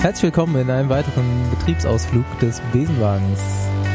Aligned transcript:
Herzlich 0.00 0.22
willkommen 0.22 0.54
in 0.54 0.70
einem 0.70 0.88
weiteren 0.88 1.50
Betriebsausflug 1.50 2.24
des 2.38 2.62
Besenwagens. 2.72 3.40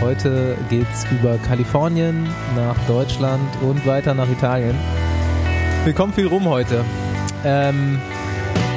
Heute 0.01 0.57
geht's 0.69 1.05
über 1.09 1.37
Kalifornien 1.37 2.27
nach 2.57 2.75
Deutschland 2.87 3.49
und 3.61 3.87
weiter 3.87 4.13
nach 4.13 4.29
Italien. 4.29 4.75
Wir 5.85 5.93
kommen 5.93 6.11
viel 6.11 6.27
rum 6.27 6.43
heute. 6.43 6.83
Ähm, 7.45 8.01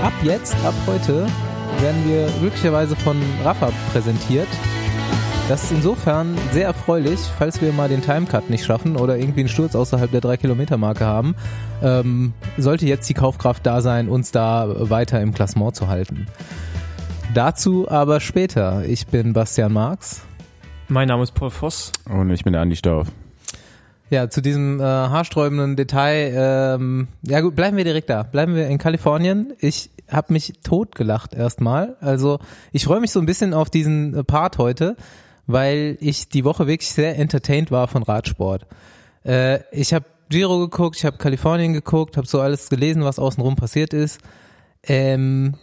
ab 0.04 0.12
jetzt, 0.22 0.54
ab 0.64 0.74
heute, 0.86 1.26
werden 1.80 2.08
wir 2.08 2.28
glücklicherweise 2.38 2.94
von 2.94 3.20
Rafa 3.42 3.72
präsentiert. 3.92 4.48
Das 5.48 5.64
ist 5.64 5.72
insofern 5.72 6.38
sehr 6.52 6.66
erfreulich, 6.66 7.18
falls 7.36 7.60
wir 7.60 7.72
mal 7.72 7.88
den 7.88 8.02
Timecut 8.02 8.50
nicht 8.50 8.64
schaffen 8.64 8.94
oder 8.94 9.18
irgendwie 9.18 9.40
einen 9.40 9.48
Sturz 9.48 9.74
außerhalb 9.74 10.12
der 10.12 10.22
3-Kilometer-Marke 10.22 11.04
haben. 11.04 11.34
Ähm, 11.82 12.34
sollte 12.56 12.86
jetzt 12.86 13.08
die 13.08 13.14
Kaufkraft 13.14 13.66
da 13.66 13.80
sein, 13.80 14.08
uns 14.08 14.30
da 14.30 14.68
weiter 14.88 15.20
im 15.20 15.34
Klassement 15.34 15.74
zu 15.74 15.88
halten. 15.88 16.28
Dazu 17.34 17.88
aber 17.88 18.20
später. 18.20 18.84
Ich 18.86 19.06
bin 19.06 19.32
Bastian 19.32 19.72
Marx. 19.72 20.22
Mein 20.88 21.08
Name 21.08 21.22
ist 21.22 21.32
Paul 21.32 21.50
Voss. 21.50 21.92
Und 22.08 22.30
ich 22.30 22.44
bin 22.44 22.52
der 22.52 22.62
Andi 22.62 22.76
Stauf. 22.76 23.08
Ja, 24.08 24.30
zu 24.30 24.40
diesem 24.40 24.78
äh, 24.78 24.84
haarsträubenden 24.84 25.74
Detail, 25.74 26.76
ähm, 26.78 27.08
ja 27.22 27.40
gut, 27.40 27.56
bleiben 27.56 27.76
wir 27.76 27.84
direkt 27.84 28.08
da. 28.08 28.22
Bleiben 28.22 28.54
wir 28.54 28.68
in 28.68 28.78
Kalifornien. 28.78 29.52
Ich 29.58 29.90
habe 30.08 30.32
mich 30.32 30.54
totgelacht 30.62 31.34
erstmal. 31.34 31.96
Also 32.00 32.38
ich 32.72 32.84
freue 32.84 33.00
mich 33.00 33.10
so 33.10 33.18
ein 33.18 33.26
bisschen 33.26 33.52
auf 33.52 33.68
diesen 33.68 34.14
äh, 34.14 34.24
Part 34.24 34.58
heute, 34.58 34.96
weil 35.46 35.98
ich 36.00 36.28
die 36.28 36.44
Woche 36.44 36.68
wirklich 36.68 36.90
sehr 36.90 37.18
entertained 37.18 37.72
war 37.72 37.88
von 37.88 38.04
Radsport. 38.04 38.66
Äh, 39.24 39.60
ich 39.72 39.92
habe 39.92 40.04
Giro 40.28 40.60
geguckt, 40.60 40.96
ich 40.96 41.04
habe 41.04 41.18
Kalifornien 41.18 41.72
geguckt, 41.72 42.16
habe 42.16 42.26
so 42.26 42.40
alles 42.40 42.68
gelesen, 42.68 43.02
was 43.02 43.18
außenrum 43.18 43.56
passiert 43.56 43.92
ist. 43.92 44.20
Ähm, 44.84 45.54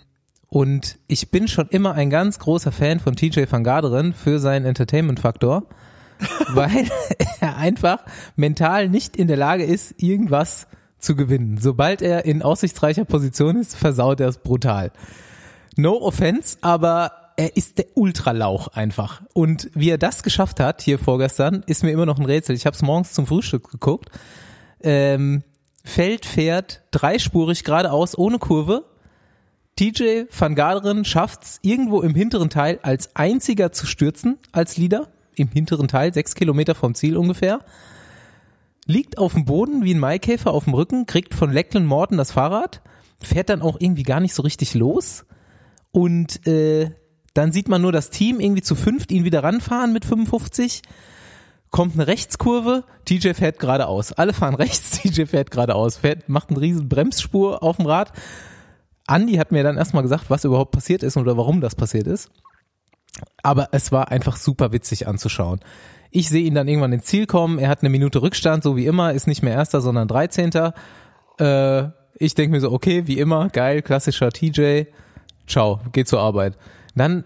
und 0.53 0.99
ich 1.07 1.31
bin 1.31 1.47
schon 1.47 1.67
immer 1.69 1.95
ein 1.95 2.11
ganz 2.11 2.37
großer 2.37 2.71
Fan 2.71 2.99
von 2.99 3.15
TJ 3.15 3.45
van 3.49 3.63
Garderen 3.63 4.13
für 4.13 4.37
seinen 4.37 4.67
Entertainment-Faktor, 4.67 5.63
weil 6.53 6.87
er 7.39 7.57
einfach 7.57 8.05
mental 8.35 8.87
nicht 8.87 9.17
in 9.17 9.27
der 9.27 9.35
Lage 9.35 9.63
ist, 9.63 9.95
irgendwas 9.97 10.67
zu 10.99 11.15
gewinnen. 11.15 11.57
Sobald 11.59 12.03
er 12.03 12.25
in 12.25 12.43
aussichtsreicher 12.43 13.03
Position 13.03 13.55
ist, 13.55 13.75
versaut 13.75 14.19
er 14.19 14.27
es 14.27 14.37
brutal. 14.37 14.91
No 15.75 15.99
offense, 15.99 16.59
aber 16.61 17.33
er 17.35 17.57
ist 17.57 17.79
der 17.79 17.87
Ultralauch 17.95 18.67
einfach. 18.67 19.23
Und 19.33 19.71
wie 19.73 19.89
er 19.89 19.97
das 19.97 20.21
geschafft 20.21 20.59
hat 20.59 20.83
hier 20.83 20.99
vorgestern, 20.99 21.63
ist 21.65 21.83
mir 21.83 21.89
immer 21.89 22.05
noch 22.05 22.19
ein 22.19 22.25
Rätsel. 22.27 22.55
Ich 22.55 22.67
habe 22.67 22.75
es 22.75 22.83
morgens 22.83 23.13
zum 23.13 23.25
Frühstück 23.25 23.71
geguckt. 23.71 24.11
Ähm, 24.83 25.41
Feld 25.83 26.27
fährt 26.27 26.83
dreispurig 26.91 27.63
geradeaus 27.63 28.15
ohne 28.15 28.37
Kurve 28.37 28.85
TJ 29.75 30.25
van 30.29 30.55
Garderen 30.55 31.03
schafft's 31.05 31.59
irgendwo 31.61 32.01
im 32.01 32.13
hinteren 32.13 32.49
Teil 32.49 32.79
als 32.83 33.15
einziger 33.15 33.71
zu 33.71 33.85
stürzen 33.85 34.37
als 34.51 34.77
Leader. 34.77 35.07
Im 35.35 35.47
hinteren 35.47 35.87
Teil, 35.87 36.13
sechs 36.13 36.35
Kilometer 36.35 36.75
vom 36.75 36.93
Ziel 36.93 37.17
ungefähr. 37.17 37.61
Liegt 38.85 39.17
auf 39.17 39.33
dem 39.33 39.45
Boden 39.45 39.83
wie 39.83 39.93
ein 39.93 39.99
Maikäfer 39.99 40.51
auf 40.51 40.65
dem 40.65 40.73
Rücken, 40.73 41.05
kriegt 41.07 41.33
von 41.33 41.51
Lecklen 41.51 41.85
Morton 41.85 42.17
das 42.17 42.31
Fahrrad, 42.31 42.81
fährt 43.19 43.49
dann 43.49 43.61
auch 43.61 43.77
irgendwie 43.79 44.03
gar 44.03 44.19
nicht 44.19 44.35
so 44.35 44.43
richtig 44.43 44.75
los. 44.75 45.25
Und 45.91 46.45
äh, 46.45 46.91
dann 47.33 47.51
sieht 47.51 47.67
man 47.67 47.81
nur 47.81 47.91
das 47.91 48.11
Team 48.11 48.39
irgendwie 48.39 48.61
zu 48.61 48.75
fünft 48.75 49.11
ihn 49.11 49.23
wieder 49.23 49.43
ranfahren 49.43 49.93
mit 49.93 50.05
55 50.05 50.83
kommt 51.73 51.95
eine 51.95 52.05
Rechtskurve, 52.05 52.83
TJ 53.05 53.33
fährt 53.33 53.57
geradeaus. 53.57 54.13
Alle 54.13 54.33
fahren 54.33 54.53
rechts, 54.53 54.91
TJ 55.01 55.25
fährt 55.25 55.49
geradeaus, 55.49 55.97
fährt, 55.97 56.29
macht 56.29 56.49
einen 56.49 56.57
riesen 56.57 56.87
Bremsspur 56.87 57.63
auf 57.63 57.77
dem 57.77 57.87
Rad, 57.87 58.13
Andi 59.07 59.35
hat 59.35 59.51
mir 59.51 59.63
dann 59.63 59.77
erstmal 59.77 60.03
gesagt, 60.03 60.29
was 60.29 60.45
überhaupt 60.45 60.71
passiert 60.71 61.03
ist 61.03 61.17
oder 61.17 61.37
warum 61.37 61.61
das 61.61 61.75
passiert 61.75 62.07
ist. 62.07 62.29
Aber 63.43 63.69
es 63.71 63.91
war 63.91 64.09
einfach 64.09 64.37
super 64.37 64.71
witzig 64.71 65.07
anzuschauen. 65.07 65.59
Ich 66.09 66.29
sehe 66.29 66.43
ihn 66.43 66.55
dann 66.55 66.67
irgendwann 66.67 66.93
ins 66.93 67.05
Ziel 67.05 67.25
kommen. 67.25 67.59
Er 67.59 67.69
hat 67.69 67.81
eine 67.81 67.89
Minute 67.89 68.21
Rückstand, 68.21 68.63
so 68.63 68.75
wie 68.75 68.85
immer, 68.85 69.13
ist 69.13 69.27
nicht 69.27 69.43
mehr 69.43 69.53
Erster, 69.53 69.81
sondern 69.81 70.07
13. 70.07 70.51
Äh, 71.39 71.83
ich 72.15 72.35
denke 72.35 72.51
mir 72.51 72.61
so, 72.61 72.71
okay, 72.71 73.07
wie 73.07 73.19
immer, 73.19 73.49
geil, 73.49 73.81
klassischer 73.81 74.29
TJ. 74.29 74.85
Ciao, 75.47 75.81
geh 75.91 76.05
zur 76.05 76.21
Arbeit. 76.21 76.57
Dann 76.95 77.25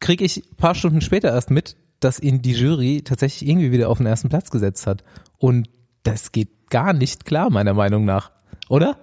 kriege 0.00 0.24
ich 0.24 0.44
paar 0.56 0.74
Stunden 0.74 1.00
später 1.00 1.28
erst 1.28 1.50
mit, 1.50 1.76
dass 2.00 2.20
ihn 2.20 2.42
die 2.42 2.52
Jury 2.52 3.02
tatsächlich 3.02 3.48
irgendwie 3.48 3.72
wieder 3.72 3.88
auf 3.88 3.98
den 3.98 4.06
ersten 4.06 4.28
Platz 4.28 4.50
gesetzt 4.50 4.86
hat. 4.86 5.02
Und 5.38 5.68
das 6.02 6.32
geht 6.32 6.70
gar 6.70 6.92
nicht 6.92 7.24
klar, 7.24 7.50
meiner 7.50 7.74
Meinung 7.74 8.04
nach. 8.04 8.30
Oder? 8.68 8.96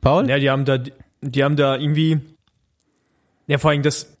Paul? 0.00 0.28
Ja, 0.28 0.38
die 0.38 0.50
haben 0.50 0.64
da, 0.64 0.78
die 1.30 1.44
haben 1.44 1.56
da 1.56 1.76
irgendwie, 1.76 2.20
ja, 3.46 3.58
vor 3.58 3.70
allem 3.70 3.82
das, 3.82 4.16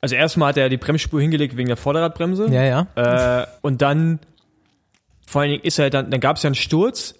also 0.00 0.14
erstmal 0.14 0.50
hat 0.50 0.56
er 0.56 0.68
die 0.68 0.76
Bremsspur 0.76 1.20
hingelegt 1.20 1.56
wegen 1.56 1.68
der 1.68 1.76
Vorderradbremse. 1.76 2.48
Ja, 2.48 2.62
ja. 2.62 3.42
Äh, 3.42 3.46
und 3.62 3.82
dann, 3.82 4.18
vor 5.26 5.42
allen 5.42 5.52
Dingen 5.52 5.62
ist 5.62 5.78
er 5.78 5.90
dann, 5.90 6.10
dann 6.10 6.20
gab 6.20 6.36
es 6.36 6.42
ja 6.42 6.48
einen 6.48 6.54
Sturz. 6.54 7.14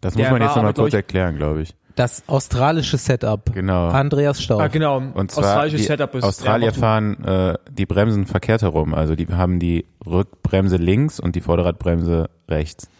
Das 0.00 0.14
muss 0.14 0.30
man 0.30 0.42
jetzt 0.42 0.56
nochmal 0.56 0.74
kurz 0.74 0.94
erklären, 0.94 1.36
glaube 1.36 1.62
ich. 1.62 1.74
Das 1.96 2.24
australische 2.26 2.98
Setup. 2.98 3.54
Genau. 3.54 3.88
Andreas 3.88 4.42
Staub. 4.42 4.60
Ah, 4.60 4.68
genau. 4.68 4.98
Und 4.98 5.30
zwar 5.30 5.44
Australisches 5.44 5.80
die 5.80 5.86
Setup 5.86 6.14
ist 6.14 6.24
Australier 6.24 6.74
fahren 6.74 7.24
äh, 7.24 7.54
die 7.70 7.86
Bremsen 7.86 8.26
verkehrt 8.26 8.60
herum. 8.60 8.92
Also 8.92 9.16
die 9.16 9.26
haben 9.28 9.58
die 9.58 9.86
Rückbremse 10.04 10.76
links 10.76 11.18
und 11.18 11.36
die 11.36 11.40
Vorderradbremse 11.40 12.28
rechts. 12.50 12.90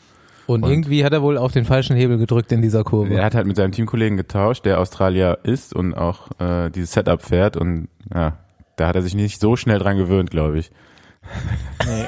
Und, 0.46 0.62
und, 0.62 0.70
irgendwie 0.70 1.04
hat 1.04 1.12
er 1.12 1.22
wohl 1.22 1.38
auf 1.38 1.52
den 1.52 1.64
falschen 1.64 1.96
Hebel 1.96 2.18
gedrückt 2.18 2.52
in 2.52 2.62
dieser 2.62 2.84
Kurve. 2.84 3.14
Er 3.14 3.24
hat 3.24 3.34
halt 3.34 3.46
mit 3.46 3.56
seinem 3.56 3.72
Teamkollegen 3.72 4.16
getauscht, 4.16 4.64
der 4.64 4.80
Australier 4.80 5.38
ist 5.42 5.74
und 5.74 5.94
auch 5.94 6.28
äh, 6.38 6.70
dieses 6.70 6.92
Setup 6.92 7.20
fährt 7.20 7.56
und 7.56 7.88
ja, 8.14 8.38
da 8.76 8.88
hat 8.88 8.96
er 8.96 9.02
sich 9.02 9.14
nicht 9.14 9.40
so 9.40 9.56
schnell 9.56 9.78
dran 9.78 9.96
gewöhnt, 9.96 10.30
glaube 10.30 10.58
ich. 10.58 10.70
Nee. 11.84 12.06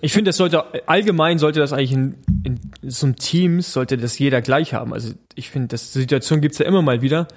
Ich 0.00 0.14
finde, 0.14 0.30
das 0.30 0.38
sollte 0.38 0.64
allgemein 0.88 1.38
sollte 1.38 1.60
das 1.60 1.74
eigentlich 1.74 1.92
in, 1.92 2.14
in 2.42 2.58
so 2.82 3.06
einem 3.06 3.16
Team 3.16 3.60
sollte 3.60 3.98
das 3.98 4.18
jeder 4.18 4.40
gleich 4.40 4.72
haben. 4.72 4.94
Also 4.94 5.12
ich 5.34 5.50
finde, 5.50 5.68
das 5.68 5.92
Situation 5.92 6.40
gibt's 6.40 6.58
ja 6.58 6.64
immer 6.64 6.80
mal 6.80 7.02
wieder. 7.02 7.28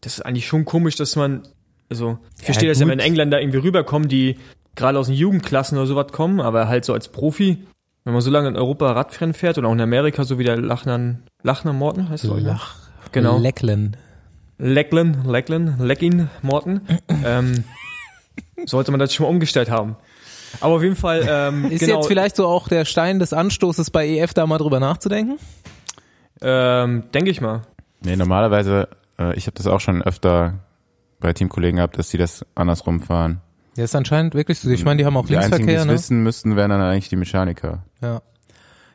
Das 0.00 0.14
ist 0.14 0.24
eigentlich 0.24 0.46
schon 0.46 0.64
komisch, 0.64 0.94
dass 0.94 1.16
man, 1.16 1.42
also 1.90 2.18
ich 2.36 2.42
ja, 2.42 2.44
verstehe 2.46 2.68
das 2.68 2.78
ja, 2.78 2.86
wenn 2.86 3.00
Engländer 3.00 3.40
irgendwie 3.40 3.58
rüberkommen, 3.58 4.08
die 4.08 4.36
gerade 4.76 4.96
aus 4.96 5.06
den 5.06 5.16
Jugendklassen 5.16 5.76
oder 5.76 5.88
sowas 5.88 6.12
kommen, 6.12 6.40
aber 6.40 6.68
halt 6.68 6.84
so 6.84 6.92
als 6.92 7.08
Profi 7.08 7.64
wenn 8.08 8.14
man 8.14 8.22
so 8.22 8.30
lange 8.30 8.48
in 8.48 8.56
Europa 8.56 8.90
Radrennen 8.90 9.34
fährt 9.34 9.58
und 9.58 9.66
auch 9.66 9.72
in 9.72 9.82
Amerika, 9.82 10.24
so 10.24 10.38
wie 10.38 10.44
der 10.44 10.56
Lachner, 10.56 11.16
Lachner 11.42 11.74
Morten 11.74 12.08
heißt 12.08 12.24
es, 12.24 12.30
Lach, 12.42 12.76
genau. 13.12 13.36
Lecklen. 13.36 13.98
Lecklen, 14.56 15.26
Lecklen, 15.26 15.78
Leckin 15.78 16.30
Morten, 16.40 16.80
ähm, 17.22 17.64
sollte 18.64 18.92
man 18.92 18.98
das 18.98 19.12
schon 19.12 19.24
mal 19.24 19.30
umgestellt 19.30 19.70
haben. 19.70 19.96
Aber 20.62 20.76
auf 20.76 20.82
jeden 20.82 20.96
Fall, 20.96 21.26
ähm, 21.28 21.66
Ist 21.70 21.80
genau, 21.80 21.96
jetzt 21.96 22.06
vielleicht 22.06 22.36
so 22.36 22.46
auch 22.46 22.68
der 22.68 22.86
Stein 22.86 23.18
des 23.18 23.34
Anstoßes 23.34 23.90
bei 23.90 24.08
EF 24.08 24.32
da 24.32 24.46
mal 24.46 24.56
drüber 24.56 24.80
nachzudenken? 24.80 25.38
Ähm, 26.40 27.10
denke 27.12 27.30
ich 27.30 27.42
mal. 27.42 27.60
Nee, 28.00 28.16
normalerweise, 28.16 28.88
äh, 29.18 29.36
ich 29.36 29.46
habe 29.46 29.58
das 29.58 29.66
auch 29.66 29.80
schon 29.80 30.02
öfter 30.02 30.60
bei 31.20 31.34
Teamkollegen 31.34 31.76
gehabt, 31.76 31.98
dass 31.98 32.08
die 32.08 32.16
das 32.16 32.46
andersrum 32.54 33.02
fahren. 33.02 33.42
Ja, 33.78 33.84
ist 33.84 33.94
anscheinend 33.94 34.34
wirklich 34.34 34.58
so. 34.58 34.68
Ich 34.70 34.84
meine, 34.84 34.98
die 34.98 35.06
haben 35.06 35.16
auch 35.16 35.26
die 35.26 35.34
Linksverkehr. 35.34 35.60
Einzigen, 35.60 35.82
die 35.82 35.86
ne? 35.86 35.94
wissen 35.94 36.22
müssten, 36.24 36.56
wären 36.56 36.70
dann 36.70 36.80
eigentlich 36.80 37.08
die 37.08 37.16
Mechaniker. 37.16 37.84
Ja. 38.02 38.22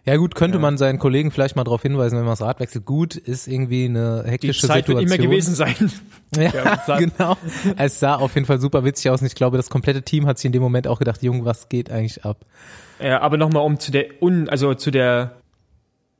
Ja 0.05 0.17
gut, 0.17 0.35
könnte 0.35 0.57
ja. 0.57 0.61
man 0.61 0.77
seinen 0.77 0.99
Kollegen 0.99 1.31
vielleicht 1.31 1.55
mal 1.55 1.63
darauf 1.63 1.81
hinweisen, 1.81 2.17
wenn 2.17 2.25
man 2.25 2.33
das 2.33 2.41
Rad 2.41 2.59
wechselt. 2.59 2.85
Gut, 2.85 3.15
ist 3.15 3.47
irgendwie 3.47 3.85
eine 3.85 4.25
hektische 4.27 4.59
die 4.59 4.67
Zeit 4.67 4.85
Situation. 4.85 5.09
wird 5.09 5.19
immer 5.19 5.29
gewesen 5.29 5.55
sein. 5.55 5.89
ja, 6.35 6.51
ja 6.85 6.97
genau. 6.97 7.37
Es 7.77 8.01
sah 8.01 8.15
auf 8.15 8.35
jeden 8.35 8.45
Fall 8.45 8.59
super 8.59 8.83
witzig 8.83 9.09
aus 9.09 9.21
und 9.21 9.27
ich 9.27 9.35
glaube, 9.35 9.55
das 9.55 9.69
komplette 9.69 10.01
Team 10.01 10.25
hat 10.25 10.37
sich 10.37 10.45
in 10.47 10.51
dem 10.51 10.61
Moment 10.61 10.89
auch 10.89 10.99
gedacht, 10.99 11.23
Junge, 11.23 11.45
was 11.45 11.69
geht 11.69 11.89
eigentlich 11.89 12.25
ab? 12.25 12.41
Ja, 13.01 13.21
aber 13.21 13.37
nochmal 13.37 13.63
um 13.63 13.79
zu 13.79 13.93
der, 13.93 14.21
un, 14.21 14.49
also 14.49 14.73
zu 14.73 14.91
der, 14.91 15.37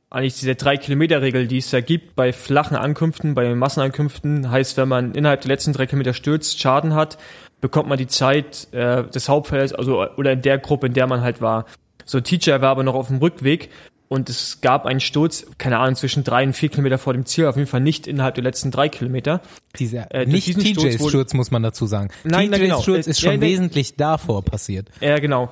eigentlich 0.08 0.40
diese 0.40 0.54
drei 0.54 0.78
Kilometer 0.78 1.20
Regel, 1.20 1.46
die 1.48 1.58
es 1.58 1.70
ja 1.70 1.82
gibt 1.82 2.16
bei 2.16 2.32
flachen 2.32 2.78
Ankünften, 2.78 3.34
bei 3.34 3.54
Massenankünften, 3.54 4.50
heißt, 4.50 4.78
wenn 4.78 4.88
man 4.88 5.12
innerhalb 5.12 5.42
der 5.42 5.48
letzten 5.48 5.74
drei 5.74 5.84
Kilometer 5.84 6.14
stürzt, 6.14 6.58
Schaden 6.58 6.94
hat, 6.94 7.18
bekommt 7.60 7.88
man 7.88 7.98
die 7.98 8.06
Zeit 8.06 8.68
äh, 8.72 9.04
des 9.04 9.28
Hauptfelds, 9.28 9.72
also 9.72 10.06
oder 10.16 10.32
in 10.32 10.42
der 10.42 10.58
Gruppe, 10.58 10.86
in 10.86 10.94
der 10.94 11.06
man 11.06 11.22
halt 11.22 11.40
war. 11.40 11.66
So, 12.04 12.20
TJ 12.20 12.50
war 12.50 12.64
aber 12.64 12.82
noch 12.82 12.94
auf 12.94 13.08
dem 13.08 13.18
Rückweg 13.18 13.70
und 14.08 14.28
es 14.28 14.60
gab 14.60 14.86
einen 14.86 15.00
Sturz, 15.00 15.46
keine 15.58 15.78
Ahnung, 15.78 15.96
zwischen 15.96 16.24
drei 16.24 16.44
und 16.44 16.52
vier 16.52 16.68
Kilometer 16.68 16.98
vor 16.98 17.14
dem 17.14 17.26
Ziel, 17.26 17.46
auf 17.46 17.56
jeden 17.56 17.68
Fall 17.68 17.80
nicht 17.80 18.06
innerhalb 18.06 18.34
der 18.34 18.44
letzten 18.44 18.70
drei 18.70 18.88
Kilometer. 18.88 19.40
Dieser, 19.78 20.14
äh, 20.14 20.26
nicht 20.26 20.46
TJs 20.46 20.94
Sturz, 20.94 21.08
Sturz, 21.08 21.34
muss 21.34 21.50
man 21.50 21.62
dazu 21.62 21.86
sagen. 21.86 22.10
Nein, 22.22 22.50
TJs 22.50 22.60
genau. 22.60 22.82
Sturz 22.82 23.06
ist 23.06 23.20
schon 23.20 23.34
ja, 23.34 23.40
wesentlich 23.40 23.96
davor 23.96 24.44
passiert. 24.44 24.88
Ja, 25.00 25.18
genau. 25.18 25.50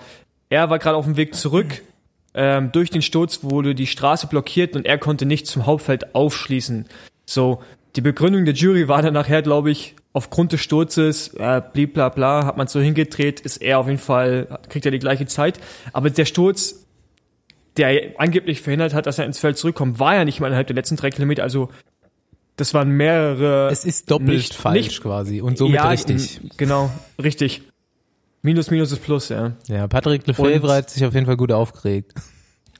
Er 0.50 0.68
war 0.68 0.78
gerade 0.78 0.96
auf 0.96 1.06
dem 1.06 1.16
Weg 1.16 1.34
zurück. 1.34 1.82
Ähm, 2.34 2.72
durch 2.72 2.90
den 2.90 3.02
Sturz 3.02 3.40
wurde 3.42 3.74
die 3.74 3.86
Straße 3.86 4.26
blockiert 4.26 4.76
und 4.76 4.86
er 4.86 4.98
konnte 4.98 5.26
nicht 5.26 5.46
zum 5.46 5.66
Hauptfeld 5.66 6.14
aufschließen. 6.14 6.86
So, 7.26 7.62
die 7.96 8.00
Begründung 8.00 8.44
der 8.44 8.54
Jury 8.54 8.88
war 8.88 9.02
dann 9.02 9.14
nachher, 9.14 9.42
glaube 9.42 9.70
ich, 9.70 9.96
aufgrund 10.12 10.52
des 10.52 10.60
Sturzes, 10.60 11.28
äh, 11.34 11.62
blieb 11.72 11.94
bla 11.94 12.08
bla, 12.08 12.44
hat 12.44 12.56
man 12.56 12.66
so 12.66 12.80
hingedreht, 12.80 13.40
ist 13.40 13.58
er 13.58 13.78
auf 13.78 13.86
jeden 13.86 13.98
Fall, 13.98 14.58
kriegt 14.68 14.84
er 14.84 14.92
die 14.92 14.98
gleiche 14.98 15.26
Zeit. 15.26 15.58
Aber 15.92 16.10
der 16.10 16.24
Sturz, 16.24 16.84
der 17.76 18.12
angeblich 18.18 18.60
verhindert 18.60 18.94
hat, 18.94 19.06
dass 19.06 19.18
er 19.18 19.24
ins 19.24 19.38
Feld 19.38 19.56
zurückkommt, 19.56 19.98
war 19.98 20.14
ja 20.14 20.24
nicht 20.24 20.40
mal 20.40 20.48
innerhalb 20.48 20.66
der 20.66 20.76
letzten 20.76 20.96
drei 20.96 21.10
Kilometer. 21.10 21.42
Also 21.42 21.70
das 22.56 22.74
waren 22.74 22.90
mehrere. 22.90 23.70
Es 23.70 23.84
ist 23.84 24.10
doppelt 24.10 24.28
nicht, 24.28 24.54
falsch 24.54 24.86
nicht, 24.86 25.02
quasi 25.02 25.40
und 25.40 25.56
somit 25.56 25.76
ja, 25.76 25.88
richtig. 25.88 26.40
Genau, 26.58 26.90
richtig. 27.22 27.62
Minus, 28.42 28.70
minus 28.70 28.92
ist 28.92 29.02
Plus, 29.02 29.28
ja. 29.28 29.52
Ja, 29.68 29.86
Patrick 29.86 30.26
Lefebvre 30.26 30.74
hat 30.74 30.90
sich 30.90 31.04
auf 31.04 31.14
jeden 31.14 31.26
Fall 31.26 31.36
gut 31.36 31.52
aufgeregt. 31.52 32.12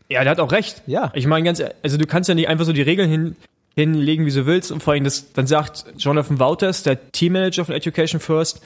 Ja, 0.09 0.23
der 0.25 0.33
hat 0.33 0.41
auch 0.41 0.53
recht. 0.53 0.83
Ja. 0.87 1.11
Ich 1.15 1.27
meine 1.27 1.45
ganz, 1.45 1.63
also 1.83 1.97
du 1.97 2.05
kannst 2.05 2.29
ja 2.29 2.35
nicht 2.35 2.49
einfach 2.49 2.67
so 2.67 2.73
die 2.73 2.83
Regeln 2.83 3.09
hin, 3.09 3.37
hinlegen, 3.75 4.27
wie 4.27 4.33
du 4.33 4.47
willst. 4.47 4.71
Und 4.73 4.83
vor 4.83 4.93
allem, 4.93 5.05
das, 5.05 5.33
dann 5.33 5.47
sagt 5.47 5.85
Jonathan 5.97 6.39
Wouters, 6.39 6.83
der 6.83 7.11
Teammanager 7.13 7.65
von 7.65 7.75
Education 7.75 8.21
First, 8.21 8.63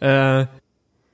äh, 0.00 0.46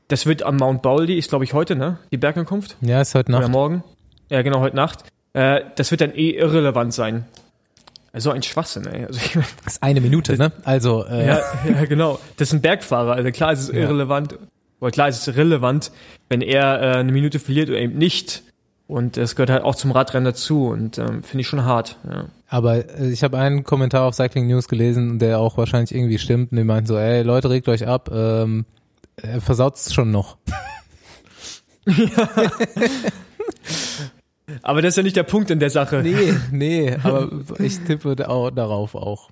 das 0.08 0.26
wird 0.26 0.42
am 0.42 0.56
Mount 0.56 0.82
Baldy, 0.82 1.18
ist 1.18 1.30
glaube 1.30 1.44
ich 1.44 1.52
heute, 1.52 1.76
ne? 1.76 1.98
Die 2.12 2.16
Bergankunft. 2.16 2.76
Ja, 2.80 3.00
ist 3.00 3.14
heute 3.14 3.32
Nacht. 3.32 3.44
Oder 3.44 3.50
morgen. 3.50 3.84
Ja, 4.30 4.42
genau, 4.42 4.60
heute 4.60 4.76
Nacht. 4.76 5.04
Äh, 5.32 5.62
das 5.76 5.90
wird 5.90 6.00
dann 6.00 6.14
eh 6.14 6.30
irrelevant 6.30 6.94
sein. 6.94 7.24
So 8.18 8.30
ein 8.30 8.42
Schwachsinn, 8.42 8.86
ey. 8.86 9.04
Also 9.04 9.20
ich 9.22 9.34
mein, 9.34 9.44
das 9.64 9.74
ist 9.74 9.82
eine 9.82 10.00
Minute, 10.00 10.38
ne? 10.38 10.52
Also 10.64 11.04
äh. 11.04 11.26
ja, 11.26 11.40
ja, 11.68 11.84
genau. 11.84 12.18
Das 12.36 12.48
ist 12.48 12.54
ein 12.54 12.62
Bergfahrer. 12.62 13.12
Also 13.12 13.30
klar 13.30 13.52
ist 13.52 13.60
es 13.60 13.68
ja. 13.68 13.74
irrelevant. 13.74 14.38
Oder 14.80 14.90
klar 14.90 15.08
ist 15.08 15.26
es 15.26 15.36
relevant, 15.36 15.90
wenn 16.28 16.40
er 16.40 16.80
äh, 16.80 16.98
eine 16.98 17.12
Minute 17.12 17.38
verliert 17.38 17.68
oder 17.68 17.78
eben 17.78 17.98
nicht. 17.98 18.42
Und 18.86 19.16
es 19.16 19.36
gehört 19.36 19.50
halt 19.50 19.64
auch 19.64 19.74
zum 19.74 19.90
Radrennen 19.90 20.24
dazu 20.24 20.68
und 20.68 20.98
ähm, 20.98 21.22
finde 21.22 21.40
ich 21.40 21.48
schon 21.48 21.64
hart. 21.64 21.98
Ja. 22.08 22.26
Aber 22.48 22.98
äh, 22.98 23.10
ich 23.10 23.22
habe 23.22 23.38
einen 23.38 23.64
Kommentar 23.64 24.04
auf 24.04 24.14
Cycling 24.14 24.46
News 24.46 24.68
gelesen, 24.68 25.18
der 25.18 25.40
auch 25.40 25.56
wahrscheinlich 25.56 25.94
irgendwie 25.94 26.18
stimmt. 26.18 26.52
Und 26.52 26.58
die 26.58 26.64
meinten 26.64 26.86
so, 26.86 26.96
ey 26.96 27.22
Leute, 27.22 27.50
regt 27.50 27.68
euch 27.68 27.86
ab, 27.86 28.10
ähm, 28.12 28.64
er 29.16 29.40
versaut's 29.40 29.92
schon 29.92 30.10
noch. 30.10 30.36
ja. 31.86 32.28
aber 34.62 34.82
das 34.82 34.90
ist 34.90 34.96
ja 34.96 35.02
nicht 35.02 35.16
der 35.16 35.22
Punkt 35.22 35.50
in 35.50 35.58
der 35.58 35.70
Sache. 35.70 36.02
Nee, 36.02 36.34
nee, 36.50 36.96
aber 37.02 37.30
ich 37.58 37.78
tippe 37.80 38.28
auch 38.28 38.50
darauf 38.50 38.94
auch. 38.94 39.30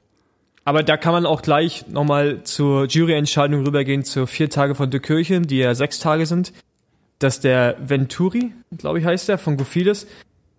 Aber 0.66 0.82
da 0.82 0.96
kann 0.96 1.12
man 1.12 1.26
auch 1.26 1.43
gleich 1.43 1.87
nochmal 1.88 2.43
zur 2.44 2.87
Juryentscheidung 2.87 3.64
rübergehen, 3.64 4.02
zu 4.02 4.26
vier 4.26 4.49
Tage 4.49 4.75
von 4.75 4.90
De 4.90 4.99
Kirchen, 4.99 5.46
die 5.46 5.58
ja 5.58 5.75
sechs 5.75 5.99
Tage 5.99 6.25
sind 6.25 6.52
dass 7.19 7.40
der 7.40 7.76
Venturi, 7.81 8.52
glaube 8.76 8.99
ich 8.99 9.05
heißt 9.05 9.28
der, 9.28 9.38
von 9.38 9.56
Gofides, 9.56 10.06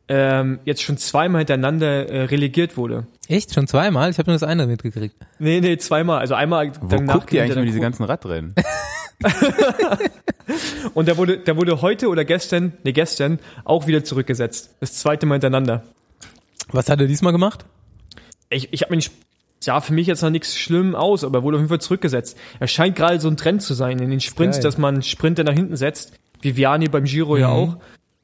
ähm, 0.07 0.59
jetzt 0.65 0.83
schon 0.83 0.97
zweimal 0.97 1.39
hintereinander 1.39 2.09
äh, 2.09 2.23
relegiert 2.25 2.77
wurde. 2.77 3.07
Echt? 3.27 3.53
Schon 3.53 3.67
zweimal? 3.67 4.11
Ich 4.11 4.19
habe 4.19 4.29
nur 4.29 4.35
das 4.35 4.47
eine 4.47 4.67
mitgekriegt. 4.67 5.15
Nee, 5.39 5.59
nee, 5.61 5.77
zweimal. 5.77 6.19
Also 6.19 6.35
einmal 6.35 6.71
Wo 6.79 6.87
danach. 6.87 7.15
guckt 7.15 7.33
ihr 7.33 7.41
eigentlich 7.41 7.55
nur 7.55 7.65
diese 7.65 7.79
ganzen 7.79 8.03
Radrennen? 8.03 8.53
Und 10.93 11.07
der 11.07 11.17
wurde, 11.17 11.39
der 11.39 11.57
wurde 11.57 11.81
heute 11.81 12.09
oder 12.09 12.23
gestern, 12.23 12.73
nee, 12.83 12.91
gestern 12.91 13.39
auch 13.63 13.87
wieder 13.87 14.03
zurückgesetzt. 14.03 14.75
Das 14.79 14.93
zweite 14.93 15.25
Mal 15.25 15.35
hintereinander. 15.35 15.83
Was 16.71 16.89
hat 16.89 16.99
er 16.99 17.07
diesmal 17.07 17.31
gemacht? 17.31 17.65
Ich, 18.49 18.71
ich 18.71 18.81
habe 18.81 18.91
mir 18.91 18.97
nicht, 18.97 19.11
sah 19.59 19.81
für 19.81 19.93
mich 19.93 20.05
jetzt 20.05 20.21
noch 20.21 20.29
nichts 20.29 20.55
schlimm 20.55 20.93
aus, 20.93 21.23
aber 21.23 21.39
er 21.39 21.43
wurde 21.43 21.57
auf 21.57 21.61
jeden 21.61 21.69
Fall 21.69 21.81
zurückgesetzt. 21.81 22.37
Er 22.59 22.67
scheint 22.67 22.95
gerade 22.95 23.19
so 23.19 23.27
ein 23.27 23.37
Trend 23.37 23.63
zu 23.63 23.73
sein 23.73 23.97
in 23.99 24.11
den 24.11 24.21
Sprints, 24.21 24.57
Geil. 24.57 24.63
dass 24.63 24.77
man 24.77 25.01
Sprinter 25.01 25.43
nach 25.43 25.53
hinten 25.53 25.77
setzt. 25.77 26.13
Viviani 26.41 26.89
beim 26.89 27.05
Giro 27.05 27.33
mhm. 27.35 27.39
ja 27.39 27.49
auch. 27.49 27.77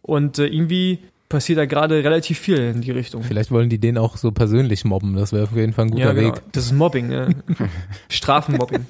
Und 0.04 0.38
äh, 0.38 0.46
irgendwie 0.46 1.00
passiert 1.32 1.58
da 1.58 1.66
gerade 1.66 2.04
relativ 2.04 2.38
viel 2.40 2.58
in 2.58 2.82
die 2.82 2.92
Richtung. 2.92 3.24
Vielleicht 3.24 3.52
wollen 3.52 3.70
die 3.70 3.80
den 3.80 3.98
auch 3.98 4.18
so 4.18 4.32
persönlich 4.32 4.86
mobben. 4.86 5.16
Das 5.16 5.34
wäre 5.34 5.46
auf 5.46 5.56
jeden 5.56 5.74
Fall 5.74 5.86
ein 5.86 5.92
guter 5.92 6.06
ja, 6.06 6.14
genau. 6.14 6.36
Weg. 6.36 6.44
Das 6.52 6.66
ist 6.66 6.74
Mobbing, 6.74 7.08
ne? 7.08 7.36
Strafenmobbing. 8.10 8.86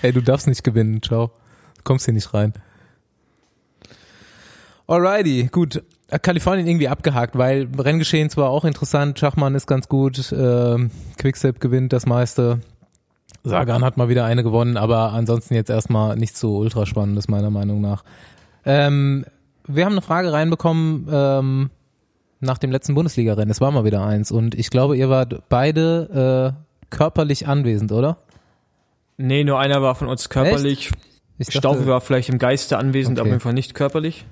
Hey, 0.00 0.12
du 0.12 0.20
darfst 0.20 0.46
nicht 0.46 0.62
gewinnen. 0.62 1.02
Ciao. 1.02 1.28
Du 1.76 1.82
kommst 1.84 2.04
hier 2.04 2.14
nicht 2.14 2.32
rein. 2.34 2.52
Alrighty, 4.86 5.48
gut. 5.50 5.82
Kalifornien 6.20 6.66
irgendwie 6.66 6.88
abgehakt, 6.88 7.38
weil 7.38 7.68
Renngeschehen 7.78 8.28
zwar 8.28 8.50
auch 8.50 8.66
interessant, 8.66 9.18
Schachmann 9.18 9.54
ist 9.54 9.66
ganz 9.66 9.88
gut, 9.88 10.30
äh, 10.30 10.76
Quickstep 11.16 11.58
gewinnt 11.58 11.94
das 11.94 12.04
meiste. 12.04 12.60
Sagan 13.44 13.82
hat 13.82 13.96
mal 13.96 14.10
wieder 14.10 14.26
eine 14.26 14.42
gewonnen, 14.42 14.76
aber 14.76 15.12
ansonsten 15.12 15.54
jetzt 15.54 15.70
erstmal 15.70 16.16
nichts 16.16 16.38
so 16.38 16.58
ultra 16.58 16.84
spannendes 16.84 17.28
meiner 17.28 17.50
Meinung 17.50 17.80
nach. 17.80 18.04
Ähm, 18.64 19.24
wir 19.66 19.84
haben 19.84 19.92
eine 19.92 20.02
Frage 20.02 20.32
reinbekommen 20.32 21.08
ähm, 21.10 21.70
nach 22.40 22.58
dem 22.58 22.70
letzten 22.70 22.94
Bundesliga-Rennen. 22.94 23.50
Es 23.50 23.60
war 23.60 23.70
mal 23.70 23.84
wieder 23.84 24.04
eins 24.04 24.30
und 24.30 24.54
ich 24.54 24.70
glaube, 24.70 24.96
ihr 24.96 25.08
wart 25.08 25.42
beide 25.48 26.54
äh, 26.56 26.90
körperlich 26.90 27.46
anwesend, 27.46 27.92
oder? 27.92 28.18
Nee, 29.16 29.44
nur 29.44 29.58
einer 29.58 29.82
war 29.82 29.94
von 29.94 30.08
uns 30.08 30.28
körperlich. 30.28 30.90
Staufe 31.48 31.86
war 31.86 32.00
vielleicht 32.00 32.28
im 32.28 32.38
Geiste 32.38 32.78
anwesend, 32.78 33.18
okay. 33.18 33.28
aber 33.28 33.34
einfach 33.34 33.52
nicht 33.52 33.74
körperlich. 33.74 34.24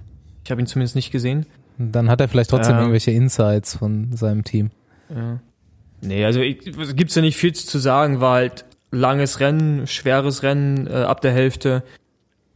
Ich 0.45 0.51
habe 0.51 0.61
ihn 0.61 0.67
zumindest 0.67 0.97
nicht 0.97 1.11
gesehen. 1.11 1.47
Dann 1.79 2.11
hat 2.11 2.21
er 2.21 2.29
vielleicht 2.29 2.51
trotzdem 2.51 2.75
ähm, 2.75 2.81
irgendwelche 2.81 3.11
Insights 3.11 3.77
von 3.77 4.15
seinem 4.17 4.45
Team. 4.45 4.71
Ja. 5.09 5.41
Nee, 6.03 6.25
also 6.25 6.41
gibt's 6.41 7.15
ja 7.15 7.23
nicht 7.23 7.37
viel 7.37 7.55
zu 7.55 7.79
sagen, 7.79 8.21
war 8.21 8.35
halt 8.35 8.65
langes 8.91 9.41
Rennen, 9.41 9.87
schweres 9.87 10.43
Rennen 10.43 10.87
äh, 10.87 10.91
ab 10.91 11.21
der 11.21 11.33
Hälfte. 11.33 11.83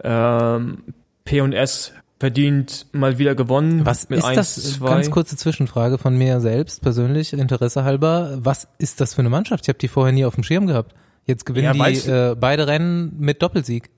Ähm, 0.02 0.78
P&S 1.24 1.92
verdient 2.18 2.86
mal 2.92 3.18
wieder 3.18 3.34
gewonnen. 3.34 3.84
Was 3.84 4.04
ist 4.04 4.24
1, 4.24 4.36
das? 4.36 4.74
2. 4.74 4.88
Ganz 4.88 5.10
kurze 5.10 5.36
Zwischenfrage 5.36 5.98
von 5.98 6.16
mir 6.16 6.40
selbst, 6.40 6.82
persönlich, 6.82 7.32
Interesse 7.32 7.84
halber. 7.84 8.38
Was 8.40 8.68
ist 8.78 9.00
das 9.00 9.14
für 9.14 9.20
eine 9.20 9.30
Mannschaft? 9.30 9.64
Ich 9.64 9.68
habe 9.68 9.78
die 9.78 9.88
vorher 9.88 10.12
nie 10.12 10.24
auf 10.24 10.34
dem 10.34 10.44
Schirm 10.44 10.66
gehabt. 10.66 10.94
Jetzt 11.26 11.46
gewinnen 11.46 11.74
ja, 11.76 11.88
die 11.88 12.08
äh, 12.08 12.36
beide 12.38 12.66
Rennen 12.66 13.16
mit 13.18 13.42
Doppelsieg. 13.42 13.90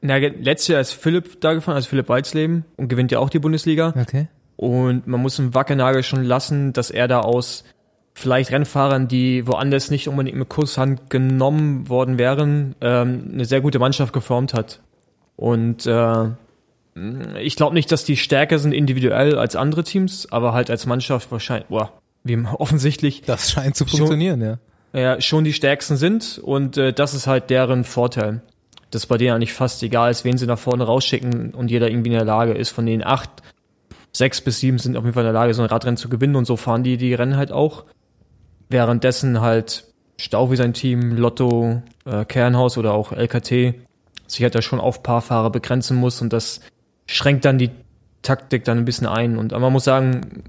Na, 0.00 0.16
letztes 0.16 0.68
Jahr 0.68 0.80
ist 0.80 0.92
Philipp 0.92 1.40
da 1.40 1.54
gefahren, 1.54 1.74
also 1.74 1.88
Philipp 1.88 2.08
Weizleben 2.08 2.64
und 2.76 2.88
gewinnt 2.88 3.10
ja 3.10 3.18
auch 3.18 3.30
die 3.30 3.40
Bundesliga. 3.40 3.94
Okay. 4.00 4.28
Und 4.56 5.06
man 5.06 5.20
muss 5.20 5.38
im 5.38 5.54
Wackernagel 5.54 6.02
schon 6.02 6.24
lassen, 6.24 6.72
dass 6.72 6.90
er 6.90 7.08
da 7.08 7.20
aus 7.20 7.64
vielleicht 8.14 8.50
Rennfahrern, 8.50 9.08
die 9.08 9.46
woanders 9.46 9.90
nicht 9.90 10.08
unbedingt 10.08 10.36
mit 10.36 10.48
Kusshand 10.48 11.10
genommen 11.10 11.88
worden 11.88 12.18
wären, 12.18 12.74
ähm, 12.80 13.30
eine 13.32 13.44
sehr 13.44 13.60
gute 13.60 13.78
Mannschaft 13.78 14.12
geformt 14.12 14.54
hat. 14.54 14.80
Und 15.36 15.86
äh, 15.86 16.26
ich 17.40 17.56
glaube 17.56 17.74
nicht, 17.74 17.90
dass 17.92 18.04
die 18.04 18.16
stärker 18.16 18.58
sind 18.58 18.72
individuell 18.72 19.38
als 19.38 19.56
andere 19.56 19.84
Teams, 19.84 20.30
aber 20.30 20.52
halt 20.52 20.70
als 20.70 20.86
Mannschaft 20.86 21.30
wahrscheinlich, 21.30 21.68
boah, 21.68 21.92
wie 22.24 22.36
offensichtlich. 22.58 23.22
Das 23.22 23.50
scheint 23.50 23.76
zu 23.76 23.86
funktionieren, 23.86 24.40
schon, 24.40 24.48
ja. 24.48 24.58
Ja, 25.00 25.20
schon 25.20 25.44
die 25.44 25.52
stärksten 25.52 25.96
sind 25.96 26.40
und 26.42 26.76
äh, 26.76 26.92
das 26.92 27.14
ist 27.14 27.26
halt 27.26 27.50
deren 27.50 27.84
Vorteil. 27.84 28.42
Dass 28.90 29.04
bei 29.04 29.18
denen 29.18 29.34
eigentlich 29.34 29.52
fast 29.52 29.82
egal 29.82 30.10
ist, 30.10 30.24
wen 30.24 30.38
sie 30.38 30.46
nach 30.46 30.58
vorne 30.58 30.84
rausschicken 30.84 31.52
und 31.52 31.70
jeder 31.70 31.90
irgendwie 31.90 32.08
in 32.08 32.16
der 32.16 32.24
Lage 32.24 32.54
ist. 32.54 32.70
Von 32.70 32.86
den 32.86 33.04
acht, 33.04 33.28
sechs 34.12 34.40
bis 34.40 34.60
sieben 34.60 34.78
sind 34.78 34.96
auf 34.96 35.04
jeden 35.04 35.12
Fall 35.12 35.24
in 35.24 35.32
der 35.32 35.34
Lage, 35.34 35.52
so 35.52 35.60
ein 35.60 35.68
Radrennen 35.68 35.98
zu 35.98 36.08
gewinnen 36.08 36.36
und 36.36 36.46
so 36.46 36.56
fahren 36.56 36.84
die 36.84 36.96
die 36.96 37.12
Rennen 37.12 37.36
halt 37.36 37.52
auch. 37.52 37.84
Währenddessen 38.70 39.42
halt 39.42 39.84
Stau 40.18 40.50
wie 40.50 40.56
sein 40.56 40.72
Team, 40.72 41.16
Lotto, 41.16 41.82
äh, 42.06 42.24
Kernhaus 42.24 42.78
oder 42.78 42.94
auch 42.94 43.12
LKT 43.12 43.74
sich 44.26 44.42
halt 44.42 44.54
da 44.54 44.62
schon 44.62 44.80
auf 44.80 45.02
Paarfahrer 45.02 45.50
begrenzen 45.50 45.96
muss 45.96 46.20
und 46.22 46.32
das 46.32 46.60
schränkt 47.08 47.44
dann 47.44 47.58
die 47.58 47.70
Taktik 48.22 48.64
dann 48.64 48.78
ein 48.78 48.84
bisschen 48.84 49.06
ein. 49.06 49.36
Und 49.36 49.52
man 49.52 49.72
muss 49.72 49.84
sagen, 49.84 50.44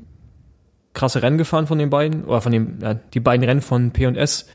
krasse 0.93 1.23
Rennen 1.23 1.37
gefahren 1.37 1.65
von 1.65 1.79
den 1.79 1.89
beiden, 1.89 2.25
oder 2.25 2.41
von 2.41 2.51
den, 2.51 2.79
ja, 2.81 2.93
die 2.93 3.19
beiden 3.19 3.43
Rennen 3.43 3.61
von 3.61 3.91
P 3.91 4.05
und 4.05 4.15
S 4.15 4.47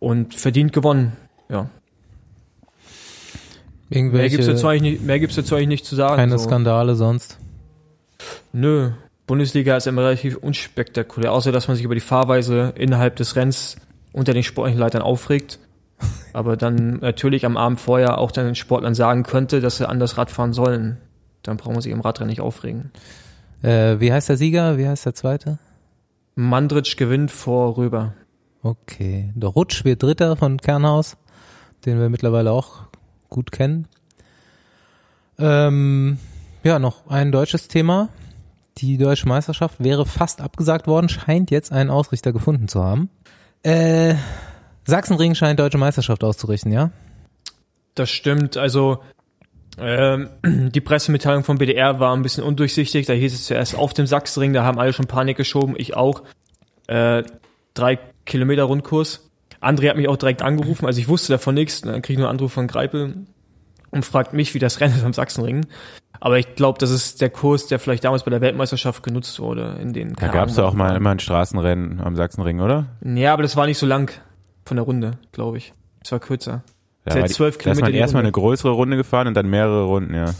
und 0.00 0.34
verdient 0.34 0.72
gewonnen, 0.72 1.12
ja. 1.48 1.68
Irgendwelche, 3.90 4.18
mehr 4.18 4.28
gibt's 4.30 4.46
dazu 4.46 4.66
eigentlich 4.66 4.92
nicht, 4.94 5.04
mehr 5.04 5.20
gibt's 5.20 5.36
dazu 5.36 5.54
eigentlich 5.54 5.68
nicht 5.68 5.86
zu 5.86 5.94
sagen. 5.94 6.16
Keine 6.16 6.38
so. 6.38 6.46
Skandale 6.46 6.94
sonst? 6.94 7.38
Nö. 8.52 8.90
Bundesliga 9.26 9.76
ist 9.76 9.86
immer 9.86 10.02
relativ 10.02 10.36
unspektakulär, 10.36 11.32
außer 11.32 11.52
dass 11.52 11.68
man 11.68 11.76
sich 11.76 11.84
über 11.84 11.94
die 11.94 12.00
Fahrweise 12.00 12.72
innerhalb 12.76 13.16
des 13.16 13.36
Renns 13.36 13.76
unter 14.12 14.32
den 14.32 14.42
sportlichen 14.42 14.80
Leitern 14.80 15.02
aufregt 15.02 15.58
aber 16.32 16.56
dann 16.56 16.98
natürlich 17.00 17.46
am 17.46 17.56
Abend 17.56 17.80
vorher 17.80 18.18
auch 18.18 18.32
den 18.32 18.54
Sportlern 18.54 18.94
sagen 18.94 19.22
könnte, 19.22 19.60
dass 19.60 19.78
sie 19.78 19.88
anders 19.88 20.18
Rad 20.18 20.30
fahren 20.30 20.52
sollen. 20.52 20.98
Dann 21.44 21.56
brauchen 21.56 21.76
wir 21.76 21.82
sich 21.82 21.92
im 21.92 22.00
Radrennen 22.00 22.30
nicht 22.30 22.40
aufregen. 22.40 22.90
Äh, 23.62 24.00
wie 24.00 24.12
heißt 24.12 24.28
der 24.28 24.36
Sieger? 24.36 24.76
Wie 24.76 24.88
heißt 24.88 25.06
der 25.06 25.14
Zweite? 25.14 25.58
Mandritsch 26.34 26.96
gewinnt 26.96 27.30
vor 27.30 27.76
Röber. 27.76 28.14
Okay. 28.62 29.32
Der 29.34 29.50
Rutsch 29.50 29.84
wird 29.84 30.02
Dritter 30.02 30.36
von 30.36 30.58
Kernhaus, 30.58 31.16
den 31.84 32.00
wir 32.00 32.08
mittlerweile 32.08 32.50
auch 32.50 32.80
gut 33.28 33.52
kennen. 33.52 33.86
Ähm, 35.38 36.18
ja, 36.62 36.78
noch 36.78 37.06
ein 37.08 37.30
deutsches 37.30 37.68
Thema. 37.68 38.08
Die 38.78 38.96
deutsche 38.98 39.28
Meisterschaft 39.28 39.82
wäre 39.82 40.04
fast 40.06 40.40
abgesagt 40.40 40.86
worden, 40.86 41.08
scheint 41.08 41.50
jetzt 41.50 41.70
einen 41.70 41.90
Ausrichter 41.90 42.32
gefunden 42.32 42.66
zu 42.66 42.82
haben. 42.82 43.08
Äh, 43.62 44.16
Sachsenring 44.84 45.34
scheint 45.34 45.60
deutsche 45.60 45.78
Meisterschaft 45.78 46.24
auszurichten, 46.24 46.72
ja? 46.72 46.90
Das 47.94 48.10
stimmt. 48.10 48.56
Also 48.56 49.00
ähm, 49.78 50.28
die 50.70 50.80
Pressemitteilung 50.80 51.44
vom 51.44 51.58
BDR 51.58 52.00
war 52.00 52.14
ein 52.14 52.22
bisschen 52.22 52.44
undurchsichtig. 52.44 53.06
Da 53.06 53.12
hieß 53.12 53.34
es 53.34 53.46
zuerst 53.46 53.76
auf 53.76 53.94
dem 53.94 54.06
Sachsenring, 54.06 54.52
da 54.52 54.64
haben 54.64 54.78
alle 54.78 54.92
schon 54.92 55.06
Panik 55.06 55.36
geschoben, 55.36 55.74
ich 55.76 55.96
auch. 55.96 56.22
Äh, 56.86 57.22
drei 57.74 57.98
Kilometer 58.24 58.64
Rundkurs. 58.64 59.30
André 59.60 59.88
hat 59.88 59.96
mich 59.96 60.08
auch 60.08 60.16
direkt 60.16 60.42
angerufen, 60.42 60.86
also 60.86 61.00
ich 61.00 61.08
wusste 61.08 61.32
davon 61.32 61.54
nichts. 61.54 61.80
Dann 61.80 62.02
kriege 62.02 62.14
ich 62.14 62.18
nur 62.18 62.28
einen 62.28 62.38
Anruf 62.38 62.52
von 62.52 62.66
Greipel 62.66 63.26
und 63.90 64.04
fragt 64.04 64.32
mich, 64.34 64.52
wie 64.54 64.58
das 64.58 64.80
Rennen 64.80 64.94
ist 64.94 65.04
am 65.04 65.12
Sachsenring. 65.12 65.66
Aber 66.20 66.38
ich 66.38 66.54
glaube, 66.54 66.78
das 66.78 66.90
ist 66.90 67.20
der 67.20 67.30
Kurs, 67.30 67.66
der 67.66 67.78
vielleicht 67.78 68.04
damals 68.04 68.24
bei 68.24 68.30
der 68.30 68.40
Weltmeisterschaft 68.40 69.02
genutzt 69.02 69.40
wurde. 69.40 69.78
In 69.80 69.92
den 69.92 70.14
da 70.14 70.28
gab 70.28 70.48
es 70.48 70.56
ja 70.56 70.64
auch 70.64 70.74
mal 70.74 70.96
immer 70.96 71.10
ein 71.10 71.18
Straßenrennen 71.18 72.00
am 72.00 72.16
Sachsenring, 72.16 72.60
oder? 72.60 72.86
Ja, 73.04 73.32
aber 73.32 73.42
das 73.42 73.56
war 73.56 73.66
nicht 73.66 73.78
so 73.78 73.86
lang. 73.86 74.10
von 74.64 74.76
der 74.76 74.84
Runde, 74.84 75.18
glaube 75.32 75.58
ich. 75.58 75.74
Es 76.02 76.12
war 76.12 76.20
kürzer. 76.20 76.62
Ja, 77.06 77.12
Seit 77.12 77.30
zwölf 77.30 77.58
Kilometer. 77.58 77.82
Da 77.82 77.86
ist 77.86 77.92
man 77.92 78.00
erstmal 78.00 78.22
eine 78.22 78.32
größere 78.32 78.70
Runde 78.70 78.96
gefahren 78.96 79.26
und 79.26 79.34
dann 79.34 79.48
mehrere 79.48 79.84
Runden, 79.84 80.14
ja. 80.14 80.34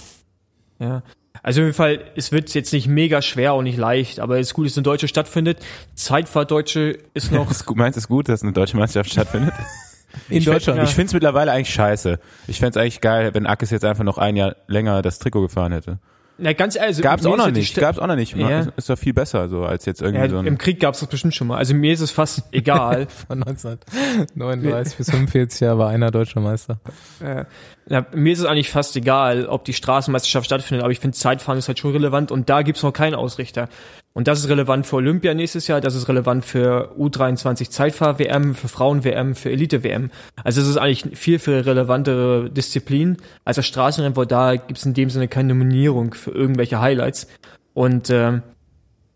Ja. 0.78 1.02
Also 1.42 1.61
auf 1.61 1.64
jeden 1.64 1.75
Fall, 1.75 2.00
es 2.16 2.33
wird 2.33 2.54
jetzt 2.54 2.73
nicht 2.73 2.88
mega 2.88 3.21
schwer 3.21 3.54
und 3.54 3.64
nicht 3.64 3.76
leicht, 3.76 4.21
aber 4.21 4.38
es 4.38 4.49
ist 4.49 4.54
gut, 4.54 4.66
dass 4.66 4.76
eine 4.76 4.83
deutsche 4.83 5.09
stattfindet. 5.09 5.59
Zeitfahrt 5.94 6.50
Deutsche 6.50 6.99
ist 7.12 7.33
noch. 7.33 7.52
Meinst 7.75 7.97
du 7.97 8.00
es 8.00 8.09
gut, 8.09 8.28
dass 8.28 8.42
eine 8.42 8.52
deutsche 8.52 8.76
Meisterschaft 8.76 9.12
stattfindet? 9.12 9.52
In 10.28 10.38
ich 10.38 10.44
Deutschland. 10.44 10.78
Find, 10.78 10.88
ich 10.88 10.94
finde 10.94 11.06
es 11.09 11.12
mittlerweile 11.12 11.52
eigentlich 11.52 11.75
scheiße. 11.75 12.21
Ich 12.47 12.61
fände 12.61 12.78
es 12.78 12.83
eigentlich 12.83 13.00
geil, 13.00 13.35
wenn 13.35 13.47
Ackes 13.47 13.71
jetzt 13.71 13.85
einfach 13.85 14.04
noch 14.04 14.16
ein 14.16 14.37
Jahr 14.37 14.54
länger 14.68 15.02
das 15.02 15.18
Trikot 15.18 15.42
gefahren 15.42 15.73
hätte. 15.73 15.99
Na, 16.37 16.53
ganz 16.53 16.75
ehrlich, 16.75 16.88
also 16.88 17.03
gab's 17.03 17.26
auch 17.26 17.37
noch 17.37 17.50
nicht. 17.50 17.76
Gab's 17.76 17.99
auch 17.99 18.07
noch 18.09 18.17
nicht. 18.17 18.37
Ja. 18.37 18.67
Ist 18.76 18.91
doch 18.91 18.99
viel 18.99 19.14
besser 19.14 19.49
so 19.49 19.64
als 19.64 19.85
jetzt 19.85 20.03
irgendwie 20.03 20.25
ja, 20.25 20.29
so. 20.29 20.38
Ein 20.38 20.47
Im 20.47 20.59
Krieg 20.59 20.81
gab's 20.81 20.99
das 21.00 21.09
bestimmt 21.09 21.35
schon 21.35 21.47
mal. 21.47 21.59
Also 21.59 21.75
mir 21.75 21.93
ist 21.93 22.00
es 22.00 22.11
fast 22.11 22.43
egal. 22.53 23.07
Von 23.07 23.43
1939 23.43 24.97
bis 24.97 25.11
45 25.11 25.61
Jahre 25.61 25.79
war 25.79 25.91
einer 25.91 26.11
deutscher 26.11 26.41
Meister. 26.41 26.81
Ja. 27.21 27.47
Ja, 27.87 28.07
mir 28.12 28.33
ist 28.33 28.38
es 28.41 28.47
eigentlich 28.47 28.71
fast 28.71 28.97
egal, 28.97 29.47
ob 29.47 29.64
die 29.64 29.75
Straßenmeisterschaft 29.75 30.47
stattfindet, 30.47 30.83
aber 30.83 30.93
ich 30.93 31.00
finde 31.00 31.17
Zeitfahren 31.17 31.59
ist 31.59 31.69
halt 31.69 31.79
schon 31.79 31.93
relevant 31.93 32.33
und 32.33 32.49
da 32.49 32.62
gibt's 32.62 32.83
noch 32.83 32.93
keinen 32.93 33.14
Ausrichter. 33.14 33.69
Und 34.16 34.28
das 34.28 34.38
ist 34.38 34.49
relevant 34.49 34.87
für 34.87 34.97
Olympia 34.97 35.35
nächstes 35.35 35.66
Jahr, 35.66 35.80
das 35.80 35.97
ist 35.97 36.09
relevant 36.09 36.44
für 36.44 36.94
U23 36.97 37.68
Zeitfahr-WM, 37.68 38.54
für 38.54 38.68
Frauen-WM, 38.68 39.35
für 39.35 39.50
Elite-WM. 39.50 40.12
Also 40.44 40.61
es 40.61 40.68
ist 40.68 40.76
eigentlich 40.76 41.18
viel, 41.18 41.40
viel 41.40 41.59
relevantere 41.59 42.49
Disziplin 42.49 43.16
als 43.44 43.56
das 43.56 43.66
Straßenrennen, 43.66 44.16
weil 44.16 44.26
da 44.26 44.54
gibt's 44.54 44.87
in 44.87 44.94
dem 44.94 45.11
Sinne 45.11 45.26
keine 45.26 45.49
Nominierung 45.49 46.14
für 46.14 46.30
irgendwelche 46.30 46.80
Highlights. 46.80 47.26
Und 47.75 48.09
ähm, 48.09 48.42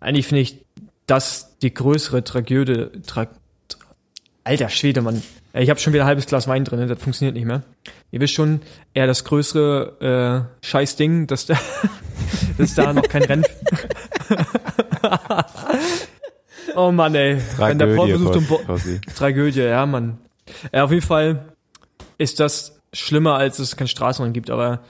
eigentlich 0.00 0.26
finde 0.26 0.42
ich 0.42 0.64
das 1.06 1.58
die 1.58 1.72
größere 1.72 2.24
Tragödie. 2.24 2.86
Tra 3.06 3.28
Alter 4.42 4.68
Schwede, 4.68 5.00
Mann. 5.00 5.22
Ich 5.52 5.70
habe 5.70 5.78
schon 5.78 5.92
wieder 5.92 6.04
ein 6.04 6.08
halbes 6.08 6.26
Glas 6.26 6.48
Wein 6.48 6.64
drin, 6.64 6.88
das 6.88 6.98
funktioniert 6.98 7.34
nicht 7.34 7.46
mehr. 7.46 7.62
Ihr 8.10 8.20
wisst 8.20 8.34
schon, 8.34 8.62
eher 8.94 9.06
das 9.06 9.24
größere 9.24 10.48
äh, 10.60 10.66
Scheißding, 10.66 11.26
dass 11.26 11.46
da, 11.46 11.58
dass 12.58 12.74
da 12.74 12.92
noch 12.92 13.02
kein 13.02 13.22
Rennen. 13.22 13.44
oh 16.74 16.90
Mann, 16.92 17.14
ey. 17.14 17.38
Tragödie, 17.56 17.70
Wenn 17.70 17.78
der 17.78 17.96
Paul 17.96 18.08
versucht, 18.08 18.36
um 18.36 18.46
Bo 18.46 18.60
Tragödie, 19.14 19.60
ja, 19.60 19.86
Mann. 19.86 20.18
Ja, 20.72 20.84
auf 20.84 20.90
jeden 20.90 21.04
Fall 21.04 21.52
ist 22.16 22.40
das 22.40 22.80
schlimmer, 22.92 23.34
als 23.34 23.58
es 23.58 23.76
kein 23.76 23.88
Straßenrennen 23.88 24.32
gibt, 24.32 24.50
aber 24.50 24.80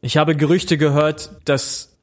ich 0.00 0.16
habe 0.16 0.36
Gerüchte 0.36 0.78
gehört, 0.78 1.30
dass 1.46 1.96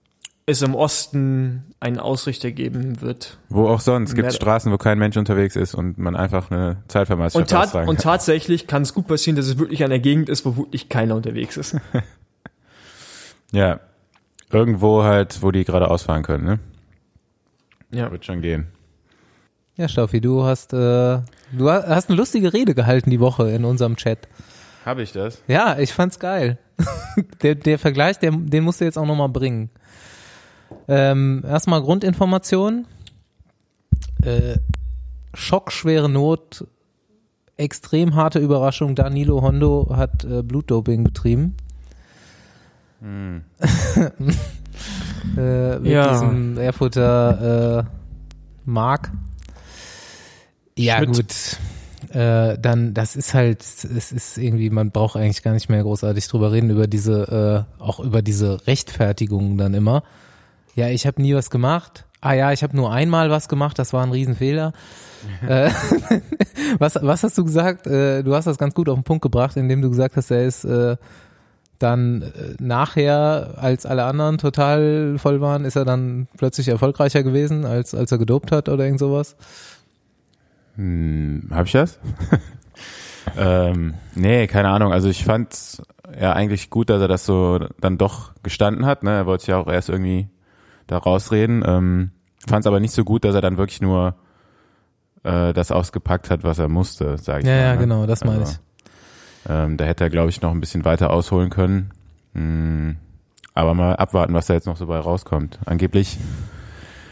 es 0.45 0.61
im 0.61 0.75
Osten 0.75 1.73
einen 1.79 1.99
Ausrichter 1.99 2.51
geben 2.51 3.01
wird. 3.01 3.37
Wo 3.49 3.67
auch 3.67 3.79
sonst. 3.79 4.13
Gibt 4.13 4.33
Straßen, 4.33 4.71
wo 4.71 4.77
kein 4.77 4.99
Mensch 4.99 5.15
unterwegs 5.15 5.55
ist 5.55 5.73
und 5.73 5.97
man 5.97 6.15
einfach 6.15 6.51
eine 6.51 6.83
Zeitvermeisterschaft 6.89 7.51
und, 7.51 7.71
tat, 7.71 7.87
und 7.87 8.01
tatsächlich 8.01 8.67
kann 8.67 8.81
es 8.81 8.93
gut 8.93 9.07
passieren, 9.07 9.37
dass 9.37 9.45
es 9.45 9.57
wirklich 9.57 9.83
an 9.83 9.89
der 9.89 9.99
Gegend 9.99 10.27
ist, 10.27 10.45
wo 10.45 10.57
wirklich 10.57 10.89
keiner 10.89 11.15
unterwegs 11.15 11.55
ist. 11.55 11.77
ja. 13.51 13.79
Irgendwo 14.51 15.03
halt, 15.03 15.41
wo 15.41 15.51
die 15.51 15.63
gerade 15.63 15.89
ausfahren 15.89 16.23
können, 16.23 16.43
ne? 16.43 16.59
Ja. 17.93 18.11
Wird 18.11 18.25
schon 18.25 18.41
gehen. 18.41 18.67
Ja, 19.75 19.87
Staufi, 19.87 20.21
du 20.21 20.43
hast, 20.43 20.73
äh, 20.73 20.77
du 21.51 21.71
hast 21.71 22.09
eine 22.09 22.17
lustige 22.17 22.53
Rede 22.53 22.75
gehalten 22.75 23.09
die 23.09 23.19
Woche 23.19 23.49
in 23.49 23.65
unserem 23.65 23.95
Chat. 23.95 24.27
Habe 24.85 25.01
ich 25.01 25.13
das? 25.13 25.41
Ja, 25.47 25.79
ich 25.79 25.93
fand's 25.93 26.19
geil. 26.19 26.59
der, 27.41 27.55
der 27.55 27.79
Vergleich, 27.79 28.19
der, 28.19 28.31
den 28.31 28.63
musst 28.63 28.81
du 28.81 28.85
jetzt 28.85 28.97
auch 28.97 29.05
nochmal 29.05 29.29
bringen. 29.29 29.69
Ähm, 30.87 31.43
erstmal 31.47 31.81
Grundinformation. 31.81 32.85
Äh, 34.21 34.57
schockschwere 35.33 36.09
Not, 36.09 36.67
extrem 37.57 38.15
harte 38.15 38.39
Überraschung. 38.39 38.95
Danilo 38.95 39.41
Hondo 39.41 39.91
hat 39.95 40.23
äh, 40.23 40.43
Blutdoping 40.43 41.03
betrieben. 41.03 41.55
Hm. 43.01 43.43
äh, 45.37 45.79
mit 45.79 45.91
ja. 45.91 46.11
diesem 46.11 46.57
Erfurter 46.57 47.79
äh, 47.79 47.83
Mark. 48.65 49.11
Ja, 50.77 50.97
Schmidt. 50.97 51.15
gut. 51.15 52.15
Äh, 52.15 52.57
dann, 52.59 52.93
das 52.93 53.15
ist 53.15 53.33
halt, 53.33 53.61
es 53.61 54.11
ist 54.11 54.37
irgendwie, 54.37 54.69
man 54.69 54.91
braucht 54.91 55.15
eigentlich 55.15 55.41
gar 55.41 55.53
nicht 55.53 55.69
mehr 55.69 55.81
großartig 55.81 56.27
drüber 56.27 56.51
reden, 56.51 56.69
über 56.69 56.87
diese, 56.87 57.65
äh, 57.79 57.81
auch 57.81 57.99
über 57.99 58.21
diese 58.21 58.67
Rechtfertigungen 58.67 59.57
dann 59.57 59.73
immer. 59.73 60.03
Ja, 60.75 60.89
ich 60.89 61.07
habe 61.07 61.21
nie 61.21 61.33
was 61.33 61.49
gemacht. 61.49 62.05
Ah 62.21 62.33
ja, 62.33 62.51
ich 62.51 62.63
habe 62.63 62.75
nur 62.75 62.91
einmal 62.91 63.29
was 63.29 63.47
gemacht, 63.49 63.79
das 63.79 63.93
war 63.93 64.03
ein 64.03 64.11
Riesenfehler. 64.11 64.73
äh, 65.47 65.69
was, 66.79 66.99
was 67.01 67.23
hast 67.23 67.37
du 67.37 67.43
gesagt? 67.43 67.87
Äh, 67.87 68.23
du 68.23 68.35
hast 68.35 68.45
das 68.45 68.57
ganz 68.57 68.73
gut 68.73 68.89
auf 68.89 68.95
den 68.95 69.03
Punkt 69.03 69.21
gebracht, 69.21 69.57
indem 69.57 69.81
du 69.81 69.89
gesagt 69.89 70.15
hast, 70.15 70.31
er 70.31 70.43
ist 70.43 70.65
äh, 70.65 70.97
dann 71.79 72.21
äh, 72.21 72.55
nachher, 72.59 73.55
als 73.57 73.85
alle 73.85 74.05
anderen 74.05 74.37
total 74.37 75.15
voll 75.17 75.41
waren, 75.41 75.65
ist 75.65 75.75
er 75.75 75.85
dann 75.85 76.27
plötzlich 76.37 76.67
erfolgreicher 76.67 77.23
gewesen, 77.23 77.65
als, 77.65 77.93
als 77.93 78.11
er 78.11 78.17
gedopt 78.17 78.51
hat 78.51 78.69
oder 78.69 78.85
irgend 78.85 78.99
sowas? 78.99 79.35
Hm, 80.75 81.49
hab 81.51 81.65
ich 81.65 81.73
das? 81.73 81.99
ähm, 83.37 83.95
nee, 84.15 84.47
keine 84.47 84.69
Ahnung. 84.69 84.91
Also 84.93 85.09
ich 85.09 85.23
fand 85.23 85.81
ja 86.19 86.33
eigentlich 86.33 86.69
gut, 86.69 86.89
dass 86.89 87.01
er 87.01 87.07
das 87.07 87.25
so 87.25 87.59
dann 87.79 87.97
doch 87.97 88.33
gestanden 88.43 88.85
hat. 88.85 89.03
Ne? 89.03 89.11
Er 89.11 89.25
wollte 89.25 89.41
sich 89.41 89.49
ja 89.49 89.57
auch 89.57 89.67
erst 89.67 89.89
irgendwie 89.89 90.27
da 90.87 90.97
rausreden. 90.97 91.63
Ähm, 91.65 92.11
Fand 92.47 92.65
es 92.65 92.67
aber 92.67 92.79
nicht 92.79 92.93
so 92.93 93.03
gut, 93.03 93.23
dass 93.23 93.35
er 93.35 93.41
dann 93.41 93.57
wirklich 93.57 93.81
nur 93.81 94.15
äh, 95.23 95.53
das 95.53 95.71
ausgepackt 95.71 96.29
hat, 96.29 96.43
was 96.43 96.59
er 96.59 96.67
musste, 96.67 97.17
sage 97.17 97.41
ich 97.41 97.47
ja, 97.47 97.53
mal. 97.53 97.61
Ja, 97.61 97.73
ne? 97.73 97.79
genau, 97.79 98.05
das 98.05 98.23
meine 98.23 98.39
also, 98.39 98.53
ich. 98.53 98.59
Ähm, 99.47 99.77
da 99.77 99.85
hätte 99.85 100.05
er, 100.05 100.09
glaube 100.09 100.29
ich, 100.29 100.41
noch 100.41 100.51
ein 100.51 100.59
bisschen 100.59 100.85
weiter 100.85 101.11
ausholen 101.11 101.49
können. 101.49 101.91
Mhm. 102.33 102.97
Aber 103.53 103.73
mal 103.73 103.95
abwarten, 103.95 104.33
was 104.33 104.47
da 104.47 104.53
jetzt 104.53 104.65
noch 104.65 104.77
so 104.77 104.87
bei 104.87 104.97
rauskommt. 104.97 105.59
Angeblich 105.65 106.17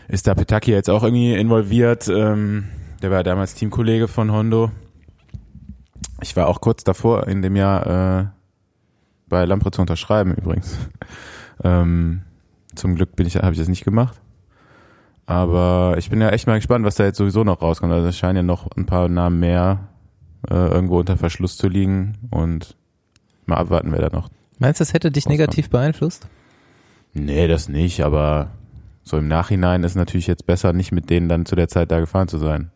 ist 0.08 0.28
da 0.28 0.34
Petaki 0.34 0.72
jetzt 0.72 0.90
auch 0.90 1.04
irgendwie 1.04 1.34
involviert. 1.34 2.08
Ähm, 2.08 2.66
der 3.02 3.12
war 3.12 3.18
ja 3.18 3.24
damals 3.24 3.54
Teamkollege 3.54 4.08
von 4.08 4.32
Hondo. 4.32 4.72
Ich 6.22 6.36
war 6.36 6.48
auch 6.48 6.62
kurz 6.62 6.84
davor 6.84 7.28
in 7.28 7.42
dem 7.42 7.56
Jahr 7.56 8.20
äh, 8.20 8.26
bei 9.28 9.46
Lampre 9.46 9.72
zu 9.72 9.82
unterschreiben 9.82 10.34
übrigens. 10.34 10.78
ähm, 11.64 12.22
zum 12.76 12.96
Glück 12.96 13.16
bin 13.16 13.28
ich, 13.28 13.38
habe 13.38 13.54
ich 13.54 13.60
das 13.60 13.68
nicht 13.68 13.86
gemacht. 13.86 14.20
Aber 15.26 15.96
ich 15.98 16.10
bin 16.10 16.20
ja 16.20 16.30
echt 16.30 16.48
mal 16.48 16.58
gespannt, 16.58 16.86
was 16.86 16.96
da 16.96 17.06
jetzt 17.06 17.18
sowieso 17.18 17.44
noch 17.44 17.62
rauskommt. 17.62 17.94
Also 17.94 18.08
es 18.08 18.18
scheinen 18.18 18.36
ja 18.38 18.44
noch 18.44 18.68
ein 18.76 18.86
paar 18.86 19.08
Namen 19.08 19.40
mehr 19.40 19.91
äh, 20.50 20.54
irgendwo 20.54 21.00
unter 21.00 21.18
Verschluss 21.18 21.58
zu 21.58 21.68
liegen 21.68 22.18
und 22.32 22.76
mal 23.46 23.58
abwarten, 23.58 23.92
wer 23.92 24.02
da 24.02 24.10
noch. 24.10 24.30
Meinst 24.60 24.80
du, 24.80 24.84
das 24.84 24.94
hätte 24.94 25.12
dich 25.12 25.26
rauskommt. 25.26 25.40
negativ 25.40 25.70
beeinflusst? 25.70 26.28
Nee, 27.14 27.48
das 27.48 27.68
nicht, 27.68 28.04
aber 28.04 28.52
so 29.04 29.18
im 29.18 29.28
Nachhinein 29.28 29.84
ist 29.84 29.96
natürlich 29.96 30.28
jetzt 30.28 30.46
besser, 30.46 30.74
nicht 30.74 30.92
mit 30.92 31.10
denen 31.10 31.28
dann 31.28 31.46
zu 31.46 31.56
der 31.56 31.68
Zeit 31.68 31.92
da 31.92 32.00
gefahren 32.00 32.28
zu 32.28 32.38
sein. 32.38 32.72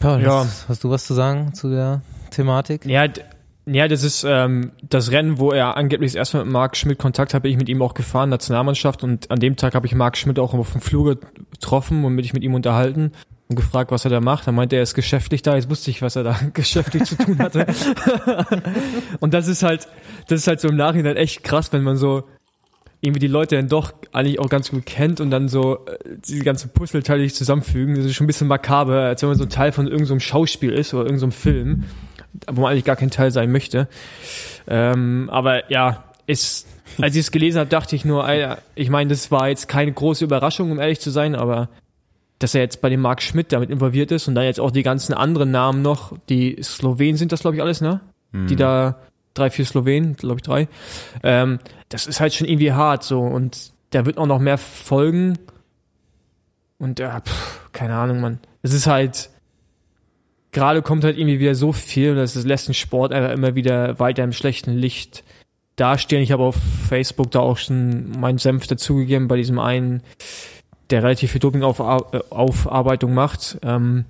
Paul, 0.00 0.20
ja. 0.20 0.40
hast, 0.40 0.68
hast 0.68 0.84
du 0.84 0.90
was 0.90 1.06
zu 1.06 1.14
sagen 1.14 1.54
zu 1.54 1.70
der 1.70 2.02
Thematik? 2.30 2.84
Ja, 2.84 3.06
ja, 3.68 3.88
das 3.88 4.04
ist 4.04 4.24
ähm, 4.28 4.72
das 4.82 5.10
Rennen, 5.10 5.38
wo 5.38 5.50
er 5.50 5.76
angeblich 5.76 6.12
das 6.12 6.16
erste 6.16 6.36
Mal 6.36 6.44
mit 6.44 6.52
Marc 6.52 6.76
Schmidt 6.76 6.98
Kontakt 6.98 7.34
hat, 7.34 7.42
bin 7.42 7.50
ich 7.50 7.58
mit 7.58 7.68
ihm 7.68 7.82
auch 7.82 7.94
gefahren, 7.94 8.28
Nationalmannschaft. 8.28 9.02
Und 9.02 9.30
an 9.30 9.40
dem 9.40 9.56
Tag 9.56 9.74
habe 9.74 9.86
ich 9.86 9.94
Marc 9.94 10.16
Schmidt 10.16 10.38
auch 10.38 10.54
auf 10.54 10.72
dem 10.72 10.80
Flur 10.80 11.18
getroffen 11.50 12.04
und 12.04 12.14
mich 12.14 12.32
mit 12.32 12.44
ihm 12.44 12.54
unterhalten 12.54 13.12
und 13.48 13.56
gefragt, 13.56 13.90
was 13.90 14.04
er 14.04 14.10
da 14.10 14.20
macht. 14.20 14.46
Er 14.46 14.52
meinte, 14.52 14.76
er 14.76 14.82
ist 14.82 14.94
geschäftlich 14.94 15.42
da. 15.42 15.54
Jetzt 15.54 15.70
wusste 15.70 15.90
ich, 15.90 16.02
was 16.02 16.16
er 16.16 16.24
da 16.24 16.38
geschäftlich 16.52 17.04
zu 17.04 17.16
tun 17.16 17.38
hatte. 17.38 17.66
und 19.20 19.34
das 19.34 19.48
ist 19.48 19.62
halt, 19.62 19.88
das 20.28 20.40
ist 20.40 20.48
halt 20.48 20.60
so 20.60 20.68
im 20.68 20.76
Nachhinein 20.76 21.16
echt 21.16 21.44
krass, 21.44 21.72
wenn 21.72 21.82
man 21.82 21.96
so 21.96 22.24
irgendwie 23.00 23.20
die 23.20 23.28
Leute 23.28 23.56
dann 23.56 23.68
doch 23.68 23.92
eigentlich 24.12 24.40
auch 24.40 24.48
ganz 24.48 24.70
gut 24.70 24.86
kennt 24.86 25.20
und 25.20 25.30
dann 25.30 25.48
so 25.48 25.84
äh, 25.86 25.98
diese 26.26 26.42
ganzen 26.42 26.70
Puzzleteile 26.70 27.22
sich 27.22 27.34
zusammenfügen. 27.34 27.94
Das 27.94 28.04
ist 28.04 28.14
schon 28.14 28.24
ein 28.24 28.26
bisschen 28.26 28.48
makaber, 28.48 29.02
als 29.02 29.22
wenn 29.22 29.28
man 29.28 29.38
so 29.38 29.44
ein 29.44 29.50
Teil 29.50 29.70
von 29.70 29.86
irgendeinem 29.86 30.18
so 30.18 30.26
Schauspiel 30.26 30.72
ist 30.72 30.94
oder 30.94 31.04
irgendeinem 31.04 31.30
so 31.30 31.38
Film 31.38 31.84
wo 32.50 32.62
man 32.62 32.72
eigentlich 32.72 32.84
gar 32.84 32.96
kein 32.96 33.10
Teil 33.10 33.30
sein 33.30 33.50
möchte. 33.50 33.88
Ähm, 34.66 35.28
aber 35.30 35.70
ja, 35.70 36.04
ist, 36.26 36.66
als 37.00 37.14
ich 37.14 37.20
es 37.20 37.30
gelesen 37.30 37.58
habe, 37.58 37.70
dachte 37.70 37.96
ich 37.96 38.04
nur, 38.04 38.24
Alter, 38.24 38.58
ich 38.74 38.90
meine, 38.90 39.10
das 39.10 39.30
war 39.30 39.48
jetzt 39.48 39.68
keine 39.68 39.92
große 39.92 40.24
Überraschung, 40.24 40.70
um 40.70 40.80
ehrlich 40.80 41.00
zu 41.00 41.10
sein, 41.10 41.34
aber 41.34 41.68
dass 42.38 42.54
er 42.54 42.60
jetzt 42.60 42.80
bei 42.80 42.90
dem 42.90 43.00
Marc 43.00 43.22
Schmidt 43.22 43.52
damit 43.52 43.70
involviert 43.70 44.10
ist 44.12 44.28
und 44.28 44.34
dann 44.34 44.44
jetzt 44.44 44.60
auch 44.60 44.70
die 44.70 44.82
ganzen 44.82 45.14
anderen 45.14 45.50
Namen 45.50 45.82
noch, 45.82 46.16
die 46.28 46.58
Slowenen 46.62 47.16
sind 47.16 47.32
das, 47.32 47.40
glaube 47.40 47.56
ich, 47.56 47.62
alles, 47.62 47.80
ne? 47.80 48.00
Mhm. 48.32 48.46
Die 48.46 48.56
da 48.56 48.96
drei, 49.34 49.50
vier 49.50 49.64
Slowenen, 49.64 50.16
glaube 50.16 50.36
ich, 50.36 50.42
drei. 50.42 50.68
Ähm, 51.22 51.58
das 51.88 52.06
ist 52.06 52.20
halt 52.20 52.34
schon 52.34 52.46
irgendwie 52.46 52.72
hart 52.72 53.04
so 53.04 53.20
und 53.20 53.72
da 53.90 54.04
wird 54.04 54.18
auch 54.18 54.26
noch 54.26 54.38
mehr 54.38 54.58
folgen. 54.58 55.38
Und 56.78 56.98
ja, 56.98 57.20
pff, 57.20 57.70
keine 57.72 57.94
Ahnung, 57.94 58.20
man. 58.20 58.38
Es 58.62 58.74
ist 58.74 58.86
halt, 58.86 59.30
gerade 60.52 60.82
kommt 60.82 61.04
halt 61.04 61.16
irgendwie 61.16 61.38
wieder 61.38 61.54
so 61.54 61.72
viel, 61.72 62.14
dass 62.14 62.36
es 62.36 62.44
lässt 62.44 62.68
den 62.68 62.74
Sport 62.74 63.12
einfach 63.12 63.32
immer 63.32 63.54
wieder 63.54 63.98
weiter 63.98 64.24
im 64.24 64.32
schlechten 64.32 64.72
Licht 64.72 65.24
dastehen. 65.76 66.22
Ich 66.22 66.32
habe 66.32 66.42
auf 66.42 66.56
Facebook 66.88 67.30
da 67.30 67.40
auch 67.40 67.58
schon 67.58 68.10
meinen 68.18 68.38
Senf 68.38 68.66
dazugegeben 68.66 69.28
bei 69.28 69.36
diesem 69.36 69.58
einen, 69.58 70.02
der 70.90 71.02
relativ 71.02 71.32
viel 71.32 71.40
Doping-Aufarbeitung 71.40 73.14
macht. 73.14 73.58
Ähm, 73.62 74.04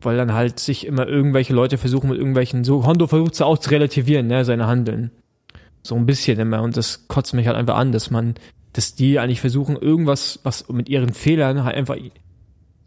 weil 0.00 0.16
dann 0.16 0.32
halt 0.32 0.58
sich 0.58 0.86
immer 0.86 1.06
irgendwelche 1.06 1.52
Leute 1.52 1.78
versuchen 1.78 2.10
mit 2.10 2.18
irgendwelchen, 2.18 2.64
so 2.64 2.86
Hondo 2.86 3.06
versucht 3.06 3.34
es 3.34 3.42
auch 3.42 3.58
zu 3.58 3.70
relativieren, 3.70 4.26
ne, 4.26 4.44
seine 4.44 4.66
Handeln. 4.66 5.10
So 5.82 5.96
ein 5.96 6.06
bisschen 6.06 6.38
immer 6.38 6.62
und 6.62 6.76
das 6.76 7.08
kotzt 7.08 7.34
mich 7.34 7.46
halt 7.46 7.56
einfach 7.56 7.76
an, 7.76 7.92
dass 7.92 8.10
man, 8.10 8.34
dass 8.72 8.94
die 8.94 9.18
eigentlich 9.18 9.40
versuchen, 9.40 9.76
irgendwas, 9.76 10.40
was 10.42 10.68
mit 10.68 10.88
ihren 10.88 11.14
Fehlern 11.14 11.64
halt 11.64 11.76
einfach 11.76 11.96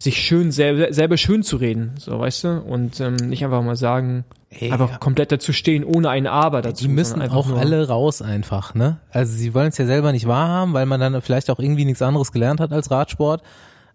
sich 0.01 0.17
schön 0.17 0.51
selber, 0.51 0.91
selber 0.93 1.15
schön 1.17 1.43
zu 1.43 1.57
reden, 1.57 1.91
so 1.99 2.19
weißt 2.19 2.43
du, 2.45 2.59
und 2.61 2.99
ähm, 2.99 3.15
nicht 3.15 3.43
einfach 3.45 3.61
mal 3.61 3.75
sagen, 3.75 4.25
Ey, 4.49 4.71
einfach 4.71 4.89
ja. 4.91 4.97
komplett 4.97 5.31
dazu 5.31 5.53
stehen, 5.53 5.83
ohne 5.83 6.09
ein 6.09 6.25
Aber 6.25 6.61
dazu. 6.63 6.85
Die 6.85 6.89
müssen 6.91 7.21
auch 7.21 7.45
nur- 7.45 7.59
alle 7.59 7.87
raus 7.87 8.21
einfach, 8.21 8.73
ne? 8.73 8.97
Also 9.11 9.33
sie 9.33 9.53
wollen 9.53 9.67
es 9.69 9.77
ja 9.77 9.85
selber 9.85 10.11
nicht 10.11 10.27
wahrhaben, 10.27 10.73
weil 10.73 10.85
man 10.87 10.99
dann 10.99 11.21
vielleicht 11.21 11.49
auch 11.51 11.59
irgendwie 11.59 11.85
nichts 11.85 12.01
anderes 12.01 12.31
gelernt 12.31 12.59
hat 12.59 12.71
als 12.71 12.89
Radsport. 12.89 13.43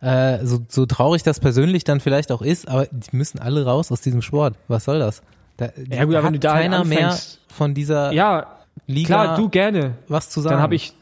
Äh, 0.01 0.45
so, 0.45 0.61
so 0.69 0.87
traurig 0.87 1.23
das 1.25 1.41
persönlich 1.41 1.83
dann 1.83 2.01
vielleicht 2.01 2.31
auch 2.31 2.43
ist, 2.43 2.69
aber 2.69 2.87
die 2.93 3.17
müssen 3.17 3.39
alle 3.41 3.65
raus 3.65 3.91
aus 3.91 4.01
diesem 4.01 4.23
Sport. 4.23 4.55
Was 4.69 4.85
soll 4.85 4.99
das? 5.01 5.23
Da, 5.57 5.71
Ja, 5.91 6.05
gut, 6.05 6.15
hat 6.17 6.25
wenn 6.25 6.33
du 6.35 6.39
da 6.39 6.53
keiner 6.53 6.85
mehr 6.85 7.11
anfängst- 7.13 7.39
von 7.49 7.75
dieser 7.75 8.13
Ja, 8.13 8.47
Liga 8.87 9.25
klar, 9.25 9.37
du 9.39 9.49
gerne. 9.49 9.93
was 10.07 10.29
zu 10.31 10.41
sagen. 10.43 10.55
Dann 10.55 10.63
habe 10.63 10.75
ich, 10.77 10.93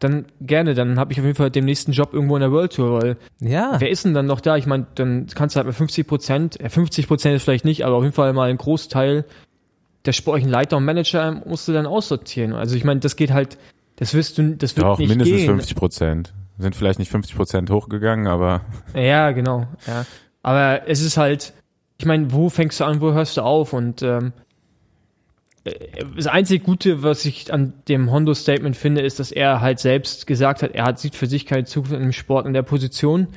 dann 0.00 0.24
gerne, 0.40 0.74
dann 0.74 0.98
habe 0.98 1.12
ich 1.12 1.20
auf 1.20 1.24
jeden 1.24 1.36
Fall 1.36 1.50
den 1.50 1.66
nächsten 1.66 1.92
Job 1.92 2.12
irgendwo 2.12 2.34
in 2.34 2.40
der 2.40 2.50
World 2.50 2.74
Tour, 2.74 3.00
weil 3.00 3.16
ja, 3.38 3.76
wer 3.78 3.90
ist 3.90 4.04
denn 4.04 4.14
dann 4.14 4.26
noch 4.26 4.40
da? 4.40 4.56
Ich 4.56 4.66
meine, 4.66 4.86
dann 4.94 5.26
kannst 5.34 5.54
du 5.54 5.58
halt 5.58 5.66
mit 5.66 5.76
50 5.76 6.06
Prozent, 6.06 6.60
äh, 6.60 6.68
50 6.68 7.06
Prozent 7.06 7.36
ist 7.36 7.44
vielleicht 7.44 7.64
nicht, 7.64 7.84
aber 7.84 7.96
auf 7.96 8.02
jeden 8.02 8.14
Fall 8.14 8.32
mal 8.32 8.48
ein 8.48 8.56
Großteil 8.56 9.24
der 10.06 10.12
sportlichen 10.12 10.50
Leiter 10.50 10.78
und 10.78 10.84
Manager 10.84 11.42
musst 11.46 11.68
du 11.68 11.72
dann 11.72 11.86
aussortieren. 11.86 12.54
Also 12.54 12.74
ich 12.74 12.84
meine, 12.84 13.00
das 13.00 13.16
geht 13.16 13.32
halt, 13.32 13.58
das 13.96 14.14
wirst 14.14 14.38
du, 14.38 14.56
das 14.56 14.76
wird 14.76 14.86
Doch, 14.86 14.98
nicht 14.98 15.10
mindestens 15.10 15.36
gehen. 15.36 15.46
50 15.46 15.76
Prozent. 15.76 16.32
Sind 16.58 16.74
vielleicht 16.74 16.98
nicht 16.98 17.10
50 17.10 17.36
Prozent 17.36 17.70
hochgegangen, 17.70 18.26
aber 18.26 18.62
Ja, 18.94 19.32
genau. 19.32 19.66
Ja. 19.86 20.06
Aber 20.42 20.88
es 20.88 21.02
ist 21.02 21.18
halt, 21.18 21.52
ich 21.98 22.06
meine, 22.06 22.32
wo 22.32 22.48
fängst 22.48 22.80
du 22.80 22.84
an, 22.84 23.02
wo 23.02 23.12
hörst 23.12 23.36
du 23.36 23.42
auf? 23.42 23.74
Und 23.74 24.02
ähm, 24.02 24.28
äh, 24.28 24.49
das 26.16 26.26
einzige 26.26 26.64
Gute, 26.64 27.02
was 27.02 27.24
ich 27.24 27.52
an 27.52 27.74
dem 27.88 28.10
Hondo-Statement 28.10 28.76
finde, 28.76 29.02
ist, 29.02 29.20
dass 29.20 29.30
er 29.30 29.60
halt 29.60 29.78
selbst 29.78 30.26
gesagt 30.26 30.62
hat, 30.62 30.72
er 30.72 30.84
hat, 30.84 30.98
sieht 30.98 31.14
für 31.14 31.26
sich 31.26 31.44
keine 31.44 31.64
Zukunft 31.64 31.92
im 31.92 32.12
Sport 32.12 32.46
in 32.46 32.54
der 32.54 32.62
Position. 32.62 33.28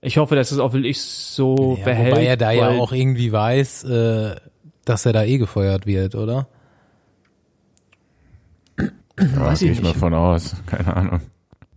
Ich 0.00 0.18
hoffe, 0.18 0.36
dass 0.36 0.52
es 0.52 0.58
auch 0.58 0.72
wirklich 0.72 1.00
so 1.02 1.76
ja 1.78 1.84
behält. 1.84 2.12
wobei 2.12 2.24
er 2.24 2.36
da 2.36 2.52
ja 2.52 2.68
auch 2.70 2.92
irgendwie 2.92 3.30
weiß, 3.30 3.84
äh, 3.84 4.36
dass 4.84 5.04
er 5.04 5.12
da 5.12 5.24
eh 5.24 5.38
gefeuert 5.38 5.86
wird, 5.86 6.14
oder? 6.14 6.48
ja, 8.78 9.54
gehe 9.54 9.72
ich 9.72 9.82
mal 9.82 9.94
von 9.94 10.14
aus. 10.14 10.56
Keine 10.66 10.96
Ahnung. 10.96 11.20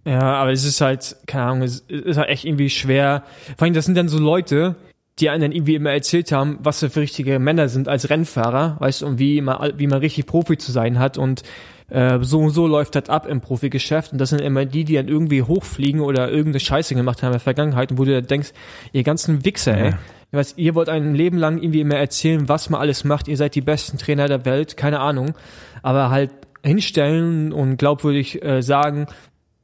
Ja, 0.05 0.21
aber 0.21 0.51
es 0.51 0.63
ist 0.63 0.79
halt, 0.81 1.17
keine 1.27 1.43
Ahnung, 1.43 1.63
es 1.63 1.81
ist 1.81 2.17
halt 2.17 2.29
echt 2.29 2.45
irgendwie 2.45 2.69
schwer. 2.69 3.23
Vor 3.57 3.65
allem, 3.65 3.73
das 3.73 3.85
sind 3.85 3.95
dann 3.95 4.07
so 4.07 4.17
Leute, 4.17 4.75
die 5.19 5.29
einen 5.29 5.41
dann 5.41 5.51
irgendwie 5.51 5.75
immer 5.75 5.91
erzählt 5.91 6.31
haben, 6.31 6.59
was 6.61 6.79
sie 6.79 6.89
für 6.89 7.01
richtige 7.01 7.39
Männer 7.39 7.69
sind 7.69 7.88
als 7.88 8.09
Rennfahrer, 8.09 8.77
weißt 8.79 9.01
du, 9.01 9.07
und 9.07 9.19
wie 9.19 9.41
man, 9.41 9.73
wie 9.77 9.88
man 9.88 9.99
richtig 9.99 10.25
Profi 10.25 10.57
zu 10.57 10.71
sein 10.71 10.99
hat. 10.99 11.17
Und 11.17 11.43
äh, 11.89 12.19
so 12.21 12.39
und 12.39 12.51
so 12.51 12.67
läuft 12.67 12.95
das 12.95 13.09
ab 13.09 13.25
im 13.27 13.41
Profigeschäft. 13.41 14.11
Und 14.11 14.19
das 14.19 14.29
sind 14.29 14.41
immer 14.41 14.65
die, 14.65 14.83
die 14.83 14.95
dann 14.95 15.07
irgendwie 15.07 15.43
hochfliegen 15.43 16.01
oder 16.01 16.29
irgendeine 16.29 16.59
Scheiße 16.59 16.95
gemacht 16.95 17.21
haben 17.21 17.29
in 17.29 17.33
der 17.33 17.39
Vergangenheit 17.41 17.91
und 17.91 17.97
wo 17.97 18.05
du 18.05 18.13
dann 18.13 18.27
denkst, 18.27 18.51
ihr 18.93 19.03
ganzen 19.03 19.45
Wichser, 19.45 19.77
ey. 19.77 19.89
Ja. 19.91 19.97
Was, 20.31 20.55
ihr 20.57 20.75
wollt 20.75 20.89
ein 20.89 21.15
Leben 21.15 21.39
lang 21.39 21.57
irgendwie 21.57 21.81
immer 21.81 21.95
erzählen, 21.95 22.47
was 22.47 22.69
man 22.69 22.79
alles 22.79 23.03
macht, 23.03 23.27
ihr 23.27 23.35
seid 23.35 23.55
die 23.55 23.61
besten 23.61 23.97
Trainer 23.97 24.27
der 24.27 24.45
Welt, 24.45 24.77
keine 24.77 24.99
Ahnung, 24.99 25.33
aber 25.81 26.11
halt 26.11 26.29
hinstellen 26.63 27.51
und 27.51 27.77
glaubwürdig 27.77 28.43
äh, 28.43 28.61
sagen, 28.61 29.07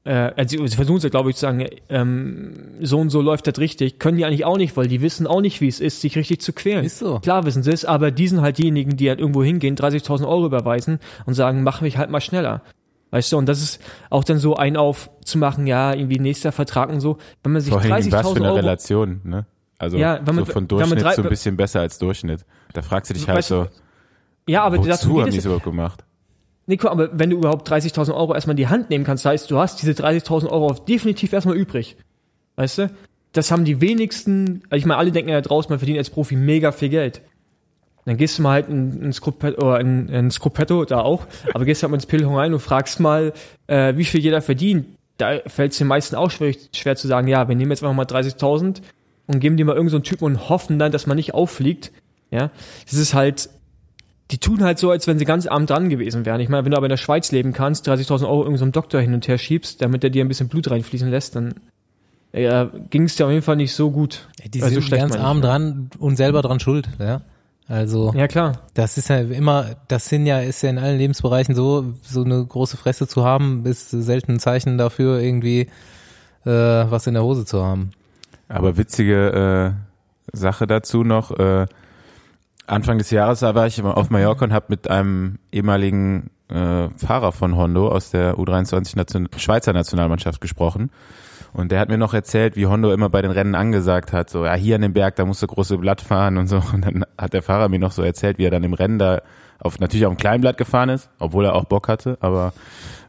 äh, 0.06 0.32
also 0.38 0.66
sie 0.66 0.76
versuchen 0.76 0.98
es 0.98 1.04
ja, 1.04 1.10
glaube 1.10 1.30
ich, 1.30 1.36
zu 1.36 1.42
sagen, 1.42 1.66
ähm, 1.90 2.54
so 2.82 3.00
und 3.00 3.10
so 3.10 3.22
läuft 3.22 3.48
das 3.48 3.58
richtig, 3.60 4.00
können 4.00 4.18
die 4.18 4.26
eigentlich 4.26 4.46
auch 4.46 4.58
nicht, 4.58 4.78
weil 4.78 4.88
die 4.88 5.02
wissen 5.02 5.28
auch 5.28 5.42
nicht, 5.42 5.60
wie 5.62 5.68
es 5.68 5.80
ist, 5.80 6.00
sich 6.02 6.16
richtig 6.16 6.40
zu 6.42 6.54
quälen. 6.54 6.86
Ist 6.86 7.00
so. 7.00 7.20
Klar 7.20 7.46
wissen 7.46 7.64
sie 7.64 7.72
es, 7.72 7.84
aber 7.86 8.12
die 8.12 8.28
sind 8.28 8.42
halt 8.42 8.58
diejenigen, 8.58 8.96
die 8.98 9.10
halt 9.10 9.20
irgendwo 9.20 9.44
hingehen, 9.44 9.76
30.000 9.76 10.28
Euro 10.28 10.46
überweisen 10.46 11.00
und 11.26 11.34
sagen, 11.34 11.64
mach 11.64 11.82
mich 11.82 11.98
halt 11.98 12.10
mal 12.10 12.22
schneller. 12.22 12.62
Weißt 13.12 13.32
du, 13.32 13.38
und 13.38 13.48
das 13.48 13.62
ist 13.62 13.82
auch 14.10 14.24
dann 14.24 14.40
so 14.40 14.56
ein 14.56 14.78
auf 14.78 15.10
zu 15.24 15.38
machen, 15.38 15.68
ja, 15.68 15.94
irgendwie 15.94 16.20
nächster 16.20 16.52
Vertrag 16.52 16.90
und 16.90 17.00
so. 17.02 17.18
Wenn 17.44 17.52
man 17.54 17.62
sich 17.62 17.72
Vor 17.74 17.82
allem, 17.82 17.92
was 17.92 18.04
für 18.06 18.10
30.000 18.12 18.36
eine 18.38 18.46
Euro, 18.48 18.56
Relation, 18.56 19.22
ne? 19.24 19.46
Also 19.78 19.98
Ja, 19.98 20.20
wenn 20.26 20.36
man- 20.36 20.46
so 20.46 20.52
von 20.54 20.64
wenn 20.70 20.78
man 20.78 20.80
Durchschnitt 20.90 21.04
drei- 21.04 21.16
so 21.16 21.22
ein 21.24 21.30
bisschen 21.30 21.58
besser 21.58 21.80
als 21.82 21.98
Durchschnitt. 21.98 22.46
Da 22.74 22.82
fragst 22.82 23.10
du 23.10 23.14
dich 23.14 23.28
halt 23.28 23.40
Weißt 23.40 23.50
so, 23.50 23.68
ja, 24.48 24.64
aber 24.64 24.78
dazu 24.78 25.10
wozu 25.10 25.22
haben 25.22 25.32
die 25.32 25.38
es 25.40 25.46
überhaupt 25.46 25.64
gemacht? 25.66 26.05
Nico, 26.68 26.88
aber 26.88 27.18
wenn 27.18 27.30
du 27.30 27.38
überhaupt 27.38 27.70
30.000 27.70 28.16
Euro 28.16 28.34
erstmal 28.34 28.54
in 28.54 28.58
die 28.58 28.68
Hand 28.68 28.90
nehmen 28.90 29.04
kannst, 29.04 29.26
heißt, 29.26 29.52
du 29.52 29.60
hast 29.60 29.82
diese 29.82 29.92
30.000 29.92 30.48
Euro 30.50 30.74
definitiv 30.74 31.32
erstmal 31.32 31.56
übrig. 31.56 31.96
Weißt 32.56 32.80
du? 32.80 32.90
Das 33.34 33.52
haben 33.52 33.66
die 33.66 33.82
wenigsten, 33.82 34.64
also 34.70 34.78
ich 34.80 34.86
meine, 34.86 34.98
alle 34.98 35.12
denken 35.12 35.30
ja 35.30 35.42
draußen, 35.42 35.70
man 35.70 35.80
verdient 35.80 36.00
als 36.00 36.10
Profi 36.10 36.36
mega 36.36 36.72
viel 36.72 36.90
Geld. 36.90 37.22
Dann 38.06 38.18
gehst 38.18 38.38
du 38.38 38.44
mal 38.44 38.52
halt 38.52 38.70
in, 38.70 39.02
in 39.02 39.14
Scoopetto, 39.14 39.66
oder 39.66 39.80
in, 39.80 40.08
in 40.10 40.32
Scoopetto, 40.32 40.86
da 40.86 41.02
auch, 41.02 41.26
aber 41.54 41.66
gehst 41.66 41.84
halt 41.84 41.92
mal 41.92 41.98
ins 41.98 42.06
Pilhung 42.06 42.36
rein 42.36 42.54
und 42.54 42.60
fragst 42.60 43.00
mal, 43.00 43.34
äh, 43.68 43.96
wie 43.98 44.06
viel 44.06 44.22
jeder 44.22 44.42
verdient. 44.42 44.88
Da 45.18 45.40
fällt 45.48 45.72
es 45.72 45.80
den 45.80 45.88
meisten 45.88 46.16
auch 46.16 46.30
schwer, 46.30 46.54
schwer 46.74 46.96
zu 46.96 47.08
sagen, 47.08 47.28
ja, 47.28 47.48
wir 47.48 47.56
nehmen 47.56 47.72
jetzt 47.72 47.84
einfach 47.84 47.96
mal 47.96 48.06
30.000 48.06 48.82
und 49.28 49.40
geben 49.40 49.58
dir 49.58 49.66
mal 49.66 49.76
irgendeinen 49.76 50.04
so 50.04 50.10
Typen 50.10 50.26
und 50.26 50.50
hoffen 50.50 50.78
dann, 50.78 50.92
dass 50.92 51.08
man 51.08 51.18
nicht 51.18 51.34
auffliegt. 51.34 51.92
Ja, 52.32 52.52
das 52.86 52.94
ist 52.94 53.14
halt, 53.14 53.50
die 54.32 54.40
tun 54.40 54.64
halt 54.64 54.80
so, 54.80 54.90
als 54.90 55.08
wenn 55.08 55.20
sie 55.20 55.26
ganz 55.26 55.46
arm 55.46 55.66
dran 55.66 55.90
gewesen 55.90 56.26
wären. 56.26 56.40
Ich 56.40 56.50
meine, 56.50 56.66
wenn 56.66 56.72
du 56.72 56.78
aber 56.78 56.88
in 56.88 56.92
der 56.92 56.98
Schweiz 56.98 57.32
leben 57.32 57.54
kannst, 57.54 57.88
30.000 57.88 58.24
Euro 58.24 58.44
irgendeinem 58.44 58.72
Doktor 58.72 59.00
hin 59.00 59.14
und 59.14 59.28
her 59.28 59.38
schiebst, 59.38 59.82
damit 59.82 60.04
der 60.04 60.10
dir 60.10 60.26
ein 60.26 60.28
bisschen 60.28 60.48
Blut 60.48 60.70
reinfließen 60.70 61.10
lässt, 61.10 61.36
dann 61.36 61.54
äh, 62.32 62.66
ging 62.90 63.04
es 63.04 63.16
dir 63.16 63.26
auf 63.26 63.32
jeden 63.32 63.44
Fall 63.44 63.56
nicht 63.56 63.74
so 63.74 63.92
gut. 63.92 64.28
Die 64.44 64.64
Also 64.64 64.80
sind 64.82 64.92
ganz 64.92 65.16
arm 65.16 65.38
ja. 65.38 65.50
dran 65.50 65.90
und 66.00 66.16
selber 66.16 66.42
dran 66.42 66.60
schuld, 66.60 66.90
ja. 67.00 67.22
Also 67.68 68.14
Ja, 68.16 68.28
klar. 68.28 68.62
das 68.76 68.98
ist 68.98 69.10
ja 69.10 69.18
immer, 69.18 69.76
das 69.88 70.08
sind 70.08 70.28
ja, 70.28 70.40
ist 70.40 70.62
ja 70.62 70.70
in 70.70 70.78
allen 70.78 71.00
Lebensbereichen 71.00 71.56
so, 71.56 71.96
so 72.04 72.24
eine 72.24 72.46
große 72.46 72.78
Fresse 72.78 73.08
zu 73.08 73.26
haben, 73.26 73.66
ist 73.66 73.90
selten 73.90 74.34
ein 74.34 74.40
Zeichen 74.40 74.78
dafür, 74.78 75.20
irgendwie 75.20 75.62
äh, 76.46 76.50
was 76.50 77.08
in 77.08 77.16
der 77.16 77.24
Hose 77.24 77.46
zu 77.46 77.64
haben. 77.64 77.92
Aber 78.50 78.78
witzige 78.78 79.74
äh, 79.74 80.38
Sache 80.38 80.68
dazu 80.68 81.04
noch. 81.04 81.32
Äh, 81.32 81.66
Anfang 82.68 82.98
des 82.98 83.12
Jahres 83.12 83.42
war 83.42 83.68
ich 83.68 83.82
auf 83.84 84.10
Mallorca 84.10 84.46
und 84.46 84.54
habe 84.54 84.66
mit 84.70 84.90
einem 84.90 85.40
ehemaligen 85.52 86.30
äh, 86.50 86.90
Fahrer 86.98 87.32
von 87.32 87.56
Hondo 87.56 87.90
aus 87.90 88.12
der 88.12 88.36
U23 88.36 88.98
Nation 88.98 89.30
Schweizer 89.38 89.74
Nationalmannschaft 89.74 90.42
gesprochen. 90.42 90.92
Und 91.54 91.72
der 91.72 91.80
hat 91.80 91.88
mir 91.90 91.98
noch 91.98 92.14
erzählt, 92.14 92.58
wie 92.58 92.66
Hondo 92.66 92.92
immer 92.92 93.10
bei 93.10 93.22
den 93.22 93.32
Rennen 93.32 93.56
angesagt 93.56 94.12
hat, 94.12 94.30
so, 94.30 94.44
ja, 94.44 94.56
hier 94.56 94.76
an 94.76 94.82
dem 94.82 94.92
Berg, 94.94 95.16
da 95.16 95.26
musst 95.26 95.42
du 95.42 95.48
große 95.48 95.78
Blatt 95.78 96.02
fahren 96.02 96.38
und 96.38 96.48
so. 96.48 96.62
Und 96.74 96.86
dann 96.86 97.06
hat 97.18 97.34
der 97.34 97.44
Fahrer 97.44 97.70
mir 97.70 97.80
noch 97.80 97.94
so 97.94 98.02
erzählt, 98.02 98.38
wie 98.38 98.44
er 98.44 98.52
dann 98.52 98.64
im 98.64 98.74
Rennen 98.74 99.00
da 99.00 99.22
auf, 99.60 99.80
natürlich 99.80 100.06
auf 100.06 100.12
einem 100.12 100.18
kleinen 100.18 100.42
Blatt 100.42 100.58
gefahren 100.58 100.90
ist, 100.90 101.10
obwohl 101.18 101.46
er 101.46 101.56
auch 101.56 101.64
Bock 101.66 101.88
hatte, 101.88 102.18
aber 102.20 102.54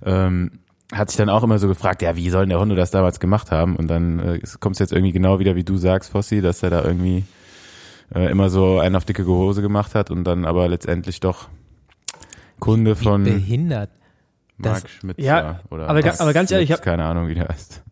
ähm, 0.04 0.52
hat 0.92 1.10
sich 1.10 1.16
dann 1.16 1.28
auch 1.28 1.42
immer 1.42 1.58
so 1.58 1.66
gefragt, 1.66 2.02
ja, 2.02 2.14
wie 2.14 2.30
soll 2.30 2.42
denn 2.42 2.50
der 2.50 2.60
Hondo 2.60 2.76
das 2.76 2.92
damals 2.92 3.18
gemacht 3.18 3.50
haben? 3.50 3.74
Und 3.74 3.88
dann 3.88 4.20
äh, 4.20 4.40
kommt 4.60 4.76
es 4.76 4.78
jetzt 4.78 4.92
irgendwie 4.92 5.12
genau 5.12 5.40
wieder, 5.40 5.56
wie 5.56 5.64
du 5.64 5.76
sagst, 5.76 6.12
Fossi, 6.12 6.40
dass 6.40 6.62
er 6.62 6.70
da 6.70 6.84
irgendwie 6.84 7.24
äh, 8.14 8.30
immer 8.30 8.48
so 8.50 8.78
einen 8.78 8.96
auf 8.96 9.04
dicke 9.04 9.26
Hose 9.26 9.62
gemacht 9.62 9.94
hat 9.94 10.10
und 10.10 10.24
dann 10.24 10.44
aber 10.44 10.68
letztendlich 10.68 11.20
doch 11.20 11.48
Kunde 12.60 12.96
von 12.96 13.24
Behindert. 13.24 13.90
das- 14.58 14.72
Marc 14.82 14.88
Schmitzer 14.90 15.22
Ja, 15.22 15.60
oder 15.70 15.88
aber 15.88 15.98
aber 16.20 16.32
ganz 16.32 16.50
ehrlich, 16.50 16.64
ich 16.64 16.70
jetzt, 16.70 16.78
hab- 16.80 16.84
keine 16.84 17.04
Ahnung, 17.04 17.28
wie 17.28 17.34
der 17.34 17.48
heißt. 17.48 17.82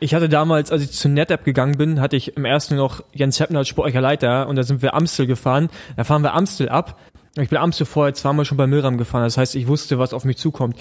Ich 0.00 0.14
hatte 0.14 0.28
damals, 0.28 0.72
als 0.72 0.82
ich 0.82 0.92
zu 0.92 1.08
NetApp 1.08 1.44
gegangen 1.44 1.78
bin, 1.78 2.00
hatte 2.00 2.16
ich 2.16 2.36
im 2.36 2.44
ersten 2.44 2.76
noch 2.76 3.02
Jens 3.12 3.38
Heppner 3.40 3.60
als 3.60 3.68
sportlicher 3.68 4.00
Leiter 4.00 4.48
und 4.48 4.56
da 4.56 4.62
sind 4.62 4.82
wir 4.82 4.94
Amstel 4.94 5.26
gefahren. 5.26 5.68
Da 5.96 6.04
fahren 6.04 6.22
wir 6.22 6.34
Amstel 6.34 6.68
ab. 6.68 6.98
Ich 7.36 7.48
bin 7.48 7.58
Amstel 7.58 7.86
vorher 7.86 8.12
zweimal 8.14 8.44
schon 8.44 8.56
bei 8.58 8.66
Milram 8.66 8.98
gefahren. 8.98 9.22
Das 9.24 9.36
heißt, 9.38 9.54
ich 9.54 9.66
wusste, 9.66 9.98
was 9.98 10.12
auf 10.12 10.24
mich 10.24 10.36
zukommt. 10.36 10.76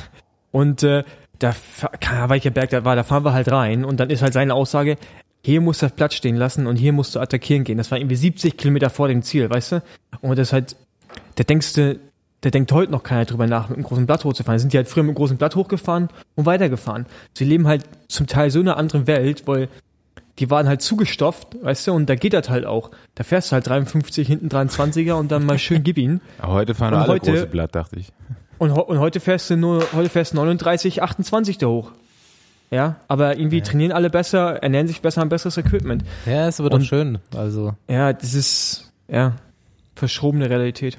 Und 0.50 0.82
äh, 0.84 1.02
da, 1.40 1.52
keine 2.00 2.18
Ahnung, 2.18 2.30
welcher 2.30 2.50
Berg 2.50 2.70
da 2.70 2.84
war, 2.84 2.94
da 2.96 3.02
fahren 3.02 3.24
wir 3.24 3.32
halt 3.32 3.50
rein 3.50 3.84
und 3.84 3.98
dann 3.98 4.08
ist 4.08 4.22
halt 4.22 4.32
seine 4.32 4.54
Aussage, 4.54 4.96
hier 5.44 5.60
musst 5.60 5.82
du 5.82 5.86
das 5.86 5.94
Platz 5.94 6.14
stehen 6.14 6.36
lassen 6.36 6.66
und 6.66 6.76
hier 6.76 6.92
musst 6.92 7.14
du 7.14 7.20
attackieren 7.20 7.64
gehen. 7.64 7.76
Das 7.76 7.90
war 7.90 7.98
irgendwie 7.98 8.16
70 8.16 8.56
Kilometer 8.56 8.88
vor 8.88 9.08
dem 9.08 9.22
Ziel, 9.22 9.50
weißt 9.50 9.72
du? 9.72 9.82
Und 10.22 10.38
das 10.38 10.48
ist 10.48 10.52
halt, 10.54 10.76
da 11.36 11.44
denkst 11.44 11.74
du, 11.74 11.98
da 12.40 12.50
denkt 12.50 12.72
heute 12.72 12.90
noch 12.92 13.02
keiner 13.02 13.24
drüber 13.26 13.46
nach, 13.46 13.68
mit 13.68 13.76
einem 13.78 13.84
großen 13.86 14.06
Blatt 14.06 14.24
hochzufahren. 14.24 14.56
Da 14.56 14.60
sind 14.60 14.72
die 14.72 14.78
halt 14.78 14.88
früher 14.88 15.02
mit 15.02 15.10
einem 15.10 15.16
großen 15.16 15.36
Blatt 15.36 15.54
hochgefahren 15.54 16.08
und 16.34 16.46
weitergefahren. 16.46 17.06
Sie 17.34 17.44
leben 17.44 17.66
halt 17.66 17.84
zum 18.08 18.26
Teil 18.26 18.50
so 18.50 18.60
in 18.60 18.68
einer 18.68 18.78
anderen 18.78 19.06
Welt, 19.06 19.46
weil 19.46 19.68
die 20.38 20.50
waren 20.50 20.66
halt 20.66 20.82
zugestopft, 20.82 21.56
weißt 21.62 21.86
du, 21.86 21.92
und 21.92 22.08
da 22.08 22.14
geht 22.16 22.32
das 22.32 22.48
halt 22.48 22.64
auch. 22.66 22.90
Da 23.14 23.22
fährst 23.22 23.50
du 23.50 23.54
halt 23.54 23.66
53, 23.68 24.26
hinten 24.26 24.48
23er 24.48 25.12
und 25.12 25.30
dann 25.30 25.44
mal 25.46 25.58
schön 25.58 25.82
gib 25.84 25.96
ihn. 25.98 26.20
Aber 26.38 26.54
heute 26.54 26.74
fahren 26.74 26.94
Und 26.94 27.00
alle 27.00 27.12
heute- 27.12 27.30
große 27.32 27.46
Blatt, 27.46 27.74
dachte 27.74 27.98
ich. 28.00 28.08
Und, 28.58 28.70
und 28.70 28.98
heute 28.98 29.20
fährst 29.20 29.50
du 29.50 29.56
nur, 29.56 29.84
heute 29.92 30.08
fährst 30.08 30.32
du 30.32 30.36
39, 30.36 31.02
28 31.02 31.58
da 31.58 31.66
hoch. 31.66 31.92
Ja, 32.70 32.96
aber 33.08 33.36
irgendwie 33.38 33.60
trainieren 33.60 33.92
alle 33.92 34.10
besser, 34.10 34.62
ernähren 34.62 34.88
sich 34.88 35.00
besser, 35.00 35.20
haben 35.20 35.28
besseres 35.28 35.56
Equipment. 35.56 36.04
Ja, 36.26 36.48
ist 36.48 36.60
aber 36.60 36.70
doch 36.70 36.80
schön. 36.80 37.18
Also 37.36 37.74
Ja, 37.88 38.12
das 38.12 38.34
ist, 38.34 38.92
ja, 39.08 39.36
verschrobene 39.94 40.50
Realität. 40.50 40.98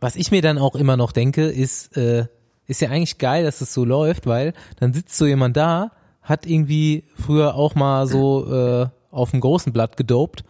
Was 0.00 0.16
ich 0.16 0.30
mir 0.30 0.42
dann 0.42 0.58
auch 0.58 0.74
immer 0.74 0.96
noch 0.96 1.12
denke, 1.12 1.46
ist, 1.46 1.96
äh, 1.96 2.26
ist 2.66 2.80
ja 2.80 2.90
eigentlich 2.90 3.18
geil, 3.18 3.44
dass 3.44 3.60
es 3.60 3.72
so 3.72 3.84
läuft, 3.84 4.26
weil 4.26 4.52
dann 4.78 4.92
sitzt 4.92 5.16
so 5.16 5.26
jemand 5.26 5.56
da, 5.56 5.92
hat 6.22 6.46
irgendwie 6.46 7.04
früher 7.14 7.54
auch 7.54 7.74
mal 7.74 8.06
so 8.06 8.52
äh, 8.52 8.86
auf 9.10 9.30
dem 9.30 9.40
großen 9.40 9.72
Blatt 9.72 9.96
gedopt 9.96 10.44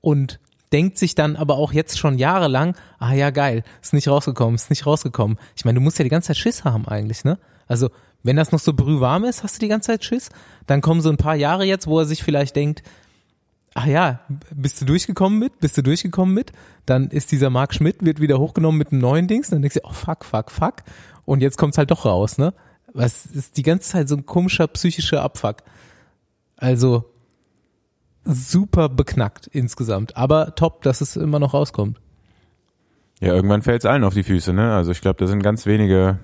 und 0.00 0.38
denkt 0.72 0.98
sich 0.98 1.14
dann 1.14 1.36
aber 1.36 1.56
auch 1.56 1.72
jetzt 1.72 1.98
schon 1.98 2.18
jahrelang, 2.18 2.76
ah 2.98 3.12
ja, 3.12 3.30
geil, 3.30 3.64
ist 3.82 3.94
nicht 3.94 4.08
rausgekommen, 4.08 4.54
ist 4.54 4.70
nicht 4.70 4.86
rausgekommen. 4.86 5.38
Ich 5.56 5.64
meine, 5.64 5.76
du 5.76 5.80
musst 5.80 5.98
ja 5.98 6.04
die 6.04 6.10
ganze 6.10 6.28
Zeit 6.28 6.36
Schiss 6.36 6.64
haben 6.64 6.86
eigentlich, 6.86 7.24
ne? 7.24 7.38
Also, 7.66 7.90
wenn 8.22 8.36
das 8.36 8.52
noch 8.52 8.58
so 8.58 8.72
brühwarm 8.72 9.24
ist, 9.24 9.42
hast 9.42 9.56
du 9.56 9.60
die 9.60 9.68
ganze 9.68 9.88
Zeit 9.88 10.04
Schiss. 10.04 10.30
Dann 10.66 10.80
kommen 10.80 11.00
so 11.00 11.08
ein 11.08 11.16
paar 11.16 11.36
Jahre 11.36 11.64
jetzt, 11.64 11.86
wo 11.86 11.98
er 11.98 12.04
sich 12.04 12.22
vielleicht 12.22 12.56
denkt, 12.56 12.82
ach 13.74 13.86
ja, 13.86 14.20
bist 14.54 14.80
du 14.80 14.84
durchgekommen 14.84 15.38
mit? 15.38 15.60
Bist 15.60 15.76
du 15.78 15.82
durchgekommen 15.82 16.34
mit? 16.34 16.52
Dann 16.84 17.08
ist 17.08 17.32
dieser 17.32 17.50
Mark 17.50 17.74
Schmidt, 17.74 18.04
wird 18.04 18.20
wieder 18.20 18.38
hochgenommen 18.38 18.78
mit 18.78 18.92
einem 18.92 19.00
neuen 19.00 19.28
Dings. 19.28 19.50
Dann 19.50 19.62
denkst 19.62 19.76
du, 19.76 19.84
oh 19.84 19.92
fuck, 19.92 20.24
fuck, 20.24 20.50
fuck. 20.50 20.74
Und 21.24 21.42
jetzt 21.42 21.58
kommt's 21.58 21.78
halt 21.78 21.90
doch 21.90 22.04
raus, 22.04 22.38
ne? 22.38 22.54
Was 22.92 23.26
ist 23.26 23.56
die 23.56 23.62
ganze 23.62 23.90
Zeit 23.90 24.08
so 24.08 24.16
ein 24.16 24.26
komischer 24.26 24.66
psychischer 24.66 25.22
Abfuck. 25.22 25.58
Also 26.56 27.04
super 28.24 28.88
beknackt 28.88 29.46
insgesamt. 29.46 30.16
Aber 30.16 30.54
top, 30.54 30.82
dass 30.82 31.00
es 31.00 31.16
immer 31.16 31.38
noch 31.38 31.54
rauskommt. 31.54 32.00
Ja, 33.20 33.34
irgendwann 33.34 33.62
fällt's 33.62 33.84
allen 33.84 34.04
auf 34.04 34.14
die 34.14 34.22
Füße, 34.22 34.52
ne? 34.52 34.74
Also 34.74 34.92
ich 34.92 35.00
glaube, 35.00 35.18
da 35.18 35.26
sind 35.26 35.42
ganz 35.42 35.66
wenige, 35.66 36.18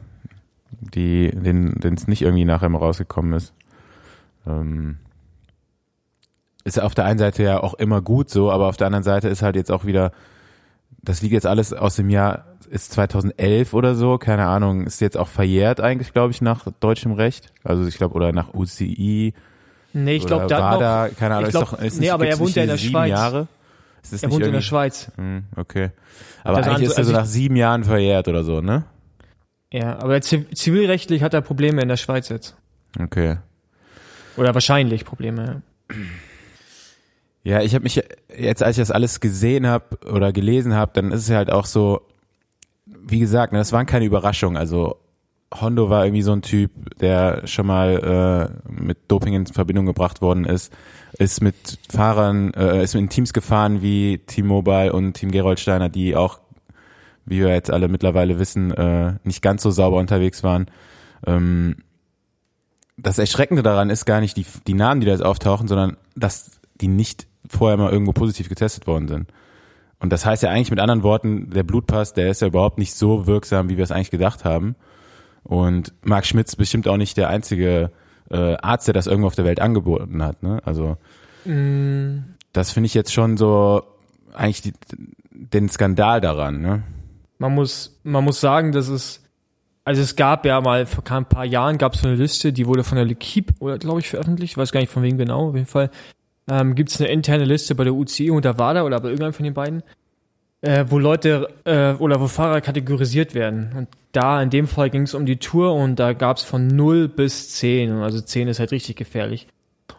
die, 0.81 1.31
denen 1.31 1.95
es 1.97 2.07
nicht 2.07 2.23
irgendwie 2.23 2.45
nachher 2.45 2.69
mal 2.69 2.79
rausgekommen 2.79 3.33
ist. 3.35 3.53
Ähm, 4.47 4.99
ist 6.65 6.81
auf 6.81 6.95
der 6.95 7.05
einen 7.05 7.19
Seite 7.19 7.43
ja 7.43 7.63
auch 7.63 7.75
immer 7.75 8.01
gut 8.01 8.31
so, 8.31 8.51
aber 8.51 8.69
auf 8.69 8.77
der 8.77 8.87
anderen 8.87 9.05
Seite 9.05 9.29
ist 9.29 9.43
halt 9.43 9.57
jetzt 9.57 9.71
auch 9.71 9.85
wieder, 9.85 10.13
das 11.03 11.21
liegt 11.21 11.35
jetzt 11.35 11.47
alles 11.47 11.73
aus 11.73 11.97
dem 11.97 12.09
Jahr, 12.09 12.47
ist 12.71 12.93
2011 12.93 13.75
oder 13.75 13.95
so, 13.95 14.17
keine 14.17 14.47
Ahnung, 14.47 14.87
ist 14.87 15.01
jetzt 15.01 15.19
auch 15.19 15.29
verjährt 15.29 15.81
eigentlich, 15.81 16.13
glaube 16.13 16.33
ich, 16.33 16.41
nach 16.41 16.67
deutschem 16.81 17.13
Recht. 17.13 17.53
Also 17.63 17.87
ich 17.87 17.99
glaube, 17.99 18.15
oder 18.15 18.33
nach 18.33 18.55
UCI. 18.55 19.35
Nee, 19.93 20.17
ich 20.17 20.27
glaube, 20.27 20.47
da 20.47 20.79
da, 20.79 21.07
noch, 21.09 21.17
keine 21.17 21.37
Ahnung, 21.37 21.47
ich 21.47 21.51
glaub, 21.51 21.65
ist 21.65 21.73
doch, 21.73 21.79
ist 21.81 21.95
nee, 21.97 22.01
nicht, 22.01 22.13
aber 22.13 22.27
er 22.27 22.39
wohnt 22.39 22.55
ja 22.55 22.63
in 22.63 22.69
der 22.69 22.79
Schweiz. 22.79 23.11
Jahre? 23.11 23.49
Ist 24.03 24.13
das 24.13 24.23
er 24.23 24.31
wohnt 24.31 24.45
in 24.45 24.53
der 24.53 24.61
Schweiz. 24.61 25.11
Hm, 25.17 25.45
okay. 25.57 25.91
Aber 26.43 26.59
Das 26.59 26.69
eigentlich 26.69 26.89
ist 26.89 26.99
er 26.99 27.05
so 27.05 27.11
also 27.11 27.21
nach 27.21 27.27
sieben 27.27 27.57
Jahren 27.57 27.85
verjährt 27.85 28.27
oder 28.29 28.43
so, 28.43 28.61
ne? 28.61 28.85
Ja, 29.77 29.99
aber 29.99 30.15
ziv- 30.19 30.55
zivilrechtlich 30.55 31.21
hat 31.25 31.35
er 31.35 31.41
Probleme 31.41 31.83
in 31.83 31.89
der 31.89 31.97
Schweiz 31.97 32.29
jetzt. 32.29 32.55
Okay. 33.01 33.39
Oder 34.37 34.55
wahrscheinlich 34.55 35.05
Probleme. 35.05 35.63
ja. 37.43 37.61
Ich 37.61 37.75
habe 37.75 37.83
mich 37.83 38.01
jetzt, 38.39 38.63
als 38.63 38.79
ich 38.79 38.83
das 38.83 38.93
alles 38.93 39.19
gesehen 39.19 39.67
habe 39.67 39.99
oder 40.09 40.33
gelesen 40.33 40.75
habe, 40.75 40.93
dann 40.95 41.11
ist 41.11 41.23
es 41.29 41.31
halt 41.35 41.51
auch 41.51 41.67
so, 41.67 42.03
wie 42.87 43.19
gesagt, 43.19 43.53
ne, 43.53 43.59
das 43.59 43.73
waren 43.73 43.87
keine 43.87 44.05
Überraschungen. 44.05 44.57
Also 44.57 44.97
Hondo 45.61 45.91
war 45.91 46.05
irgendwie 46.05 46.23
so 46.23 46.33
ein 46.33 46.43
Typ, 46.43 46.71
der 47.01 47.45
schon 47.49 47.67
mal 47.67 48.53
äh, 48.69 48.71
mit 48.81 48.99
Doping 49.09 49.35
in 49.35 49.47
Verbindung 49.47 49.87
gebracht 49.87 50.23
worden 50.23 50.45
ist, 50.45 50.73
ist 51.19 51.43
mit 51.43 51.79
Fahrern, 51.93 52.55
äh, 52.55 52.83
ist 52.85 52.95
in 52.95 53.09
Teams 53.09 53.33
gefahren 53.33 53.83
wie 53.83 54.19
Team 54.19 54.47
Mobile 54.47 54.93
und 54.93 55.15
Team 55.15 55.31
Geroldsteiner, 55.33 55.89
die 55.89 56.15
auch, 56.17 56.39
wie 57.27 57.41
wir 57.41 57.49
jetzt 57.49 57.71
alle 57.71 57.89
mittlerweile 57.89 58.39
wissen, 58.39 58.71
äh, 58.73 59.15
nicht 59.25 59.43
ganz 59.43 59.63
so 59.63 59.71
sauber 59.71 59.99
unterwegs 59.99 60.43
waren. 60.43 60.67
Ähm, 61.27 61.77
das 62.97 63.19
Erschreckende 63.19 63.63
daran 63.63 63.91
ist 63.91 64.05
gar 64.05 64.21
nicht 64.21 64.37
die, 64.37 64.47
die 64.67 64.75
Namen, 64.75 65.01
die 65.01 65.07
da 65.07 65.13
jetzt 65.13 65.25
auftauchen, 65.25 65.69
sondern 65.69 65.97
dass 66.15 66.61
die 66.81 66.89
nicht 66.89 67.27
vorher 67.49 67.77
mal 67.77 67.93
irgendwo 67.93 68.13
positiv 68.13 68.49
getestet 68.49 68.87
worden 68.87 69.09
sind. 69.09 69.33
Und 69.99 70.13
das 70.13 70.27
heißt 70.27 70.43
ja 70.43 70.51
eigentlich 70.51 70.71
mit 70.71 70.81
anderen 70.81 71.03
Worten, 71.03 71.51
der 71.51 71.63
Blutpass, 71.63 72.13
der 72.13 72.31
ist 72.31 72.43
ja 72.43 72.49
überhaupt 72.49 72.79
nicht 72.79 72.95
so 72.95 73.27
wirksam, 73.27 73.69
wie 73.69 73.77
wir 73.77 73.85
es 73.85 73.91
eigentlich 73.91 74.11
gedacht 74.11 74.45
haben. 74.45 74.77
Und 75.43 75.93
Marc 76.03 76.27
Schmitz 76.27 76.57
bestimmt 76.57 76.89
auch 76.89 76.97
nicht 76.97 77.17
der 77.17 77.29
einzige 77.29 77.91
äh, 78.31 78.57
Arzt, 78.57 78.87
der 78.87 78.95
das 78.95 79.07
irgendwo 79.07 79.27
auf 79.27 79.35
der 79.35 79.45
Welt 79.45 79.61
angeboten 79.61 80.23
hat. 80.23 80.43
Ne? 80.43 80.61
Also 80.65 80.97
das 82.53 82.73
finde 82.73 82.87
ich 82.87 82.95
jetzt 82.95 83.13
schon 83.13 83.37
so 83.37 83.83
eigentlich 84.35 84.63
die, 84.63 84.73
den 85.31 85.69
Skandal 85.69 86.21
daran. 86.21 86.61
Ne? 86.61 86.83
Man 87.39 87.55
muss, 87.55 87.99
man 88.03 88.25
muss 88.25 88.41
sagen, 88.41 88.73
dass 88.73 88.89
es, 88.89 89.23
also 89.85 90.01
es 90.01 90.17
gab 90.17 90.47
ja 90.47 90.61
mal 90.61 90.87
vor 90.87 91.05
ein 91.11 91.27
paar 91.27 91.45
Jahren 91.45 91.79
gab 91.79 91.95
es 91.95 92.01
so 92.01 92.09
eine 92.09 92.17
Liste, 92.17 92.53
die 92.53 92.67
wurde 92.67 92.85
von 92.85 92.97
der 92.97 93.07
L'Equipe 93.07 93.53
oder 93.61 93.79
glaube 93.79 94.01
ich 94.01 94.09
veröffentlicht, 94.09 94.57
weiß 94.57 94.73
gar 94.73 94.81
nicht 94.81 94.93
von 94.93 95.03
wem 95.03 95.19
genau, 95.19 95.49
auf 95.49 95.55
jeden 95.55 95.67
Fall. 95.67 95.91
Ähm, 96.49 96.75
gibt 96.75 96.91
es 96.91 97.01
eine 97.01 97.11
interne 97.11 97.45
Liste 97.45 97.75
bei 97.75 97.85
der 97.85 97.95
UCI 97.95 98.31
und 98.31 98.45
der 98.45 98.59
WADA 98.59 98.85
oder 98.85 99.01
bei 99.01 99.09
irgendeinem 99.09 99.33
von 99.33 99.45
den 99.45 99.55
beiden, 99.55 99.83
äh, 100.61 100.85
wo 100.89 100.99
Leute 100.99 101.49
äh, 101.65 101.95
oder 101.95 102.21
wo 102.21 102.27
Fahrer 102.27 102.61
kategorisiert 102.61 103.35
werden. 103.35 103.73
Und 103.77 103.89
da 104.13 104.43
in 104.43 104.51
dem 104.51 104.67
Fall 104.69 104.91
ging 104.91 105.03
es 105.03 105.15
um 105.15 105.27
die 105.27 105.39
Tour 105.39 105.75
und 105.75 105.97
da 105.97 106.13
gab 106.13 106.37
es 106.37 106.43
von 106.43 106.67
0 106.67 107.09
bis 107.09 107.51
10. 107.51 107.93
Und 107.93 108.03
Also 108.03 108.21
10 108.21 108.49
ist 108.49 108.61
halt 108.61 108.73
richtig 108.73 108.97
gefährlich. 108.97 109.47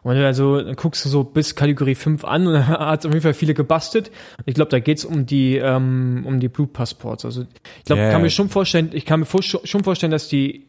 Und 0.05 0.11
wenn 0.11 0.19
du 0.19 0.27
also, 0.27 0.61
dann 0.61 0.75
guckst 0.75 1.03
du 1.03 1.09
so 1.09 1.23
bis 1.23 1.55
Kategorie 1.55 1.95
5 1.95 2.25
an 2.25 2.45
und 2.47 2.53
da 2.53 2.67
hat 2.67 2.99
es 2.99 3.05
auf 3.07 3.11
jeden 3.11 3.23
Fall 3.23 3.33
viele 3.33 3.55
gebastelt. 3.55 4.11
Ich 4.45 4.53
glaube, 4.53 4.69
da 4.69 4.77
geht's 4.77 5.03
um 5.03 5.25
die, 5.25 5.57
ähm, 5.57 6.23
um 6.27 6.39
die 6.39 6.47
Blutpassports. 6.47 7.25
Also 7.25 7.41
ich 7.79 7.85
glaube, 7.85 8.03
Ja, 8.03 8.11
kann 8.11 8.21
mir 8.21 8.29
schon 8.29 8.49
vorstellen, 8.49 8.91
ich 8.93 9.05
kann 9.05 9.21
mir 9.21 9.25
vor, 9.25 9.41
schon 9.41 9.83
vorstellen, 9.83 10.11
dass 10.11 10.27
die, 10.27 10.67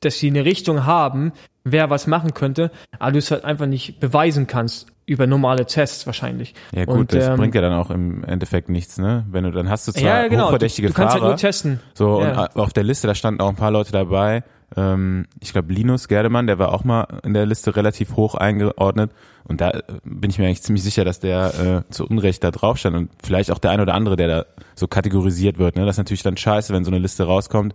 dass 0.00 0.18
die 0.18 0.28
eine 0.28 0.44
Richtung 0.44 0.84
haben, 0.84 1.32
wer 1.64 1.88
was 1.88 2.06
machen 2.06 2.34
könnte, 2.34 2.70
aber 2.98 3.12
du 3.12 3.18
es 3.18 3.30
halt 3.30 3.46
einfach 3.46 3.64
nicht 3.64 3.98
beweisen 3.98 4.46
kannst 4.46 4.88
über 5.06 5.26
normale 5.26 5.64
Tests 5.64 6.04
wahrscheinlich. 6.04 6.54
Ja 6.74 6.84
gut, 6.84 6.96
Und, 6.98 7.14
das 7.14 7.28
ähm, 7.28 7.36
bringt 7.36 7.54
ja 7.54 7.62
dann 7.62 7.72
auch 7.72 7.90
im 7.90 8.24
Endeffekt 8.24 8.68
nichts, 8.68 8.98
ne? 8.98 9.24
Wenn 9.30 9.44
du 9.44 9.52
dann 9.52 9.70
hast 9.70 9.88
du 9.88 9.92
zwar 9.92 10.02
ja, 10.02 10.28
genau. 10.28 10.42
Du, 10.42 10.46
hochverdächtige 10.48 10.88
du 10.88 10.94
kannst 10.94 11.14
Fahrer, 11.14 11.24
halt 11.24 11.30
nur 11.30 11.38
testen. 11.38 11.80
so 11.94 12.20
Ja. 12.20 12.42
und 12.42 12.56
auf 12.56 12.74
der 12.74 12.84
Liste 12.84 13.06
da 13.06 13.14
standen 13.14 13.40
auch 13.40 13.48
ein 13.48 13.56
paar 13.56 13.70
Leute 13.70 13.90
dabei. 13.90 14.44
Ähm, 14.76 15.26
ich 15.40 15.52
glaube 15.52 15.72
Linus 15.72 16.08
Gerdemann, 16.08 16.46
der 16.46 16.58
war 16.58 16.72
auch 16.72 16.84
mal 16.84 17.20
in 17.24 17.34
der 17.34 17.46
Liste 17.46 17.74
relativ 17.74 18.16
hoch 18.16 18.34
eingeordnet 18.34 19.12
und 19.44 19.60
da 19.60 19.70
äh, 19.70 19.82
bin 20.04 20.30
ich 20.30 20.38
mir 20.38 20.46
eigentlich 20.46 20.62
ziemlich 20.62 20.84
sicher, 20.84 21.04
dass 21.04 21.18
der 21.18 21.84
äh, 21.88 21.92
zu 21.92 22.06
Unrecht 22.06 22.44
da 22.44 22.50
drauf 22.50 22.78
stand 22.78 22.96
und 22.96 23.10
vielleicht 23.22 23.50
auch 23.50 23.58
der 23.58 23.72
ein 23.72 23.80
oder 23.80 23.94
andere, 23.94 24.16
der 24.16 24.28
da 24.28 24.46
so 24.74 24.86
kategorisiert 24.86 25.58
wird. 25.58 25.76
Ne? 25.76 25.84
Das 25.84 25.94
ist 25.94 25.98
natürlich 25.98 26.22
dann 26.22 26.36
scheiße, 26.36 26.72
wenn 26.72 26.84
so 26.84 26.90
eine 26.90 27.00
Liste 27.00 27.24
rauskommt 27.24 27.74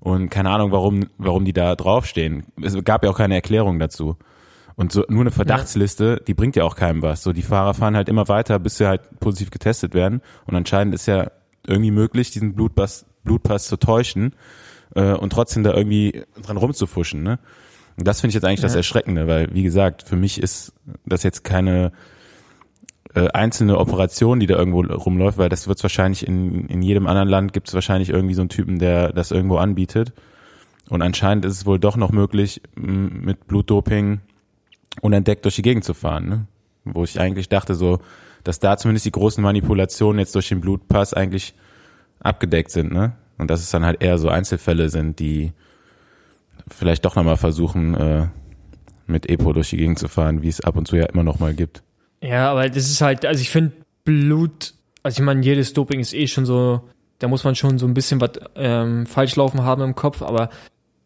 und 0.00 0.28
keine 0.28 0.50
Ahnung, 0.50 0.70
warum 0.70 1.06
warum 1.16 1.44
die 1.44 1.54
da 1.54 1.74
draufstehen. 1.74 2.44
Es 2.62 2.76
gab 2.84 3.04
ja 3.04 3.10
auch 3.10 3.18
keine 3.18 3.34
Erklärung 3.34 3.78
dazu. 3.78 4.16
Und 4.76 4.92
so 4.92 5.04
nur 5.08 5.22
eine 5.22 5.32
Verdachtsliste, 5.32 6.22
die 6.24 6.34
bringt 6.34 6.54
ja 6.54 6.62
auch 6.62 6.76
keinem 6.76 7.02
was. 7.02 7.24
So 7.24 7.32
die 7.32 7.42
Fahrer 7.42 7.74
fahren 7.74 7.96
halt 7.96 8.08
immer 8.08 8.28
weiter, 8.28 8.60
bis 8.60 8.76
sie 8.76 8.86
halt 8.86 9.18
positiv 9.18 9.50
getestet 9.50 9.92
werden. 9.92 10.20
Und 10.46 10.54
anscheinend 10.54 10.94
ist 10.94 11.06
ja 11.06 11.32
irgendwie 11.66 11.90
möglich, 11.90 12.30
diesen 12.30 12.54
Blutpass, 12.54 13.04
Blutpass 13.24 13.66
zu 13.66 13.76
täuschen 13.76 14.34
äh, 14.98 15.12
und 15.14 15.30
trotzdem 15.32 15.62
da 15.62 15.72
irgendwie 15.72 16.24
dran 16.42 16.56
rumzufuschen. 16.56 17.22
Ne? 17.22 17.38
Und 17.96 18.06
das 18.06 18.20
finde 18.20 18.30
ich 18.30 18.34
jetzt 18.34 18.44
eigentlich 18.44 18.60
das 18.60 18.72
Ja. 18.72 18.78
Erschreckende, 18.78 19.26
weil 19.26 19.54
wie 19.54 19.62
gesagt, 19.62 20.02
für 20.02 20.16
mich 20.16 20.42
ist 20.42 20.72
das 21.06 21.22
jetzt 21.22 21.44
keine 21.44 21.92
äh, 23.14 23.28
einzelne 23.28 23.78
Operation, 23.78 24.40
die 24.40 24.46
da 24.46 24.56
irgendwo 24.56 24.82
rumläuft, 24.82 25.38
weil 25.38 25.48
das 25.48 25.68
wird 25.68 25.82
wahrscheinlich 25.82 26.26
in, 26.26 26.66
in 26.66 26.82
jedem 26.82 27.06
anderen 27.06 27.28
Land 27.28 27.52
gibt 27.52 27.68
es 27.68 27.74
wahrscheinlich 27.74 28.10
irgendwie 28.10 28.34
so 28.34 28.42
einen 28.42 28.50
Typen, 28.50 28.78
der 28.78 29.12
das 29.12 29.30
irgendwo 29.30 29.56
anbietet. 29.56 30.12
Und 30.88 31.02
anscheinend 31.02 31.44
ist 31.44 31.52
es 31.52 31.66
wohl 31.66 31.78
doch 31.78 31.96
noch 31.96 32.12
möglich, 32.12 32.62
mit 32.74 33.46
Blutdoping 33.46 34.20
unentdeckt 35.00 35.44
durch 35.44 35.56
die 35.56 35.62
Gegend 35.62 35.84
zu 35.84 35.94
fahren. 35.94 36.28
Ne? 36.28 36.46
Wo 36.84 37.04
ich 37.04 37.20
eigentlich 37.20 37.48
dachte, 37.48 37.74
so, 37.74 38.00
dass 38.42 38.58
da 38.58 38.76
zumindest 38.78 39.04
die 39.04 39.12
großen 39.12 39.42
Manipulationen 39.42 40.18
jetzt 40.18 40.34
durch 40.34 40.48
den 40.48 40.60
Blutpass 40.60 41.12
eigentlich 41.12 41.54
abgedeckt 42.20 42.70
sind. 42.70 42.92
Ne? 42.92 43.12
Und 43.38 43.50
dass 43.50 43.60
es 43.60 43.70
dann 43.70 43.84
halt 43.84 44.02
eher 44.02 44.18
so 44.18 44.28
Einzelfälle 44.28 44.90
sind, 44.90 45.18
die 45.18 45.52
vielleicht 46.68 47.04
doch 47.04 47.14
nochmal 47.16 47.36
versuchen, 47.36 47.94
äh, 47.94 48.26
mit 49.06 49.28
Epo 49.28 49.52
durch 49.52 49.70
die 49.70 49.76
Gegend 49.76 49.98
zu 49.98 50.08
fahren, 50.08 50.42
wie 50.42 50.48
es 50.48 50.60
ab 50.60 50.76
und 50.76 50.86
zu 50.86 50.96
ja 50.96 51.06
immer 51.06 51.22
noch 51.22 51.38
mal 51.38 51.54
gibt. 51.54 51.82
Ja, 52.20 52.50
aber 52.50 52.68
das 52.68 52.90
ist 52.90 53.00
halt, 53.00 53.24
also 53.24 53.40
ich 53.40 53.50
finde 53.50 53.72
Blut, 54.04 54.74
also 55.02 55.20
ich 55.22 55.24
meine, 55.24 55.42
jedes 55.42 55.72
Doping 55.72 56.00
ist 56.00 56.12
eh 56.12 56.26
schon 56.26 56.44
so, 56.44 56.82
da 57.18 57.28
muss 57.28 57.44
man 57.44 57.54
schon 57.54 57.78
so 57.78 57.86
ein 57.86 57.94
bisschen 57.94 58.20
was 58.20 58.32
ähm, 58.56 59.06
falsch 59.06 59.36
laufen 59.36 59.62
haben 59.62 59.82
im 59.82 59.94
Kopf, 59.94 60.22
aber 60.22 60.50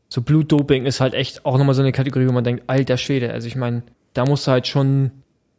so 0.08 0.20
Blutdoping 0.20 0.84
ist 0.84 1.00
halt 1.00 1.14
echt 1.14 1.46
auch 1.46 1.56
nochmal 1.56 1.74
so 1.74 1.80
eine 1.80 1.92
Kategorie, 1.92 2.28
wo 2.28 2.32
man 2.32 2.44
denkt, 2.44 2.64
alter 2.66 2.98
Schwede, 2.98 3.32
also 3.32 3.46
ich 3.46 3.56
meine, 3.56 3.82
da 4.12 4.26
musst 4.26 4.46
du 4.46 4.50
halt 4.50 4.66
schon 4.66 5.10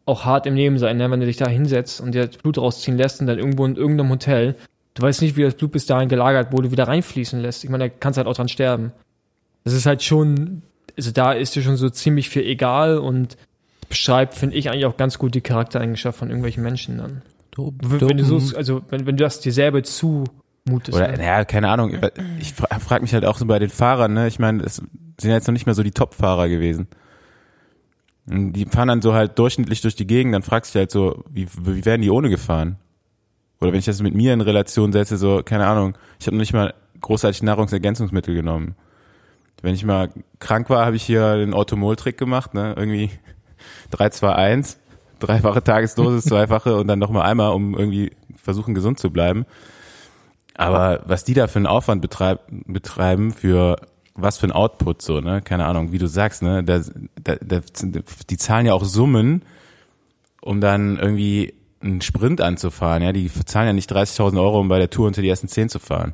auch 0.05 0.25
hart 0.25 0.45
im 0.45 0.55
Leben 0.55 0.77
sein, 0.77 0.97
ne? 0.97 1.09
wenn 1.09 1.19
du 1.19 1.25
dich 1.25 1.37
da 1.37 1.47
hinsetzt 1.47 2.01
und 2.01 2.13
dir 2.13 2.27
das 2.27 2.37
Blut 2.37 2.57
rausziehen 2.57 2.97
lässt 2.97 3.19
und 3.19 3.27
dann 3.27 3.39
irgendwo 3.39 3.65
in 3.65 3.75
irgendeinem 3.75 4.11
Hotel, 4.11 4.55
du 4.93 5.01
weißt 5.01 5.21
nicht, 5.21 5.35
wie 5.35 5.43
das 5.43 5.55
Blut 5.55 5.71
bis 5.71 5.85
dahin 5.85 6.09
gelagert 6.09 6.51
wurde, 6.51 6.71
wieder 6.71 6.87
reinfließen 6.87 7.39
lässt. 7.41 7.63
Ich 7.63 7.69
meine, 7.69 7.89
da 7.89 7.95
kannst 7.99 8.17
du 8.17 8.19
halt 8.19 8.27
auch 8.27 8.35
dran 8.35 8.49
sterben. 8.49 8.91
Das 9.63 9.73
ist 9.73 9.85
halt 9.85 10.03
schon, 10.03 10.63
also 10.97 11.11
da 11.11 11.31
ist 11.33 11.55
dir 11.55 11.61
schon 11.61 11.77
so 11.77 11.89
ziemlich 11.89 12.29
viel 12.29 12.43
egal 12.43 12.97
und 12.97 13.37
beschreibt, 13.89 14.33
finde 14.33 14.55
ich, 14.55 14.69
eigentlich 14.69 14.85
auch 14.85 14.97
ganz 14.97 15.17
gut 15.17 15.35
die 15.35 15.41
Charaktereigenschaft 15.41 16.17
von 16.17 16.29
irgendwelchen 16.29 16.63
Menschen 16.63 16.97
dann. 16.97 17.21
Wenn, 17.57 18.09
wenn 18.09 18.17
du 18.17 18.25
so, 18.25 18.57
also 18.57 18.81
wenn, 18.89 19.05
wenn 19.05 19.17
du 19.17 19.23
das 19.23 19.39
dir 19.39 19.53
selber 19.53 19.83
zumutest. 19.83 20.97
Oder, 20.97 21.09
ne? 21.11 21.17
naja, 21.17 21.45
keine 21.45 21.69
Ahnung. 21.69 21.95
Ich 22.39 22.53
fra- 22.53 22.79
frag 22.79 23.01
mich 23.03 23.13
halt 23.13 23.25
auch 23.25 23.37
so 23.37 23.45
bei 23.45 23.59
den 23.59 23.69
Fahrern, 23.69 24.13
ne? 24.13 24.27
Ich 24.27 24.39
meine, 24.39 24.63
es 24.63 24.77
sind 25.21 25.31
jetzt 25.31 25.47
noch 25.47 25.53
nicht 25.53 25.67
mehr 25.67 25.75
so 25.75 25.83
die 25.83 25.91
Top-Fahrer 25.91 26.49
gewesen. 26.49 26.87
Die 28.25 28.65
fahren 28.65 28.87
dann 28.87 29.01
so 29.01 29.13
halt 29.13 29.37
durchschnittlich 29.37 29.81
durch 29.81 29.95
die 29.95 30.07
Gegend, 30.07 30.33
dann 30.33 30.43
fragst 30.43 30.73
du 30.73 30.79
dich 30.79 30.81
halt 30.81 30.91
so, 30.91 31.23
wie, 31.29 31.47
wie 31.61 31.85
werden 31.85 32.01
die 32.01 32.09
ohne 32.09 32.29
gefahren? 32.29 32.77
Oder 33.63 33.71
wenn 33.71 33.79
ich 33.79 33.85
das 33.85 34.01
mit 34.01 34.13
mir 34.13 34.33
in 34.33 34.41
Relation 34.41 34.91
setze, 34.91 35.15
so, 35.15 35.41
keine 35.43 35.67
Ahnung, 35.67 35.97
ich 36.19 36.27
habe 36.27 36.35
noch 36.35 36.41
nicht 36.41 36.51
mal 36.51 36.73
großartig 36.99 37.43
Nahrungsergänzungsmittel 37.43 38.35
genommen. 38.35 38.75
Wenn 39.61 39.73
ich 39.73 39.85
mal 39.85 40.09
krank 40.39 40.69
war, 40.69 40.85
habe 40.85 40.97
ich 40.97 41.03
hier 41.03 41.37
den 41.37 41.53
Orthomol-Trick 41.53 42.17
gemacht, 42.17 42.53
ne? 42.53 42.73
Irgendwie 42.75 43.09
3, 43.91 44.09
2, 44.09 44.35
1, 44.35 44.79
dreifache 45.19 45.63
Tagesdosis, 45.63 46.25
zweifache 46.25 46.75
und 46.75 46.87
dann 46.87 46.99
nochmal 46.99 47.23
einmal, 47.23 47.53
um 47.53 47.77
irgendwie 47.77 48.11
versuchen 48.35 48.73
gesund 48.73 48.99
zu 48.99 49.11
bleiben. 49.11 49.45
Aber 50.55 51.01
was 51.05 51.23
die 51.23 51.33
da 51.33 51.47
für 51.47 51.59
einen 51.59 51.65
Aufwand 51.65 52.01
betreib, 52.01 52.41
betreiben 52.49 53.31
für 53.31 53.77
was 54.13 54.37
für 54.37 54.47
ein 54.47 54.51
Output 54.51 55.01
so, 55.01 55.21
ne? 55.21 55.41
Keine 55.41 55.65
Ahnung, 55.67 55.93
wie 55.93 55.99
du 55.99 56.07
sagst, 56.07 56.41
ne? 56.41 56.65
Da, 56.65 56.81
da, 57.15 57.37
da, 57.37 57.61
die 58.29 58.37
zahlen 58.37 58.65
ja 58.65 58.73
auch 58.73 58.83
Summen, 58.83 59.43
um 60.41 60.59
dann 60.59 60.97
irgendwie 60.97 61.53
einen 61.83 62.01
Sprint 62.01 62.41
anzufahren, 62.41 63.03
ja? 63.03 63.11
Die 63.11 63.29
zahlen 63.31 63.67
ja 63.67 63.73
nicht 63.73 63.91
30.000 63.91 64.39
Euro, 64.39 64.59
um 64.59 64.67
bei 64.67 64.79
der 64.79 64.89
Tour 64.89 65.07
unter 65.07 65.21
die 65.21 65.29
ersten 65.29 65.47
10 65.47 65.69
zu 65.69 65.79
fahren. 65.79 66.13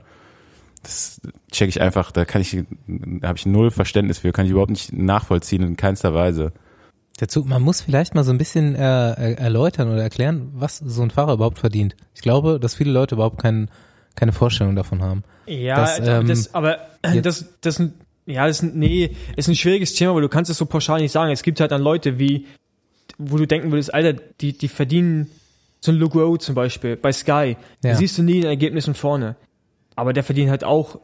Das 0.83 1.19
check 1.51 1.69
ich 1.69 1.81
einfach, 1.81 2.11
da 2.11 2.25
kann 2.25 2.41
ich, 2.41 2.57
da 2.87 3.27
habe 3.27 3.37
ich 3.37 3.45
null 3.45 3.69
Verständnis 3.69 4.19
für, 4.19 4.31
kann 4.31 4.45
ich 4.45 4.51
überhaupt 4.51 4.71
nicht 4.71 4.93
nachvollziehen 4.93 5.61
in 5.63 5.77
keinster 5.77 6.13
Weise. 6.13 6.53
Dazu, 7.17 7.43
man 7.43 7.61
muss 7.61 7.81
vielleicht 7.81 8.15
mal 8.15 8.23
so 8.23 8.31
ein 8.31 8.37
bisschen 8.37 8.75
äh, 8.75 9.33
erläutern 9.33 9.91
oder 9.91 10.01
erklären, 10.01 10.51
was 10.53 10.77
so 10.77 11.01
ein 11.01 11.11
Fahrer 11.11 11.33
überhaupt 11.33 11.59
verdient. 11.59 11.97
Ich 12.15 12.21
glaube, 12.21 12.59
dass 12.61 12.75
viele 12.75 12.91
Leute 12.91 13.15
überhaupt 13.15 13.41
keinen 13.41 13.69
keine 14.15 14.31
Vorstellung 14.33 14.75
davon 14.75 15.01
haben. 15.01 15.23
Ja, 15.45 15.75
Das, 15.75 15.99
also 15.99 16.11
ähm, 16.11 16.27
das, 16.27 16.53
aber 16.53 16.79
das, 17.01 17.45
das, 17.61 17.81
ja, 18.25 18.47
das, 18.47 18.61
nee, 18.61 19.15
ist 19.35 19.47
ein 19.47 19.55
schwieriges 19.55 19.93
Thema, 19.93 20.13
weil 20.13 20.21
du 20.21 20.29
kannst 20.29 20.51
es 20.51 20.57
so 20.57 20.65
pauschal 20.65 21.01
nicht 21.01 21.11
sagen. 21.11 21.31
Es 21.31 21.43
gibt 21.43 21.59
halt 21.59 21.71
dann 21.71 21.81
Leute 21.81 22.19
wie, 22.19 22.45
wo 23.17 23.37
du 23.37 23.47
denken 23.47 23.71
würdest, 23.71 23.93
Alter, 23.93 24.13
die, 24.41 24.57
die 24.57 24.67
verdienen 24.67 25.29
so 25.81 25.91
ein 25.91 25.97
Lugo 25.97 26.37
zum 26.37 26.55
Beispiel 26.55 26.95
bei 26.97 27.11
Sky. 27.11 27.55
Da 27.81 27.89
Ja. 27.89 27.95
siehst 27.95 28.17
du 28.17 28.23
nie 28.23 28.35
in 28.37 28.41
den 28.41 28.49
Ergebnissen 28.49 28.93
vorne. 28.93 29.35
Aber 29.95 30.13
der 30.13 30.23
verdient 30.23 30.49
halt 30.49 30.63
auch 30.63 30.99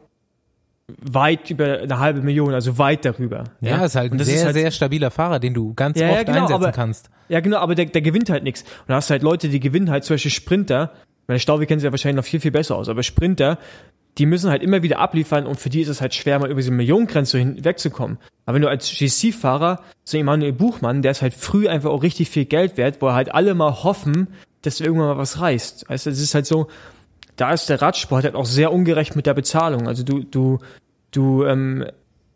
weit 1.02 1.50
über 1.50 1.80
eine 1.80 1.98
halbe 1.98 2.22
Million, 2.22 2.54
also 2.54 2.78
weit 2.78 3.04
darüber. 3.04 3.44
Ja, 3.60 3.84
ist 3.84 3.96
halt 3.96 4.12
ein 4.12 4.18
sehr, 4.20 4.44
halt, 4.44 4.54
sehr 4.54 4.70
stabiler 4.70 5.10
Fahrer, 5.10 5.40
den 5.40 5.52
du 5.52 5.74
ganz 5.74 5.98
Ja, 5.98 6.06
ja, 6.08 6.12
oft 6.14 6.26
genau, 6.26 6.38
einsetzen 6.42 6.54
aber- 6.62 6.72
kannst. 6.72 7.10
Ja, 7.28 7.40
genau, 7.40 7.58
aber 7.58 7.74
der, 7.74 7.86
der 7.86 8.02
gewinnt 8.02 8.30
halt 8.30 8.44
nichts. 8.44 8.62
Und 8.62 8.88
da 8.88 8.94
hast 8.96 9.10
du 9.10 9.12
halt 9.12 9.22
Leute, 9.22 9.48
die 9.48 9.58
gewinnen 9.58 9.90
halt, 9.90 10.04
zum 10.04 10.14
Beispiel 10.14 10.30
Sprinter. 10.30 10.92
Meine 11.26 11.40
Stauwe 11.40 11.66
kennen 11.66 11.80
sie 11.80 11.86
ja 11.86 11.92
wahrscheinlich 11.92 12.16
noch 12.24 12.28
viel, 12.28 12.38
viel 12.38 12.52
besser 12.52 12.76
aus. 12.76 12.88
Aber 12.88 13.02
Sprinter, 13.02 13.58
die 14.18 14.26
müssen 14.26 14.48
halt 14.48 14.62
immer 14.62 14.82
wieder 14.84 15.00
abliefern 15.00 15.44
und 15.44 15.58
für 15.58 15.70
die 15.70 15.80
ist 15.80 15.88
es 15.88 16.00
halt 16.00 16.14
schwer, 16.14 16.38
mal 16.38 16.50
über 16.50 16.60
diese 16.60 16.70
Millionengrenze 16.70 17.36
hinwegzukommen. 17.38 18.18
Aber 18.44 18.54
wenn 18.54 18.62
du 18.62 18.68
als 18.68 18.88
GC-Fahrer, 18.88 19.80
so 20.04 20.16
Emanuel 20.16 20.52
Buchmann, 20.52 21.02
der 21.02 21.10
ist 21.10 21.20
halt 21.20 21.34
früh 21.34 21.66
einfach 21.66 21.90
auch 21.90 22.04
richtig 22.04 22.30
viel 22.30 22.44
Geld 22.44 22.76
wert, 22.76 22.98
wo 23.02 23.10
halt 23.10 23.34
alle 23.34 23.54
mal 23.56 23.82
hoffen, 23.82 24.28
dass 24.66 24.80
irgendwann 24.80 25.08
mal 25.08 25.18
was 25.18 25.40
reißt. 25.40 25.88
Also 25.88 26.10
es 26.10 26.20
ist 26.20 26.34
halt 26.34 26.46
so, 26.46 26.66
da 27.36 27.52
ist 27.52 27.68
der 27.68 27.80
Radsport 27.82 28.24
halt 28.24 28.34
auch 28.34 28.46
sehr 28.46 28.72
ungerecht 28.72 29.14
mit 29.16 29.26
der 29.26 29.34
Bezahlung. 29.34 29.86
Also 29.88 30.02
du, 30.02 30.20
du, 30.24 30.58
du, 31.10 31.44
ähm, 31.44 31.84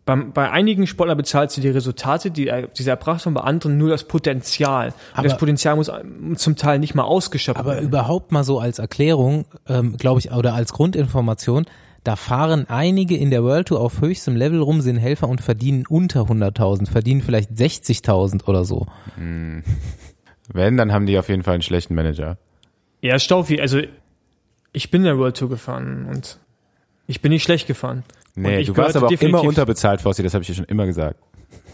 bei, 0.07 0.17
bei 0.17 0.51
einigen 0.51 0.87
Sportlern 0.87 1.17
bezahlst 1.17 1.57
du 1.57 1.61
die 1.61 1.69
Resultate, 1.69 2.31
die, 2.31 2.51
die 2.77 2.83
sie 2.83 2.91
erbracht 2.91 3.27
haben, 3.27 3.35
bei 3.35 3.43
anderen 3.43 3.79
nur 3.79 3.91
das 3.91 4.05
Potenzial. 4.05 4.89
Und 4.89 4.95
Aber- 5.15 5.29
das 5.29 5.39
Potenzial 5.39 5.77
muss 5.77 5.91
zum 6.37 6.57
Teil 6.57 6.79
nicht 6.79 6.95
mal 6.95 7.05
ausgeschöpft 7.05 7.59
Aber 7.61 7.75
werden. 7.75 7.85
überhaupt 7.87 8.33
mal 8.33 8.43
so 8.45 8.59
als 8.59 8.79
Erklärung, 8.79 9.45
ähm, 9.69 9.97
glaube 9.97 10.21
ich, 10.21 10.33
oder 10.33 10.55
als 10.55 10.73
Grundinformation, 10.73 11.67
da 12.03 12.17
fahren 12.17 12.65
einige 12.69 13.15
in 13.17 13.31
der 13.31 13.45
World 13.45 13.69
Tour 13.69 13.81
auf 13.81 14.01
höchstem 14.01 14.35
Level 14.35 14.61
rum, 14.63 14.81
sind 14.81 14.97
Helfer 14.97 15.29
und 15.29 15.43
verdienen 15.43 15.85
unter 15.87 16.23
100.000, 16.23 16.89
verdienen 16.91 17.21
vielleicht 17.21 17.51
60.000 17.51 18.47
oder 18.49 18.65
so. 18.65 18.87
Wenn, 20.53 20.77
dann 20.77 20.93
haben 20.93 21.07
die 21.07 21.19
auf 21.19 21.29
jeden 21.29 21.43
Fall 21.43 21.55
einen 21.55 21.63
schlechten 21.63 21.95
Manager. 21.95 22.39
Ja, 23.03 23.19
Staufi, 23.19 23.61
also 23.61 23.81
ich 24.73 24.91
bin 24.91 25.03
in 25.03 25.07
der 25.07 25.19
World 25.19 25.37
Tour 25.37 25.49
gefahren 25.49 26.07
und 26.07 26.39
ich 27.07 27.21
bin 27.21 27.31
nicht 27.33 27.43
schlecht 27.43 27.67
gefahren. 27.67 28.05
Nee, 28.35 28.61
ich 28.61 28.67
du 28.69 28.77
warst 28.77 28.97
aber 28.97 29.09
auch 29.09 29.11
immer 29.11 29.43
unterbezahlt, 29.43 30.01
Fossi, 30.01 30.23
das 30.23 30.35
habe 30.35 30.43
ich 30.43 30.49
dir 30.49 30.55
schon 30.55 30.67
immer 30.67 30.87
gesagt. 30.87 31.21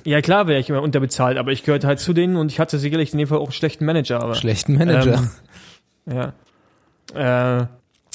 Ja, 0.05 0.21
klar 0.21 0.47
wäre 0.47 0.61
ich 0.61 0.71
immer 0.71 0.83
unterbezahlt, 0.83 1.37
aber 1.37 1.53
ich 1.53 1.65
gehörte 1.65 1.87
halt 1.87 1.99
zu 1.99 2.12
denen 2.12 2.37
und 2.37 2.53
ich 2.53 2.61
hatte 2.61 2.79
sicherlich 2.79 3.12
in 3.12 3.19
dem 3.19 3.29
Fall 3.29 3.39
auch 3.39 3.47
einen 3.47 3.53
schlechten 3.53 3.85
Manager. 3.85 4.23
Aber, 4.23 4.35
Schlechten 4.35 4.77
Manager. 4.79 5.29
Ähm, 6.07 6.15
ja. 6.15 6.33
Äh, 7.15 7.67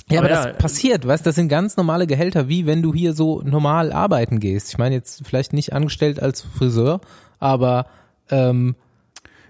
ja, 0.09 0.19
aber 0.19 0.19
aber 0.19 0.29
das 0.29 0.45
ja, 0.45 0.53
passiert, 0.53 1.07
weißt, 1.07 1.25
das 1.25 1.35
sind 1.35 1.47
ganz 1.47 1.77
normale 1.77 2.07
Gehälter, 2.07 2.47
wie 2.47 2.65
wenn 2.65 2.81
du 2.81 2.93
hier 2.93 3.13
so 3.13 3.41
normal 3.43 3.91
arbeiten 3.91 4.39
gehst. 4.39 4.69
Ich 4.69 4.77
meine 4.77 4.95
jetzt 4.95 5.25
vielleicht 5.25 5.53
nicht 5.53 5.73
angestellt 5.73 6.21
als 6.21 6.41
Friseur, 6.41 7.01
aber 7.39 7.85
ähm, 8.29 8.75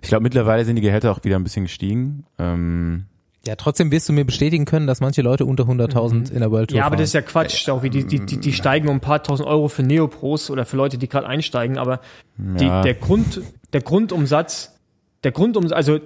Ich 0.02 0.10
glaube, 0.10 0.24
mittlerweile 0.24 0.66
sind 0.66 0.76
die 0.76 0.82
Gehälter 0.82 1.12
auch 1.12 1.24
wieder 1.24 1.36
ein 1.38 1.44
bisschen 1.44 1.64
gestiegen. 1.66 2.26
Ähm, 2.40 3.06
ja, 3.46 3.56
trotzdem 3.56 3.92
wirst 3.92 4.08
du 4.10 4.14
mir 4.14 4.26
bestätigen 4.26 4.66
können, 4.66 4.86
dass 4.88 5.00
manche 5.02 5.22
Leute 5.22 5.46
unter 5.46 5.64
100.000 5.64 6.32
in 6.32 6.40
der 6.40 6.52
World 6.52 6.70
Tour 6.70 6.76
Mhm. 6.76 6.78
Ja, 6.80 6.86
aber 6.86 6.94
fahren. 6.96 7.00
das 7.02 7.10
ist 7.10 7.14
ja 7.14 7.22
Quatsch, 7.22 7.56
Staufi. 7.56 7.90
Die, 7.90 8.06
die, 8.06 8.26
die, 8.26 8.38
die 8.40 8.54
steigen 8.54 8.88
um 8.88 8.98
ein 8.98 9.00
paar 9.02 9.24
tausend 9.24 9.48
Euro 9.48 9.68
für 9.68 9.84
Neopros 9.84 10.50
oder 10.52 10.66
für 10.66 10.78
Leute, 10.78 10.98
die 10.98 11.08
gerade 11.08 11.28
einsteigen, 11.28 11.78
aber 11.78 12.02
die, 12.38 12.66
Ja. 12.66 12.82
der 12.84 12.94
Grund, 12.96 13.42
der 13.74 13.82
Grundumsatz, 13.82 14.76
der 15.24 15.32
Grundumsatz, 15.32 15.76
also 15.76 16.00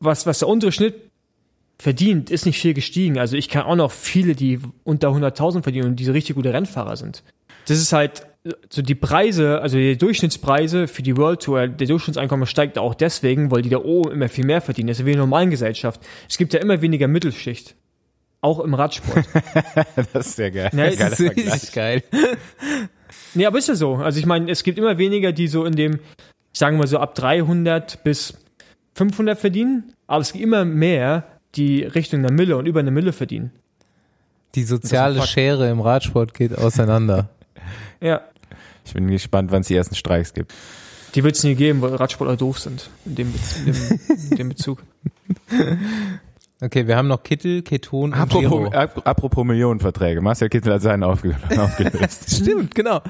was, 0.00 0.26
was 0.26 0.38
der 0.40 0.48
untere 0.48 0.72
Schnitt 0.72 0.94
verdient, 1.78 2.30
ist 2.30 2.46
nicht 2.46 2.58
viel 2.60 2.74
gestiegen. 2.74 3.18
Also 3.18 3.36
ich 3.36 3.48
kann 3.48 3.62
auch 3.64 3.76
noch 3.76 3.90
viele, 3.92 4.34
die 4.34 4.60
unter 4.84 5.08
100.000 5.08 5.62
verdienen 5.62 5.88
und 5.90 5.96
die 5.96 6.04
so 6.04 6.12
richtig 6.12 6.36
gute 6.36 6.52
Rennfahrer 6.52 6.96
sind. 6.96 7.22
Das 7.66 7.78
ist 7.78 7.92
halt 7.92 8.26
so 8.70 8.82
die 8.82 8.94
Preise, 8.94 9.60
also 9.60 9.76
die 9.76 9.96
Durchschnittspreise 9.96 10.88
für 10.88 11.02
die 11.02 11.16
World 11.16 11.42
Tour, 11.42 11.68
der 11.68 11.86
Durchschnittseinkommen 11.86 12.46
steigt 12.46 12.78
auch 12.78 12.94
deswegen, 12.94 13.50
weil 13.50 13.62
die 13.62 13.68
da 13.70 13.78
oben 13.78 14.12
immer 14.12 14.28
viel 14.28 14.44
mehr 14.44 14.60
verdienen. 14.60 14.88
Das 14.88 15.00
ist 15.00 15.06
wie 15.06 15.10
in 15.10 15.16
der 15.16 15.26
normalen 15.26 15.50
Gesellschaft. 15.50 16.00
Es 16.28 16.38
gibt 16.38 16.52
ja 16.52 16.60
immer 16.60 16.80
weniger 16.80 17.08
Mittelschicht. 17.08 17.74
Auch 18.40 18.60
im 18.60 18.74
Radsport. 18.74 19.24
das 20.12 20.28
ist 20.28 20.36
sehr 20.36 20.50
geil. 20.50 20.70
Ja, 20.72 20.84
es 20.84 20.98
Geiler 20.98 21.10
das 21.10 21.20
Vergleich. 21.20 21.62
ist 21.62 21.72
geil. 21.72 22.02
Nee, 23.34 23.46
aber 23.46 23.58
ist 23.58 23.68
ja 23.68 23.74
so. 23.74 23.96
Also 23.96 24.18
ich 24.18 24.26
meine, 24.26 24.50
es 24.50 24.62
gibt 24.62 24.78
immer 24.78 24.98
weniger, 24.98 25.32
die 25.32 25.48
so 25.48 25.64
in 25.64 25.74
dem, 25.74 26.00
sagen 26.52 26.78
wir 26.78 26.86
so 26.86 26.98
ab 26.98 27.14
300 27.14 28.02
bis 28.04 28.34
500 28.94 29.38
verdienen, 29.38 29.94
aber 30.06 30.20
es 30.20 30.32
gibt 30.32 30.44
immer 30.44 30.64
mehr, 30.64 31.24
die 31.54 31.84
Richtung 31.84 32.20
einer 32.20 32.32
Mille 32.32 32.56
und 32.56 32.66
über 32.66 32.80
eine 32.80 32.90
Mille 32.90 33.12
verdienen. 33.12 33.52
Die 34.54 34.62
soziale. 34.62 35.22
Schere 35.22 35.70
im 35.70 35.80
Radsport 35.80 36.34
geht 36.34 36.56
auseinander. 36.56 37.28
Ja, 38.00 38.22
Ich 38.88 38.94
bin 38.94 39.06
gespannt, 39.08 39.50
wann 39.52 39.60
es 39.60 39.68
die 39.68 39.76
ersten 39.76 39.94
Streiks 39.94 40.32
gibt. 40.34 40.52
die 41.14 41.22
wird 41.24 41.36
es 41.36 41.44
nie 41.44 41.54
geben, 41.54 41.80
weil 41.82 41.94
Radsportler 41.94 42.36
doof 42.36 42.58
sind 42.58 42.90
in 43.06 43.14
dem, 43.14 43.34
in 43.66 43.72
dem, 43.72 44.00
in 44.30 44.36
dem 44.36 44.48
Bezug. 44.50 44.82
Okay, 46.60 46.88
wir 46.88 46.96
haben 46.96 47.06
noch 47.06 47.22
Kittel, 47.22 47.62
Keton 47.62 48.12
und 48.12 48.14
Apropos, 48.14 48.40
Giro. 48.40 48.72
ap 48.72 49.06
apropos 49.06 49.44
Millionenverträge. 49.44 50.20
Marcel 50.20 50.48
Kittel 50.48 50.72
hat 50.72 50.82
seinen 50.82 51.04
aufge 51.04 51.36
aufgelöst. 51.56 52.28
Stimmt, 52.34 52.74
genau. 52.74 53.00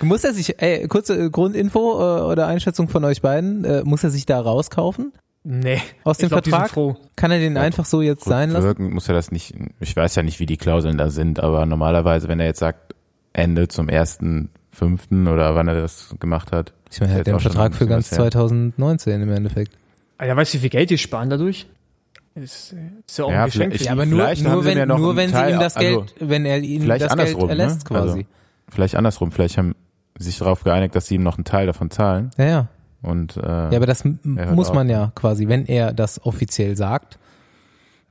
Muss 0.00 0.22
er 0.22 0.32
sich, 0.32 0.62
ey, 0.62 0.86
kurze 0.86 1.28
Grundinfo 1.28 1.80
äh, 1.98 2.22
oder 2.22 2.46
Einschätzung 2.46 2.88
von 2.88 3.02
euch 3.04 3.20
beiden, 3.20 3.64
äh, 3.64 3.82
muss 3.84 4.04
er 4.04 4.10
sich 4.10 4.26
da 4.26 4.40
rauskaufen 4.40 5.12
Nee. 5.42 5.80
aus 6.04 6.18
dem 6.18 6.26
ich 6.26 6.30
glaub, 6.30 6.44
die 6.44 6.50
sind 6.50 6.56
Vertrag? 6.60 6.70
froh. 6.72 6.96
Kann 7.16 7.32
er 7.32 7.40
den 7.40 7.56
einfach 7.56 7.84
so 7.84 8.00
jetzt 8.00 8.22
sein 8.22 8.50
lassen? 8.50 8.64
Wirken 8.64 8.92
muss 8.94 9.08
er 9.08 9.14
das 9.14 9.32
nicht, 9.32 9.56
ich 9.80 9.96
weiß 9.96 10.14
ja 10.14 10.22
nicht, 10.22 10.38
wie 10.38 10.46
die 10.46 10.56
Klauseln 10.56 10.98
da 10.98 11.10
sind, 11.10 11.40
aber 11.40 11.66
normalerweise, 11.66 12.28
wenn 12.28 12.38
er 12.38 12.46
jetzt 12.46 12.60
sagt, 12.60 12.94
Ende 13.32 13.66
zum 13.66 13.88
ersten, 13.88 14.50
fünften 14.78 15.26
oder 15.28 15.54
wann 15.54 15.68
er 15.68 15.74
das 15.74 16.14
gemacht 16.20 16.52
hat. 16.52 16.72
Ich 16.90 17.00
meine, 17.00 17.12
er 17.12 17.16
ist 17.16 17.20
hat 17.20 17.34
den 17.34 17.40
Vertrag 17.40 17.74
für 17.74 17.86
ganz 17.86 18.10
was 18.10 18.18
her. 18.18 18.30
2019 18.30 19.20
im 19.22 19.30
Endeffekt. 19.32 19.72
Alter, 20.16 20.36
weißt 20.36 20.54
du, 20.54 20.58
wie 20.58 20.60
viel 20.62 20.70
Geld 20.70 20.90
die 20.90 20.98
sparen 20.98 21.28
dadurch? 21.30 21.66
Das 22.34 22.72
ist 23.06 23.18
ja 23.18 23.24
auch 23.24 23.30
Ja, 23.32 23.40
ein 23.44 23.46
Geschenk. 23.50 23.74
für 23.76 23.84
Ja, 23.84 23.92
aber 23.92 24.06
nur, 24.06 24.18
nur 24.26 24.34
sie 24.36 24.44
wenn, 24.64 24.78
mir 24.78 24.86
noch 24.86 24.98
nur 24.98 25.16
wenn 25.16 25.28
sie 25.28 25.34
Teil- 25.34 25.54
ihm 25.54 25.60
das 25.60 25.76
also, 25.76 26.00
Geld, 26.02 26.14
wenn 26.20 26.44
er 26.46 26.58
ihm 26.58 26.82
vielleicht 26.82 27.02
das 27.04 27.16
Geld 27.16 27.20
andersrum, 27.28 27.48
erlässt 27.50 27.90
ne? 27.90 27.96
Also, 27.96 28.12
quasi. 28.14 28.26
Vielleicht 28.68 28.94
andersrum, 28.96 29.32
vielleicht 29.32 29.58
haben 29.58 29.74
sie 30.18 30.26
sich 30.26 30.38
darauf 30.38 30.62
geeinigt, 30.64 30.94
dass 30.94 31.06
sie 31.06 31.16
ihm 31.16 31.22
noch 31.22 31.36
einen 31.36 31.44
Teil 31.44 31.66
davon 31.66 31.90
zahlen. 31.90 32.30
Ja, 32.38 32.44
ja. 32.44 32.66
Und 33.02 33.36
äh, 33.36 33.40
Ja, 33.40 33.70
aber 33.76 33.86
das 33.86 34.04
muss 34.04 34.68
auf. 34.70 34.74
man 34.74 34.88
ja 34.88 35.12
quasi, 35.14 35.48
wenn 35.48 35.66
er 35.66 35.92
das 35.92 36.24
offiziell 36.24 36.76
sagt, 36.76 37.18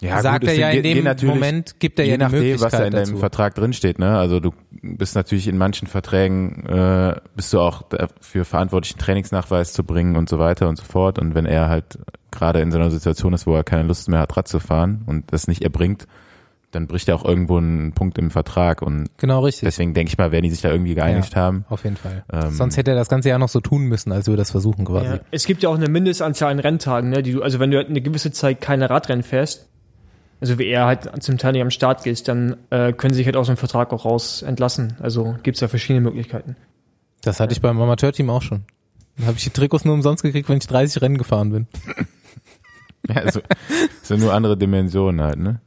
ja, 0.01 0.21
sagt 0.21 0.41
gut, 0.41 0.49
er 0.49 0.55
ja 0.55 0.69
in 0.69 0.83
dem 0.83 1.27
Moment, 1.27 1.79
gibt 1.79 1.97
er 1.97 2.05
je 2.05 2.11
ja 2.11 2.17
die 2.17 2.23
nachdem, 2.23 2.39
Möglichkeit 2.39 2.71
was 2.71 2.79
da 2.79 2.85
in 2.85 2.91
dazu. 2.93 3.11
deinem 3.11 3.19
Vertrag 3.19 3.55
drinsteht, 3.55 3.97
ne? 3.97 4.17
Also 4.17 4.39
du 4.39 4.51
bist 4.81 5.15
natürlich 5.15 5.47
in 5.47 5.57
manchen 5.57 5.87
Verträgen 5.87 6.65
äh, 6.67 7.15
bist 7.35 7.51
du 7.51 7.59
auch 7.59 7.81
dafür 7.83 8.45
verantwortlich, 8.45 8.93
einen 8.93 8.99
Trainingsnachweis 8.99 9.73
zu 9.73 9.83
bringen 9.83 10.15
und 10.15 10.29
so 10.29 10.37
weiter 10.37 10.69
und 10.69 10.77
so 10.77 10.83
fort. 10.83 11.17
Und 11.17 11.33
wenn 11.33 11.45
er 11.45 11.67
halt 11.67 11.97
gerade 12.31 12.61
in 12.61 12.71
so 12.71 12.77
einer 12.77 12.91
Situation 12.91 13.33
ist, 13.33 13.47
wo 13.47 13.55
er 13.55 13.63
keine 13.63 13.83
Lust 13.83 14.07
mehr 14.07 14.19
hat, 14.19 14.37
Rad 14.37 14.47
zu 14.47 14.59
fahren 14.59 15.01
und 15.07 15.33
das 15.33 15.47
nicht 15.47 15.63
erbringt, 15.63 16.05
dann 16.71 16.85
bricht 16.85 17.07
er 17.07 17.15
auch 17.15 17.25
irgendwo 17.25 17.57
einen 17.57 17.93
Punkt 17.93 18.17
im 18.17 18.29
Vertrag. 18.29 18.81
Und 18.83 19.09
genau 19.17 19.39
richtig. 19.39 19.65
deswegen 19.67 19.93
denke 19.93 20.11
ich 20.11 20.17
mal, 20.17 20.31
werden 20.31 20.43
die 20.43 20.49
sich 20.51 20.61
da 20.61 20.69
irgendwie 20.69 20.93
geeinigt 20.93 21.35
haben. 21.35 21.65
Auf 21.69 21.85
jeden 21.85 21.95
Fall. 21.95 22.23
Ähm, 22.31 22.51
Sonst 22.51 22.77
hätte 22.77 22.91
er 22.91 22.97
das 22.97 23.09
ganze 23.09 23.29
Jahr 23.29 23.39
noch 23.39 23.49
so 23.49 23.61
tun 23.61 23.83
müssen, 23.85 24.11
als 24.11 24.27
würde 24.27 24.41
das 24.41 24.51
versuchen 24.51 24.85
quasi. 24.85 25.05
Ja. 25.07 25.19
Es 25.31 25.45
gibt 25.45 25.63
ja 25.63 25.69
auch 25.69 25.75
eine 25.75 25.87
Mindestanzahl 25.89 26.51
an 26.51 26.59
Renntagen, 26.59 27.09
ne, 27.09 27.23
die 27.23 27.31
du, 27.31 27.41
also 27.41 27.59
wenn 27.59 27.71
du 27.71 27.77
halt 27.77 27.89
eine 27.89 28.01
gewisse 28.01 28.31
Zeit 28.31 28.61
keine 28.61 28.89
Radrennen 28.89 29.23
fährst, 29.23 29.69
also 30.39 30.59
wie 30.59 30.67
er 30.67 30.85
halt 30.85 31.23
zum 31.23 31.37
Teil 31.37 31.53
nicht 31.53 31.61
am 31.61 31.71
Start 31.71 32.03
gehst, 32.03 32.27
dann 32.27 32.57
äh, 32.69 32.93
können 32.93 33.13
sie 33.13 33.19
sich 33.19 33.25
halt 33.25 33.37
aus 33.37 33.47
dem 33.47 33.57
Vertrag 33.57 33.91
auch 33.93 34.05
raus 34.05 34.41
entlassen. 34.41 34.95
Also 34.99 35.35
gibt's 35.43 35.61
ja 35.61 35.67
verschiedene 35.67 36.01
Möglichkeiten. 36.01 36.55
Das 37.21 37.39
hatte 37.39 37.53
ich 37.53 37.61
beim 37.61 37.79
Amateurteam 37.81 38.29
auch 38.29 38.41
schon. 38.41 38.63
Dann 39.17 39.27
habe 39.27 39.37
ich 39.37 39.43
die 39.43 39.49
Trikots 39.49 39.85
nur 39.85 39.95
umsonst 39.95 40.23
gekriegt, 40.23 40.47
wenn 40.49 40.57
ich 40.57 40.67
30 40.67 41.01
Rennen 41.01 41.17
gefahren 41.17 41.51
bin. 41.51 41.67
Ja, 43.07 43.21
also, 43.21 43.39
sind 44.01 44.19
nur 44.19 44.33
andere 44.33 44.57
Dimensionen 44.57 45.21
halt, 45.21 45.37
ne? 45.37 45.61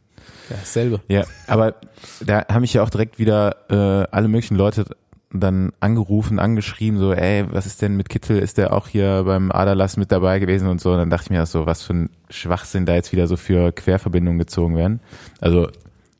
Ja, 0.50 0.56
dasselbe. 0.56 1.00
Ja, 1.08 1.24
aber 1.46 1.76
da 2.20 2.44
haben 2.48 2.60
mich 2.60 2.74
ja 2.74 2.82
auch 2.82 2.90
direkt 2.90 3.18
wieder 3.18 3.56
äh, 3.70 4.06
alle 4.10 4.28
möglichen 4.28 4.56
Leute 4.56 4.84
dann 5.32 5.72
angerufen, 5.78 6.38
angeschrieben, 6.38 6.98
so, 6.98 7.12
ey, 7.12 7.44
was 7.50 7.66
ist 7.66 7.82
denn 7.82 7.96
mit 7.96 8.08
Kittel? 8.08 8.38
Ist 8.38 8.58
der 8.58 8.72
auch 8.72 8.88
hier 8.88 9.22
beim 9.24 9.52
Aderlass 9.52 9.96
mit 9.96 10.10
dabei 10.10 10.38
gewesen 10.40 10.68
und 10.68 10.80
so? 10.80 10.92
Und 10.92 10.98
dann 10.98 11.10
dachte 11.10 11.26
ich 11.26 11.30
mir 11.30 11.46
so, 11.46 11.66
was 11.66 11.82
für 11.82 11.94
ein 11.94 12.10
Schwachsinn 12.30 12.84
da 12.84 12.94
jetzt 12.94 13.12
wieder 13.12 13.28
so 13.28 13.36
für 13.36 13.70
Querverbindungen 13.70 14.38
gezogen 14.38 14.76
werden. 14.76 15.00
Also 15.40 15.68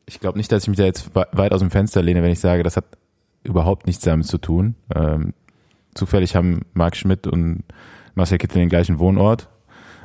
ich 0.05 0.19
glaube 0.19 0.37
nicht, 0.37 0.51
dass 0.51 0.63
ich 0.63 0.69
mich 0.69 0.77
da 0.77 0.85
jetzt 0.85 1.11
weit 1.13 1.51
aus 1.51 1.59
dem 1.59 1.71
Fenster 1.71 2.01
lehne, 2.01 2.23
wenn 2.23 2.31
ich 2.31 2.39
sage, 2.39 2.63
das 2.63 2.77
hat 2.77 2.85
überhaupt 3.43 3.85
nichts 3.85 4.03
damit 4.03 4.27
zu 4.27 4.37
tun. 4.37 4.75
Ähm, 4.95 5.33
zufällig 5.93 6.35
haben 6.35 6.61
Marc 6.73 6.95
Schmidt 6.95 7.27
und 7.27 7.63
Marcel 8.15 8.37
Kittel 8.37 8.59
den 8.59 8.69
gleichen 8.69 8.99
Wohnort, 8.99 9.47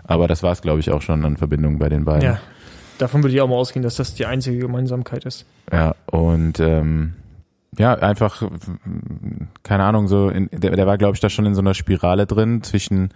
aber 0.04 0.28
das 0.28 0.42
war 0.42 0.52
es, 0.52 0.62
glaube 0.62 0.80
ich, 0.80 0.90
auch 0.90 1.02
schon 1.02 1.24
an 1.24 1.36
Verbindungen 1.36 1.78
bei 1.78 1.88
den 1.88 2.04
beiden. 2.04 2.22
Ja, 2.22 2.40
davon 2.98 3.22
würde 3.22 3.34
ich 3.34 3.40
auch 3.40 3.48
mal 3.48 3.56
ausgehen, 3.56 3.82
dass 3.82 3.96
das 3.96 4.14
die 4.14 4.26
einzige 4.26 4.58
Gemeinsamkeit 4.58 5.24
ist. 5.24 5.44
Ja, 5.72 5.94
und 6.06 6.60
ähm, 6.60 7.14
ja, 7.78 7.94
einfach, 7.94 8.42
keine 9.62 9.84
Ahnung, 9.84 10.08
so, 10.08 10.28
in, 10.28 10.48
der, 10.52 10.76
der 10.76 10.86
war, 10.86 10.98
glaube 10.98 11.14
ich, 11.14 11.20
da 11.20 11.28
schon 11.28 11.46
in 11.46 11.54
so 11.54 11.60
einer 11.60 11.74
Spirale 11.74 12.26
drin 12.26 12.62
zwischen, 12.62 13.10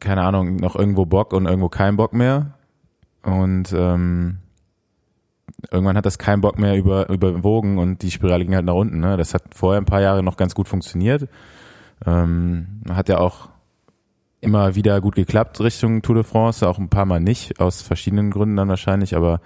keine 0.00 0.22
Ahnung, 0.22 0.56
noch 0.56 0.76
irgendwo 0.76 1.06
Bock 1.06 1.32
und 1.32 1.46
irgendwo 1.46 1.68
kein 1.68 1.96
Bock 1.96 2.12
mehr. 2.12 2.54
Und 3.22 3.72
ähm, 3.72 4.38
irgendwann 5.70 5.96
hat 5.96 6.06
das 6.06 6.18
kein 6.18 6.40
Bock 6.40 6.58
mehr 6.58 6.76
über, 6.76 7.08
überwogen 7.08 7.78
und 7.78 8.02
die 8.02 8.10
Spirale 8.10 8.44
ging 8.44 8.54
halt 8.54 8.64
nach 8.64 8.74
unten. 8.74 9.00
Ne? 9.00 9.16
Das 9.16 9.34
hat 9.34 9.42
vorher 9.54 9.80
ein 9.80 9.86
paar 9.86 10.00
Jahre 10.00 10.22
noch 10.22 10.36
ganz 10.36 10.54
gut 10.54 10.68
funktioniert. 10.68 11.28
Ähm, 12.04 12.82
hat 12.90 13.08
ja 13.08 13.18
auch 13.18 13.50
immer 14.40 14.74
wieder 14.74 15.00
gut 15.00 15.14
geklappt 15.14 15.60
Richtung 15.60 16.02
Tour 16.02 16.16
de 16.16 16.24
France, 16.24 16.68
auch 16.68 16.78
ein 16.78 16.88
paar 16.88 17.06
Mal 17.06 17.20
nicht, 17.20 17.60
aus 17.60 17.80
verschiedenen 17.80 18.32
Gründen 18.32 18.56
dann 18.56 18.68
wahrscheinlich, 18.68 19.14
aber 19.14 19.40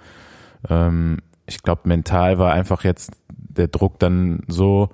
ähm, 0.67 1.19
ich 1.45 1.61
glaube, 1.61 1.81
mental 1.85 2.39
war 2.39 2.51
einfach 2.51 2.83
jetzt 2.83 3.11
der 3.57 3.67
Druck 3.67 3.99
dann 3.99 4.41
so, 4.47 4.89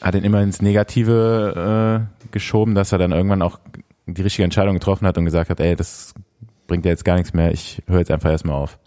hat 0.00 0.14
ihn 0.14 0.24
immer 0.24 0.42
ins 0.42 0.62
Negative 0.62 2.06
äh, 2.26 2.28
geschoben, 2.30 2.74
dass 2.74 2.92
er 2.92 2.98
dann 2.98 3.12
irgendwann 3.12 3.42
auch 3.42 3.58
die 4.06 4.22
richtige 4.22 4.44
Entscheidung 4.44 4.74
getroffen 4.74 5.06
hat 5.06 5.18
und 5.18 5.24
gesagt 5.24 5.50
hat, 5.50 5.60
ey, 5.60 5.74
das 5.74 6.14
bringt 6.66 6.84
ja 6.84 6.90
jetzt 6.90 7.04
gar 7.04 7.16
nichts 7.16 7.32
mehr, 7.34 7.52
ich 7.52 7.82
höre 7.86 8.00
jetzt 8.00 8.10
einfach 8.10 8.30
erstmal 8.30 8.56
auf. 8.56 8.78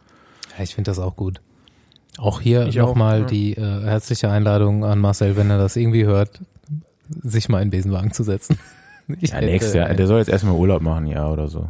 Ja, 0.57 0.63
ich 0.63 0.75
finde 0.75 0.91
das 0.91 0.99
auch 0.99 1.15
gut. 1.15 1.41
Auch 2.17 2.41
hier 2.41 2.65
nochmal 2.67 3.21
ja. 3.21 3.25
die 3.25 3.53
äh, 3.53 3.83
herzliche 3.83 4.29
Einladung 4.29 4.83
an 4.83 4.99
Marcel, 4.99 5.37
wenn 5.37 5.49
er 5.49 5.57
das 5.57 5.75
irgendwie 5.75 6.05
hört, 6.05 6.41
sich 7.07 7.47
mal 7.47 7.61
in 7.61 7.69
Besenwagen 7.69 8.11
zu 8.11 8.23
setzen. 8.23 8.57
Ich 9.19 9.31
ja, 9.31 9.41
nächstes 9.41 9.73
Jahr. 9.73 9.91
Der 9.91 10.05
soll 10.05 10.19
jetzt 10.19 10.29
erstmal 10.29 10.53
Urlaub 10.53 10.83
machen, 10.83 11.07
ja, 11.07 11.27
oder 11.31 11.47
so. 11.47 11.67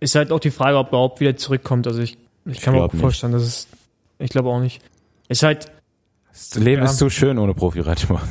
Ist 0.00 0.16
halt 0.16 0.32
auch 0.32 0.40
die 0.40 0.50
Frage, 0.50 0.76
ob 0.76 0.88
er 0.88 0.88
überhaupt 0.88 1.20
wieder 1.20 1.36
zurückkommt. 1.36 1.86
Also 1.86 2.02
ich, 2.02 2.18
ich, 2.44 2.56
ich 2.56 2.60
kann 2.60 2.74
mir 2.74 2.82
auch 2.82 2.92
vorstellen, 2.92 3.32
dass 3.32 3.42
es, 3.42 3.68
ich 4.18 4.30
glaube 4.30 4.48
auch 4.48 4.58
nicht. 4.58 4.82
Ist 5.28 5.44
halt, 5.44 5.70
das 6.34 6.56
Leben 6.56 6.82
ja. 6.82 6.90
ist 6.90 6.98
zu 6.98 7.10
schön 7.10 7.38
ohne 7.38 7.54
Profi-Radsport. 7.54 8.22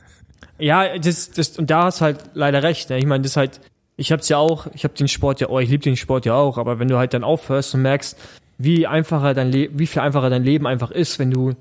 ja, 0.58 0.98
das, 0.98 1.30
das, 1.30 1.56
und 1.56 1.70
da 1.70 1.84
hast 1.84 2.00
halt 2.00 2.18
leider 2.34 2.62
recht. 2.62 2.90
Ne? 2.90 2.98
Ich 2.98 3.06
meine, 3.06 3.22
das 3.22 3.32
ist 3.32 3.36
halt, 3.36 3.60
ich 3.96 4.10
hab's 4.10 4.28
ja 4.28 4.38
auch, 4.38 4.66
ich 4.74 4.84
hab 4.84 4.94
den 4.96 5.06
Sport 5.06 5.40
ja, 5.40 5.48
oh, 5.48 5.60
ich 5.60 5.68
liebe 5.68 5.84
den 5.84 5.96
Sport 5.96 6.26
ja 6.26 6.34
auch, 6.34 6.58
aber 6.58 6.80
wenn 6.80 6.88
du 6.88 6.98
halt 6.98 7.14
dann 7.14 7.22
aufhörst 7.22 7.74
und 7.74 7.82
merkst, 7.82 8.18
wie 8.58 8.86
einfacher 8.86 9.34
dein 9.34 9.50
Leben, 9.52 9.78
wie 9.78 9.86
viel 9.86 10.02
einfacher 10.02 10.30
dein 10.30 10.42
Leben 10.42 10.66
einfach 10.66 10.90
ist, 10.90 11.18
wenn 11.18 11.30
du 11.30 11.52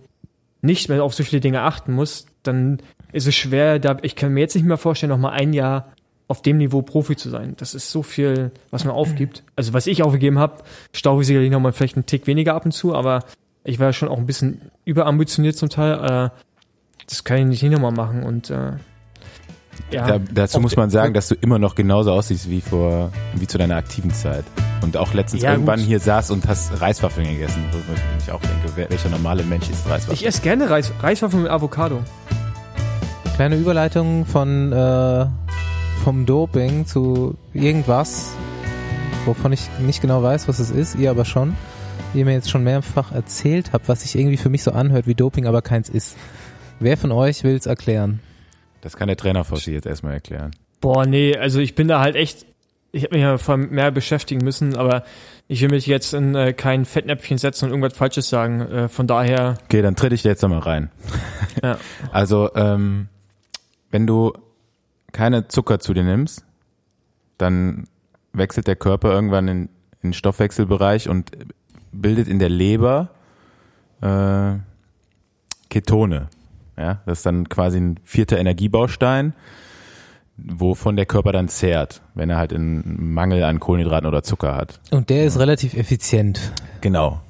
nicht 0.62 0.90
mehr 0.90 1.04
auf 1.04 1.14
so 1.14 1.24
viele 1.24 1.42
Dinge 1.42 1.62
achten 1.62 1.94
musst, 1.94 2.28
dann 2.42 2.80
ist 3.12 3.28
es 3.28 3.36
schwer, 3.36 3.80
da, 3.80 3.98
ich 4.02 4.16
kann 4.16 4.34
mir 4.34 4.42
jetzt 4.42 4.56
nicht 4.56 4.66
mehr 4.66 4.78
vorstellen, 4.78 5.12
noch 5.12 5.18
mal 5.18 5.32
ein 5.32 5.54
Jahr 5.54 5.92
auf 6.28 6.42
dem 6.42 6.58
Niveau 6.58 6.82
Profi 6.82 7.16
zu 7.16 7.30
sein. 7.30 7.54
Das 7.58 7.76
ist 7.76 7.92
so 7.92 8.02
viel, 8.02 8.52
was 8.72 8.86
man 8.86 8.96
aufgibt. 8.96 9.44
Also 9.56 9.74
was 9.74 9.88
ich 9.88 10.02
aufgegeben 10.02 10.40
habe, 10.40 10.64
stauche 10.94 11.22
ich 11.22 11.28
sicherlich 11.28 11.52
noch 11.52 11.60
mal 11.60 11.74
vielleicht 11.74 11.98
einen 11.98 12.06
Tick 12.06 12.26
weniger 12.26 12.56
ab 12.56 12.66
und 12.66 12.72
zu, 12.72 12.96
aber 12.96 13.26
ich 13.64 13.80
war 13.80 13.94
schon 13.94 14.10
auch 14.10 14.18
ein 14.18 14.26
bisschen 14.26 14.62
überambitioniert 14.86 15.56
zum 15.56 15.70
Teil. 15.70 15.94
Äh, 15.94 16.30
das 17.08 17.24
kann 17.24 17.52
ich 17.52 17.62
nicht 17.62 17.72
nochmal 17.72 17.92
machen 17.92 18.24
und 18.24 18.50
äh, 18.50 18.74
ja, 19.92 20.08
da, 20.08 20.20
dazu 20.20 20.60
muss 20.60 20.76
man 20.76 20.90
sagen, 20.90 21.14
dass 21.14 21.28
du 21.28 21.36
immer 21.36 21.60
noch 21.60 21.76
genauso 21.76 22.12
aussiehst 22.12 22.50
wie 22.50 22.62
vor, 22.62 23.12
wie 23.36 23.48
zu 23.48 23.58
deiner 23.58 23.76
aktiven 23.76 24.12
Zeit. 24.12 24.46
Und 24.82 24.98
auch 24.98 25.14
letztens 25.14 25.44
ja, 25.44 25.52
irgendwann 25.52 25.80
gut. 25.80 25.88
hier 25.88 26.00
saß 26.00 26.32
und 26.32 26.48
hast 26.48 26.82
Reiswaffeln 26.82 27.28
gegessen, 27.28 27.64
wo 27.72 27.94
ich 28.20 28.32
auch 28.32 28.42
denke, 28.42 28.90
welcher 28.90 29.10
normale 29.10 29.44
Mensch 29.44 29.70
isst 29.70 29.86
Reiswaffeln? 29.88 30.16
Ich 30.16 30.26
esse 30.26 30.42
gerne 30.42 30.70
Reis, 30.70 30.92
Reiswaffeln 31.02 31.44
mit 31.44 31.52
Avocado. 31.52 32.00
Kleine 33.36 33.56
Überleitung 33.56 34.26
von 34.26 34.72
äh, 34.72 35.26
vom 36.04 36.26
Doping 36.26 36.86
zu 36.86 37.36
irgendwas, 37.54 38.36
wovon 39.26 39.54
ich 39.54 39.70
nicht 39.80 40.02
genau 40.02 40.22
weiß, 40.22 40.48
was 40.48 40.60
es 40.60 40.70
ist, 40.70 40.96
ihr 40.96 41.10
aber 41.10 41.26
schon 41.26 41.56
ihr 42.16 42.26
mir 42.26 42.34
jetzt 42.34 42.50
schon 42.50 42.64
mehrfach 42.64 43.12
erzählt 43.12 43.74
habt, 43.74 43.90
was 43.90 44.02
sich 44.02 44.16
irgendwie 44.16 44.38
für 44.38 44.50
mich 44.50 44.64
so 44.64 44.72
anhört 44.72 45.08
wie 45.08 45.16
Doping, 45.16 45.48
aber 45.48 45.62
keins 45.62 45.90
ist. 45.90 46.18
Wer 46.80 46.98
von 46.98 47.12
euch 47.12 47.44
will 47.44 47.56
es 47.56 47.66
erklären? 47.66 48.20
Das 48.82 48.98
kann 48.98 49.08
der 49.08 49.18
Trainer 49.18 49.44
Fossi 49.44 49.72
jetzt 49.72 49.86
erstmal 49.86 50.14
erklären. 50.14 50.52
Boah, 50.82 51.06
nee, 51.06 51.38
also 51.38 51.60
ich 51.60 51.76
bin 51.76 51.88
da 51.88 52.02
halt 52.02 52.16
echt, 52.16 52.46
ich 52.92 53.04
habe 53.04 53.16
mich 53.16 53.24
ja 53.24 53.38
vor 53.38 53.56
mehr 53.56 53.92
beschäftigen 53.92 54.44
müssen, 54.44 54.76
aber 54.76 55.04
ich 55.48 55.62
will 55.62 55.70
mich 55.70 55.88
jetzt 55.88 56.14
in 56.14 56.36
äh, 56.36 56.54
kein 56.54 56.86
Fettnäpfchen 56.86 57.38
setzen 57.38 57.66
und 57.66 57.72
irgendwas 57.72 57.98
Falsches 57.98 58.28
sagen. 58.28 58.62
Äh, 58.62 58.90
von 58.90 59.08
daher. 59.08 59.58
Okay, 59.66 59.82
dann 59.82 59.96
tritt 59.96 60.12
ich 60.14 60.24
jetzt 60.24 60.42
nochmal 60.42 60.60
rein. 60.60 60.92
Ja. 61.62 61.78
Also, 62.12 62.54
ähm, 62.56 63.08
wenn 63.92 64.06
du 64.06 64.34
keine 65.14 65.48
Zucker 65.48 65.80
zu 65.80 65.94
dir 65.94 66.04
nimmst, 66.04 66.46
dann 67.38 67.88
wechselt 68.34 68.68
der 68.68 68.76
Körper 68.76 69.12
irgendwann 69.12 69.48
in, 69.48 69.58
in 70.02 70.10
den 70.10 70.14
Stoffwechselbereich 70.14 71.08
und 71.08 71.32
bildet 71.94 72.28
in 72.28 72.40
der 72.40 72.50
Leber 72.50 73.10
äh, 74.02 74.56
Ketone. 75.70 76.30
Ja, 76.78 77.02
das 77.06 77.20
ist 77.20 77.26
dann 77.26 77.48
quasi 77.50 77.80
ein 77.80 78.00
vierter 78.04 78.38
Energiebaustein, 78.38 79.34
wovon 80.38 80.96
der 80.96 81.06
Körper 81.06 81.32
dann 81.32 81.48
zehrt, 81.48 82.02
wenn 82.16 82.30
er 82.30 82.38
halt 82.38 82.54
einen 82.54 83.14
Mangel 83.14 83.44
an 83.44 83.60
Kohlenhydraten 83.60 84.08
oder 84.08 84.24
Zucker 84.24 84.56
hat. 84.56 84.80
Und 84.92 85.10
der 85.10 85.26
ist 85.26 85.36
ja. 85.36 85.42
relativ 85.42 85.76
effizient. 85.76 86.52
Genau. 86.82 87.22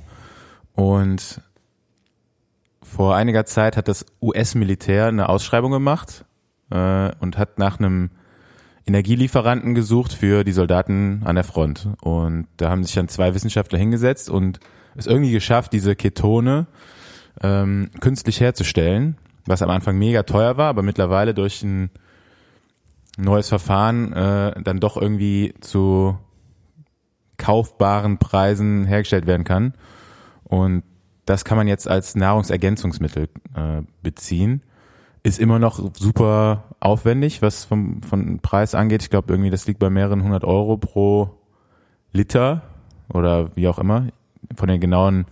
Und 0.74 1.42
vor 2.82 3.16
einiger 3.16 3.46
Zeit 3.46 3.76
hat 3.76 3.88
das 3.88 4.06
US-Militär 4.22 5.08
eine 5.08 5.28
Ausschreibung 5.30 5.72
gemacht 5.72 6.26
äh, 6.70 7.12
und 7.20 7.38
hat 7.38 7.60
nach 7.60 7.80
einem 7.80 8.12
Energielieferanten 8.86 9.76
gesucht 9.76 10.14
für 10.14 10.44
die 10.44 10.52
Soldaten 10.52 11.22
an 11.24 11.36
der 11.36 11.44
Front. 11.44 11.88
Und 12.02 12.48
da 12.58 12.70
haben 12.70 12.84
sich 12.84 12.94
dann 12.96 13.08
zwei 13.08 13.34
Wissenschaftler 13.34 13.80
hingesetzt 13.80 14.30
und 14.30 14.60
es 14.96 15.08
irgendwie 15.08 15.32
geschafft, 15.32 15.74
diese 15.74 15.96
Ketone 15.96 16.68
ähm, 17.42 17.90
künstlich 18.02 18.42
herzustellen, 18.42 19.18
was 19.46 19.62
am 19.62 19.70
Anfang 19.70 19.98
mega 19.98 20.24
teuer 20.24 20.58
war, 20.58 20.70
aber 20.70 20.84
mittlerweile 20.84 21.34
durch 21.34 21.64
ein 21.64 21.90
neues 23.18 23.50
Verfahren 23.50 24.12
äh, 24.14 24.62
dann 24.62 24.80
doch 24.80 24.98
irgendwie 24.98 25.54
zu 25.62 26.18
kaufbaren 27.38 28.18
Preisen 28.18 28.86
hergestellt 28.86 29.26
werden 29.26 29.44
kann. 29.44 29.74
Und 30.44 30.84
das 31.26 31.46
kann 31.46 31.58
man 31.58 31.68
jetzt 31.68 31.88
als 31.88 32.16
Nahrungsergänzungsmittel 32.16 33.30
äh, 33.56 33.82
beziehen 34.02 34.62
ist 35.24 35.40
immer 35.40 35.58
noch 35.58 35.80
super 35.98 36.73
aufwendig, 36.84 37.42
was 37.42 37.66
vom 37.66 38.02
von 38.04 38.40
Preis 38.40 38.76
angeht. 38.76 39.02
Ich 39.02 39.10
glaube 39.10 39.34
irgendwie, 39.34 39.50
das 39.50 39.66
liegt 39.68 39.80
bei 39.80 39.90
mehreren 39.90 40.24
hundert 40.24 40.44
Euro 40.44 40.78
pro 40.78 41.30
Liter 42.12 42.62
oder 43.12 43.56
wie 43.56 43.68
auch 43.68 43.80
immer 43.80 44.08
von 44.56 44.68
den 44.68 44.82
genauen 44.82 45.26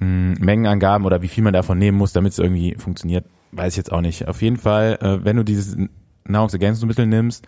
mh, 0.00 0.06
mm, 0.06 0.34
Mengenangaben 0.40 1.06
oder 1.06 1.22
wie 1.22 1.28
viel 1.28 1.44
man 1.44 1.52
davon 1.52 1.78
nehmen 1.78 1.96
muss, 1.96 2.12
damit 2.12 2.32
es 2.32 2.38
irgendwie 2.38 2.74
funktioniert, 2.74 3.26
weiß 3.52 3.72
ich 3.74 3.78
jetzt 3.78 3.92
auch 3.92 4.00
nicht. 4.00 4.28
Auf 4.28 4.42
jeden 4.42 4.56
Fall, 4.56 4.98
äh, 5.00 5.24
wenn 5.24 5.36
du 5.36 5.44
dieses 5.44 5.76
Nahrungsergänzungsmittel 6.24 7.06
nimmst, 7.06 7.46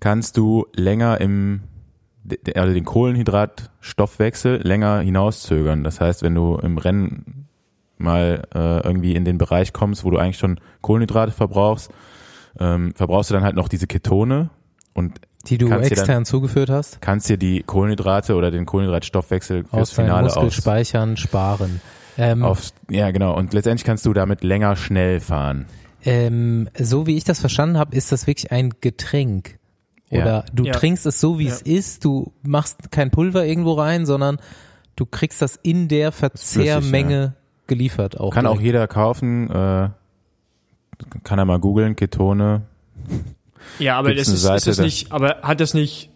kannst 0.00 0.36
du 0.36 0.66
länger 0.74 1.20
im 1.20 1.62
also 2.54 2.72
den 2.72 2.86
Kohlenhydratstoffwechsel 2.86 4.66
länger 4.66 5.00
hinauszögern. 5.00 5.84
Das 5.84 6.00
heißt, 6.00 6.22
wenn 6.22 6.34
du 6.34 6.56
im 6.56 6.78
Rennen 6.78 7.43
mal 7.98 8.44
äh, 8.54 8.80
irgendwie 8.86 9.14
in 9.14 9.24
den 9.24 9.38
Bereich 9.38 9.72
kommst, 9.72 10.04
wo 10.04 10.10
du 10.10 10.18
eigentlich 10.18 10.38
schon 10.38 10.58
Kohlenhydrate 10.80 11.32
verbrauchst, 11.32 11.90
ähm, 12.58 12.92
verbrauchst 12.94 13.30
du 13.30 13.34
dann 13.34 13.44
halt 13.44 13.56
noch 13.56 13.68
diese 13.68 13.86
Ketone 13.86 14.50
und 14.92 15.20
die 15.46 15.58
du 15.58 15.70
extern 15.70 16.06
dann, 16.06 16.24
zugeführt 16.24 16.70
hast? 16.70 17.00
Kannst 17.00 17.28
dir 17.28 17.36
die 17.36 17.62
Kohlenhydrate 17.62 18.34
oder 18.34 18.50
den 18.50 18.64
Kohlenhydratstoffwechsel 18.66 19.64
fürs 19.64 19.72
aus 19.72 19.92
Finale 19.92 20.24
Muskel 20.24 20.46
aus 20.46 20.54
speichern, 20.54 21.16
sparen. 21.16 21.80
Ähm, 22.16 22.42
auf, 22.42 22.70
ja, 22.88 23.10
genau. 23.10 23.36
Und 23.36 23.52
letztendlich 23.52 23.84
kannst 23.84 24.06
du 24.06 24.12
damit 24.12 24.42
länger 24.42 24.76
schnell 24.76 25.20
fahren. 25.20 25.66
Ähm, 26.04 26.68
so 26.78 27.06
wie 27.06 27.16
ich 27.16 27.24
das 27.24 27.40
verstanden 27.40 27.78
habe, 27.78 27.94
ist 27.96 28.12
das 28.12 28.26
wirklich 28.26 28.52
ein 28.52 28.70
Getränk. 28.80 29.58
Oder 30.10 30.24
ja. 30.24 30.44
du 30.52 30.64
ja. 30.64 30.72
trinkst 30.72 31.06
es 31.06 31.20
so, 31.20 31.38
wie 31.38 31.46
ja. 31.46 31.52
es 31.52 31.62
ist. 31.62 32.04
Du 32.04 32.32
machst 32.42 32.90
kein 32.90 33.10
Pulver 33.10 33.44
irgendwo 33.44 33.72
rein, 33.72 34.06
sondern 34.06 34.38
du 34.96 35.06
kriegst 35.06 35.42
das 35.42 35.58
in 35.62 35.88
der 35.88 36.12
Verzehrmenge 36.12 37.34
geliefert. 37.66 38.18
Auch 38.18 38.32
kann 38.32 38.44
direkt. 38.44 38.60
auch 38.60 38.62
jeder 38.62 38.86
kaufen. 38.88 39.50
Äh, 39.50 39.88
kann 41.22 41.38
er 41.38 41.44
mal 41.44 41.58
googeln, 41.58 41.96
Ketone. 41.96 42.62
Ja, 43.78 43.98
aber 43.98 44.14
das 44.14 44.28
ist, 44.28 44.44
ist 44.44 44.66
das 44.66 44.78
nicht, 44.78 45.12
aber 45.12 45.42
hat 45.42 45.60
das 45.60 45.74
nicht 45.74 46.10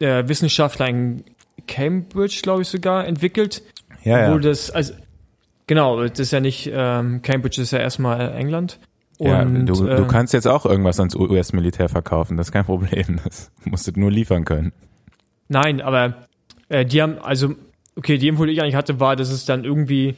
der 0.00 0.28
Wissenschaftler 0.28 0.88
in 0.88 1.24
Cambridge, 1.66 2.40
glaube 2.42 2.62
ich, 2.62 2.68
sogar 2.68 3.06
entwickelt? 3.06 3.62
Ja, 4.04 4.30
wo 4.30 4.34
ja. 4.34 4.38
das, 4.38 4.70
also 4.70 4.94
Genau, 5.66 6.00
das 6.06 6.18
ist 6.18 6.30
ja 6.30 6.40
nicht, 6.40 6.70
ähm, 6.72 7.22
Cambridge 7.22 7.60
ist 7.60 7.72
ja 7.72 7.80
erstmal 7.80 8.32
England. 8.34 8.78
ja, 9.18 9.42
Und, 9.42 9.66
du, 9.66 9.86
äh, 9.86 9.96
du 9.96 10.06
kannst 10.06 10.32
jetzt 10.32 10.46
auch 10.46 10.64
irgendwas 10.64 11.00
ans 11.00 11.16
US-Militär 11.16 11.88
verkaufen, 11.88 12.36
das 12.36 12.48
ist 12.48 12.52
kein 12.52 12.64
Problem. 12.64 13.20
Das 13.24 13.50
musst 13.64 13.88
du 13.88 13.98
nur 13.98 14.10
liefern 14.10 14.44
können. 14.44 14.72
Nein, 15.48 15.80
aber 15.80 16.26
äh, 16.68 16.84
die 16.84 17.02
haben, 17.02 17.18
also, 17.18 17.54
okay, 17.96 18.18
die 18.18 18.28
Info, 18.28 18.44
die 18.44 18.52
ich 18.52 18.62
eigentlich 18.62 18.76
hatte, 18.76 19.00
war, 19.00 19.16
dass 19.16 19.30
es 19.30 19.44
dann 19.44 19.64
irgendwie 19.64 20.14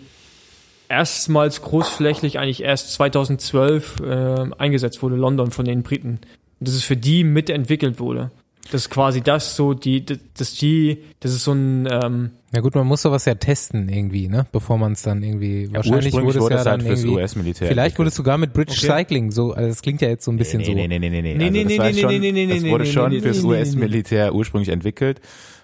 erstmals 0.89 1.63
großflächlich 1.63 2.39
eigentlich 2.39 2.63
erst 2.63 2.93
2012 2.95 4.01
äh, 4.01 4.47
eingesetzt 4.59 5.03
wurde, 5.03 5.17
London 5.17 5.51
von 5.51 5.65
den 5.65 5.83
Briten. 5.83 6.21
Und 6.61 6.69
dass 6.69 6.75
es 6.75 6.85
für 6.85 6.97
die 6.97 7.25
mitentwickelt 7.25 8.01
wurde. 8.01 8.31
Das 8.71 8.83
ist 8.83 8.91
quasi 8.91 9.23
das 9.23 9.57
so, 9.57 9.73
die, 9.73 10.05
dass 10.05 10.55
die, 10.55 10.99
das 11.21 11.33
ist 11.33 11.45
so 11.45 11.53
ein, 11.53 11.89
ähm, 11.91 12.31
Ja 12.53 12.61
gut, 12.61 12.75
man 12.75 12.87
muss 12.87 13.01
sowas 13.01 13.25
ja 13.25 13.35
testen 13.35 13.89
irgendwie, 13.89 14.29
ne? 14.29 14.47
Bevor 14.53 14.77
man 14.77 14.93
es 14.93 15.01
dann 15.01 15.23
irgendwie, 15.23 15.73
wahrscheinlich 15.73 16.13
Ursprünglich 16.13 16.25
wurde 16.27 16.39
es 16.39 16.43
wurde 16.45 16.55
ja 16.57 16.59
es 16.59 16.65
dann 16.65 16.85
halt 16.85 16.99
fürs 16.99 17.05
US-Militär. 17.05 17.69
vielleicht 17.69 17.99
wurde 17.99 18.09
es 18.09 18.15
sogar 18.15 18.37
mit 18.37 18.53
British 18.53 18.85
Okay. 18.85 19.05
Cycling, 19.05 19.31
so, 19.31 19.53
also 19.53 19.69
das 19.69 19.81
klingt 19.81 20.03
ja 20.03 20.09
jetzt 20.09 20.25
so 20.27 20.31
ein 20.33 20.37
bisschen 20.37 20.63
so. 20.65 20.73
Nee, 20.73 20.87
nee, 20.87 20.99
nee, 20.99 21.09
nee, 21.09 21.23
nee. 21.23 21.35
Nee, 21.35 21.45
Also 21.45 21.53
nee, 21.53 21.63
das 21.65 21.73
nee, 21.73 21.79
war 21.79 21.87
nee, 21.93 22.01
schon, 22.01 22.11
nee, 22.11 22.19
nee, 22.19 22.33
nee, 22.33 22.47
das 22.55 22.63
nee, 22.63 22.71
wurde 22.71 22.85
nee, 22.85 22.91
schon 22.91 23.11
nee, 23.11 23.21
fürs 23.21 23.37
nee, 23.39 23.43
nee, 23.43 23.49
nee. 23.55 23.61
US-Militär 23.61 24.35
ursprünglich 24.35 24.69
entwickelt. 24.69 25.21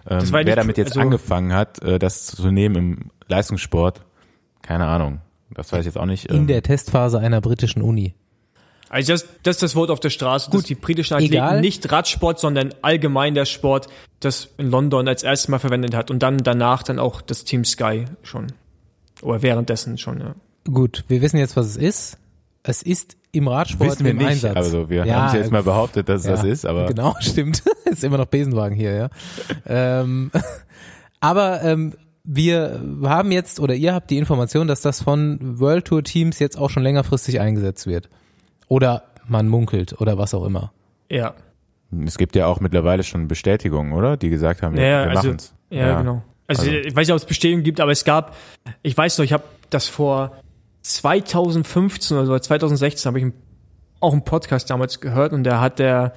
Ähm, 0.08 0.20
Das 0.20 0.32
war 0.32 0.46
wer 0.46 0.56
damit 0.56 0.78
jetzt 0.78 0.92
also- 0.92 1.00
angefangen 1.00 1.52
hat, 1.52 1.82
äh, 1.82 1.98
das 1.98 2.24
zu 2.26 2.50
nehmen 2.50 2.76
im 2.76 2.98
Leistungssport, 3.28 4.00
keine 4.64 4.86
Ahnung. 4.86 5.20
Das 5.54 5.72
weiß 5.72 5.80
ich 5.80 5.86
jetzt 5.86 5.98
auch 5.98 6.06
nicht. 6.06 6.26
In 6.26 6.36
ähm, 6.36 6.46
der 6.48 6.62
Testphase 6.62 7.20
einer 7.20 7.40
britischen 7.40 7.82
Uni. 7.82 8.14
Also 8.88 9.12
das, 9.12 9.26
das 9.42 9.56
ist 9.56 9.62
das 9.62 9.76
Wort 9.76 9.90
auf 9.90 10.00
der 10.00 10.10
Straße, 10.10 10.50
dass 10.50 10.60
Gut, 10.60 10.68
die 10.68 10.74
britischen 10.74 11.14
Athleten 11.14 11.34
egal. 11.34 11.60
nicht 11.60 11.90
Radsport, 11.90 12.38
sondern 12.38 12.74
allgemein 12.82 13.34
der 13.34 13.44
Sport, 13.44 13.88
das 14.20 14.48
in 14.58 14.70
London 14.70 15.08
als 15.08 15.22
erstes 15.22 15.48
Mal 15.48 15.58
verwendet 15.58 15.94
hat 15.94 16.10
und 16.10 16.22
dann 16.22 16.38
danach 16.38 16.82
dann 16.82 16.98
auch 16.98 17.20
das 17.20 17.44
Team 17.44 17.64
Sky 17.64 18.04
schon. 18.22 18.48
Oder 19.22 19.42
währenddessen 19.42 19.98
schon, 19.98 20.20
ja. 20.20 20.34
Gut, 20.70 21.04
wir 21.08 21.22
wissen 21.22 21.38
jetzt, 21.38 21.56
was 21.56 21.66
es 21.66 21.76
ist. 21.76 22.18
Es 22.62 22.82
ist 22.82 23.16
im 23.32 23.48
Radsport 23.48 23.90
wissen 23.90 24.04
wir 24.04 24.12
im 24.12 24.18
nicht. 24.18 24.28
Einsatz. 24.28 24.56
Also 24.56 24.88
wir 24.88 25.04
Ja, 25.04 25.16
haben 25.16 25.26
es 25.28 25.32
jetzt 25.34 25.50
mal 25.52 25.62
behauptet, 25.62 26.08
dass 26.08 26.20
es 26.22 26.26
das 26.28 26.42
ja, 26.42 26.48
ist, 26.50 26.64
aber 26.66 26.86
Genau, 26.86 27.14
stimmt. 27.20 27.62
ist 27.84 28.04
immer 28.04 28.16
noch 28.18 28.26
Besenwagen 28.26 28.76
hier, 28.76 28.92
ja. 28.94 29.08
ähm, 29.66 30.30
aber 31.20 31.62
ähm, 31.62 31.94
wir 32.24 32.80
haben 33.04 33.30
jetzt, 33.32 33.60
oder 33.60 33.74
ihr 33.74 33.94
habt 33.94 34.10
die 34.10 34.16
Information, 34.18 34.66
dass 34.66 34.80
das 34.80 35.02
von 35.02 35.60
World 35.60 35.84
Tour 35.86 36.02
Teams 36.02 36.38
jetzt 36.38 36.56
auch 36.58 36.70
schon 36.70 36.82
längerfristig 36.82 37.38
eingesetzt 37.40 37.86
wird. 37.86 38.08
Oder 38.68 39.04
man 39.28 39.48
munkelt 39.48 40.00
oder 40.00 40.16
was 40.18 40.32
auch 40.34 40.44
immer. 40.44 40.72
Ja, 41.10 41.34
es 42.06 42.18
gibt 42.18 42.34
ja 42.34 42.46
auch 42.46 42.60
mittlerweile 42.60 43.02
schon 43.04 43.28
Bestätigungen, 43.28 43.92
oder? 43.92 44.16
Die 44.16 44.30
gesagt 44.30 44.62
haben, 44.62 44.74
wir, 44.76 44.82
Ja, 44.86 45.04
wir 45.04 45.10
also- 45.10 45.28
machen's. 45.28 45.54
ja, 45.70 46.00
genau. 46.00 46.22
Also, 46.46 46.62
Also- 46.62 46.72
ich 46.72 46.96
weiß 46.96 47.06
nicht, 47.06 47.12
ob 47.12 47.18
es 47.18 47.24
Bestätigung 47.26 47.62
gibt, 47.62 47.78
aber 47.80 47.92
es 47.92 48.04
gab, 48.04 48.34
ich 48.82 48.96
weiß 48.96 49.18
noch, 49.18 49.24
ich 49.24 49.32
habe 49.32 49.44
das 49.70 49.86
vor 49.86 50.32
2015 50.82 52.16
oder 52.16 52.26
so, 52.26 52.38
2016 52.38 53.08
habe 53.08 53.18
ich 53.20 53.32
auch 54.00 54.12
einen 54.12 54.24
Podcast 54.24 54.68
damals 54.70 55.00
gehört 55.00 55.32
und 55.32 55.44
da 55.44 55.60
hat 55.60 55.78
der 55.78 56.12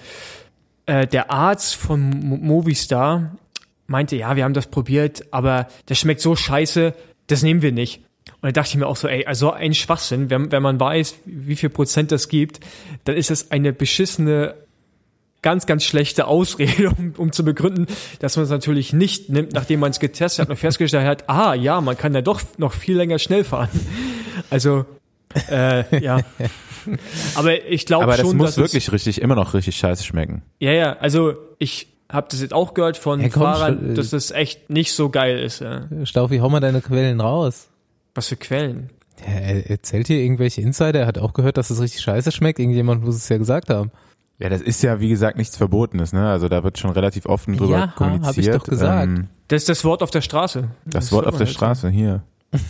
äh, 0.85 1.05
der 1.05 1.31
Arzt 1.31 1.75
von 1.75 2.09
Mo- 2.09 2.37
Movistar 2.37 3.35
meinte, 3.87 4.15
ja, 4.15 4.35
wir 4.35 4.43
haben 4.43 4.53
das 4.53 4.67
probiert, 4.67 5.25
aber 5.31 5.67
das 5.87 5.97
schmeckt 5.97 6.21
so 6.21 6.35
scheiße, 6.35 6.93
das 7.27 7.43
nehmen 7.43 7.61
wir 7.61 7.71
nicht. 7.71 8.01
Und 8.41 8.43
da 8.43 8.51
dachte 8.51 8.69
ich 8.69 8.77
mir 8.77 8.87
auch 8.87 8.95
so, 8.95 9.07
ey, 9.07 9.25
also 9.25 9.51
ein 9.51 9.73
Schwachsinn, 9.73 10.29
wenn, 10.29 10.51
wenn 10.51 10.61
man 10.61 10.79
weiß, 10.79 11.15
wie 11.25 11.55
viel 11.55 11.69
Prozent 11.69 12.11
das 12.11 12.29
gibt, 12.29 12.59
dann 13.05 13.15
ist 13.15 13.29
das 13.29 13.51
eine 13.51 13.73
beschissene 13.73 14.55
ganz, 15.41 15.65
ganz 15.65 15.83
schlechte 15.83 16.27
Ausrede, 16.27 16.89
um, 16.97 17.13
um 17.17 17.31
zu 17.31 17.43
begründen, 17.43 17.87
dass 18.19 18.35
man 18.35 18.43
es 18.43 18.49
natürlich 18.49 18.93
nicht 18.93 19.29
nimmt, 19.29 19.53
nachdem 19.53 19.79
man 19.79 19.91
es 19.91 19.99
getestet 19.99 20.43
hat 20.43 20.49
und 20.49 20.57
festgestellt 20.57 21.05
hat, 21.05 21.23
ah 21.29 21.53
ja, 21.53 21.81
man 21.81 21.97
kann 21.97 22.13
ja 22.13 22.21
doch 22.21 22.41
noch 22.57 22.73
viel 22.73 22.97
länger 22.97 23.19
schnell 23.19 23.43
fahren. 23.43 23.69
Also, 24.49 24.85
äh, 25.51 25.99
ja. 25.99 26.21
Aber 27.35 27.65
ich 27.65 27.85
glaube 27.85 28.03
Aber 28.03 28.15
das 28.15 28.21
schon, 28.21 28.37
muss 28.37 28.55
wirklich 28.55 28.91
richtig, 28.93 29.19
immer 29.19 29.35
noch 29.35 29.53
richtig 29.55 29.75
scheiße 29.75 30.05
schmecken. 30.05 30.41
ja, 30.59 30.71
ja, 30.71 30.93
also 30.99 31.33
ich 31.57 31.87
habe 32.11 32.27
das 32.29 32.41
jetzt 32.41 32.53
auch 32.53 32.73
gehört 32.73 32.97
von 32.97 33.19
Hey, 33.19 33.29
komm, 33.29 33.43
Fahrern, 33.43 33.95
dass 33.95 34.11
das 34.11 34.31
echt 34.31 34.69
nicht 34.69 34.93
so 34.93 35.09
geil 35.09 35.39
ist. 35.39 35.59
Ja. 35.59 35.87
Staufi, 36.03 36.37
hau 36.39 36.49
mal 36.49 36.59
deine 36.59 36.81
Quellen 36.81 37.19
raus. 37.21 37.69
Was 38.15 38.27
für 38.29 38.35
Quellen? 38.37 38.89
Ja, 39.19 39.33
er 39.33 39.69
erzählt 39.69 40.07
hier 40.07 40.19
irgendwelche 40.19 40.61
Insider, 40.61 41.01
er 41.01 41.07
hat 41.07 41.17
auch 41.17 41.33
gehört, 41.33 41.57
dass 41.57 41.69
es 41.69 41.81
richtig 41.81 42.01
scheiße 42.01 42.31
schmeckt. 42.31 42.59
Irgendjemand 42.59 43.03
muss 43.03 43.15
es 43.15 43.27
ja 43.29 43.37
gesagt 43.37 43.69
haben. 43.69 43.91
Ja, 44.39 44.49
das 44.49 44.61
ist 44.61 44.83
ja, 44.83 44.99
wie 44.99 45.09
gesagt, 45.09 45.37
nichts 45.37 45.57
Verbotenes, 45.57 46.13
ne? 46.13 46.29
Also 46.29 46.47
da 46.47 46.63
wird 46.63 46.77
schon 46.77 46.91
relativ 46.91 47.25
offen 47.25 47.57
drüber 47.57 47.71
Ja, 47.71 47.79
hab 47.81 47.89
ich 47.89 47.95
kommuniziert. 47.95 48.55
doch 48.55 48.63
gesagt. 48.65 49.03
Ähm, 49.07 49.27
Das 49.47 49.63
ist 49.63 49.69
das 49.69 49.83
Wort 49.83 50.03
auf 50.03 50.11
der 50.11 50.21
Straße. 50.21 50.69
das 50.85 51.11
Wort 51.11 51.25
hört 51.25 51.33
auf 51.33 51.37
der 51.39 51.47
halt. 51.47 51.55
Straße, 51.55 51.89
hier. 51.89 52.21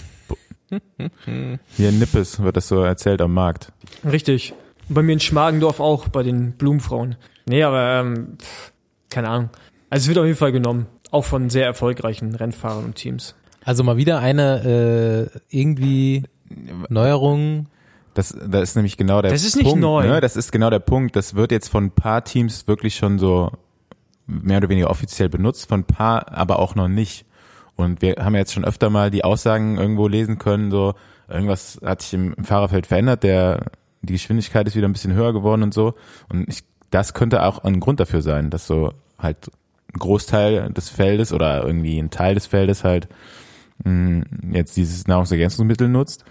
Hier 1.75 1.89
in 1.89 1.99
Nippes 1.99 2.41
wird 2.41 2.57
das 2.57 2.67
so 2.67 2.81
erzählt 2.81 3.21
am 3.21 3.33
Markt. 3.33 3.71
Richtig. 4.09 4.53
Und 4.89 4.95
bei 4.95 5.01
mir 5.01 5.13
in 5.13 5.19
Schmargendorf 5.19 5.79
auch, 5.79 6.07
bei 6.09 6.23
den 6.23 6.53
Blumenfrauen. 6.53 7.15
Nee, 7.45 7.63
aber 7.63 8.01
ähm, 8.01 8.37
pff, 8.41 8.73
keine 9.09 9.29
Ahnung. 9.29 9.49
Also 9.89 10.03
es 10.03 10.07
wird 10.09 10.17
auf 10.17 10.25
jeden 10.25 10.37
Fall 10.37 10.51
genommen. 10.51 10.87
Auch 11.11 11.23
von 11.25 11.49
sehr 11.49 11.65
erfolgreichen 11.65 12.35
Rennfahrern 12.35 12.83
und 12.85 12.95
Teams. 12.95 13.35
Also 13.63 13.83
mal 13.83 13.97
wieder 13.97 14.19
eine 14.19 15.29
äh, 15.33 15.39
irgendwie 15.49 16.23
Neuerung. 16.89 17.67
Das, 18.13 18.29
das 18.29 18.69
ist 18.69 18.75
nämlich 18.75 18.97
genau 18.97 19.21
der 19.21 19.31
Das 19.31 19.43
ist 19.43 19.55
nicht 19.55 19.65
Punkt. 19.65 19.81
neu. 19.81 20.07
Ne? 20.07 20.21
Das 20.21 20.35
ist 20.35 20.51
genau 20.51 20.69
der 20.69 20.79
Punkt. 20.79 21.15
Das 21.15 21.35
wird 21.35 21.51
jetzt 21.51 21.69
von 21.69 21.85
ein 21.85 21.91
paar 21.91 22.23
Teams 22.23 22.67
wirklich 22.67 22.95
schon 22.95 23.19
so 23.19 23.51
mehr 24.25 24.57
oder 24.57 24.69
weniger 24.69 24.89
offiziell 24.89 25.29
benutzt, 25.29 25.67
von 25.69 25.81
ein 25.81 25.85
paar 25.85 26.31
aber 26.35 26.59
auch 26.59 26.75
noch 26.75 26.87
nicht. 26.87 27.25
Und 27.75 28.01
wir 28.01 28.15
haben 28.19 28.35
jetzt 28.35 28.53
schon 28.53 28.65
öfter 28.65 28.89
mal 28.89 29.11
die 29.11 29.23
Aussagen 29.23 29.77
irgendwo 29.77 30.07
lesen 30.07 30.39
können, 30.39 30.71
so 30.71 30.95
irgendwas 31.29 31.79
hat 31.83 32.01
sich 32.01 32.13
im, 32.13 32.33
im 32.33 32.43
Fahrerfeld 32.43 32.87
verändert, 32.87 33.23
der 33.23 33.65
die 34.01 34.13
Geschwindigkeit 34.13 34.67
ist 34.67 34.75
wieder 34.75 34.87
ein 34.87 34.93
bisschen 34.93 35.13
höher 35.13 35.33
geworden 35.33 35.63
und 35.63 35.73
so. 35.73 35.93
Und 36.29 36.47
ich, 36.49 36.63
das 36.89 37.13
könnte 37.13 37.43
auch 37.43 37.63
ein 37.63 37.79
Grund 37.79 37.99
dafür 37.99 38.21
sein, 38.21 38.49
dass 38.49 38.67
so 38.67 38.93
halt 39.19 39.51
ein 39.93 39.99
Großteil 39.99 40.71
des 40.71 40.89
Feldes 40.89 41.33
oder 41.33 41.63
irgendwie 41.63 41.97
ein 41.99 42.09
Teil 42.09 42.35
des 42.35 42.47
Feldes 42.47 42.83
halt 42.83 43.07
mh, 43.83 44.25
jetzt 44.51 44.77
dieses 44.77 45.07
Nahrungsergänzungsmittel 45.07 45.87
nutzt 45.87 46.25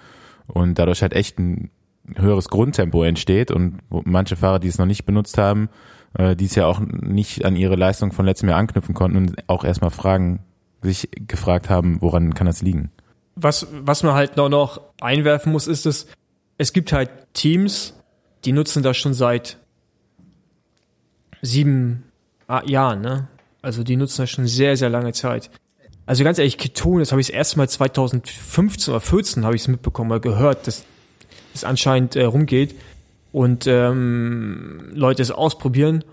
und 0.46 0.78
dadurch 0.78 1.02
halt 1.02 1.12
echt 1.12 1.38
ein 1.38 1.70
höheres 2.14 2.48
Grundtempo 2.48 3.02
entsteht 3.02 3.50
und 3.50 3.78
manche 3.90 4.36
Fahrer, 4.36 4.59
die 4.59 4.68
es 4.68 4.78
noch 4.78 4.86
nicht 4.86 5.04
benutzt 5.04 5.38
haben, 5.38 5.68
äh, 6.14 6.36
die 6.36 6.44
es 6.44 6.54
ja 6.54 6.66
auch 6.66 6.80
nicht 6.80 7.44
an 7.44 7.57
ihre 7.57 7.76
Leistung 7.76 8.12
von 8.12 8.26
letztem 8.26 8.48
Jahr 8.48 8.59
anknüpfen 8.59 8.94
konnten 8.94 9.16
und 9.16 9.48
auch 9.48 9.64
erstmal 9.64 9.90
fragen, 9.90 10.40
sich 10.82 11.09
gefragt 11.26 11.68
haben, 11.68 12.00
woran 12.00 12.34
kann 12.34 12.46
das 12.46 12.62
liegen? 12.62 12.90
Was, 13.34 13.66
was 13.72 14.02
man 14.02 14.14
halt 14.14 14.36
noch, 14.36 14.48
noch 14.48 14.80
einwerfen 15.00 15.52
muss, 15.52 15.66
ist, 15.66 15.84
dass 15.84 16.07
es 16.59 16.72
gibt 16.72 16.92
halt 16.92 17.11
Teams, 17.34 17.94
die 18.44 18.52
nutzen 18.52 18.82
das 18.82 18.96
schon 18.96 19.12
seit 19.12 19.59
sieben 21.43 22.05
ah, 22.49 22.62
Jahren, 22.64 23.01
ne? 23.01 23.28
Also 23.62 23.82
die 23.82 23.97
nutzen 23.97 24.22
das 24.22 24.30
schon 24.30 24.47
sehr, 24.47 24.76
sehr 24.76 24.91
lange 24.91 25.12
Zeit. 25.12 25.51
Also 26.07 26.22
ganz 26.22 26.39
ehrlich, 26.39 26.57
Ketone, 26.57 27.01
das 27.01 27.11
habe 27.11 27.20
ich 27.20 27.28
das 27.28 27.34
erste 27.34 27.59
Mal 27.59 27.68
2015 27.68 28.95
oder 28.95 29.01
14 29.01 29.45
habe 29.45 29.57
ich 29.57 29.62
es 29.62 29.68
mitbekommen, 29.68 30.11
oder 30.12 30.20
gehört, 30.20 30.66
dass 30.66 30.84
es 31.53 31.64
anscheinend 31.64 32.14
äh, 32.14 32.24
rumgeht 32.24 32.76
und 33.32 33.66
ähm, 33.66 34.91
Leute 34.95 35.22
es 35.22 35.32
ausprobieren. 35.32 36.05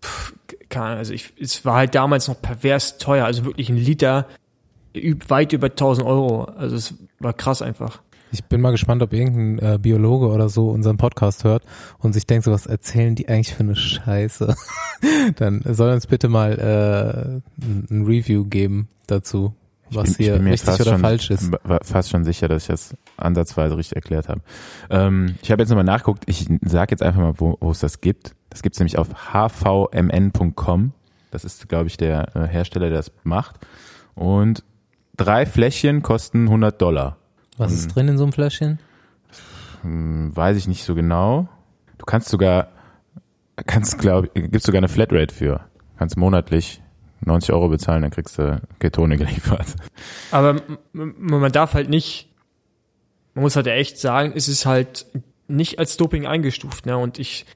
Puh, 0.00 0.32
keine 0.68 0.96
also 0.96 1.12
ich, 1.12 1.32
es 1.40 1.64
war 1.64 1.76
halt 1.76 1.94
damals 1.94 2.26
noch 2.26 2.40
pervers 2.40 2.98
teuer, 2.98 3.24
also 3.24 3.44
wirklich 3.44 3.68
ein 3.68 3.76
Liter 3.76 4.26
weit 5.28 5.52
über 5.52 5.68
1000 5.68 6.06
Euro. 6.06 6.44
Also 6.44 6.76
es 6.76 6.94
war 7.20 7.32
krass 7.32 7.62
einfach. 7.62 8.02
Ich 8.32 8.44
bin 8.44 8.60
mal 8.60 8.72
gespannt, 8.72 9.02
ob 9.02 9.12
irgendein 9.12 9.74
äh, 9.74 9.78
Biologe 9.78 10.28
oder 10.28 10.48
so 10.48 10.70
unseren 10.70 10.96
Podcast 10.96 11.44
hört 11.44 11.62
und 11.98 12.12
sich 12.12 12.26
denkt, 12.26 12.44
so 12.44 12.52
was 12.52 12.66
erzählen 12.66 13.14
die 13.14 13.28
eigentlich 13.28 13.54
für 13.54 13.60
eine 13.62 13.76
Scheiße. 13.76 14.54
Dann 15.36 15.62
soll 15.64 15.92
uns 15.92 16.06
bitte 16.06 16.28
mal 16.28 16.52
äh, 16.58 17.64
ein 17.90 18.04
Review 18.04 18.44
geben 18.44 18.88
dazu, 19.06 19.54
was 19.90 20.10
Ich 20.10 20.16
bin- 20.18 20.26
hier 20.26 20.44
richtig 20.44 20.68
oder 20.80 20.84
schon, 20.92 21.00
falsch 21.00 21.30
ist. 21.30 21.50
Fast 21.82 22.10
schon 22.10 22.24
sicher, 22.24 22.48
dass 22.48 22.64
ich 22.64 22.68
das 22.68 22.94
ansatzweise 23.16 23.76
richtig 23.76 23.96
erklärt 23.96 24.28
habe. 24.28 24.40
Ähm, 24.90 25.36
ich 25.42 25.50
habe 25.50 25.62
jetzt 25.62 25.70
nochmal 25.70 25.84
nachgeguckt. 25.84 26.24
Ich 26.26 26.46
sage 26.62 26.90
jetzt 26.90 27.02
einfach 27.02 27.20
mal, 27.20 27.34
wo, 27.38 27.56
wo 27.60 27.70
es 27.70 27.78
das 27.80 28.00
gibt. 28.00 28.34
Das 28.50 28.62
gibt 28.62 28.74
es 28.74 28.80
nämlich 28.80 28.98
auf 28.98 29.08
hvmn.com. 29.32 30.92
Das 31.30 31.44
ist, 31.44 31.68
glaube 31.68 31.86
ich, 31.86 31.96
der 31.96 32.34
äh, 32.36 32.46
Hersteller, 32.48 32.88
der 32.88 32.98
das 32.98 33.12
macht. 33.22 33.56
Und 34.14 34.64
drei 35.16 35.46
Fläschchen 35.46 36.02
kosten 36.02 36.44
100 36.46 36.80
Dollar. 36.82 37.18
Was 37.56 37.72
ist 37.72 37.94
drin 37.94 38.08
in 38.08 38.18
so 38.18 38.24
einem 38.24 38.32
Fläschchen? 38.32 38.78
Hm, 39.82 40.36
weiß 40.36 40.56
ich 40.56 40.68
nicht 40.68 40.84
so 40.84 40.94
genau. 40.94 41.48
Du 41.98 42.04
kannst 42.04 42.28
sogar, 42.28 42.68
kannst, 43.66 43.98
glaube 43.98 44.30
ich, 44.34 44.50
gibt 44.50 44.62
sogar 44.62 44.78
eine 44.78 44.88
Flatrate 44.88 45.34
für. 45.34 45.60
Kannst 45.98 46.16
monatlich 46.16 46.82
90 47.24 47.52
Euro 47.52 47.68
bezahlen, 47.68 48.02
dann 48.02 48.10
kriegst 48.10 48.38
du 48.38 48.60
Ketone 48.78 49.16
geliefert. 49.16 49.74
Aber 50.30 50.60
man 50.92 51.52
darf 51.52 51.74
halt 51.74 51.88
nicht, 51.88 52.28
man 53.34 53.42
muss 53.42 53.56
halt 53.56 53.66
echt 53.66 53.98
sagen, 53.98 54.32
es 54.34 54.48
ist 54.48 54.66
halt 54.66 55.06
nicht 55.48 55.78
als 55.78 55.96
Doping 55.96 56.26
eingestuft, 56.26 56.86
ne? 56.86 56.98
Und 56.98 57.18
ich, 57.18 57.46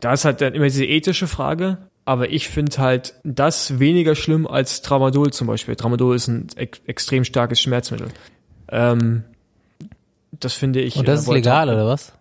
da 0.00 0.12
ist 0.12 0.24
halt 0.24 0.40
dann 0.40 0.54
immer 0.54 0.64
diese 0.64 0.86
ethische 0.86 1.26
Frage, 1.26 1.78
aber 2.04 2.30
ich 2.30 2.48
finde 2.48 2.78
halt 2.78 3.14
das 3.24 3.78
weniger 3.78 4.14
schlimm 4.14 4.46
als 4.46 4.82
Tramadol 4.82 5.32
zum 5.32 5.46
Beispiel. 5.46 5.76
Tramadol 5.76 6.16
ist 6.16 6.28
ein 6.28 6.46
ex 6.56 6.80
extrem 6.86 7.24
starkes 7.24 7.60
Schmerzmittel. 7.60 8.08
Ähm, 8.68 9.24
das 10.40 10.54
finde 10.54 10.80
ich. 10.80 10.96
Und 10.96 11.08
das 11.08 11.20
äh, 11.20 11.22
ist 11.22 11.32
legal, 11.32 11.68
oder 11.68 11.86
was? 11.86 12.12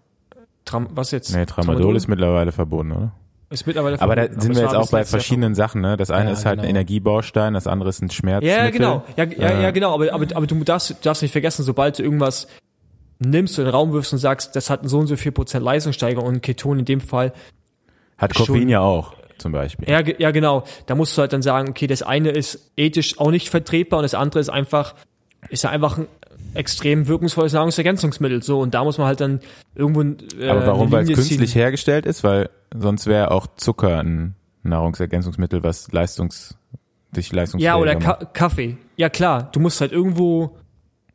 Tram, 0.66 0.88
was 0.92 1.12
jetzt? 1.12 1.34
Nee, 1.36 1.46
Tramadol 1.46 1.96
ist 1.96 2.08
mittlerweile 2.08 2.52
verboten, 2.52 2.92
oder? 2.92 3.12
ist 3.50 3.68
mittlerweile 3.68 4.02
Aber 4.02 4.16
da 4.16 4.24
verboten. 4.24 4.42
sind 4.42 4.52
es 4.54 4.58
wir 4.58 4.64
jetzt 4.64 4.76
auch 4.76 4.90
bei 4.90 5.06
verschiedenen 5.06 5.54
Sachen, 5.54 5.82
ne? 5.82 5.96
Das 5.96 6.10
eine 6.10 6.30
Ja, 6.30 6.34
ist 6.34 6.46
halt 6.46 6.58
ein 6.60 6.62
genau. 6.64 6.70
Energiebaustein, 6.72 7.54
das 7.54 7.68
andere 7.68 7.90
ist 7.90 8.02
ein 8.02 8.10
Schmerzmittel. 8.10 8.58
Ja, 8.64 8.70
genau. 8.72 9.04
Ja, 9.16 9.26
ja, 9.26 9.50
Äh, 9.60 9.64
ja 9.64 9.72
genau. 9.72 9.94
Aber, 9.94 10.12
aber, 10.12 10.26
aber 10.36 10.48
du 10.48 10.56
darfst, 10.64 10.90
du 10.90 10.96
darfst 11.04 11.22
nicht 11.22 11.32
vergessen, 11.34 11.62
sobald 11.64 12.00
du 12.00 12.04
irgendwas 12.04 12.48
nimmst 13.20 13.60
und 13.60 13.66
in 13.66 13.68
den 13.70 13.76
Raum 13.76 13.94
wirfst 13.94 14.12
und 14.12 14.20
sagst, 14.20 14.56
das 14.56 14.72
hat 14.72 14.80
so 14.90 14.98
und 14.98 15.06
so 15.08 15.16
viel 15.18 15.32
Prozent 15.32 15.64
Leistungssteigerung 15.64 16.28
und 16.28 16.42
Keton 16.42 16.80
in 16.80 16.86
dem 16.86 17.00
Fall, 17.00 17.32
Hat 18.18 18.34
Koffein 18.34 18.62
schon- 18.62 18.70
ja 18.70 18.80
auch, 18.82 19.14
zum 19.38 19.52
Beispiel. 19.52 19.88
ja, 19.88 20.00
ja 20.02 20.32
genau, 20.32 20.64
da 20.88 20.96
musst 20.96 21.16
du 21.16 21.22
halt 21.22 21.32
dann 21.34 21.44
sagen, 21.44 21.70
okay, 21.70 21.86
das 21.86 22.02
eine 22.02 22.32
ist 22.32 22.72
ethisch 22.76 23.20
auch 23.20 23.30
nicht 23.30 23.50
vertretbar 23.50 24.00
und 24.00 24.04
das 24.04 24.16
andere 24.16 24.40
ist 24.40 24.50
einfach, 24.50 24.96
ist 25.50 25.64
ja 25.64 25.70
einfach 25.70 26.00
ein 26.00 26.08
extrem 26.54 27.08
wirkungsvolles 27.08 27.54
Nahrungsergänzungsmittel. 27.54 28.42
So, 28.44 28.60
und 28.60 28.74
da 28.74 28.84
muss 28.84 28.98
man 28.98 29.08
halt 29.08 29.22
dann 29.22 29.40
irgendwo 29.76 30.02
äh, 30.40 30.50
Aber 30.50 30.68
warum? 30.68 30.92
Weil 30.92 31.04
es 31.04 31.14
künstlich 31.14 31.52
ziehen. 31.52 31.62
hergestellt 31.62 32.06
ist, 32.06 32.24
weil 32.24 32.50
sonst 32.76 33.08
wäre 33.08 33.32
auch 33.32 33.48
Zucker 33.58 34.00
ein 34.00 34.36
Nahrungsergänzungsmittel, 34.64 35.64
was 35.64 35.92
Leistungs, 35.92 36.56
dich 37.16 37.32
leistungsfähiger 37.32 37.76
Ja, 37.76 37.82
oder. 37.82 37.96
Ka 37.96 38.14
Kaffee. 38.34 38.78
Ja, 38.98 39.10
klar, 39.10 39.50
du 39.52 39.60
musst 39.60 39.82
halt 39.82 39.92
irgendwo, 39.92 40.58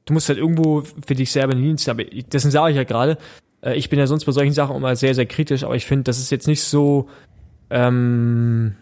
du 0.04 0.12
musst 0.12 0.28
halt 0.28 0.38
irgendwo 0.38 0.82
für 0.82 1.14
dich 1.14 1.30
selber 1.32 1.52
eine 1.52 1.60
Linie 1.60 1.76
ziehen. 1.76 1.92
Aber 1.92 2.02
ich- 2.02 2.26
dessen 2.26 2.50
sage 2.50 2.70
ich 2.72 2.76
ja 2.76 2.84
gerade. 2.84 3.18
Äh, 3.60 3.74
Ich 3.76 3.88
bin 3.90 3.98
ja 3.98 4.06
sonst 4.06 4.24
bei 4.24 4.32
solchen 4.32 4.52
Sachen 4.52 4.76
immer 4.76 4.94
sehr, 4.96 5.14
sehr 5.14 5.26
kritisch, 5.26 5.64
aber 5.64 5.74
ich 5.76 5.86
finde, 5.86 6.04
das 6.04 6.18
ist 6.18 6.30
jetzt 6.30 6.46
nicht 6.46 6.62
so, 6.62 7.08
ähm, 7.70 8.76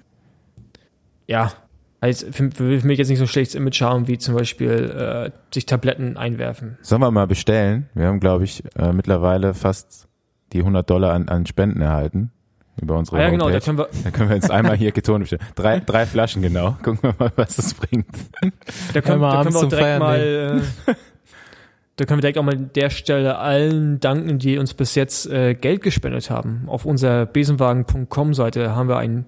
ja, 1.26 1.52
also 2.00 2.26
für, 2.30 2.50
für 2.50 2.86
mich 2.86 2.98
jetzt 2.98 3.08
nicht 3.08 3.18
so 3.18 3.24
ein 3.24 3.28
schlechtes 3.28 3.54
Image 3.54 3.80
haben, 3.80 4.08
wie 4.08 4.18
zum 4.18 4.34
Beispiel 4.34 4.70
äh, 4.70 5.30
sich 5.52 5.66
Tabletten 5.66 6.16
einwerfen. 6.16 6.78
Sollen 6.82 7.00
wir 7.00 7.10
mal 7.10 7.26
bestellen? 7.26 7.88
Wir 7.94 8.06
haben, 8.06 8.20
glaube 8.20 8.44
ich, 8.44 8.62
äh, 8.76 8.92
mittlerweile 8.92 9.54
fast 9.54 10.06
die 10.52 10.58
100 10.58 10.88
Dollar 10.88 11.12
an, 11.14 11.28
an 11.28 11.46
Spenden 11.46 11.80
erhalten 11.80 12.30
über 12.80 12.98
unsere 12.98 13.16
Ah, 13.16 13.22
ja, 13.22 13.30
genau, 13.30 13.48
da 13.48 13.60
können 13.60 13.78
wir, 13.78 13.88
Da 14.04 14.10
können 14.10 14.28
wir 14.28 14.36
jetzt 14.36 14.50
einmal 14.50 14.76
hier 14.76 14.92
Ketone 14.92 15.20
bestellen. 15.20 15.42
Drei, 15.54 15.80
drei 15.80 16.06
Flaschen 16.06 16.42
genau. 16.42 16.76
Gucken 16.82 16.98
wir 17.02 17.14
mal, 17.18 17.32
was 17.36 17.56
das 17.56 17.74
bringt. 17.74 18.06
da 18.40 18.40
können, 18.40 18.54
da 18.92 19.00
können 19.00 19.24
abends 19.24 19.54
wir 19.54 19.60
auch 19.60 19.68
direkt 19.68 19.86
Feiern 19.86 19.98
mal, 19.98 20.62
äh, 20.86 20.94
da 21.96 22.04
können 22.04 22.18
wir 22.18 22.22
direkt 22.22 22.38
auch 22.38 22.42
mal 22.42 22.54
an 22.54 22.70
der 22.74 22.90
Stelle 22.90 23.38
allen 23.38 23.98
danken, 24.00 24.38
die 24.38 24.58
uns 24.58 24.74
bis 24.74 24.94
jetzt 24.94 25.26
äh, 25.26 25.54
Geld 25.54 25.82
gespendet 25.82 26.30
haben. 26.30 26.64
Auf 26.66 26.84
unserer 26.84 27.24
besenwagen.com 27.24 28.34
Seite 28.34 28.76
haben 28.76 28.88
wir 28.88 28.98
einen 28.98 29.26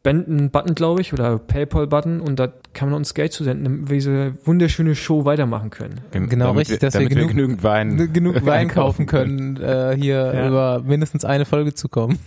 Spenden-Button, 0.00 0.74
glaube 0.74 1.02
ich, 1.02 1.12
oder 1.12 1.38
Paypal-Button 1.38 2.20
und 2.22 2.38
da 2.38 2.48
kann 2.72 2.88
man 2.88 2.96
uns 2.96 3.12
Geld 3.12 3.34
zusenden, 3.34 3.64
damit 3.64 3.90
wir 3.90 3.94
diese 3.96 4.32
wunderschöne 4.46 4.94
Show 4.94 5.26
weitermachen 5.26 5.68
können. 5.68 6.00
Gen- 6.10 6.28
Genau, 6.30 6.46
damit 6.46 6.60
richtig, 6.60 6.80
wir, 6.80 6.88
dass 6.88 6.94
wir 6.94 7.00
damit 7.08 7.18
genug- 7.18 7.28
genügend 7.28 7.62
Wein, 7.62 8.10
genug 8.12 8.46
Wein 8.46 8.68
kaufen 8.68 9.04
können, 9.04 9.58
äh, 9.58 9.94
hier 9.98 10.32
Ja. 10.34 10.48
über 10.48 10.82
mindestens 10.82 11.26
eine 11.26 11.44
Folge 11.44 11.74
zu 11.74 11.88
kommen. 11.90 12.18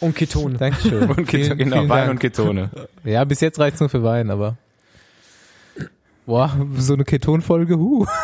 Und 0.00 0.14
Ketone. 0.14 0.58
Dankeschön. 0.58 1.02
Und 1.08 1.26
Ketone, 1.26 1.44
Vielen- 1.44 1.58
genau, 1.58 1.76
vielen 1.78 1.88
Wein 1.88 1.98
Dank. 2.00 2.10
und 2.10 2.18
Ketone. 2.20 2.70
Ja, 3.04 3.24
bis 3.24 3.40
jetzt 3.40 3.58
reicht's 3.58 3.80
nur 3.80 3.88
für 3.88 4.02
Wein, 4.02 4.30
aber 4.30 4.58
boah, 6.26 6.54
so 6.76 6.92
eine 6.94 7.04
Ketonfolge, 7.04 7.78
huh. 7.78 8.06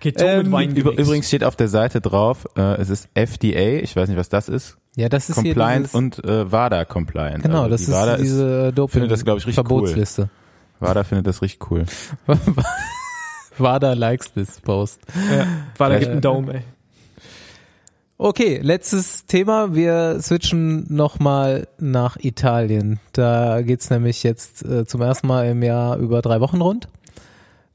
Ketone 0.00 0.30
Ähm, 0.30 0.42
mit 0.44 0.52
Wein 0.52 0.70
Über, 0.76 0.90
gemixt. 0.90 1.06
übrigens 1.06 1.28
steht 1.28 1.44
auf 1.44 1.56
der 1.56 1.68
Seite 1.68 2.00
drauf, 2.00 2.46
äh, 2.56 2.80
es 2.80 2.90
ist 2.90 3.08
FDA, 3.14 3.80
ich 3.82 3.94
weiß 3.96 4.08
nicht, 4.08 4.18
was 4.18 4.28
das 4.28 4.48
ist, 4.48 4.76
Ja, 4.96 5.08
das 5.08 5.28
ist 5.28 5.36
compliant 5.36 5.88
hier 5.90 6.00
dieses, 6.00 6.20
und 6.22 6.24
äh, 6.24 6.50
WADA 6.52 6.84
compliant. 6.84 7.42
genau, 7.42 7.62
also 7.64 7.70
das 7.70 7.80
die 7.82 7.90
ist 7.90 7.92
WADA 7.96 8.16
diese 8.18 8.72
Doping 8.72 8.92
findet 8.92 9.10
das, 9.12 9.24
glaub 9.24 9.38
ich, 9.38 9.46
richtig 9.46 9.54
Verbotsliste. 9.54 10.28
WADA 10.80 11.04
findet 11.04 11.26
das 11.26 11.40
richtig 11.42 11.70
cool. 11.70 11.84
Wada 13.58 13.94
likes 13.94 14.32
this 14.34 14.60
post. 14.60 15.00
ja, 15.14 15.46
war 15.78 15.88
da 15.88 15.96
Äh, 15.96 16.00
gibt 16.00 16.12
einen 16.12 16.20
Daumen, 16.20 16.48
ey. 16.50 16.62
Okay, 18.18 18.60
letztes 18.62 19.26
Thema. 19.26 19.74
Wir 19.74 20.18
switchen 20.20 20.86
nochmal 20.94 21.68
nach 21.78 22.16
Italien. 22.18 22.98
Da 23.12 23.60
geht's 23.62 23.90
nämlich 23.90 24.22
jetzt 24.22 24.64
äh, 24.64 24.86
zum 24.86 25.02
ersten 25.02 25.26
Mal 25.26 25.48
im 25.48 25.62
Jahr 25.62 25.96
über 25.98 26.22
drei 26.22 26.40
Wochen 26.40 26.60
rund. 26.60 26.88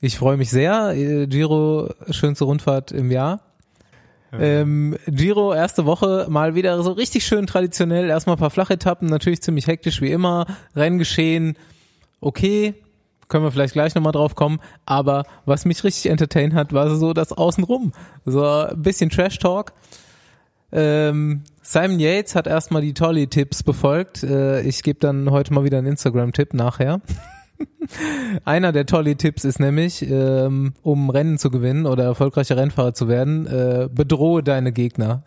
Ich 0.02 0.18
freue 0.18 0.36
mich 0.36 0.50
sehr. 0.50 0.94
Äh, 0.96 1.28
Giro, 1.28 1.90
schönste 2.10 2.46
Rundfahrt 2.46 2.92
im 2.92 3.12
Jahr. 3.12 3.42
Ähm, 4.34 4.98
Giro, 5.08 5.54
erste 5.54 5.86
Woche, 5.86 6.26
mal 6.30 6.56
wieder 6.56 6.82
so 6.82 6.94
richtig 6.94 7.26
schön 7.26 7.46
traditionell. 7.46 8.10
Erstmal 8.10 8.36
ein 8.36 8.40
paar 8.40 8.50
Flachetappen, 8.50 9.08
natürlich 9.10 9.42
ziemlich 9.42 9.68
hektisch 9.68 10.02
wie 10.02 10.12
immer. 10.12 10.48
Renngeschehen, 10.76 11.56
okay, 12.20 12.74
können 13.28 13.44
wir 13.44 13.52
vielleicht 13.52 13.74
gleich 13.74 13.94
nochmal 13.94 14.14
drauf 14.14 14.36
kommen. 14.36 14.60
Aber 14.86 15.24
was 15.46 15.66
mich 15.66 15.84
richtig 15.84 16.10
entertained 16.10 16.56
hat, 16.56 16.74
war 16.74 16.90
so 16.96 17.14
das 17.14 17.32
Außenrum. 17.32 17.92
So 18.26 18.44
ein 18.44 18.82
bisschen 18.82 19.12
Trash-Talk. 19.12 19.74
Ähm, 20.72 21.44
Simon 21.62 22.00
Yates 22.00 22.34
hat 22.34 22.48
erstmal 22.48 22.82
die 22.82 22.94
Tolly-Tipps 22.94 23.62
befolgt. 23.62 24.24
Äh, 24.24 24.62
ich 24.62 24.82
gebe 24.82 25.00
dann 25.00 25.30
heute 25.30 25.54
mal 25.54 25.64
wieder 25.64 25.78
einen 25.78 25.88
Instagram-Tipp 25.88 26.54
nachher. 26.54 27.02
Einer 28.46 28.72
der 28.72 28.86
Tolly-Tipps 28.86 29.44
ist 29.44 29.60
nämlich, 29.60 30.08
ähm, 30.10 30.74
um 30.82 31.10
Rennen 31.10 31.38
zu 31.38 31.52
gewinnen 31.52 31.86
oder 31.86 32.04
erfolgreicher 32.04 32.58
Rennfahrer 32.58 32.94
zu 32.94 33.08
werden, 33.08 33.48
äh, 33.48 33.90
bedrohe 33.92 34.44
deine 34.44 34.72
Gegner. 34.72 35.24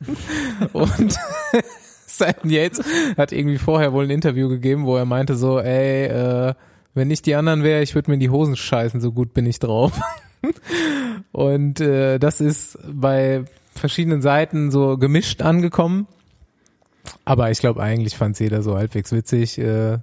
Und 0.72 1.16
Simon 2.06 2.50
Yates 2.50 2.80
hat 3.16 3.32
irgendwie 3.32 3.58
vorher 3.58 3.92
wohl 3.92 4.04
ein 4.04 4.10
Interview 4.10 4.48
gegeben, 4.48 4.86
wo 4.86 4.96
er 4.96 5.04
meinte 5.04 5.36
so, 5.36 5.58
ey, 5.58 6.06
äh, 6.06 6.54
wenn 6.94 7.10
ich 7.10 7.22
die 7.22 7.34
anderen 7.34 7.62
wäre, 7.62 7.82
ich 7.82 7.94
würde 7.94 8.10
mir 8.10 8.14
in 8.14 8.20
die 8.20 8.30
Hosen 8.30 8.56
scheißen, 8.56 9.00
so 9.00 9.12
gut 9.12 9.34
bin 9.34 9.46
ich 9.46 9.58
drauf. 9.58 10.00
Und 11.32 11.80
äh, 11.80 12.18
das 12.18 12.40
ist 12.40 12.78
bei 12.92 13.44
verschiedenen 13.74 14.22
Seiten 14.22 14.70
so 14.70 14.96
gemischt 14.96 15.42
angekommen. 15.42 16.06
Aber 17.24 17.50
ich 17.50 17.58
glaube, 17.58 17.82
eigentlich 17.82 18.16
fand 18.16 18.38
jeder 18.40 18.62
so 18.62 18.76
halbwegs 18.76 19.12
witzig. 19.12 19.58
Äh, 19.58 19.98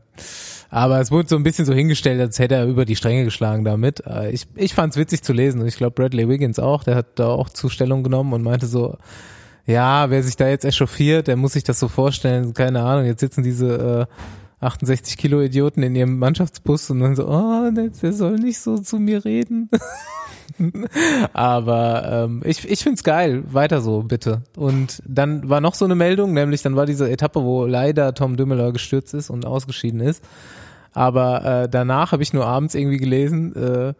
aber 0.70 1.02
es 1.02 1.12
wurde 1.12 1.28
so 1.28 1.36
ein 1.36 1.43
bisschen 1.43 1.66
so 1.66 1.74
hingestellt, 1.74 2.20
als 2.22 2.39
hätte 2.39 2.56
er 2.56 2.66
über 2.66 2.86
die 2.86 2.95
Stränge 2.95 3.26
geschlagen 3.26 3.64
damit. 3.64 4.06
Äh, 4.06 4.32
ich 4.32 4.47
ich 4.56 4.74
fand 4.74 4.93
es 4.93 4.97
witzig 4.97 5.22
zu 5.22 5.34
lesen 5.34 5.62
und 5.62 5.68
ich 5.68 5.78
glaube 5.78 5.91
Bradley 5.91 6.30
Wiggins 6.30 6.60
auch, 6.60 6.84
der 6.84 6.95
hat 6.95 7.20
da 7.20 7.28
auch 7.28 7.49
Zustellung 7.49 8.04
genommen 8.04 8.34
und 8.34 8.41
meinte 8.41 8.68
so, 8.68 8.97
ja, 9.66 10.10
wer 10.10 10.24
sich 10.24 10.38
da 10.38 10.47
jetzt 10.47 10.66
echauffiert, 10.66 11.28
der 11.28 11.36
muss 11.36 11.54
sich 11.54 11.64
das 11.64 11.80
so 11.80 11.88
vorstellen, 11.88 12.54
keine 12.54 12.82
Ahnung, 12.82 13.06
jetzt 13.06 13.20
sitzen 13.20 13.43
diese 13.43 14.08
äh, 14.10 14.14
68 14.62 15.18
Kilo 15.18 15.41
Idioten 15.41 15.84
in 15.84 15.95
ihrem 15.95 16.20
Mannschaftsbus 16.20 16.89
und 16.91 16.99
dann 16.99 17.16
so, 17.16 17.28
oh, 17.28 17.72
der, 17.72 17.89
der 17.89 18.14
soll 18.14 18.36
nicht 18.36 18.59
so 18.59 18.78
zu 18.78 18.99
mir 18.99 19.26
reden. 19.26 19.70
Aber 21.34 22.26
ähm, 22.26 22.41
ich, 22.45 22.70
ich 22.70 22.84
find's 22.84 23.03
geil, 23.03 23.43
weiter 23.51 23.82
so, 23.82 24.03
bitte. 24.03 24.43
Und 24.55 25.01
dann 25.07 25.49
war 25.49 25.62
noch 25.62 25.74
so 25.74 25.86
eine 25.86 25.95
Meldung, 25.95 26.34
nämlich 26.34 26.62
dann 26.62 26.76
war 26.76 26.86
diese 26.86 27.09
Etappe, 27.09 27.43
wo 27.43 27.66
leider 27.66 28.14
Tom 28.14 28.38
Dümmler 28.38 28.72
gestürzt 28.72 29.14
ist 29.16 29.30
und 29.32 29.45
ausgeschieden 29.45 29.99
ist. 29.99 30.24
Aber 30.93 31.64
äh, 31.64 31.70
danach 31.70 32.12
habe 32.12 32.22
ich 32.22 32.34
nur 32.34 32.45
abends 32.45 32.76
irgendwie 32.76 32.97
gelesen, 32.97 33.55
äh, 33.55 33.93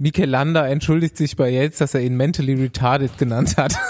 Mikel 0.00 0.28
Landa 0.28 0.66
entschuldigt 0.66 1.16
sich 1.16 1.36
bei 1.36 1.50
Yates, 1.50 1.78
dass 1.78 1.92
er 1.94 2.00
ihn 2.00 2.16
mentally 2.16 2.54
retarded 2.54 3.16
genannt 3.18 3.56
hat. 3.56 3.76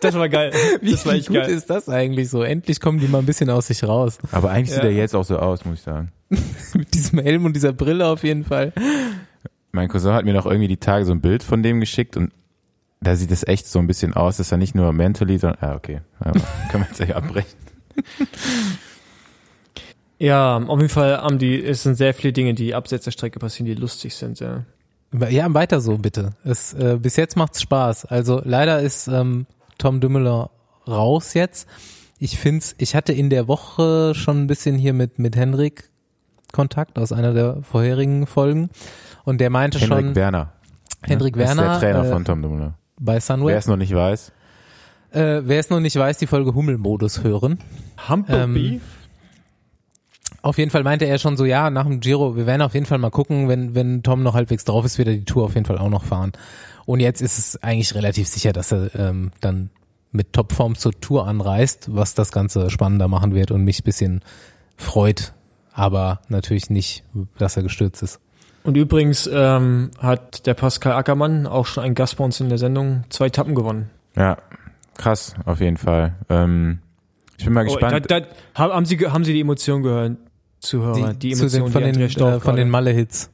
Das 0.00 0.14
war 0.14 0.28
geil. 0.28 0.52
Wie, 0.80 0.92
Das 0.92 1.04
war 1.06 1.14
echt 1.14 1.26
gut 1.26 1.38
geil. 1.38 1.50
ist 1.50 1.68
das 1.70 1.88
eigentlich 1.88 2.30
so? 2.30 2.44
Endlich 2.44 2.78
kommen 2.80 3.00
die 3.00 3.08
mal 3.08 3.18
ein 3.18 3.26
bisschen 3.26 3.50
aus 3.50 3.66
sich 3.66 3.82
raus. 3.82 4.18
Aber 4.30 4.50
eigentlich 4.52 4.70
sieht 4.72 4.84
Ja. 4.84 4.90
er 4.90 4.94
jetzt 4.94 5.16
auch 5.16 5.24
so 5.24 5.36
aus, 5.40 5.64
muss 5.64 5.78
ich 5.78 5.82
sagen. 5.84 6.12
Mit 6.74 6.94
diesem 6.94 7.18
Helm 7.18 7.44
und 7.44 7.54
dieser 7.56 7.72
Brille 7.72 8.06
auf 8.06 8.22
jeden 8.22 8.44
Fall. 8.44 8.72
Mein 9.72 9.88
Cousin 9.88 10.12
hat 10.12 10.24
mir 10.24 10.34
noch 10.34 10.46
irgendwie 10.46 10.68
die 10.68 10.76
Tage 10.76 11.04
so 11.04 11.10
ein 11.10 11.20
Bild 11.20 11.42
von 11.42 11.64
dem 11.64 11.80
geschickt 11.80 12.16
und 12.16 12.30
da 13.00 13.16
sieht 13.16 13.32
es 13.32 13.44
echt 13.44 13.66
so 13.66 13.80
ein 13.80 13.88
bisschen 13.88 14.14
aus, 14.14 14.36
dass 14.36 14.52
er 14.52 14.58
nicht 14.58 14.76
nur 14.76 14.92
mentally, 14.92 15.36
sondern, 15.36 15.58
ah, 15.68 15.74
okay, 15.74 16.00
ja, 16.24 16.30
können 16.70 16.84
wir 16.84 16.86
jetzt 16.88 16.98
gleich 16.98 17.16
abbrechen. 17.16 17.58
Ja, 20.18 20.56
auf 20.58 20.78
jeden 20.78 20.88
Fall 20.90 21.18
haben 21.20 21.38
die, 21.38 21.62
es 21.62 21.82
sind 21.84 21.94
sehr 21.96 22.14
viele 22.14 22.32
Dinge, 22.32 22.54
die 22.54 22.74
abseits 22.74 23.04
der 23.04 23.10
Strecke 23.12 23.38
passieren, 23.40 23.66
die 23.66 23.74
lustig 23.74 24.14
sind, 24.14 24.38
ja. 24.40 24.64
Ja, 25.30 25.52
weiter 25.54 25.80
so 25.80 25.96
bitte. 25.98 26.30
Es, 26.44 26.74
äh, 26.74 26.98
bis 27.00 27.16
jetzt 27.16 27.36
macht's 27.36 27.62
Spaß. 27.62 28.04
Also 28.06 28.42
leider 28.44 28.80
ist 28.80 29.08
ähm, 29.08 29.46
Tom 29.78 30.00
Dümmler 30.00 30.50
raus 30.86 31.34
jetzt. 31.34 31.66
Ich 32.18 32.38
find's, 32.38 32.74
ich 32.78 32.94
hatte 32.94 33.12
in 33.12 33.30
der 33.30 33.48
Woche 33.48 34.12
schon 34.14 34.42
ein 34.42 34.46
bisschen 34.48 34.76
hier 34.76 34.92
mit 34.92 35.18
mit 35.18 35.36
Henrik 35.36 35.90
Kontakt 36.52 36.98
aus 36.98 37.12
einer 37.12 37.32
der 37.32 37.62
vorherigen 37.62 38.26
Folgen 38.26 38.70
und 39.24 39.40
der 39.40 39.50
meinte 39.50 39.78
Henrik 39.78 40.06
schon 40.06 40.14
Werner. 40.16 40.52
Henrik 41.02 41.36
ist 41.36 41.40
Werner 41.40 41.62
der 41.62 41.78
Trainer 41.78 42.04
äh, 42.04 42.10
von 42.10 42.24
Tom 42.24 42.42
Dumoulin. 42.42 42.74
bei 42.98 43.14
Wer 43.14 43.20
Sunweb. 43.20 43.56
es 43.56 43.66
noch 43.66 43.76
nicht 43.76 43.94
weiß, 43.94 44.32
Äh, 45.12 45.40
wer 45.44 45.60
es 45.60 45.70
noch 45.70 45.80
nicht 45.80 45.96
weiß, 45.96 46.18
die 46.18 46.26
Folge 46.26 46.54
Hummelmodus 46.54 47.22
hören. 47.22 47.58
Humblebee? 48.08 48.80
Auf 50.40 50.56
jeden 50.58 50.70
Fall 50.70 50.84
meinte 50.84 51.04
er 51.04 51.18
schon 51.18 51.36
so, 51.36 51.44
ja, 51.44 51.68
nach 51.70 51.84
dem 51.84 52.00
Giro, 52.00 52.36
wir 52.36 52.46
werden 52.46 52.62
auf 52.62 52.74
jeden 52.74 52.86
Fall 52.86 52.98
mal 52.98 53.10
gucken, 53.10 53.48
wenn, 53.48 53.74
wenn 53.74 54.02
Tom 54.02 54.22
noch 54.22 54.34
halbwegs 54.34 54.64
drauf 54.64 54.84
ist, 54.84 54.96
wird 54.98 55.08
er 55.08 55.14
die 55.14 55.24
Tour 55.24 55.44
auf 55.44 55.54
jeden 55.54 55.66
Fall 55.66 55.78
auch 55.78 55.90
noch 55.90 56.04
fahren. 56.04 56.32
Und 56.86 57.00
jetzt 57.00 57.20
ist 57.20 57.38
es 57.38 57.62
eigentlich 57.62 57.94
relativ 57.94 58.28
sicher, 58.28 58.52
dass 58.52 58.72
er 58.72 58.94
ähm, 58.94 59.32
dann 59.40 59.70
mit 60.12 60.32
Topform 60.32 60.74
zur 60.76 60.98
Tour 61.00 61.26
anreist, 61.26 61.88
was 61.94 62.14
das 62.14 62.32
Ganze 62.32 62.70
spannender 62.70 63.08
machen 63.08 63.34
wird 63.34 63.50
und 63.50 63.62
mich 63.64 63.82
bisschen 63.84 64.22
freut, 64.76 65.34
aber 65.74 66.20
natürlich 66.28 66.70
nicht, 66.70 67.04
dass 67.36 67.56
er 67.56 67.62
gestürzt 67.62 68.02
ist. 68.02 68.20
Und 68.64 68.76
übrigens 68.76 69.28
ähm, 69.32 69.90
hat 69.98 70.46
der 70.46 70.54
Pascal 70.54 70.92
Ackermann 70.92 71.46
auch 71.46 71.66
schon 71.66 71.84
einen 71.84 71.94
Gast 71.94 72.16
bei 72.16 72.24
uns 72.24 72.40
in 72.40 72.48
der 72.48 72.58
Sendung 72.58 73.04
zwei 73.10 73.26
Etappen 73.26 73.54
gewonnen. 73.54 73.90
Ja, 74.16 74.36
krass, 74.96 75.34
auf 75.44 75.60
jeden 75.60 75.76
Fall. 75.76 76.14
Ähm, 76.28 76.78
ich 77.36 77.44
bin 77.44 77.54
mal 77.54 77.62
Oh, 77.68 77.72
gespannt. 77.72 78.10
da, 78.10 78.20
da, 78.20 78.26
haben, 78.54 78.84
Sie, 78.86 78.98
haben 78.98 79.24
Sie 79.24 79.32
die 79.32 79.40
Emotion 79.40 79.82
gehört, 79.82 80.16
Zuhörer? 80.60 81.14
Die, 81.14 81.34
zu 81.34 81.44
Emotion, 81.44 81.62
den, 81.64 81.72
von 81.72 81.84
die 81.84 81.92
den, 81.92 82.26
äh, 82.26 82.40
von 82.40 82.56
den 82.56 82.70
Malle-Hits. 82.70 83.30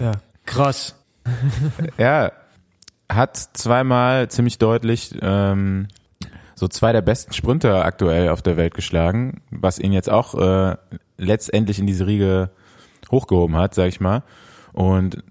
Ja, 0.00 0.12
krass. 0.44 0.96
Ja, 1.98 2.32
hat 3.08 3.36
zweimal 3.36 4.28
ziemlich 4.28 4.58
deutlich 4.58 5.14
ähm, 5.22 5.86
so 6.54 6.66
zwei 6.68 6.92
der 6.92 7.02
besten 7.02 7.32
Sprinter 7.32 7.84
aktuell 7.84 8.28
auf 8.28 8.42
der 8.42 8.56
Welt 8.56 8.74
geschlagen, 8.74 9.42
was 9.50 9.78
ihn 9.78 9.92
jetzt 9.92 10.10
auch 10.10 10.34
äh, 10.34 10.76
letztendlich 11.18 11.78
in 11.78 11.86
diese 11.86 12.06
Riege 12.06 12.50
hochgehoben 13.10 13.56
hat, 13.56 13.74
sag 13.74 13.88
ich 13.88 14.00
mal. 14.00 14.22
Und 14.72 15.22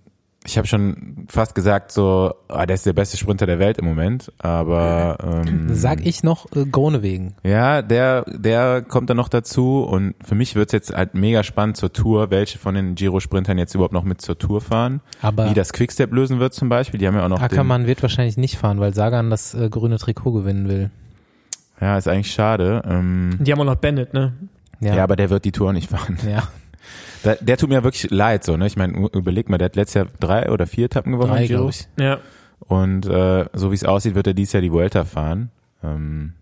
ich 0.43 0.57
habe 0.57 0.67
schon 0.67 1.25
fast 1.29 1.53
gesagt, 1.53 1.91
so, 1.91 2.33
ah, 2.47 2.65
der 2.65 2.73
ist 2.73 2.85
der 2.85 2.93
beste 2.93 3.15
Sprinter 3.15 3.45
der 3.45 3.59
Welt 3.59 3.77
im 3.77 3.85
Moment, 3.85 4.31
aber 4.39 5.43
ähm, 5.45 5.69
Sag 5.73 6.03
ich 6.05 6.23
noch 6.23 6.51
äh, 6.55 6.65
Grone 6.65 7.03
wegen. 7.03 7.35
ja, 7.43 7.81
der, 7.83 8.23
der 8.27 8.81
kommt 8.81 9.09
dann 9.11 9.17
noch 9.17 9.29
dazu 9.29 9.83
und 9.83 10.15
für 10.25 10.33
mich 10.33 10.55
wird's 10.55 10.73
jetzt 10.73 10.93
halt 10.95 11.13
mega 11.13 11.43
spannend 11.43 11.77
zur 11.77 11.93
Tour, 11.93 12.31
welche 12.31 12.57
von 12.57 12.73
den 12.73 12.95
Giro-Sprintern 12.95 13.59
jetzt 13.59 13.75
überhaupt 13.75 13.93
noch 13.93 14.03
mit 14.03 14.19
zur 14.21 14.37
Tour 14.39 14.61
fahren. 14.61 15.01
Aber 15.21 15.49
Wie 15.49 15.53
das 15.53 15.73
Quickstep 15.73 16.11
lösen 16.11 16.39
wird 16.39 16.55
zum 16.55 16.69
Beispiel. 16.69 16.99
Die 16.99 17.07
haben 17.07 17.15
ja 17.15 17.23
auch 17.23 17.29
noch 17.29 17.37
den, 17.37 17.45
Ackermann 17.45 17.85
wird 17.85 18.01
wahrscheinlich 18.01 18.37
nicht 18.37 18.57
fahren, 18.57 18.79
weil 18.79 18.93
Sagan 18.95 19.29
das 19.29 19.53
äh, 19.53 19.69
grüne 19.69 19.97
Trikot 19.99 20.31
gewinnen 20.31 20.67
will. 20.67 20.89
Ja, 21.79 21.97
ist 21.97 22.07
eigentlich 22.07 22.31
schade. 22.31 22.81
Ähm, 22.87 23.37
Die 23.39 23.51
haben 23.51 23.59
auch 23.61 23.65
noch 23.65 23.75
Bennett, 23.75 24.13
ne? 24.13 24.33
ja. 24.79 24.95
Ja, 24.95 25.03
aber 25.03 25.15
der 25.15 25.29
wird 25.29 25.45
die 25.45 25.51
Tour 25.51 25.71
nicht 25.73 25.89
fahren. 25.91 26.17
ja. 26.27 26.43
Der, 27.23 27.35
der 27.35 27.57
tut 27.57 27.69
mir 27.69 27.83
wirklich 27.83 28.09
leid, 28.11 28.43
so, 28.43 28.57
ne? 28.57 28.67
Ich 28.67 28.77
meine, 28.77 29.09
überleg 29.13 29.49
mal, 29.49 29.57
der 29.57 29.65
hat 29.65 29.75
letztes 29.75 29.95
Jahr 29.95 30.07
drei 30.19 30.49
oder 30.49 30.67
vier 30.67 30.85
Etappen 30.85 31.11
gewonnen 31.11 31.31
drei, 31.31 31.47
glaube 31.47 31.69
ich. 31.69 31.87
Ja. 31.99 32.19
Und 32.59 33.05
äh, 33.05 33.45
so 33.53 33.71
wie 33.71 33.75
es 33.75 33.83
aussieht, 33.83 34.15
wird 34.15 34.27
er 34.27 34.33
dieses 34.33 34.53
Jahr 34.53 34.61
die 34.61 34.71
Vuelta 34.71 35.03
fahren. 35.03 35.49
Ähm, 35.83 36.33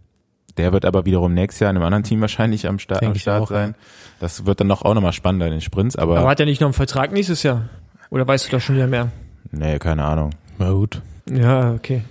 der 0.58 0.74
wird 0.74 0.86
aber 0.86 1.06
wiederum 1.06 1.34
nächstes 1.34 1.62
Jahr 1.62 1.72
in 1.72 1.78
einem 1.78 1.86
anderen 1.86 2.04
Team 2.04 2.22
wahrscheinlich 2.22 2.68
am 2.68 2.80
Start, 2.80 3.02
Denk 3.02 3.14
am 3.14 3.20
Start 3.20 3.44
auch, 3.44 3.50
sein. 3.50 3.76
Das 4.20 4.46
wird 4.46 4.60
dann 4.60 4.68
noch 4.68 4.84
auch 4.84 4.94
nochmal 4.94 5.14
spannender 5.14 5.46
in 5.46 5.54
den 5.54 5.62
Sprints, 5.62 5.96
aber, 5.96 6.20
Aber 6.20 6.30
hat 6.30 6.40
er 6.40 6.46
nicht 6.46 6.60
noch 6.60 6.68
einen 6.68 6.74
Vertrag 6.74 7.14
nächstes 7.14 7.44
Jahr? 7.44 7.70
Oder 8.10 8.28
weißt 8.28 8.48
du 8.48 8.52
da 8.52 8.60
schon 8.60 8.76
wieder 8.76 8.88
mehr? 8.88 9.10
nee, 9.52 9.80
keine 9.80 10.04
Ahnung. 10.04 10.32
Na 10.58 10.72
gut. 10.72 11.02
Ja, 11.32 11.72
okay. 11.74 12.02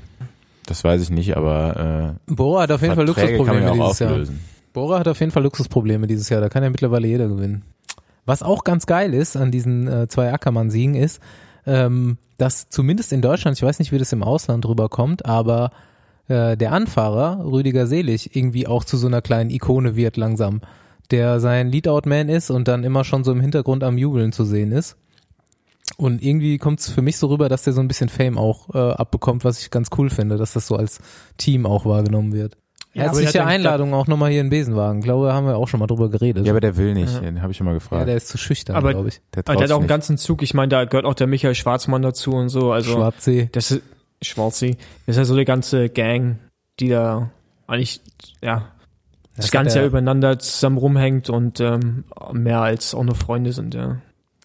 Das 0.64 0.84
weiß 0.84 1.02
ich 1.02 1.10
nicht, 1.10 1.36
aber 1.36 2.16
äh, 2.28 2.32
Bora 2.32 2.62
hat 2.62 2.72
auf 2.72 2.82
jeden 2.82 2.94
Fall 2.94 3.06
Luxusprobleme 3.06 3.72
dieses 3.72 3.98
Jahr. 3.98 4.18
Bora 4.72 4.98
hat 4.98 5.08
auf 5.08 5.20
jeden 5.20 5.32
Fall 5.32 5.42
Luxusprobleme 5.42 6.06
dieses 6.06 6.28
Jahr. 6.28 6.40
Da 6.40 6.48
kann 6.48 6.62
ja 6.62 6.70
mittlerweile 6.70 7.06
jeder 7.06 7.28
gewinnen. 7.28 7.64
Was 8.28 8.42
auch 8.42 8.62
ganz 8.62 8.84
geil 8.84 9.14
ist 9.14 9.38
an 9.38 9.50
diesen 9.50 9.88
äh, 9.88 10.06
zwei 10.06 10.30
Ackermann-Siegen 10.30 10.94
ist, 10.94 11.22
ähm, 11.64 12.18
dass 12.36 12.68
zumindest 12.68 13.10
in 13.14 13.22
Deutschland, 13.22 13.56
ich 13.56 13.62
weiß 13.62 13.78
nicht, 13.78 13.90
wie 13.90 13.96
das 13.96 14.12
im 14.12 14.22
Ausland 14.22 14.68
rüberkommt, 14.68 15.24
aber 15.24 15.70
äh, 16.28 16.54
der 16.54 16.72
Anfahrer, 16.72 17.42
Rüdiger 17.42 17.86
Selig, 17.86 18.36
irgendwie 18.36 18.66
auch 18.66 18.84
zu 18.84 18.98
so 18.98 19.06
einer 19.06 19.22
kleinen 19.22 19.48
Ikone 19.48 19.96
wird 19.96 20.18
langsam. 20.18 20.60
Der 21.10 21.40
sein 21.40 21.70
Leadout-Man 21.70 22.28
ist 22.28 22.50
und 22.50 22.68
dann 22.68 22.84
immer 22.84 23.02
schon 23.02 23.24
so 23.24 23.32
im 23.32 23.40
Hintergrund 23.40 23.82
am 23.82 23.96
Jubeln 23.96 24.32
zu 24.32 24.44
sehen 24.44 24.72
ist. 24.72 24.98
Und 25.96 26.22
irgendwie 26.22 26.58
kommt 26.58 26.80
es 26.80 26.90
für 26.90 27.00
mich 27.00 27.16
so 27.16 27.28
rüber, 27.28 27.48
dass 27.48 27.62
der 27.62 27.72
so 27.72 27.80
ein 27.80 27.88
bisschen 27.88 28.10
Fame 28.10 28.36
auch 28.36 28.74
äh, 28.74 28.92
abbekommt, 28.92 29.42
was 29.42 29.58
ich 29.62 29.70
ganz 29.70 29.88
cool 29.96 30.10
finde, 30.10 30.36
dass 30.36 30.52
das 30.52 30.66
so 30.66 30.76
als 30.76 31.00
Team 31.38 31.64
auch 31.64 31.86
wahrgenommen 31.86 32.34
wird. 32.34 32.58
Ja, 32.94 33.04
aber 33.10 33.18
Herzliche 33.20 33.44
Einladung 33.44 33.92
auch 33.94 34.06
nochmal 34.06 34.30
hier 34.30 34.40
in 34.40 34.50
Besenwagen. 34.50 35.02
Glaube, 35.02 35.32
haben 35.32 35.46
wir 35.46 35.56
auch 35.56 35.68
schon 35.68 35.78
mal 35.78 35.86
drüber 35.86 36.08
geredet. 36.08 36.44
Ja, 36.46 36.52
aber 36.52 36.60
der 36.60 36.76
will 36.76 36.94
nicht, 36.94 37.22
den 37.22 37.42
habe 37.42 37.52
ich 37.52 37.56
schon 37.58 37.66
mal 37.66 37.72
Ja, 37.72 37.78
gefragt. 37.78 38.08
der 38.08 38.16
ist 38.16 38.28
zu 38.28 38.38
schüchtern, 38.38 38.76
Aber- 38.76 38.90
glaube 38.92 39.08
ich. 39.08 39.20
der 39.34 39.42
der 39.42 39.54
hat 39.56 39.70
auch 39.70 39.78
einen 39.78 39.86
ganzen 39.86 40.16
Zug. 40.18 40.42
Ich 40.42 40.54
meine, 40.54 40.68
da 40.68 40.84
gehört 40.84 41.04
auch 41.04 41.14
der 41.14 41.26
Michael 41.26 41.54
Schwarzmann 41.54 42.02
dazu 42.02 42.32
und 42.32 42.48
so. 42.48 42.72
Also 42.72 42.92
Schwarzsee. 42.94 43.50
das 43.52 43.70
ist 43.70 43.82
Schwarzi. 44.22 44.76
Das 45.06 45.14
ist 45.14 45.18
ja 45.18 45.24
so 45.24 45.34
eine 45.34 45.44
ganze 45.44 45.88
Gang, 45.90 46.38
die 46.80 46.88
da 46.88 47.30
eigentlich 47.66 48.00
ja 48.42 48.68
das, 49.36 49.46
hat 49.46 49.52
ganze 49.52 49.78
Jahr 49.78 49.86
übereinander 49.86 50.38
zusammen 50.40 50.78
rumhängt 50.78 51.30
und 51.30 51.60
ähm, 51.60 52.04
mehr 52.32 52.60
als 52.62 52.94
auch 52.94 53.04
nur 53.04 53.14
Freunde 53.14 53.52
sind. 53.52 53.74
Ja. 53.74 53.98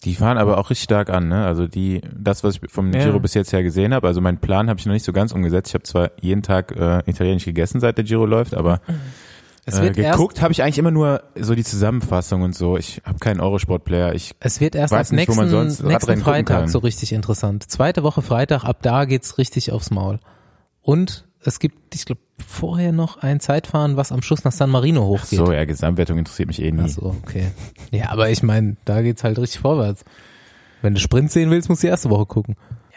Die 0.04 0.14
fahren 0.14 0.36
aber 0.36 0.58
auch 0.58 0.70
richtig 0.70 0.84
stark 0.84 1.08
an, 1.10 1.28
ne? 1.28 1.46
Also 1.46 1.66
die, 1.66 2.02
das, 2.14 2.44
was 2.44 2.56
ich 2.56 2.70
vom 2.70 2.92
Ja. 2.92 3.04
Giro 3.04 3.20
bis 3.20 3.34
jetzt 3.34 3.52
her 3.52 3.62
gesehen 3.62 3.94
habe, 3.94 4.06
also 4.06 4.20
meinen 4.20 4.38
Plan 4.38 4.68
habe 4.68 4.78
ich 4.78 4.86
noch 4.86 4.92
nicht 4.92 5.04
so 5.04 5.12
ganz 5.12 5.32
umgesetzt. 5.32 5.70
Ich 5.70 5.74
habe 5.74 5.84
zwar 5.84 6.10
jeden 6.20 6.42
Tag 6.42 6.72
äh, 6.72 7.02
italienisch 7.06 7.44
gegessen, 7.44 7.80
seit 7.80 7.96
der 7.96 8.04
Giro 8.04 8.26
läuft, 8.26 8.54
aber 8.54 8.80
äh, 9.66 9.90
geguckt 9.90 10.42
habe 10.42 10.52
ich 10.52 10.62
eigentlich 10.62 10.78
immer 10.78 10.90
nur 10.90 11.22
so 11.36 11.54
die 11.54 11.64
Zusammenfassung 11.64 12.42
und 12.42 12.54
so. 12.54 12.76
Ich 12.76 13.00
habe 13.04 13.18
keinen 13.18 13.40
Eurosport-Player. 13.40 14.14
Ich 14.14 14.34
es 14.40 14.60
wird 14.60 14.74
erst 14.74 14.92
weiß 14.92 15.10
ab 15.10 15.16
nicht, 15.16 15.28
wo 15.28 15.34
man 15.34 15.46
nächsten, 15.46 15.70
sonst 15.70 15.82
nächsten 15.82 16.18
Freitag 16.18 16.68
so 16.68 16.80
richtig 16.80 17.12
interessant. 17.12 17.70
Zweite 17.70 18.02
Woche 18.02 18.20
Freitag, 18.20 18.64
ab 18.64 18.78
da 18.82 19.06
geht's 19.06 19.38
richtig 19.38 19.72
aufs 19.72 19.90
Maul. 19.90 20.20
Und 20.82 21.24
es 21.44 21.58
gibt, 21.58 21.94
ich 21.94 22.04
glaube, 22.04 22.20
vorher 22.46 22.92
noch 22.92 23.18
ein 23.18 23.40
Zeitfahren, 23.40 23.96
was 23.96 24.12
am 24.12 24.22
Schluss 24.22 24.44
nach 24.44 24.52
San 24.52 24.70
Marino 24.70 25.02
hochgeht. 25.04 25.38
so, 25.38 25.52
ja, 25.52 25.64
Gesamtwertung 25.64 26.18
interessiert 26.18 26.48
mich 26.48 26.60
eh 26.62 26.70
nie. 26.72 26.82
Ach 26.84 26.88
so, 26.88 27.16
okay. 27.22 27.48
Ja, 27.90 28.10
aber 28.10 28.30
ich 28.30 28.42
meine, 28.42 28.76
da 28.84 29.02
geht's 29.02 29.24
halt 29.24 29.38
richtig 29.38 29.60
vorwärts. 29.60 30.04
Wenn 30.82 30.94
du 30.94 31.00
Sprint 31.00 31.30
sehen 31.30 31.50
willst, 31.50 31.68
musst 31.68 31.82
du 31.82 31.86
die 31.86 31.90
erste 31.90 32.10
Woche 32.10 32.26
gucken. 32.26 32.56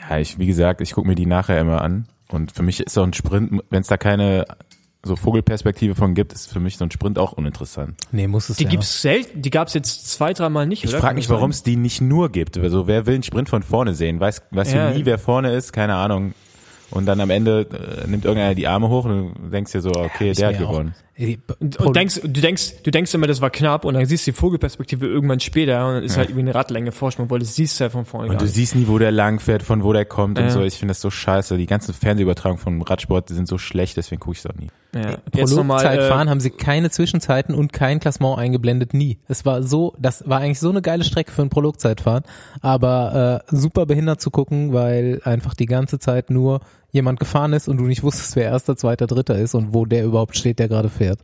Ja, 0.10 0.18
ich, 0.18 0.39
wie 0.39 0.48
gesagt, 0.48 0.82
ich 0.82 0.93
gucke 0.93 1.08
mir 1.08 1.16
die 1.16 1.26
nachher 1.26 1.60
immer 1.60 1.82
an. 1.82 2.08
Und 2.30 2.52
für 2.52 2.64
mich 2.64 2.80
ist 2.82 2.93
so 2.93 3.04
ein 3.04 3.14
Sprint, 3.14 3.62
wenn 3.70 3.82
es 3.82 3.88
da 3.88 3.98
keine 3.98 4.45
so 5.04 5.16
Vogelperspektive 5.16 5.95
von 5.95 6.14
gibt, 6.16 6.34
ist 6.34 6.52
für 6.52 6.60
mich 6.60 6.76
so 6.78 6.84
ein 6.84 6.91
Sprint 6.91 7.18
auch 7.18 7.32
uninteressant. 7.32 7.95
Nee, 8.12 8.28
muss 8.28 8.50
es 8.50 8.58
Die 8.58 8.66
ja. 8.66 8.70
gibt's 8.70 9.02
selten, 9.02 9.41
die 9.41 9.50
gab's 9.50 9.74
jetzt 9.74 10.10
zwei, 10.10 10.34
dreimal 10.34 10.66
nicht. 10.66 10.84
Ich 10.84 10.91
frage 10.91 11.16
mich, 11.16 11.30
warum 11.30 11.52
es 11.52 11.64
die 11.64 11.78
nicht 11.78 12.02
nur 12.02 12.30
gibt. 12.30 12.58
Also 12.58 12.88
wer 12.88 13.06
will 13.06 13.14
einen 13.14 13.24
Sprint 13.24 13.48
von 13.48 13.64
vorne 13.64 13.93
sehen? 13.95 14.20
Weiß, 14.20 14.41
weißt 14.52 14.74
Ja. 14.74 14.89
du 14.91 14.98
nie, 14.98 15.06
wer 15.06 15.18
vorne 15.18 15.54
ist? 15.54 15.72
Keine 15.72 15.95
Ahnung. 15.95 16.34
Und 16.89 17.05
dann 17.05 17.19
am 17.19 17.29
Ende 17.29 17.67
äh, 18.03 18.07
nimmt 18.07 18.23
irgendeiner 18.23 18.55
die 18.55 18.67
Arme 18.67 18.88
hoch 18.88 19.03
und 19.05 19.33
du 19.35 19.49
denkst 19.49 19.73
dir 19.73 19.81
so, 19.81 19.91
okay, 19.91 20.31
ich 20.31 20.38
der 20.38 20.47
hat 20.49 20.57
gewonnen. 20.57 20.95
Und, 21.59 21.77
und 21.77 21.95
denkst, 21.95 22.21
du 22.23 22.27
denkst, 22.41 22.83
du 22.83 22.91
denkst 22.91 23.13
immer, 23.13 23.27
das 23.27 23.41
war 23.41 23.49
knapp 23.49 23.83
und 23.85 23.95
dann 23.95 24.05
siehst 24.05 24.25
du 24.27 24.31
die 24.31 24.38
Vogelperspektive 24.38 25.05
irgendwann 25.07 25.39
später 25.39 25.85
und 25.88 25.93
dann 25.95 26.03
ist 26.03 26.15
halt 26.15 26.29
irgendwie 26.29 26.43
eine 26.43 26.55
Radlänge 26.55 26.91
Vorsprung, 26.91 27.29
weil 27.29 27.39
das 27.39 27.55
siehst 27.55 27.79
du 27.79 27.85
ja 27.85 27.89
von 27.89 28.05
vorne 28.05 28.27
Und 28.27 28.31
gar 28.33 28.38
du 28.39 28.45
nicht. 28.45 28.53
siehst 28.53 28.75
nie, 28.75 28.88
wo 28.88 28.99
der 28.99 29.11
lang 29.11 29.39
fährt, 29.39 29.63
von 29.63 29.83
wo 29.83 29.91
der 29.93 30.05
kommt 30.05 30.38
und 30.38 30.45
Ja. 30.45 30.51
so. 30.51 30.61
Ich 30.61 30.75
finde 30.77 30.91
das 30.91 31.01
so 31.01 31.09
scheiße. 31.09 31.57
Die 31.57 31.65
ganzen 31.65 31.93
Fernsehübertragungen 31.93 32.61
vom 32.61 32.81
Radsport 32.83 33.29
die 33.29 33.33
sind 33.33 33.47
so 33.47 33.57
schlecht, 33.57 33.97
deswegen 33.97 34.19
gucke 34.21 34.33
ich 34.38 34.39
es 34.39 34.45
auch 34.45 34.55
nie. 34.55 34.67
Ja. 35.04 35.18
Jetzt 35.34 35.56
nochmal, 35.56 35.82
Prologzeitfahren 35.82 36.28
äh, 36.28 36.32
haben 36.32 36.39
sie 36.39 36.50
keine 36.50 36.89
Zwischenzeiten 36.89 37.54
und 37.56 37.74
kein 37.74 38.00
Klassement 38.00 38.38
eingeblendet, 38.38 38.93
nie. 38.93 39.20
Es 39.28 39.45
war 39.45 39.64
so, 39.64 39.93
das 40.00 40.28
war 40.28 40.39
eigentlich 40.39 40.60
so 40.60 40.70
eine 40.70 40.82
geile 40.82 41.04
Strecke 41.04 41.32
für 41.32 41.41
ein 41.41 41.50
Prologzeitfahren, 41.50 42.24
aber 42.62 43.43
äh, 43.50 43.56
super 43.56 43.86
behindert 43.86 44.22
zu 44.22 44.32
gucken, 44.32 44.74
weil 44.74 45.22
einfach 45.24 45.54
die 45.54 45.66
ganze 45.66 46.00
Zeit 46.00 46.30
nur 46.30 46.62
jemand 46.91 47.20
gefahren 47.20 47.54
ist 47.54 47.68
und 47.68 47.78
du 47.78 47.84
nicht 47.84 48.04
wusstest, 48.04 48.36
wer 48.36 48.45
erster, 48.45 48.76
zweiter, 48.76 49.08
dritter 49.08 49.38
ist 49.38 49.56
und 49.56 49.74
wo 49.74 49.86
der 49.86 50.06
überhaupt 50.06 50.38
steht, 50.38 50.60
der 50.60 50.68
gerade 50.68 50.89
fährt. 50.89 51.20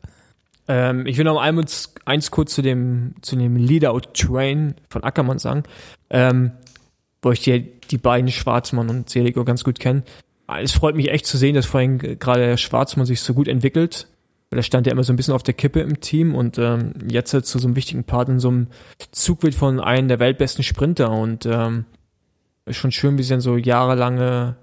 ähm, 0.68 1.06
ich 1.06 1.18
will 1.18 1.26
noch 1.26 1.42
einmal 1.42 1.66
eins 2.06 2.32
kurz 2.32 2.54
zu 2.54 2.62
dem, 2.62 3.16
zu 3.22 3.36
dem 3.36 3.56
Leadout-Train 3.56 4.76
von 4.90 5.04
Ackermann 5.04 5.40
sagen, 5.40 5.64
ähm, 6.10 6.52
wo 7.22 7.32
ich 7.32 7.42
die, 7.42 7.72
die 7.90 7.98
beiden 7.98 8.30
Schwarzmann 8.30 8.90
und 8.90 9.10
Seligo 9.10 9.44
ganz 9.46 9.64
gut 9.64 9.80
kenne. 9.80 10.04
Es 10.48 10.74
freut 10.74 10.96
mich 10.96 11.10
echt 11.10 11.26
zu 11.26 11.38
sehen, 11.38 11.56
dass 11.56 11.66
vorhin 11.66 11.98
gerade 11.98 12.42
der 12.42 12.58
Schwarzmann 12.58 13.06
sich 13.06 13.22
so 13.22 13.34
gut 13.34 13.48
entwickelt. 13.48 14.08
Weil 14.50 14.60
er 14.60 14.64
stand 14.64 14.86
ja 14.86 14.94
immer 14.94 15.04
so 15.04 15.12
ein 15.12 15.16
bisschen 15.16 15.34
auf 15.34 15.42
der 15.42 15.56
Kippe 15.56 15.80
im 15.80 16.00
Team 16.00 16.36
und 16.36 16.60
ähm, 16.60 16.94
jetzt 17.10 17.34
halt 17.34 17.48
zu 17.48 17.58
so 17.58 17.68
einem 17.68 17.76
wichtigen 17.76 18.04
Part 18.04 18.30
in 18.30 18.40
so 18.40 18.50
einem 18.50 18.68
Zug 19.12 19.42
wird 19.42 19.56
von 19.56 19.80
einem 19.80 20.08
der 20.08 20.20
weltbesten 20.20 20.64
Sprinter 20.64 21.10
und 21.10 21.48
ähm, 21.48 21.86
ist 22.66 22.78
schon 22.78 22.92
schön, 22.92 23.18
wie 23.18 23.24
sie 23.24 23.32
dann 23.32 23.42
so 23.42 23.58
jahrelange 23.58 24.56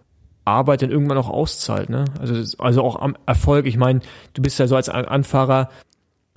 Arbeit 0.45 0.83
dann 0.83 0.93
irgendwann 0.93 1.19
auch 1.19 1.29
auszahlt, 1.29 1.91
ne? 1.91 2.05
Also, 2.21 2.57
also 2.63 2.83
auch 2.83 3.01
am 3.01 3.17
Erfolg. 3.27 3.67
Ich 3.67 3.77
meine, 3.77 4.01
du 4.35 4.43
bist 4.43 4.61
ja 4.61 4.69
so 4.69 4.77
als 4.77 4.89
An- 4.89 5.07
Anfahrer, 5.07 5.71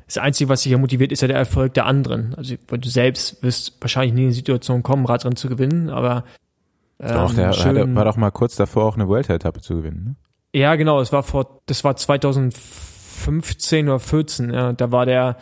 das 0.05 0.17
Einzige, 0.17 0.49
was 0.49 0.63
dich 0.63 0.71
ja 0.71 0.79
motiviert, 0.79 1.11
ist 1.11 1.21
ja 1.21 1.27
der 1.27 1.37
Erfolg 1.37 1.75
der 1.75 1.85
anderen. 1.85 2.33
Also, 2.33 2.55
weil 2.67 2.79
du 2.79 2.89
selbst 2.89 3.43
wirst 3.43 3.77
wahrscheinlich 3.81 4.13
nie 4.13 4.23
in 4.23 4.29
die 4.29 4.35
Situation 4.35 4.81
kommen, 4.81 5.05
Radrennen 5.05 5.35
zu 5.35 5.47
gewinnen, 5.47 5.91
aber 5.91 6.23
ähm, 7.03 7.13
doch, 7.13 7.33
der 7.33 7.53
schön, 7.53 7.95
war 7.95 8.05
doch 8.05 8.17
mal 8.17 8.31
kurz 8.31 8.55
davor, 8.55 8.85
auch 8.85 8.95
eine 8.95 9.07
Vuelta-Etappe 9.07 9.61
zu 9.61 9.75
gewinnen. 9.75 10.03
Ne? 10.05 10.15
ja, 10.59 10.75
genau, 10.75 11.01
es 11.01 11.11
war 11.11 11.23
vor, 11.23 11.61
das 11.65 11.83
war 11.83 11.95
2015 11.95 13.87
oder 13.89 13.99
14, 13.99 14.53
ja, 14.53 14.73
da 14.73 14.91
war 14.91 15.05
der, 15.05 15.37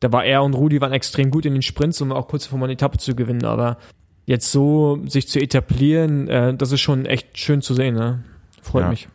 da 0.00 0.12
war 0.12 0.24
er 0.24 0.42
und 0.42 0.54
Rudi 0.54 0.80
waren 0.80 0.92
extrem 0.92 1.30
gut 1.30 1.46
in 1.46 1.52
den 1.52 1.62
Sprints, 1.62 2.00
um 2.00 2.12
auch 2.12 2.28
kurz 2.28 2.44
davor 2.44 2.58
mal 2.58 2.66
eine 2.66 2.72
Etappe 2.74 2.98
zu 2.98 3.14
gewinnen, 3.14 3.44
aber 3.44 3.76
jetzt 4.24 4.50
so 4.50 4.98
sich 5.06 5.28
zu 5.28 5.40
etablieren, 5.40 6.28
äh, 6.28 6.54
das 6.54 6.72
ist 6.72 6.80
schon 6.80 7.06
echt 7.06 7.38
schön 7.38 7.62
zu 7.62 7.74
sehen, 7.74 7.94
ne? 7.94 8.24
Freut 8.62 8.84
Ja. 8.84 8.90
mich. 8.90 9.08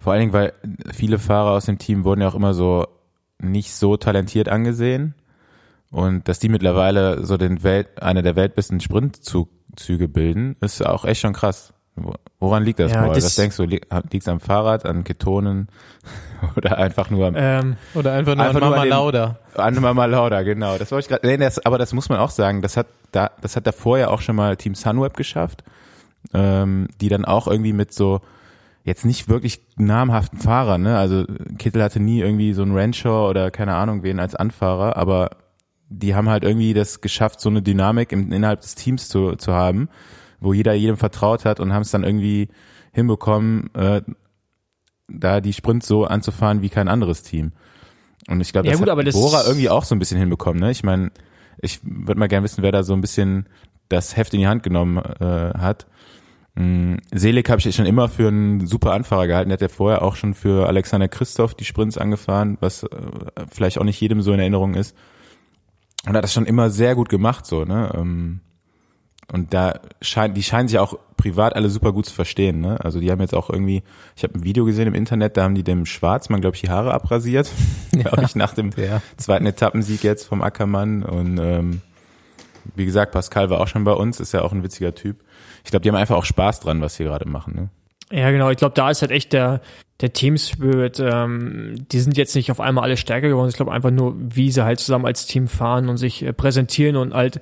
Vor 0.00 0.12
allen 0.12 0.20
Dingen, 0.20 0.32
weil 0.32 0.52
viele 0.92 1.18
Fahrer 1.18 1.50
aus 1.52 1.66
dem 1.66 1.78
Team 1.78 2.04
wurden 2.04 2.20
ja 2.20 2.28
auch 2.28 2.34
immer 2.34 2.54
so 2.54 2.86
nicht 3.40 3.72
so 3.74 3.96
talentiert 3.96 4.48
angesehen. 4.48 5.14
Und 5.90 6.28
dass 6.28 6.38
die 6.38 6.48
mittlerweile 6.50 7.24
so 7.24 7.36
den 7.36 7.62
Welt, 7.62 8.02
eine 8.02 8.22
der 8.22 8.36
weltbesten 8.36 8.80
Sprintzüge 9.78 10.08
bilden, 10.08 10.56
ist 10.60 10.84
auch 10.84 11.04
echt 11.04 11.20
schon 11.20 11.32
krass. 11.32 11.72
Wo- 11.94 12.14
Woran 12.40 12.64
liegt 12.64 12.78
das, 12.80 12.92
Ja, 12.92 13.08
das- 13.08 13.24
Was 13.24 13.34
denkst 13.36 13.56
du? 13.56 13.64
Liegt 13.64 13.86
es 14.14 14.28
am 14.28 14.40
Fahrrad, 14.40 14.84
an 14.86 15.04
Ketonen? 15.04 15.68
Oder 16.56 16.78
einfach 16.78 17.10
nur 17.10 17.32
Ähm, 17.34 17.76
Oder 17.94 18.12
einfach 18.12 18.34
nur 18.36 18.44
Einfach 18.44 18.56
an 18.56 18.60
nur 18.60 18.70
Mama 18.70 18.82
an 18.82 18.88
Lauda. 18.88 19.38
an 19.56 19.74
Mama 19.80 20.04
Lauda, 20.06 20.42
genau. 20.42 20.78
Das 20.78 20.90
wollte 20.92 21.04
ich 21.04 21.08
gerade. 21.08 21.26
Nee, 21.26 21.36
das, 21.36 21.64
aber 21.64 21.78
das 21.78 21.92
muss 21.92 22.08
man 22.08 22.18
auch 22.18 22.30
sagen. 22.30 22.62
Das 22.62 22.76
hat 22.76 22.86
da, 23.12 23.30
das 23.40 23.56
hat 23.56 23.66
davor 23.66 23.98
ja 23.98 24.08
auch 24.08 24.20
schon 24.20 24.36
mal 24.36 24.56
Team 24.56 24.74
Sunweb 24.74 25.16
geschafft, 25.16 25.64
ähm, 26.34 26.88
die 27.00 27.08
dann 27.08 27.24
auch 27.24 27.46
irgendwie 27.48 27.72
mit 27.72 27.92
so 27.92 28.20
jetzt 28.84 29.04
nicht 29.04 29.28
wirklich 29.28 29.60
namhaften 29.76 30.38
Fahrern, 30.38 30.82
ne? 30.82 30.96
Also 30.98 31.24
Kittel 31.58 31.82
hatte 31.82 32.00
nie 32.00 32.20
irgendwie 32.20 32.52
so 32.52 32.62
einen 32.62 32.76
Rancher 32.76 33.28
oder 33.28 33.50
keine 33.50 33.74
Ahnung 33.74 34.02
wen 34.02 34.20
als 34.20 34.34
Anfahrer, 34.34 34.96
aber 34.96 35.30
die 35.88 36.14
haben 36.14 36.28
halt 36.28 36.44
irgendwie 36.44 36.74
das 36.74 37.00
geschafft, 37.00 37.40
so 37.40 37.48
eine 37.48 37.62
Dynamik 37.62 38.12
im, 38.12 38.32
innerhalb 38.32 38.60
des 38.60 38.74
Teams 38.74 39.08
zu, 39.08 39.36
zu 39.36 39.52
haben, 39.54 39.88
wo 40.40 40.52
jeder 40.52 40.74
jedem 40.74 40.96
vertraut 40.96 41.44
hat 41.44 41.60
und 41.60 41.72
haben 41.72 41.82
es 41.82 41.90
dann 41.90 42.04
irgendwie 42.04 42.48
hinbekommen, 42.92 43.72
äh, 43.74 44.02
da 45.08 45.40
die 45.40 45.52
Sprints 45.52 45.86
so 45.86 46.04
anzufahren 46.04 46.62
wie 46.62 46.68
kein 46.68 46.88
anderes 46.88 47.22
Team. 47.22 47.52
Und 48.28 48.40
ich 48.40 48.52
glaube, 48.52 48.66
Ja 48.68 48.72
das 48.72 48.80
gut, 48.80 48.90
hat 48.90 49.06
das- 49.06 49.14
Bora 49.14 49.44
irgendwie 49.46 49.70
auch 49.70 49.84
so 49.84 49.94
ein 49.94 49.98
bisschen 49.98 50.18
hinbekommen. 50.18 50.60
Ne? 50.60 50.70
Ich 50.70 50.82
meine, 50.84 51.10
ich 51.60 51.80
würde 51.82 52.18
mal 52.18 52.28
gerne 52.28 52.44
wissen, 52.44 52.62
wer 52.62 52.72
da 52.72 52.82
so 52.82 52.92
ein 52.92 53.00
bisschen 53.00 53.48
das 53.88 54.16
Heft 54.16 54.34
in 54.34 54.40
die 54.40 54.46
Hand 54.48 54.62
genommen 54.62 54.98
äh, 54.98 55.58
hat. 55.58 55.86
Mm, 56.54 56.96
Selig 57.12 57.48
habe 57.48 57.60
ich 57.60 57.74
schon 57.74 57.86
immer 57.86 58.08
für 58.08 58.28
einen 58.28 58.66
super 58.66 58.92
Anfahrer 58.92 59.26
gehalten. 59.26 59.48
Der 59.48 59.54
hat 59.54 59.62
ja 59.62 59.68
vorher 59.68 60.02
auch 60.02 60.16
schon 60.16 60.34
für 60.34 60.66
Alexander 60.66 61.08
Christoph 61.08 61.54
die 61.54 61.64
Sprints 61.64 61.96
angefahren, 61.96 62.58
was 62.60 62.82
äh, 62.82 62.88
vielleicht 63.50 63.78
auch 63.78 63.84
nicht 63.84 64.00
jedem 64.00 64.20
so 64.20 64.32
in 64.34 64.40
Erinnerung 64.40 64.74
ist. 64.74 64.94
Und 66.08 66.16
hat 66.16 66.24
das 66.24 66.32
schon 66.32 66.46
immer 66.46 66.70
sehr 66.70 66.94
gut 66.94 67.08
gemacht, 67.08 67.46
so, 67.46 67.64
ne? 67.64 67.92
Ähm, 67.96 68.40
und 69.30 69.52
da 69.52 69.80
scheint, 70.00 70.36
die 70.38 70.42
scheinen 70.42 70.68
sich 70.68 70.78
auch 70.78 70.98
privat 71.18 71.54
alle 71.54 71.68
super 71.68 71.92
gut 71.92 72.06
zu 72.06 72.14
verstehen, 72.14 72.60
ne? 72.62 72.82
Also 72.82 72.98
die 72.98 73.10
haben 73.10 73.20
jetzt 73.20 73.34
auch 73.34 73.50
irgendwie, 73.50 73.82
ich 74.16 74.22
habe 74.22 74.34
ein 74.38 74.42
Video 74.44 74.64
gesehen 74.64 74.86
im 74.88 74.94
Internet, 74.94 75.36
da 75.36 75.42
haben 75.42 75.54
die 75.54 75.62
dem 75.64 75.84
Schwarzmann, 75.84 76.40
glaube 76.40 76.56
ich, 76.56 76.62
die 76.62 76.70
Haare 76.70 76.94
abrasiert, 76.94 77.50
glaube 77.92 78.22
ich, 78.24 78.34
nach 78.36 78.54
dem 78.54 78.70
Ja. 78.76 79.02
zweiten 79.18 79.44
Etappensieg 79.44 80.02
jetzt 80.02 80.24
vom 80.26 80.40
Ackermann. 80.40 81.02
Und 81.02 81.38
ähm, 81.38 81.82
wie 82.74 82.86
gesagt, 82.86 83.12
Pascal 83.12 83.50
war 83.50 83.60
auch 83.60 83.68
schon 83.68 83.84
bei 83.84 83.92
uns, 83.92 84.18
ist 84.18 84.32
ja 84.32 84.40
auch 84.42 84.52
ein 84.52 84.62
witziger 84.62 84.94
Typ. 84.94 85.22
Ich 85.64 85.70
glaube, 85.70 85.82
die 85.82 85.90
haben 85.90 85.96
einfach 85.96 86.16
auch 86.16 86.24
Spaß 86.24 86.60
dran, 86.60 86.80
was 86.80 86.94
sie 86.96 87.04
gerade 87.04 87.28
machen, 87.28 87.54
ne? 87.54 87.68
Ja, 88.10 88.30
genau. 88.30 88.48
Ich 88.48 88.56
glaube, 88.56 88.74
da 88.74 88.88
ist 88.90 89.02
halt 89.02 89.10
echt 89.10 89.34
der, 89.34 89.60
der 90.00 90.12
Team 90.12 90.36
Spirit. 90.36 91.00
Ähm, 91.00 91.86
die 91.90 92.00
sind 92.00 92.16
jetzt 92.16 92.34
nicht 92.36 92.50
auf 92.50 92.60
einmal 92.60 92.84
alle 92.84 92.96
stärker 92.96 93.28
geworden. 93.28 93.48
Ich 93.48 93.56
glaube 93.56 93.72
einfach 93.72 93.90
nur, 93.90 94.14
wie 94.18 94.50
sie 94.50 94.64
halt 94.64 94.80
zusammen 94.80 95.06
als 95.06 95.26
Team 95.26 95.48
fahren 95.48 95.88
und 95.88 95.96
sich 95.96 96.22
äh, 96.24 96.32
präsentieren 96.32 96.96
und 96.96 97.14
halt, 97.14 97.40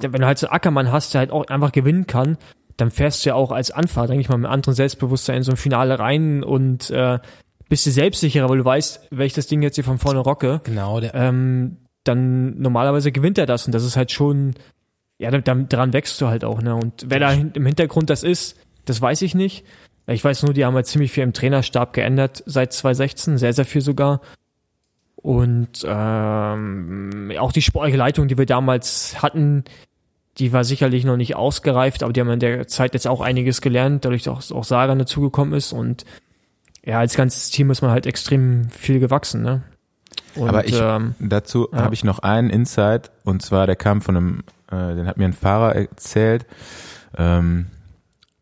wenn 0.00 0.12
du 0.20 0.26
halt 0.26 0.38
so 0.38 0.46
einen 0.46 0.54
Ackermann 0.54 0.92
hast, 0.92 1.12
der 1.14 1.18
halt 1.20 1.30
auch 1.30 1.46
einfach 1.48 1.72
gewinnen 1.72 2.06
kann, 2.06 2.38
dann 2.76 2.90
fährst 2.90 3.24
du 3.24 3.30
ja 3.30 3.34
auch 3.34 3.50
als 3.52 3.70
Anfahrer, 3.70 4.06
denke 4.08 4.22
ich 4.22 4.28
mal, 4.30 4.38
mit 4.38 4.50
anderem 4.50 4.72
Selbstbewusstsein 4.74 5.36
in 5.38 5.42
so 5.42 5.50
ein 5.52 5.56
Finale 5.58 5.98
rein 5.98 6.42
und 6.42 6.88
äh, 6.90 7.18
bist 7.68 7.84
du 7.84 7.90
selbstsicherer, 7.90 8.48
weil 8.48 8.58
du 8.58 8.64
weißt, 8.64 9.08
wenn 9.10 9.26
ich 9.26 9.34
das 9.34 9.46
Ding 9.46 9.60
jetzt 9.62 9.74
hier 9.74 9.84
von 9.84 9.98
vorne 9.98 10.20
rocke, 10.20 10.60
Genau, 10.64 10.98
der, 11.00 11.14
ähm, 11.14 11.76
dann 12.04 12.58
normalerweise 12.58 13.12
gewinnt 13.12 13.36
er 13.36 13.44
das 13.44 13.66
und 13.66 13.72
das 13.74 13.84
ist 13.84 13.96
halt 13.96 14.10
schon, 14.10 14.54
ja, 15.18 15.30
da- 15.30 15.38
da- 15.38 15.54
daran 15.54 15.92
wächst 15.92 16.18
du 16.22 16.28
halt 16.28 16.44
auch, 16.44 16.62
ne? 16.62 16.74
Und 16.74 17.04
wer 17.08 17.20
da 17.20 17.30
im 17.32 17.66
Hintergrund 17.66 18.08
das 18.08 18.22
ist, 18.22 18.56
das 18.86 19.02
weiß 19.02 19.20
ich 19.20 19.34
nicht. 19.34 19.66
Ich 20.12 20.24
weiß 20.24 20.42
nur, 20.44 20.52
die 20.54 20.64
haben 20.64 20.74
halt 20.74 20.86
ziemlich 20.86 21.12
viel 21.12 21.22
im 21.22 21.32
Trainerstab 21.32 21.92
geändert 21.92 22.42
seit 22.46 22.72
2016, 22.72 23.38
sehr, 23.38 23.52
sehr 23.52 23.64
viel 23.64 23.80
sogar. 23.80 24.20
Und 25.16 25.84
ähm, 25.86 27.32
auch 27.38 27.52
die 27.52 27.62
sportliche 27.62 27.98
Leitung, 27.98 28.26
die 28.28 28.38
wir 28.38 28.46
damals 28.46 29.22
hatten, 29.22 29.64
die 30.38 30.52
war 30.52 30.64
sicherlich 30.64 31.04
noch 31.04 31.16
nicht 31.18 31.36
ausgereift, 31.36 32.02
aber 32.02 32.12
die 32.12 32.20
haben 32.20 32.30
in 32.30 32.40
der 32.40 32.66
Zeit 32.68 32.94
jetzt 32.94 33.06
auch 33.06 33.20
einiges 33.20 33.60
gelernt, 33.60 34.04
dadurch 34.04 34.22
dass 34.22 34.50
auch 34.52 34.64
Sagan 34.64 34.98
dazugekommen 34.98 35.52
ist 35.52 35.72
und 35.72 36.04
ja, 36.84 36.98
als 36.98 37.14
ganzes 37.14 37.50
Team 37.50 37.70
ist 37.70 37.82
man 37.82 37.90
halt 37.90 38.06
extrem 38.06 38.70
viel 38.70 39.00
gewachsen, 39.00 39.42
ne? 39.42 39.62
Und, 40.34 40.48
Aber 40.48 40.64
ich- 40.66 40.80
ähm, 40.80 41.14
Dazu 41.18 41.68
Ja. 41.72 41.82
habe 41.82 41.92
ich 41.94 42.04
noch 42.04 42.20
einen 42.20 42.48
Insight 42.48 43.10
und 43.24 43.42
zwar 43.42 43.66
der 43.66 43.76
kam 43.76 44.00
von 44.00 44.16
einem, 44.16 44.38
äh, 44.70 44.94
den 44.94 45.06
hat 45.06 45.18
mir 45.18 45.26
ein 45.26 45.34
Fahrer 45.34 45.76
erzählt, 45.76 46.46
ähm, 47.18 47.66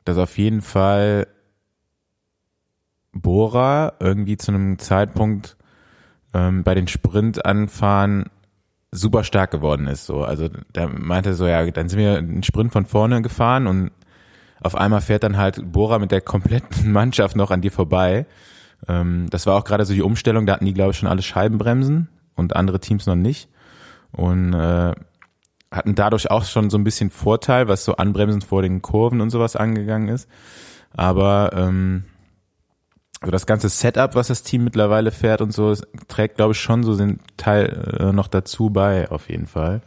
dass 0.04 0.18
auf 0.18 0.38
jeden 0.38 0.62
Fall 0.62 1.26
Bora 3.12 3.94
irgendwie 4.00 4.36
zu 4.36 4.52
einem 4.52 4.78
Zeitpunkt 4.78 5.56
ähm, 6.34 6.62
bei 6.62 6.74
den 6.74 6.88
Sprintanfahren 6.88 8.26
super 8.90 9.24
stark 9.24 9.50
geworden 9.50 9.86
ist. 9.86 10.06
So, 10.06 10.22
also 10.22 10.48
der 10.74 10.88
meinte 10.88 11.34
so, 11.34 11.46
ja, 11.46 11.70
dann 11.70 11.88
sind 11.88 11.98
wir 11.98 12.18
einen 12.18 12.42
Sprint 12.42 12.72
von 12.72 12.86
vorne 12.86 13.22
gefahren 13.22 13.66
und 13.66 13.90
auf 14.60 14.74
einmal 14.74 15.00
fährt 15.00 15.22
dann 15.22 15.36
halt 15.36 15.72
Bora 15.72 15.98
mit 15.98 16.10
der 16.10 16.20
kompletten 16.20 16.92
Mannschaft 16.92 17.36
noch 17.36 17.50
an 17.50 17.60
dir 17.60 17.72
vorbei. 17.72 18.26
Ähm, 18.88 19.26
das 19.30 19.46
war 19.46 19.56
auch 19.56 19.64
gerade 19.64 19.84
so 19.84 19.94
die 19.94 20.02
Umstellung, 20.02 20.46
da 20.46 20.54
hatten 20.54 20.66
die, 20.66 20.74
glaube 20.74 20.92
ich, 20.92 20.98
schon 20.98 21.08
alle 21.08 21.22
Scheibenbremsen 21.22 22.08
und 22.34 22.56
andere 22.56 22.80
Teams 22.80 23.06
noch 23.06 23.16
nicht. 23.16 23.48
Und 24.12 24.54
äh, 24.54 24.94
hatten 25.70 25.94
dadurch 25.94 26.30
auch 26.30 26.44
schon 26.44 26.70
so 26.70 26.78
ein 26.78 26.84
bisschen 26.84 27.10
Vorteil, 27.10 27.68
was 27.68 27.84
so 27.84 27.96
Anbremsen 27.96 28.40
vor 28.40 28.62
den 28.62 28.80
Kurven 28.80 29.20
und 29.20 29.30
sowas 29.30 29.54
angegangen 29.54 30.08
ist. 30.08 30.28
Aber 30.96 31.50
ähm, 31.54 32.04
also 33.20 33.30
das 33.32 33.46
ganze 33.46 33.68
Setup, 33.68 34.14
was 34.14 34.28
das 34.28 34.42
Team 34.42 34.64
mittlerweile 34.64 35.10
fährt 35.10 35.40
und 35.40 35.52
so, 35.52 35.70
es 35.70 35.82
trägt, 36.08 36.36
glaube 36.36 36.52
ich, 36.52 36.60
schon 36.60 36.82
so 36.84 36.96
den 36.96 37.18
Teil 37.36 37.96
äh, 38.00 38.12
noch 38.12 38.28
dazu 38.28 38.70
bei, 38.70 39.10
auf 39.10 39.28
jeden 39.28 39.46
Fall. 39.46 39.80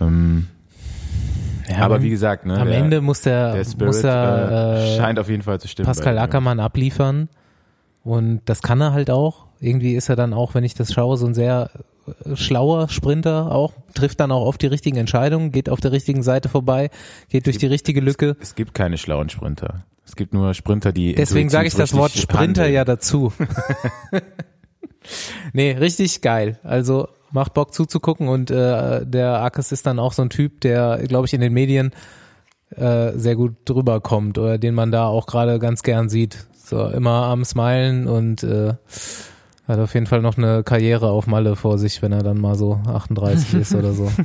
Ähm, 0.00 0.48
ja, 1.68 1.78
aber 1.84 1.96
am- 1.96 2.02
wie 2.02 2.10
gesagt, 2.10 2.46
ne, 2.46 2.58
am 2.58 2.68
der, 2.68 2.78
Ende 2.78 3.00
muss 3.00 3.22
der, 3.22 3.52
der 3.54 3.64
Spirit 3.64 3.86
muss 3.86 4.04
er, 4.04 4.50
äh, 4.76 4.94
äh, 4.94 4.96
scheint 4.98 5.18
auf 5.18 5.28
jeden 5.28 5.42
Fall 5.42 5.60
zu 5.60 5.68
stimmen. 5.68 5.86
Pascal. 5.86 6.18
Ackermann 6.18 6.60
abliefern. 6.60 7.28
Und 8.04 8.40
das 8.46 8.62
kann 8.62 8.80
er 8.80 8.92
halt 8.92 9.10
auch. 9.10 9.46
Irgendwie 9.60 9.94
ist 9.94 10.08
er 10.08 10.16
dann 10.16 10.32
auch, 10.32 10.54
wenn 10.54 10.64
ich 10.64 10.74
das 10.74 10.92
schaue, 10.92 11.16
so 11.18 11.26
ein 11.26 11.34
sehr 11.34 11.70
äh, 12.24 12.36
schlauer 12.36 12.88
Sprinter 12.88 13.50
auch, 13.52 13.72
trifft 13.92 14.20
dann 14.20 14.30
auch 14.30 14.46
oft 14.46 14.62
die 14.62 14.66
richtigen 14.68 14.96
Entscheidungen, 14.96 15.52
geht 15.52 15.68
auf 15.68 15.80
der 15.80 15.92
richtigen 15.92 16.22
Seite 16.22 16.48
vorbei, 16.48 16.90
geht 17.28 17.46
durch 17.46 17.58
die 17.58 17.66
richtige 17.66 18.00
Lücke. 18.00 18.36
Es 18.40 18.54
gibt 18.54 18.72
keine 18.72 18.96
schlauen 18.96 19.28
Sprinter. 19.28 19.82
Es 20.08 20.16
gibt 20.16 20.32
nur 20.32 20.54
Sprinter, 20.54 20.92
die 20.92 21.14
Deswegen 21.14 21.50
sage 21.50 21.68
ich 21.68 21.74
das 21.74 21.92
Wort 21.92 22.12
Sprinter 22.12 22.62
handeln. 22.62 22.72
ja 22.72 22.84
dazu. 22.86 23.30
nee, 25.52 25.72
richtig 25.72 26.22
geil. 26.22 26.58
Also 26.62 27.08
macht 27.30 27.52
Bock 27.52 27.74
zuzugucken 27.74 28.28
und 28.28 28.50
äh, 28.50 29.04
der 29.04 29.38
Arkes 29.38 29.70
ist 29.70 29.86
dann 29.86 29.98
auch 29.98 30.14
so 30.14 30.22
ein 30.22 30.30
Typ, 30.30 30.62
der, 30.62 30.98
glaube 31.06 31.26
ich, 31.26 31.34
in 31.34 31.42
den 31.42 31.52
Medien 31.52 31.92
äh, 32.74 33.12
sehr 33.16 33.36
gut 33.36 33.56
drüber 33.66 34.00
kommt 34.00 34.38
oder 34.38 34.56
den 34.56 34.74
man 34.74 34.90
da 34.90 35.06
auch 35.06 35.26
gerade 35.26 35.58
ganz 35.58 35.82
gern 35.82 36.08
sieht. 36.08 36.46
So 36.54 36.86
immer 36.88 37.24
am 37.24 37.44
Smilen 37.44 38.06
und 38.06 38.42
äh, 38.42 38.74
hat 39.68 39.78
auf 39.78 39.92
jeden 39.92 40.06
Fall 40.06 40.22
noch 40.22 40.38
eine 40.38 40.62
Karriere 40.64 41.10
auf 41.10 41.26
Malle 41.26 41.54
vor 41.54 41.76
sich, 41.76 42.00
wenn 42.00 42.12
er 42.12 42.22
dann 42.22 42.40
mal 42.40 42.54
so 42.54 42.80
38 42.86 43.54
ist 43.60 43.74
oder 43.74 43.92
so. 43.92 44.10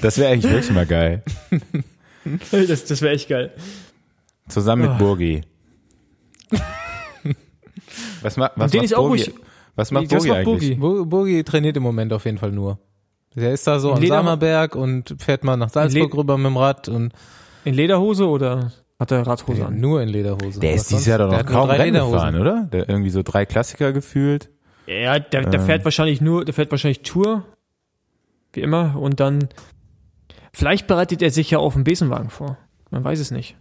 Das 0.00 0.18
wäre 0.18 0.32
eigentlich 0.32 0.52
wirklich 0.52 0.72
mal 0.72 0.86
geil. 0.86 1.22
das, 2.50 2.84
das 2.84 3.00
wäre 3.00 3.14
echt 3.14 3.28
geil. 3.28 3.52
Zusammen 4.48 4.82
mit 4.82 4.90
Ah. 4.92 4.98
Burgi. 4.98 5.42
Was, 8.22 8.36
ma 8.36 8.50
was 8.56 8.70
den 8.72 8.82
macht 8.82 8.94
auch 8.94 9.08
Burgi? 9.08 9.22
ruhig- 9.24 9.34
Was 9.76 9.90
macht 9.90 10.04
Was 10.04 10.10
Burgi 10.10 10.28
macht 10.28 10.38
eigentlich? 10.38 10.78
Burgi? 10.78 11.00
Bu- 11.02 11.06
Burgi 11.06 11.44
trainiert 11.44 11.76
im 11.76 11.82
Moment 11.82 12.12
auf 12.12 12.24
jeden 12.24 12.38
Fall 12.38 12.52
nur. 12.52 12.78
Der 13.34 13.52
ist 13.52 13.66
da 13.66 13.78
so 13.78 13.92
am 13.92 14.04
Samerberg 14.04 14.74
und 14.74 15.14
fährt 15.18 15.44
mal 15.44 15.56
nach 15.56 15.68
Salzburg 15.70 16.14
rüber 16.16 16.36
mit 16.36 16.46
dem 16.46 16.56
Rad 16.56 16.88
und 16.88 17.12
In 17.64 17.74
Lederhose 17.74 18.26
oder 18.26 18.72
hat 18.98 19.10
er 19.12 19.24
Radhose 19.26 19.66
an? 19.66 19.78
nur 19.80 20.02
in 20.02 20.08
Lederhose. 20.08 20.58
Der 20.58 20.74
ist 20.74 20.90
dieses? 20.90 21.06
Jahr 21.06 21.18
doch 21.18 21.30
noch 21.30 21.46
kaum 21.46 21.68
drei 21.68 21.76
Rennen 21.76 22.10
gefahren, 22.10 22.36
oder? 22.36 22.64
Der 22.72 22.88
irgendwie 22.88 23.10
so 23.10 23.22
drei 23.22 23.46
Klassiker 23.46 23.92
gefühlt. 23.92 24.50
Ja, 24.86 25.18
der, 25.20 25.42
der 25.42 25.60
Ähm. 25.60 25.66
fährt 25.66 25.84
wahrscheinlich 25.84 26.20
nur, 26.20 26.44
der 26.44 26.54
fährt 26.54 26.70
wahrscheinlich 26.72 27.02
Tour, 27.02 27.44
wie 28.52 28.60
immer, 28.60 28.96
und 28.98 29.20
dann 29.20 29.48
vielleicht 30.52 30.86
bereitet 30.88 31.22
er 31.22 31.30
sich 31.30 31.50
ja 31.50 31.58
auf 31.58 31.74
einen 31.76 31.84
Besenwagen 31.84 32.30
vor. 32.30 32.56
Man 32.90 33.04
weiß 33.04 33.20
es 33.20 33.30
nicht. 33.30 33.56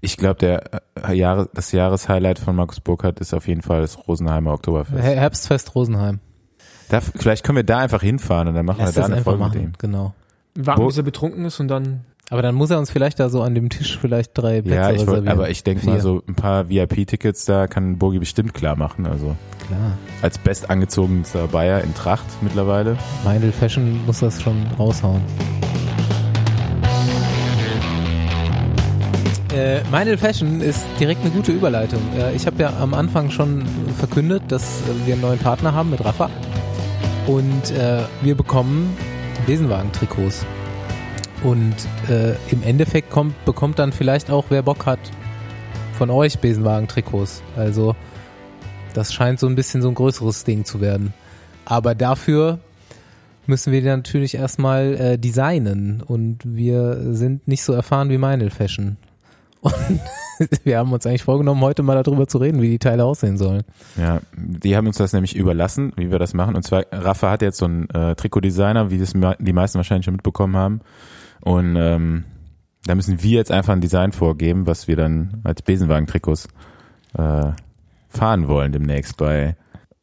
Ich 0.00 0.16
glaube, 0.16 0.36
der 0.40 0.82
äh, 1.08 1.14
Jahre, 1.14 1.48
das 1.54 1.72
Jahreshighlight 1.72 2.38
von 2.38 2.56
Markus 2.56 2.80
Burkhardt 2.80 3.20
ist 3.20 3.34
auf 3.34 3.46
jeden 3.48 3.62
Fall 3.62 3.80
das 3.80 4.06
Rosenheimer 4.08 4.52
Oktoberfest. 4.52 5.02
Her- 5.02 5.16
Herbstfest 5.16 5.74
Rosenheim. 5.74 6.20
Da, 6.88 7.00
vielleicht 7.00 7.44
können 7.44 7.56
wir 7.56 7.64
da 7.64 7.78
einfach 7.78 8.02
hinfahren 8.02 8.48
und 8.48 8.54
dann 8.54 8.64
machen 8.66 8.78
Lass 8.80 8.90
wir 8.90 8.94
da 8.94 9.00
das 9.02 9.06
eine 9.10 9.16
einfach 9.18 9.32
Folge 9.32 9.44
mit 9.44 9.54
machen. 9.54 9.64
ihm. 9.68 9.72
Genau. 9.78 10.14
Warten, 10.56 10.86
bis 10.86 10.96
er 10.96 11.02
betrunken 11.02 11.44
ist 11.44 11.60
und 11.60 11.68
dann. 11.68 12.04
Aber 12.30 12.42
dann 12.42 12.54
muss 12.54 12.70
er 12.70 12.78
uns 12.78 12.90
vielleicht 12.90 13.20
da 13.20 13.28
so 13.30 13.40
an 13.42 13.54
dem 13.54 13.70
Tisch 13.70 13.96
vielleicht 13.98 14.36
drei 14.36 14.60
Plätze 14.62 14.74
Ja, 14.76 14.90
ich 14.90 14.98
wollt, 14.98 15.08
reservieren. 15.08 15.28
aber 15.28 15.48
ich 15.50 15.64
denke 15.64 15.86
mal 15.86 16.00
so 16.00 16.22
ein 16.28 16.34
paar 16.34 16.68
VIP-Tickets 16.68 17.44
da 17.46 17.66
kann 17.68 17.96
Burgi 17.98 18.18
bestimmt 18.18 18.52
klar 18.54 18.76
machen. 18.76 19.06
Also 19.06 19.34
Klar. 19.66 19.96
als 20.20 20.36
bestangezogenster 20.38 21.46
Bayer 21.48 21.82
in 21.82 21.94
Tracht 21.94 22.26
mittlerweile. 22.42 22.98
Meindl 23.24 23.50
Fashion 23.52 24.04
muss 24.06 24.20
das 24.20 24.42
schon 24.42 24.66
raushauen. 24.78 25.22
Äh, 29.54 29.82
Meindl 29.90 30.18
Fashion 30.18 30.60
ist 30.60 30.84
direkt 31.00 31.22
eine 31.22 31.30
gute 31.30 31.52
Überleitung. 31.52 32.00
Äh, 32.16 32.34
ich 32.34 32.46
habe 32.46 32.62
ja 32.62 32.72
am 32.80 32.92
Anfang 32.92 33.30
schon 33.30 33.64
verkündet, 33.96 34.42
dass 34.48 34.62
äh, 34.62 35.06
wir 35.06 35.14
einen 35.14 35.22
neuen 35.22 35.38
Partner 35.38 35.72
haben 35.72 35.90
mit 35.90 36.04
Rafa. 36.04 36.30
Und 37.26 37.70
äh, 37.70 38.02
wir 38.20 38.36
bekommen 38.36 38.94
Besenwagen-Trikots. 39.46 40.44
Und 41.44 41.74
äh, 42.10 42.32
im 42.50 42.62
Endeffekt 42.62 43.10
kommt, 43.10 43.44
bekommt 43.44 43.78
dann 43.78 43.92
vielleicht 43.92 44.30
auch, 44.30 44.46
wer 44.50 44.62
Bock 44.62 44.84
hat, 44.86 44.98
von 45.94 46.10
euch 46.10 46.38
Besenwagen-Trikots. 46.38 47.42
Also 47.56 47.94
Das 48.94 49.12
scheint 49.12 49.38
so 49.38 49.46
ein 49.46 49.54
bisschen 49.54 49.80
so 49.82 49.88
ein 49.88 49.94
größeres 49.94 50.44
Ding 50.44 50.64
zu 50.64 50.80
werden. 50.80 51.14
Aber 51.64 51.94
dafür 51.94 52.58
müssen 53.46 53.72
wir 53.72 53.82
natürlich 53.82 54.34
erstmal 54.34 54.94
äh, 54.94 55.18
designen 55.18 56.02
und 56.02 56.40
wir 56.44 57.14
sind 57.14 57.46
nicht 57.48 57.62
so 57.62 57.72
erfahren 57.72 58.10
wie 58.10 58.18
Meinl 58.18 58.50
Fashion. 58.50 58.96
Und 59.60 59.74
wir 60.64 60.78
haben 60.78 60.92
uns 60.92 61.06
eigentlich 61.06 61.24
vorgenommen, 61.24 61.60
heute 61.62 61.82
mal 61.82 62.00
darüber 62.02 62.26
zu 62.26 62.38
reden, 62.38 62.62
wie 62.62 62.70
die 62.70 62.78
Teile 62.78 63.04
aussehen 63.04 63.38
sollen. 63.38 63.62
Ja, 63.96 64.20
die 64.36 64.76
haben 64.76 64.86
uns 64.86 64.98
das 64.98 65.12
nämlich 65.12 65.36
überlassen, 65.36 65.92
wie 65.96 66.10
wir 66.10 66.18
das 66.18 66.34
machen. 66.34 66.54
Und 66.54 66.62
zwar, 66.62 66.84
Rafa 66.92 67.30
hat 67.30 67.42
jetzt 67.42 67.58
so 67.58 67.64
einen 67.64 67.88
äh, 67.90 68.14
Trikotdesigner, 68.14 68.90
wie 68.90 68.98
das 68.98 69.12
die 69.12 69.52
meisten 69.52 69.78
wahrscheinlich 69.78 70.04
schon 70.04 70.14
mitbekommen 70.14 70.56
haben. 70.56 70.80
Und 71.40 71.76
ähm, 71.76 72.24
da 72.84 72.94
müssen 72.94 73.22
wir 73.22 73.36
jetzt 73.36 73.50
einfach 73.50 73.72
ein 73.72 73.80
Design 73.80 74.12
vorgeben, 74.12 74.66
was 74.66 74.88
wir 74.88 74.96
dann 74.96 75.40
als 75.44 75.62
Besenwagen-Trikots 75.62 76.48
äh, 77.16 77.52
fahren 78.08 78.48
wollen 78.48 78.72
demnächst 78.72 79.16
bei 79.16 79.56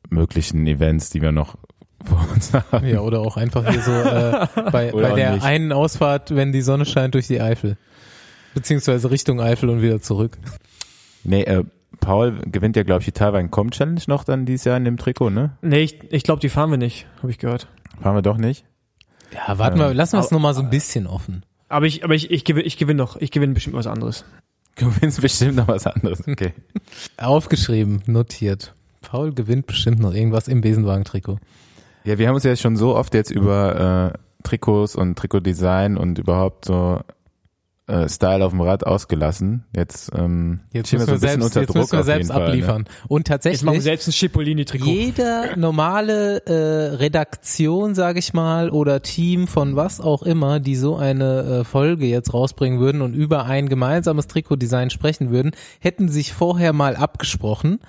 möglichen 0.09 0.67
Events, 0.67 1.09
die 1.09 1.21
wir 1.21 1.31
noch 1.31 1.55
vor 2.05 2.25
uns 2.33 2.53
haben. 2.53 2.85
Ja, 2.85 2.99
oder 2.99 3.21
auch 3.21 3.37
einfach 3.37 3.67
hier 3.67 3.81
so 3.81 3.91
äh, 3.91 4.47
bei, 4.71 4.91
bei 4.93 5.13
der 5.13 5.33
nicht. 5.33 5.43
einen 5.43 5.71
Ausfahrt, 5.71 6.35
wenn 6.35 6.51
die 6.51 6.61
Sonne 6.61 6.85
scheint 6.85 7.15
durch 7.15 7.27
die 7.27 7.41
Eifel. 7.41 7.77
Beziehungsweise 8.55 9.11
Richtung 9.11 9.39
Eifel 9.39 9.69
und 9.69 9.83
wieder 9.83 10.01
zurück. 10.01 10.37
Nee, 11.23 11.43
äh, 11.43 11.63
Paul 11.99 12.39
gewinnt 12.45 12.75
ja, 12.75 12.83
glaube 12.83 13.01
ich, 13.01 13.05
die 13.05 13.11
Taiwan 13.11 13.51
Com 13.51 13.69
Challenge 13.69 14.01
noch 14.07 14.23
dann 14.23 14.45
dieses 14.45 14.65
Jahr 14.65 14.77
in 14.77 14.85
dem 14.85 14.97
Trikot, 14.97 15.29
ne? 15.29 15.57
Nee, 15.61 15.81
ich, 15.81 15.99
ich 16.11 16.23
glaube, 16.23 16.39
die 16.39 16.49
fahren 16.49 16.71
wir 16.71 16.77
nicht, 16.77 17.05
habe 17.21 17.31
ich 17.31 17.37
gehört. 17.37 17.67
Fahren 18.01 18.15
wir 18.15 18.21
doch 18.21 18.37
nicht? 18.37 18.65
Ja, 19.33 19.57
warten 19.57 19.77
wir, 19.77 19.93
lassen 19.93 20.17
wir 20.17 20.21
es 20.21 20.31
nochmal 20.31 20.53
so 20.53 20.61
ein 20.61 20.69
bisschen 20.69 21.05
offen. 21.05 21.43
Aber 21.67 21.85
ich, 21.85 22.03
aber 22.03 22.15
ich, 22.15 22.31
ich 22.31 22.43
gewinne 22.43 22.65
ich 22.65 22.77
gewinn 22.77 22.97
noch. 22.97 23.17
Ich 23.17 23.31
gewinne 23.31 23.53
bestimmt 23.53 23.75
was 23.75 23.87
anderes. 23.87 24.25
Du 24.77 24.91
gewinnst 24.91 25.21
bestimmt 25.21 25.55
noch 25.55 25.69
was 25.69 25.87
anderes. 25.87 26.27
Okay. 26.27 26.51
Aufgeschrieben, 27.17 28.03
notiert. 28.07 28.73
Paul 29.01 29.31
gewinnt 29.33 29.67
bestimmt 29.67 29.99
noch 29.99 30.13
irgendwas 30.13 30.49
im 30.49 30.59
Besenwagen-Trikot. 30.59 31.39
Ja, 32.03 32.17
wir 32.17 32.27
haben 32.27 32.35
uns 32.35 32.43
ja 32.43 32.53
schon 32.57 32.75
so 32.75 32.93
oft 32.93 33.13
jetzt 33.13 33.31
über 33.31 34.11
äh, 34.13 34.43
Trikots 34.43 34.97
und 34.97 35.17
Trikotdesign 35.17 35.95
und 35.95 36.19
überhaupt 36.19 36.65
so 36.65 36.99
äh, 37.87 38.09
Style 38.09 38.43
auf 38.43 38.51
dem 38.51 38.61
Rad 38.61 38.85
ausgelassen. 38.85 39.63
Jetzt, 39.75 40.11
ähm, 40.15 40.61
Jetzt 40.71 40.87
stehen 40.87 40.99
müssen 40.99 41.11
wir 41.13 41.19
so 41.19 41.25
ein 41.27 41.39
bisschen 41.39 41.41
selbst, 41.41 41.45
unter 41.45 41.59
jetzt 41.61 41.69
Druck 41.69 41.75
müssen 41.77 41.91
wir 41.91 41.99
auf 41.99 42.07
jeden 42.07 42.17
selbst 42.17 42.31
Fall, 42.31 42.39
ne? 42.39 42.45
abliefern. 42.47 42.85
Und 43.07 43.29
Jetzt 43.29 43.45
machen 43.45 43.53
wir 43.53 43.53
tatsächlich, 43.53 43.83
selbst 43.83 44.07
ein 44.07 44.11
Schipolini-Trikot. 44.13 44.85
jeder 44.85 45.55
normale 45.55 46.45
äh, 46.45 46.95
Redaktion, 46.95 47.93
sage 47.95 48.19
ich 48.19 48.33
mal, 48.33 48.69
oder 48.69 49.01
Team 49.01 49.47
von 49.47 49.75
was 49.75 50.01
auch 50.01 50.23
immer, 50.23 50.59
die 50.59 50.75
so 50.75 50.95
eine 50.95 51.41
äh, 51.41 51.63
Folge 51.63 52.05
jetzt 52.07 52.33
rausbringen 52.33 52.79
würden 52.79 53.01
und 53.01 53.13
über 53.13 53.45
ein 53.45 53.69
gemeinsames 53.69 54.27
Trikotdesign 54.27 54.89
sprechen 54.89 55.29
würden, 55.29 55.51
hätten 55.79 56.09
sich 56.09 56.33
vorher 56.33 56.73
mal 56.73 56.95
abgesprochen. 56.95 57.79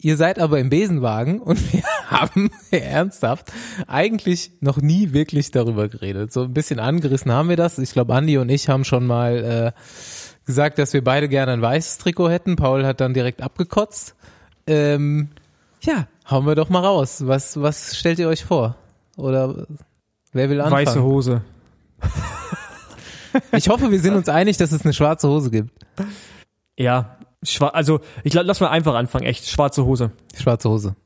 Ihr 0.00 0.16
seid 0.16 0.38
aber 0.38 0.60
im 0.60 0.70
Besenwagen 0.70 1.40
und 1.40 1.72
wir 1.72 1.82
haben 2.08 2.50
ernsthaft 2.70 3.52
eigentlich 3.86 4.52
noch 4.60 4.78
nie 4.78 5.12
wirklich 5.12 5.50
darüber 5.50 5.88
geredet. 5.88 6.32
So 6.32 6.44
ein 6.44 6.54
bisschen 6.54 6.78
angerissen 6.78 7.32
haben 7.32 7.48
wir 7.48 7.56
das. 7.56 7.78
Ich 7.78 7.92
glaube, 7.92 8.14
Andi 8.14 8.38
und 8.38 8.48
ich 8.48 8.68
haben 8.68 8.84
schon 8.84 9.06
mal 9.06 9.74
äh, 9.76 9.80
gesagt, 10.46 10.78
dass 10.78 10.92
wir 10.92 11.02
beide 11.02 11.28
gerne 11.28 11.52
ein 11.52 11.62
weißes 11.62 11.98
Trikot 11.98 12.30
hätten. 12.30 12.56
Paul 12.56 12.86
hat 12.86 13.00
dann 13.00 13.12
direkt 13.12 13.42
abgekotzt. 13.42 14.14
Ähm, 14.68 15.30
ja, 15.82 16.06
hauen 16.30 16.46
wir 16.46 16.54
doch 16.54 16.68
mal 16.68 16.84
raus. 16.84 17.26
Was, 17.26 17.60
was 17.60 17.96
stellt 17.96 18.20
ihr 18.20 18.28
euch 18.28 18.44
vor? 18.44 18.76
Oder 19.16 19.66
wer 20.32 20.48
will 20.48 20.60
anfangen? 20.60 20.86
Weiße 20.86 21.02
Hose. 21.02 21.42
Ich 23.52 23.68
hoffe, 23.68 23.90
wir 23.90 24.00
sind 24.00 24.14
uns 24.14 24.28
einig, 24.28 24.56
dass 24.56 24.72
es 24.72 24.84
eine 24.84 24.94
schwarze 24.94 25.28
Hose 25.28 25.50
gibt. 25.50 25.70
Ja, 26.78 27.17
schwa 27.42 27.68
also 27.68 28.00
ich 28.24 28.34
lass 28.34 28.60
mal 28.60 28.68
einfach 28.68 28.94
anfangen. 28.94 29.24
Echt, 29.24 29.48
schwarze 29.48 29.84
Hose. 29.84 30.10
Schwarze 30.36 30.68
Hose. 30.70 30.96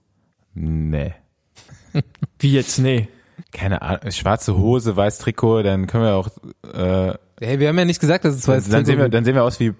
Nee. 0.54 1.14
Wie 2.38 2.52
jetzt? 2.52 2.78
Nee. 2.78 3.08
Keine 3.52 3.82
Ahnung. 3.82 4.10
Schwarze 4.10 4.56
Hose, 4.56 4.96
weiß 4.96 5.18
Trikot, 5.18 5.62
dann 5.62 5.86
können 5.86 6.04
wir 6.04 6.14
auch, 6.14 6.28
äh, 6.74 7.14
Hey, 7.40 7.58
wir 7.58 7.68
haben 7.68 7.78
ja 7.78 7.84
nicht 7.84 8.00
gesagt, 8.00 8.24
dass 8.24 8.34
es 8.34 8.42
dann, 8.42 8.56
weiß 8.56 8.68
dann 8.68 8.84
sehen 8.84 8.98
wir, 8.98 9.08
dann 9.08 9.24
sehen 9.24 9.34
wir 9.34 9.42
aus 9.42 9.58
wie 9.58 9.74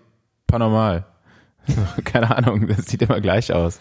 Panormal. 0.47 1.07
Keine 2.05 2.37
Ahnung, 2.37 2.67
das 2.67 2.87
sieht 2.87 3.03
immer 3.03 3.21
gleich 3.21 3.53
aus. 3.53 3.81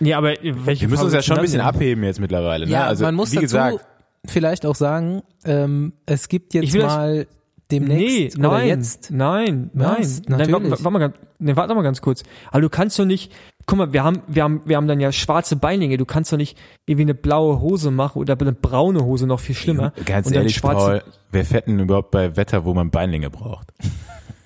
Nee, 0.00 0.14
aber 0.14 0.30
welche 0.42 0.82
Wir 0.82 0.88
müssen 0.88 1.04
uns 1.04 1.12
ja 1.12 1.22
schon 1.22 1.34
ein 1.34 1.36
dann 1.36 1.44
bisschen 1.44 1.58
nehmen? 1.58 1.68
abheben 1.68 2.04
jetzt 2.04 2.18
mittlerweile. 2.18 2.64
Ne? 2.64 2.72
Ja, 2.72 2.86
also, 2.86 3.04
man 3.04 3.14
muss 3.14 3.30
wie 3.32 3.36
dazu 3.36 3.42
gesagt, 3.42 3.84
vielleicht 4.24 4.64
auch 4.64 4.74
sagen, 4.74 5.22
ähm, 5.44 5.92
es 6.06 6.28
gibt 6.28 6.54
jetzt 6.54 6.74
mal 6.74 7.26
demnächst 7.70 8.36
nee, 8.38 8.46
oder 8.46 8.58
nein, 8.58 8.68
jetzt. 8.68 9.10
nein, 9.10 9.70
nein, 9.72 9.96
Was? 9.98 10.22
nein. 10.26 10.38
Warte, 10.38 10.50
Natürlich. 10.52 10.70
warte, 10.70 10.90
mal, 10.90 10.98
ganz- 10.98 11.14
nee, 11.38 11.56
warte 11.56 11.74
mal 11.74 11.82
ganz 11.82 12.00
kurz. 12.00 12.22
Aber 12.50 12.60
du 12.60 12.68
kannst 12.68 12.98
doch 12.98 13.04
nicht, 13.04 13.32
guck 13.66 13.78
mal, 13.78 13.92
wir 13.92 14.02
haben, 14.04 14.22
wir 14.26 14.42
haben, 14.44 14.62
wir 14.64 14.76
haben 14.76 14.88
dann 14.88 15.00
ja 15.00 15.12
schwarze 15.12 15.56
Beinlinge. 15.56 15.96
Du 15.96 16.04
kannst 16.04 16.32
doch 16.32 16.36
nicht 16.36 16.58
irgendwie 16.86 17.02
eine 17.04 17.14
blaue 17.14 17.60
Hose 17.60 17.90
machen 17.90 18.18
oder 18.20 18.36
eine 18.38 18.52
braune 18.52 19.04
Hose 19.04 19.26
noch 19.26 19.40
viel 19.40 19.54
schlimmer. 19.54 19.92
ganz 20.04 20.26
Und 20.26 20.34
dann 20.34 20.42
ehrlich, 20.42 20.56
schwarze- 20.56 21.00
Paul, 21.02 21.02
wer 21.32 21.44
fetten 21.44 21.78
überhaupt 21.78 22.10
bei 22.10 22.36
Wetter, 22.36 22.64
wo 22.64 22.74
man 22.74 22.90
Beinlinge 22.90 23.30
braucht? 23.30 23.68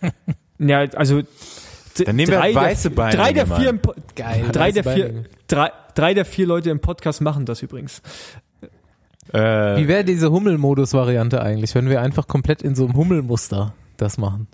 Ja, 0.59 0.81
also 0.95 1.23
Dann 2.05 2.17
nehmen 2.17 2.31
wir 2.31 2.39
drei 2.39 2.53
der- 2.53 2.63
weiße 2.63 2.91
Beinlinge, 2.91 3.23
Drei 3.25 3.33
der 3.33 3.47
vier, 3.47 3.69
im 3.71 3.81
Geil. 4.15 4.45
drei 4.53 4.71
der 4.73 4.85
vier, 4.85 5.25
drei, 5.49 5.71
drei 5.95 6.15
der 6.15 6.25
vier 6.25 6.47
Leute 6.47 6.71
im 6.71 6.81
Podcast 6.81 7.21
machen 7.21 7.45
das 7.45 7.61
übrigens. 7.63 8.03
Äh, 9.33 9.77
Wie 9.77 9.89
wäre 9.89 10.05
diese 10.05 10.31
Hummelmodus-Variante 10.31 11.43
eigentlich, 11.43 11.75
wenn 11.75 11.89
wir 11.89 12.01
einfach 12.01 12.27
komplett 12.29 12.63
in 12.63 12.75
so 12.75 12.85
einem 12.85 12.95
Hummelmuster 12.95 13.75
das 13.97 14.19
machen? 14.19 14.49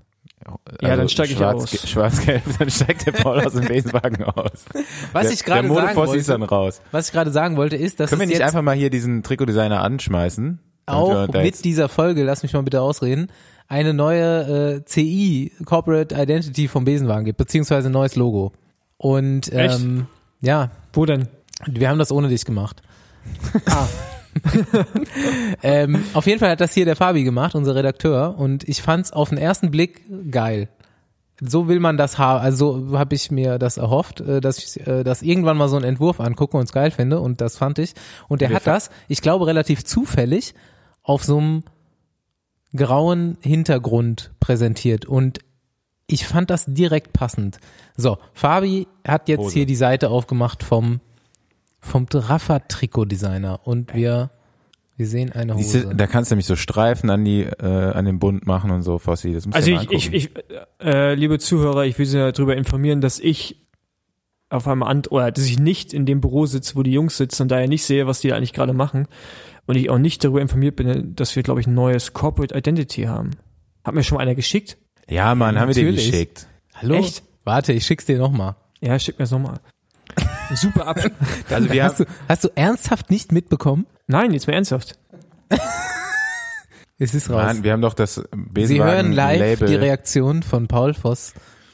Ja, 0.81 0.97
dann 0.97 1.09
steig 1.09 1.31
ich 1.31 1.37
schwarz, 1.37 1.63
aus. 1.65 1.89
Schwarz-gelb, 1.89 2.43
dann 2.59 2.71
steigt 2.71 3.07
der 3.07 3.13
Paul 3.13 3.41
aus 3.41 3.53
dem 3.53 3.67
Besenwagen 3.67 4.25
aus. 4.25 4.65
Was 5.13 5.25
der, 5.25 5.33
ich 5.33 5.45
gerade 5.45 5.69
sagen 5.69 5.69
Modefossi 5.69 6.19
ist 6.19 6.29
dann 6.29 6.41
wollte, 6.41 6.55
raus. 6.55 6.81
was 6.93 7.07
ich 7.09 7.13
gerade 7.13 7.31
sagen 7.31 7.57
wollte, 7.57 7.77
ist, 7.77 8.01
dass 8.01 8.09
Können 8.11 8.21
wir 8.21 8.25
es 8.25 8.29
nicht 8.31 8.39
jetzt 8.39 8.47
einfach 8.47 8.63
mal 8.63 8.75
hier 8.75 8.91
diesen 8.91 9.23
Trikotdesigner 9.23 9.83
anschmeißen? 9.83 10.61
auch 10.87 11.29
da 11.29 11.43
mit 11.43 11.65
dieser 11.65 11.89
Folge, 11.89 12.25
lass 12.25 12.43
mich 12.43 12.53
mal 12.53 12.63
bitte 12.63 12.81
ausreden, 12.81 13.29
eine 13.69 13.95
neue 13.95 14.79
äh, 14.79 14.85
CI, 14.85 15.53
Corporate 15.65 16.15
Identity 16.15 16.67
vom 16.67 16.85
Besenwagen 16.85 17.25
gibt, 17.25 17.39
beziehungsweise 17.39 17.89
ein 17.89 17.93
neues 17.93 18.17
Logo. 18.17 18.53
Und 18.97 19.53
Echt? 19.53 19.81
ähm, 19.81 20.07
ja, 20.41 20.71
Wo 20.93 21.07
denn? 21.07 21.29
wir 21.67 21.89
haben 21.89 21.99
das 21.99 22.11
ohne 22.11 22.29
dich 22.29 22.45
gemacht. 22.45 22.83
Ah, 23.67 23.87
Ähm, 25.63 26.05
auf 26.15 26.27
jeden 26.27 26.39
Fall 26.39 26.51
hat 26.51 26.61
das 26.61 26.73
hier 26.73 26.85
der 26.85 26.97
Fabi 26.97 27.25
gemacht, 27.25 27.55
unser 27.55 27.75
Redakteur, 27.75 28.39
und 28.39 28.67
ich 28.69 28.83
fand's 28.83 29.13
auf 29.13 29.29
den 29.29 29.39
ersten 29.39 29.71
Blick 29.71 30.03
geil. 30.31 30.69
So 31.41 31.69
will 31.69 31.81
man 31.81 31.97
das 31.97 32.19
haben, 32.19 32.41
also 32.41 32.89
so 32.89 32.99
habe 32.99 33.15
ich 33.15 33.31
mir 33.31 33.59
das 33.59 33.77
erhofft, 33.77 34.21
äh, 34.21 34.41
dass 34.41 34.59
ich 34.59 34.87
äh, 34.87 35.05
das 35.05 35.23
irgendwann 35.23 35.57
mal 35.57 35.69
so 35.69 35.77
einen 35.77 35.85
Entwurf 35.85 36.21
angucke 36.21 36.57
und 36.57 36.65
es 36.65 36.73
geil 36.73 36.91
finde 36.91 37.21
und 37.21 37.41
das 37.41 37.57
fand 37.57 37.79
ich. 37.79 37.95
Und 38.29 38.41
der 38.41 38.51
Wir 38.51 38.57
hat 38.57 38.67
das, 38.67 38.91
ich 39.09 39.23
glaube, 39.23 39.47
relativ 39.47 39.85
zufällig 39.85 40.55
auf 41.03 41.25
so 41.25 41.39
einem 41.39 41.63
grauen 42.75 43.39
Hintergrund 43.41 44.33
präsentiert 44.39 45.05
und 45.05 45.41
ich 46.07 46.27
fand 46.27 46.51
das 46.51 46.65
direkt 46.67 47.13
passend. 47.13 47.59
So, 47.97 48.19
Fabi 48.33 48.87
hat 49.07 49.29
jetzt 49.29 49.41
Hose. 49.41 49.55
hier 49.55 49.67
die 49.67 49.77
Seite 49.77 50.11
aufgemacht 50.11 50.63
vom 50.63 51.01
vom 51.81 52.09
Traffer-Trikot-Designer 52.09 53.61
und 53.65 53.95
wir 53.95 54.31
wir 54.97 55.07
sehen 55.07 55.33
eine 55.33 55.55
Hose. 55.55 55.65
Siehste, 55.65 55.95
da 55.95 56.07
kannst 56.07 56.31
du 56.31 56.35
nämlich 56.35 56.45
so 56.45 56.57
Streifen 56.57 57.09
an 57.09 57.25
die 57.25 57.45
äh, 57.45 57.65
an 57.65 58.05
den 58.05 58.19
Bund 58.19 58.47
machen 58.47 58.71
und 58.71 58.83
so, 58.83 58.99
Fossi. 58.99 59.33
Das 59.33 59.47
musst 59.47 59.57
also 59.57 59.71
ich, 59.71 59.91
ich, 59.91 60.13
ich 60.13 60.31
äh, 60.79 61.15
liebe 61.15 61.39
Zuhörer, 61.39 61.87
ich 61.87 61.99
will 61.99 62.05
Sie 62.05 62.19
darüber 62.19 62.55
informieren, 62.55 63.01
dass 63.01 63.19
ich 63.19 63.57
auf 64.51 64.69
einem 64.69 64.83
and 64.83 65.11
oder 65.11 65.31
dass 65.31 65.47
ich 65.47 65.59
nicht 65.59 65.95
in 65.95 66.05
dem 66.05 66.21
Büro 66.21 66.45
sitze, 66.45 66.77
wo 66.77 66.83
die 66.83 66.93
Jungs 66.93 67.17
sitzen 67.17 67.45
und 67.45 67.51
daher 67.51 67.67
nicht 67.67 67.83
sehe, 67.83 68.07
was 68.07 68.21
die 68.21 68.29
da 68.29 68.37
eigentlich 68.37 68.53
gerade 68.53 68.75
machen 68.75 69.09
und 69.67 69.77
ich 69.77 69.89
auch 69.89 69.97
nicht 69.97 70.23
darüber 70.23 70.43
informiert 70.43 70.77
bin, 70.77 71.15
dass 71.17 71.35
wir 71.35 71.43
glaube 71.43 71.63
ich 71.63 71.67
ein 71.67 71.75
neues 71.75 72.13
Corporate 72.13 72.55
Identity 72.55 73.05
haben. 73.05 73.31
Hat 73.85 73.95
mir 73.95 74.03
schon 74.03 74.19
mal 74.19 74.23
einer 74.23 74.35
geschickt? 74.35 74.77
ja, 75.09 75.35
Mann, 75.35 75.59
haben 75.59 75.69
wir 75.69 75.75
dir 75.75 75.93
geschickt. 75.93 76.47
Hallo? 76.75 76.97
Echt? 76.97 77.23
Warte, 77.45 77.73
ich 77.73 77.87
schick's 77.87 78.05
dir 78.05 78.19
nochmal. 78.19 78.57
Ja, 78.81 78.99
schick 78.99 79.19
mir 79.19 79.23
das 79.23 79.31
nochmal. 79.31 79.61
Super 80.55 80.87
ab. 80.87 80.99
Also 81.51 81.73
wir 81.73 81.85
Hast 81.85 82.01
du, 82.01 82.05
hast 82.29 82.45
du 82.45 82.49
ernsthaft 82.55 83.11
nicht 83.11 83.33
mitbekommen? 83.33 83.87
Nein, 84.07 84.33
jetzt 84.33 84.47
mal 84.47 84.55
ernsthaft. 84.55 84.99
Es 87.03 87.15
ist 87.15 87.31
raus. 87.31 87.43
Mann, 87.43 87.65
wir 87.65 87.73
haben 87.73 87.81
doch 87.81 87.95
das 87.95 88.17
Sie 88.17 88.23
hören 88.29 88.53
Besenwagen 88.53 89.13
live 89.13 89.41
Label. 89.41 89.69
die 89.69 89.75
Reaktion 89.75 90.43
von 90.43 90.69
Paul 90.69 90.93
Voss 90.93 91.33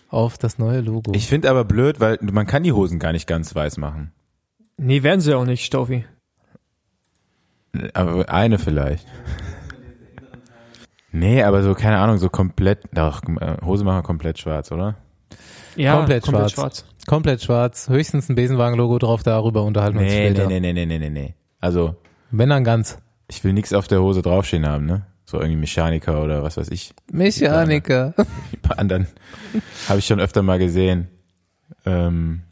auf 0.08 0.38
das 0.38 0.58
neue 0.58 0.80
Logo. 0.80 1.12
Ich 1.16 1.26
finde 1.26 1.50
aber 1.50 1.64
blöd, 1.64 1.98
weil 1.98 2.16
man 2.22 2.46
kann 2.46 2.62
die 2.62 2.70
Hosen 2.70 3.00
gar 3.00 3.10
nicht 3.10 3.26
ganz 3.26 3.52
weiß 3.52 3.76
machen. 3.78 4.12
Nee, 4.76 5.02
werden 5.02 5.20
sie 5.20 5.34
auch 5.34 5.44
nicht, 5.44 5.64
Staufi. 5.64 6.04
Aber 7.92 8.28
eine 8.28 8.60
vielleicht. 8.60 9.04
Nee, 11.10 11.42
aber 11.42 11.64
so, 11.64 11.74
keine 11.74 11.98
Ahnung, 11.98 12.18
so 12.18 12.28
komplett, 12.28 12.84
doch, 12.92 13.22
äh, 13.24 13.56
Hose 13.64 13.84
machen 13.84 13.96
wir 13.98 14.02
komplett 14.02 14.38
schwarz, 14.38 14.70
oder? 14.70 14.96
Ja, 15.74 15.96
Komplett 15.96 16.24
schwarz. 16.26 16.84
Komplett 17.06 17.42
schwarz, 17.42 17.88
höchstens 17.88 18.28
ein 18.28 18.34
Besenwagen-Logo 18.34 18.98
drauf, 18.98 19.22
darüber 19.22 19.62
unterhalten 19.62 19.98
wir 19.98 20.04
uns 20.06 20.12
Nee, 20.12 20.30
später. 20.30 20.46
nee, 20.48 20.60
nee, 20.60 20.72
nee, 20.72 20.86
nee, 20.86 20.98
nee, 20.98 21.10
nee. 21.10 21.34
Also, 21.60 21.96
Wenn 22.30 22.48
dann 22.48 22.64
ganz. 22.64 22.98
ich 23.28 23.42
will 23.44 23.52
nichts 23.52 23.72
auf 23.72 23.88
der 23.88 24.00
Hose 24.02 24.22
draufstehen 24.22 24.66
haben, 24.66 24.86
ne? 24.86 25.06
So 25.24 25.38
irgendwie 25.38 25.56
Mechaniker 25.58 26.22
oder 26.22 26.42
was 26.42 26.56
weiß 26.56 26.70
ich. 26.70 26.94
Mechaniker. 27.12 28.14
Die 28.52 28.56
paar 28.58 28.78
anderen 28.78 29.08
habe 29.88 29.98
ich 29.98 30.06
schon 30.06 30.20
öfter 30.20 30.42
mal 30.42 30.58
gesehen. 30.58 31.08
Ähm, 31.84 32.42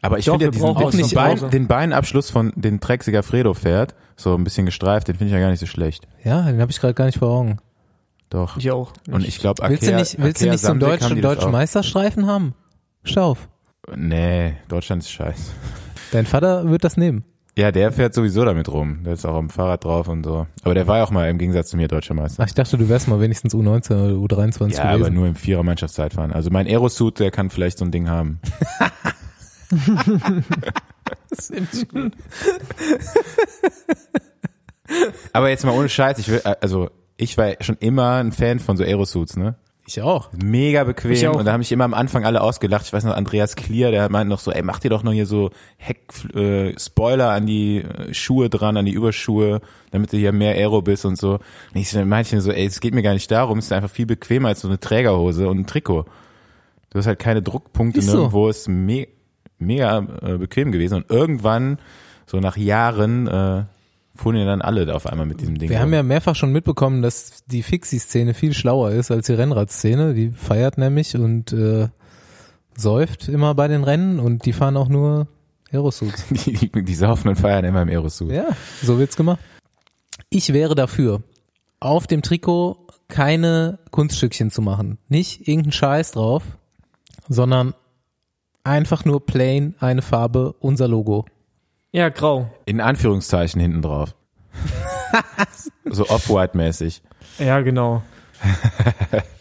Aber 0.00 0.18
ich 0.18 0.24
finde 0.24 0.46
ja 0.46 0.50
diesen, 0.50 0.74
diesen 0.76 1.00
nicht 1.00 1.14
Bein, 1.14 1.50
den 1.50 1.66
Beinabschluss 1.68 2.30
von 2.30 2.52
den 2.56 2.80
Trek 2.80 3.02
Segafredo 3.02 3.52
fährt, 3.52 3.94
so 4.16 4.34
ein 4.34 4.44
bisschen 4.44 4.64
gestreift, 4.64 5.08
den 5.08 5.16
finde 5.16 5.26
ich 5.26 5.32
ja 5.34 5.40
gar 5.40 5.50
nicht 5.50 5.60
so 5.60 5.66
schlecht. 5.66 6.08
Ja, 6.24 6.42
den 6.50 6.60
habe 6.60 6.70
ich 6.72 6.80
gerade 6.80 6.94
gar 6.94 7.04
nicht 7.06 7.18
vor 7.18 7.28
Augen. 7.28 7.58
Doch. 8.30 8.56
Ich 8.56 8.70
auch. 8.70 8.92
Und 9.10 9.26
ich 9.26 9.38
glaube, 9.38 9.62
Willst 9.68 9.86
du 9.86 9.94
nicht, 9.94 10.16
willst 10.18 10.40
du 10.40 10.48
nicht 10.48 10.60
so 10.60 10.70
einen 10.70 10.80
deutschen, 10.80 11.20
deutschen 11.20 11.50
Meisterstreifen 11.50 12.26
haben? 12.26 12.54
Stauf. 13.04 13.48
Nee, 13.94 14.54
Deutschland 14.68 15.02
ist 15.02 15.10
scheiße. 15.10 15.52
Dein 16.12 16.26
Vater 16.26 16.68
wird 16.70 16.84
das 16.84 16.96
nehmen. 16.96 17.24
Ja, 17.58 17.72
der 17.72 17.90
fährt 17.92 18.14
sowieso 18.14 18.44
damit 18.44 18.68
rum. 18.68 19.02
Der 19.04 19.14
ist 19.14 19.26
auch 19.26 19.34
am 19.34 19.50
Fahrrad 19.50 19.84
drauf 19.84 20.06
und 20.08 20.24
so. 20.24 20.46
Aber 20.62 20.74
der 20.74 20.86
war 20.86 20.98
ja 20.98 21.04
auch 21.04 21.10
mal 21.10 21.28
im 21.28 21.36
Gegensatz 21.38 21.70
zu 21.70 21.76
mir 21.76 21.88
deutscher 21.88 22.14
Meister. 22.14 22.42
Ach, 22.42 22.46
ich 22.46 22.54
dachte, 22.54 22.78
du 22.78 22.88
wärst 22.88 23.08
mal 23.08 23.20
wenigstens 23.20 23.54
U19 23.54 24.16
oder 24.16 24.36
U23 24.36 24.76
Ja, 24.76 24.84
aber 24.84 24.98
gewesen. 24.98 25.14
nur 25.14 25.26
im 25.26 25.34
Vierer-Mannschaftszeitfahren. 25.34 26.32
Also 26.32 26.50
mein 26.50 26.66
Aerosuit, 26.66 27.18
der 27.18 27.30
kann 27.30 27.50
vielleicht 27.50 27.78
so 27.78 27.84
ein 27.84 27.90
Ding 27.90 28.08
haben. 28.08 28.40
aber 35.32 35.48
jetzt 35.50 35.64
mal 35.64 35.72
ohne 35.76 35.88
Scheiß, 35.88 36.18
ich 36.18 36.28
will, 36.28 36.40
also 36.60 36.90
ich 37.16 37.36
war 37.38 37.54
schon 37.60 37.76
immer 37.80 38.14
ein 38.16 38.32
Fan 38.32 38.58
von 38.58 38.76
so 38.76 38.84
Aerosuits, 38.84 39.36
ne? 39.36 39.56
Ich 39.90 40.02
auch. 40.02 40.28
Mega 40.32 40.84
bequem 40.84 41.10
Ich 41.10 41.26
auch. 41.26 41.34
und 41.34 41.44
da 41.46 41.52
haben 41.52 41.58
mich 41.58 41.72
immer 41.72 41.82
am 41.82 41.94
Anfang 41.94 42.24
alle 42.24 42.42
ausgelacht. 42.42 42.86
Ich 42.86 42.92
weiß 42.92 43.02
noch, 43.02 43.16
Andreas 43.16 43.56
Klier, 43.56 43.90
der 43.90 44.08
meint 44.08 44.30
noch 44.30 44.38
so, 44.38 44.52
ey, 44.52 44.62
mach 44.62 44.78
dir 44.78 44.88
doch 44.88 45.02
noch 45.02 45.10
hier 45.10 45.26
so 45.26 45.50
Heck, 45.78 46.00
äh, 46.32 46.78
Spoiler 46.78 47.30
an 47.30 47.44
die 47.46 47.78
äh, 47.78 48.14
Schuhe 48.14 48.48
dran, 48.48 48.76
an 48.76 48.84
die 48.84 48.92
Überschuhe, 48.92 49.60
damit 49.90 50.12
du 50.12 50.16
hier 50.16 50.30
mehr 50.30 50.54
Aero 50.54 50.80
bist 50.80 51.04
und 51.04 51.16
so. 51.18 51.32
Und 51.34 51.40
ich 51.74 51.92
meinte 52.04 52.40
so, 52.40 52.52
ey, 52.52 52.66
es 52.66 52.78
geht 52.78 52.94
mir 52.94 53.02
gar 53.02 53.14
nicht 53.14 53.28
darum, 53.32 53.58
es 53.58 53.64
ist 53.64 53.72
einfach 53.72 53.90
viel 53.90 54.06
bequemer 54.06 54.46
als 54.48 54.60
so 54.60 54.68
eine 54.68 54.78
Trägerhose 54.78 55.48
und 55.48 55.58
ein 55.58 55.66
Trikot. 55.66 56.04
Du 56.90 56.98
hast 56.98 57.08
halt 57.08 57.18
keine 57.18 57.42
Druckpunkte 57.42 57.98
Ist 57.98 58.06
so. 58.06 58.12
nirgendwo, 58.12 58.48
ist 58.48 58.68
me 58.68 59.08
mega 59.58 60.06
äh, 60.22 60.38
bequem 60.38 60.70
gewesen 60.70 60.94
und 60.98 61.10
irgendwann, 61.10 61.78
so 62.26 62.38
nach 62.38 62.56
Jahren, 62.56 63.26
äh, 63.26 63.64
fuhren 64.20 64.36
ja 64.36 64.44
dann 64.44 64.60
alle 64.60 64.86
da 64.86 64.94
auf 64.94 65.06
einmal 65.06 65.26
mit 65.26 65.40
diesem 65.40 65.58
Ding. 65.58 65.70
Wir 65.70 65.78
rum. 65.78 65.84
haben 65.84 65.94
ja 65.94 66.02
mehrfach 66.02 66.36
schon 66.36 66.52
mitbekommen, 66.52 67.02
dass 67.02 67.44
die 67.46 67.62
Fixie-Szene 67.62 68.34
viel 68.34 68.52
schlauer 68.52 68.90
ist 68.90 69.10
als 69.10 69.26
die 69.26 69.32
Rennradszene. 69.32 70.14
Die 70.14 70.30
feiert 70.30 70.78
nämlich 70.78 71.16
und 71.16 71.52
äh, 71.52 71.88
säuft 72.76 73.28
immer 73.28 73.54
bei 73.54 73.66
den 73.66 73.82
Rennen 73.82 74.20
und 74.20 74.44
die 74.44 74.52
fahren 74.52 74.76
auch 74.76 74.88
nur 74.88 75.26
Aerosuits. 75.72 76.26
die, 76.30 76.52
die, 76.52 76.84
die 76.84 76.94
saufen 76.94 77.28
und 77.28 77.36
feiern 77.36 77.64
immer 77.64 77.82
im 77.82 77.88
Aerosuit. 77.88 78.32
Ja, 78.32 78.48
so 78.82 78.98
wird's 78.98 79.16
gemacht. 79.16 79.40
Ich 80.28 80.52
wäre 80.52 80.74
dafür, 80.74 81.22
auf 81.80 82.06
dem 82.06 82.22
Trikot 82.22 82.86
keine 83.08 83.78
Kunststückchen 83.90 84.50
zu 84.50 84.62
machen. 84.62 84.98
Nicht 85.08 85.48
irgendeinen 85.48 85.72
Scheiß 85.72 86.12
drauf, 86.12 86.42
sondern 87.28 87.74
einfach 88.64 89.04
nur 89.04 89.24
plain 89.24 89.74
eine 89.80 90.02
Farbe, 90.02 90.54
unser 90.60 90.88
Logo. 90.88 91.24
Ja, 91.92 92.08
grau. 92.08 92.50
In 92.66 92.80
Anführungszeichen 92.80 93.60
hinten 93.60 93.82
drauf. 93.82 94.14
so 95.84 96.06
off-white-mäßig. 96.08 97.02
Ja, 97.38 97.60
genau. 97.60 98.02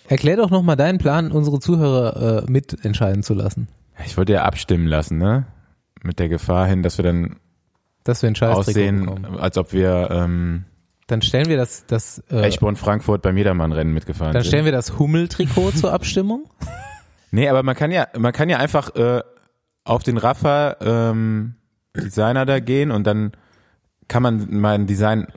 Erklär 0.07 0.37
doch 0.37 0.49
nochmal 0.49 0.75
deinen 0.75 0.97
Plan, 0.97 1.31
unsere 1.31 1.59
Zuhörer 1.59 2.43
äh, 2.47 2.51
mitentscheiden 2.51 3.21
zu 3.23 3.33
lassen. 3.33 3.67
Ich 4.05 4.17
wollte 4.17 4.33
ja 4.33 4.43
abstimmen 4.43 4.87
lassen, 4.87 5.17
ne? 5.17 5.45
Mit 6.01 6.19
der 6.19 6.29
Gefahr 6.29 6.65
hin, 6.65 6.81
dass 6.81 6.97
wir 6.97 7.03
dann 7.03 7.35
Dass 8.03 8.21
wir 8.21 8.29
ein 8.29 8.35
Scheiß 8.35 8.55
aussehen, 8.57 9.01
bekommen. 9.05 9.37
als 9.37 9.57
ob 9.57 9.73
wir 9.73 10.09
ähm, 10.11 10.65
Dann 11.07 11.21
stellen 11.21 11.47
wir 11.47 11.57
das, 11.57 11.85
das 11.85 12.23
äh, 12.31 12.37
Eichborn 12.41 12.77
Frankfurt 12.77 13.21
beim 13.21 13.37
Jedermann-Rennen 13.37 13.93
mitgefahren 13.93 14.33
dann 14.33 14.41
sind. 14.43 14.49
stellen 14.49 14.65
wir 14.65 14.71
das 14.71 14.97
Hummel-Trikot 14.97 15.71
zur 15.75 15.93
Abstimmung. 15.93 16.49
Nee, 17.31 17.49
aber 17.49 17.61
man 17.63 17.75
kann 17.75 17.91
ja, 17.91 18.07
man 18.17 18.31
kann 18.33 18.49
ja 18.49 18.57
einfach 18.57 18.95
äh, 18.95 19.21
auf 19.83 20.03
den 20.03 20.17
Rafa 20.17 20.77
ähm, 20.81 21.55
Designer 21.95 22.45
da 22.45 22.59
gehen 22.59 22.91
und 22.91 23.05
dann 23.05 23.31
kann 24.07 24.23
man 24.23 24.47
mal 24.59 24.75
ein 24.75 24.87
Design 24.87 25.27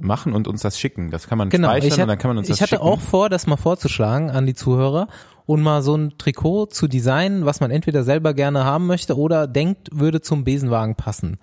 machen 0.00 0.32
und 0.34 0.46
uns 0.46 0.62
das 0.62 0.78
schicken. 0.78 1.10
Das 1.10 1.26
kann 1.26 1.38
man 1.38 1.48
Genau. 1.48 1.68
speichern 1.68 1.92
Ich, 1.92 2.00
und 2.02 2.08
dann 2.08 2.18
kann 2.18 2.28
man 2.28 2.38
uns 2.38 2.48
ich 2.48 2.54
das 2.54 2.60
hatte 2.60 2.76
schicken. 2.76 2.82
auch 2.82 3.00
vor, 3.00 3.28
das 3.30 3.46
mal 3.46 3.56
vorzuschlagen 3.56 4.30
an 4.30 4.46
die 4.46 4.54
Zuhörer 4.54 5.08
und 5.46 5.62
mal 5.62 5.80
so 5.82 5.96
ein 5.96 6.18
Trikot 6.18 6.66
zu 6.66 6.86
designen, 6.88 7.46
was 7.46 7.60
man 7.60 7.70
entweder 7.70 8.02
selber 8.04 8.34
gerne 8.34 8.64
haben 8.64 8.86
möchte 8.86 9.16
oder 9.16 9.46
denkt, 9.46 9.88
würde 9.92 10.20
zum 10.20 10.44
Besenwagen 10.44 10.96
passen. 10.96 11.38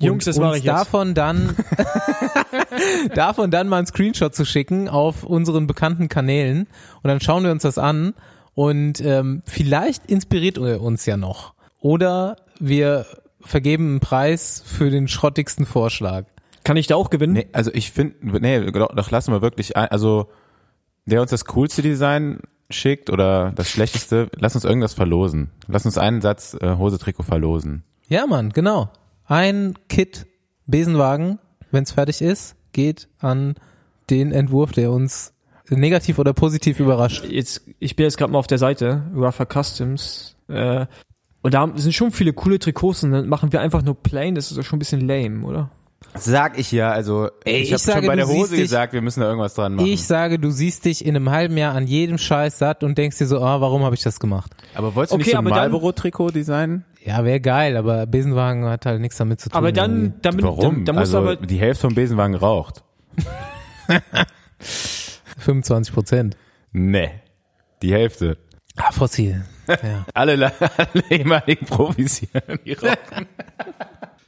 Und 0.00 0.06
Jungs, 0.06 0.24
das 0.24 0.38
mache 0.38 0.56
ich 0.58 0.64
jetzt. 0.64 0.72
davon 0.74 1.14
dann 1.14 1.54
davon 3.14 3.50
dann 3.50 3.68
mal 3.68 3.78
einen 3.78 3.86
Screenshot 3.86 4.34
zu 4.34 4.44
schicken 4.44 4.88
auf 4.88 5.24
unseren 5.24 5.66
bekannten 5.66 6.08
Kanälen 6.08 6.66
und 7.02 7.08
dann 7.08 7.20
schauen 7.20 7.44
wir 7.44 7.50
uns 7.50 7.62
das 7.62 7.78
an 7.78 8.14
und 8.54 9.00
ähm, 9.04 9.42
vielleicht 9.46 10.06
inspiriert 10.06 10.58
er 10.58 10.80
uns 10.80 11.06
ja 11.06 11.16
noch 11.16 11.54
oder 11.80 12.36
wir 12.58 13.06
vergeben 13.44 13.88
einen 13.88 14.00
Preis 14.00 14.62
für 14.64 14.90
den 14.90 15.08
schrottigsten 15.08 15.66
Vorschlag. 15.66 16.24
Kann 16.64 16.76
ich 16.76 16.86
da 16.86 16.96
auch 16.96 17.10
gewinnen? 17.10 17.32
Nee, 17.34 17.48
also 17.52 17.70
ich 17.74 17.90
finde, 17.90 18.40
nee, 18.40 18.70
doch, 18.70 18.94
doch 18.94 19.10
lassen 19.10 19.32
wir 19.32 19.42
wirklich, 19.42 19.76
ein, 19.76 19.88
also 19.88 20.28
der 21.06 21.20
uns 21.20 21.30
das 21.30 21.44
coolste 21.46 21.82
Design 21.82 22.40
schickt 22.70 23.10
oder 23.10 23.52
das 23.54 23.68
schlechteste, 23.68 24.30
lass 24.36 24.54
uns 24.54 24.64
irgendwas 24.64 24.94
verlosen. 24.94 25.50
Lass 25.66 25.84
uns 25.84 25.98
einen 25.98 26.20
Satz 26.20 26.56
äh, 26.60 26.76
Hose-Trikot 26.76 27.24
verlosen. 27.24 27.82
Ja, 28.08 28.26
Mann, 28.26 28.50
genau. 28.50 28.90
Ein 29.26 29.74
Kit 29.88 30.26
Besenwagen, 30.66 31.38
wenn 31.70 31.82
es 31.82 31.92
fertig 31.92 32.22
ist, 32.22 32.56
geht 32.72 33.08
an 33.18 33.54
den 34.10 34.32
Entwurf, 34.32 34.72
der 34.72 34.90
uns 34.90 35.32
negativ 35.68 36.18
oder 36.18 36.32
positiv 36.32 36.80
überrascht. 36.80 37.24
Jetzt, 37.24 37.62
ich 37.78 37.96
bin 37.96 38.04
jetzt 38.04 38.16
gerade 38.16 38.32
mal 38.32 38.38
auf 38.38 38.46
der 38.46 38.58
Seite, 38.58 39.02
Rafa 39.14 39.46
Customs. 39.46 40.36
Äh, 40.48 40.86
und 41.42 41.54
da 41.54 41.70
sind 41.74 41.92
schon 41.92 42.10
viele 42.12 42.32
coole 42.32 42.58
Trikots 42.58 43.04
und 43.04 43.12
dann 43.12 43.28
machen 43.28 43.52
wir 43.52 43.60
einfach 43.60 43.82
nur 43.82 43.94
plain, 44.00 44.34
das 44.34 44.50
ist 44.50 44.56
doch 44.58 44.64
schon 44.64 44.76
ein 44.76 44.80
bisschen 44.80 45.06
lame, 45.06 45.44
oder? 45.46 45.70
Sag 46.14 46.58
ich 46.58 46.72
ja, 46.72 46.90
also 46.90 47.30
Ey, 47.44 47.58
ich 47.62 47.72
ich 47.72 47.72
habe 47.74 47.98
schon 48.00 48.06
bei 48.08 48.16
der 48.16 48.26
Hose 48.26 48.50
dich- 48.50 48.62
gesagt, 48.62 48.92
wir 48.92 49.00
müssen 49.02 49.20
da 49.20 49.26
irgendwas 49.28 49.54
dran 49.54 49.76
machen. 49.76 49.86
Ich 49.86 50.04
sage, 50.04 50.38
du 50.38 50.50
siehst 50.50 50.84
dich 50.84 51.04
in 51.06 51.14
einem 51.14 51.30
halben 51.30 51.56
Jahr 51.56 51.74
an 51.74 51.86
jedem 51.86 52.18
Scheiß 52.18 52.58
satt 52.58 52.82
und 52.82 52.98
denkst 52.98 53.18
dir 53.18 53.26
so, 53.26 53.40
ah, 53.40 53.60
warum 53.60 53.84
habe 53.84 53.94
ich 53.94 54.02
das 54.02 54.18
gemacht? 54.18 54.50
aber 54.74 54.94
wolltest 54.96 55.12
du 55.12 55.16
Okay, 55.16 55.24
nicht 55.24 55.32
so 55.32 55.38
ein 55.38 55.44
Marlboro-Trikot 55.44 56.30
designen? 56.32 56.84
Ja, 57.04 57.24
wäre 57.24 57.40
geil, 57.40 57.76
aber 57.76 58.06
Besenwagen 58.06 58.64
hat 58.64 58.84
halt 58.84 59.00
nichts 59.00 59.16
damit 59.16 59.40
zu 59.40 59.48
tun. 59.48 59.56
Aber 59.56 59.70
dann, 59.72 59.92
irgendwie. 59.96 60.18
dann, 60.22 60.42
Warum? 60.42 60.60
dann, 60.60 60.84
dann 60.86 60.94
muss 60.96 61.14
also 61.14 61.18
aber, 61.18 61.36
die 61.36 61.58
Hälfte 61.58 61.82
vom 61.82 61.94
Besenwagen 61.94 62.34
raucht. 62.34 62.82
25 65.38 65.94
Prozent. 65.94 66.36
Nee, 66.74 67.10
die 67.82 67.92
Hälfte. 67.92 68.38
Ah, 68.76 68.92
fossil. 68.92 69.44
Ja. 69.68 70.04
Alle, 70.14 70.32
alle 70.60 71.04
ehemaligen 71.10 71.66
Profis 71.66 72.16
hier, 72.18 72.40
die 72.64 72.72
rauchen. 72.74 73.26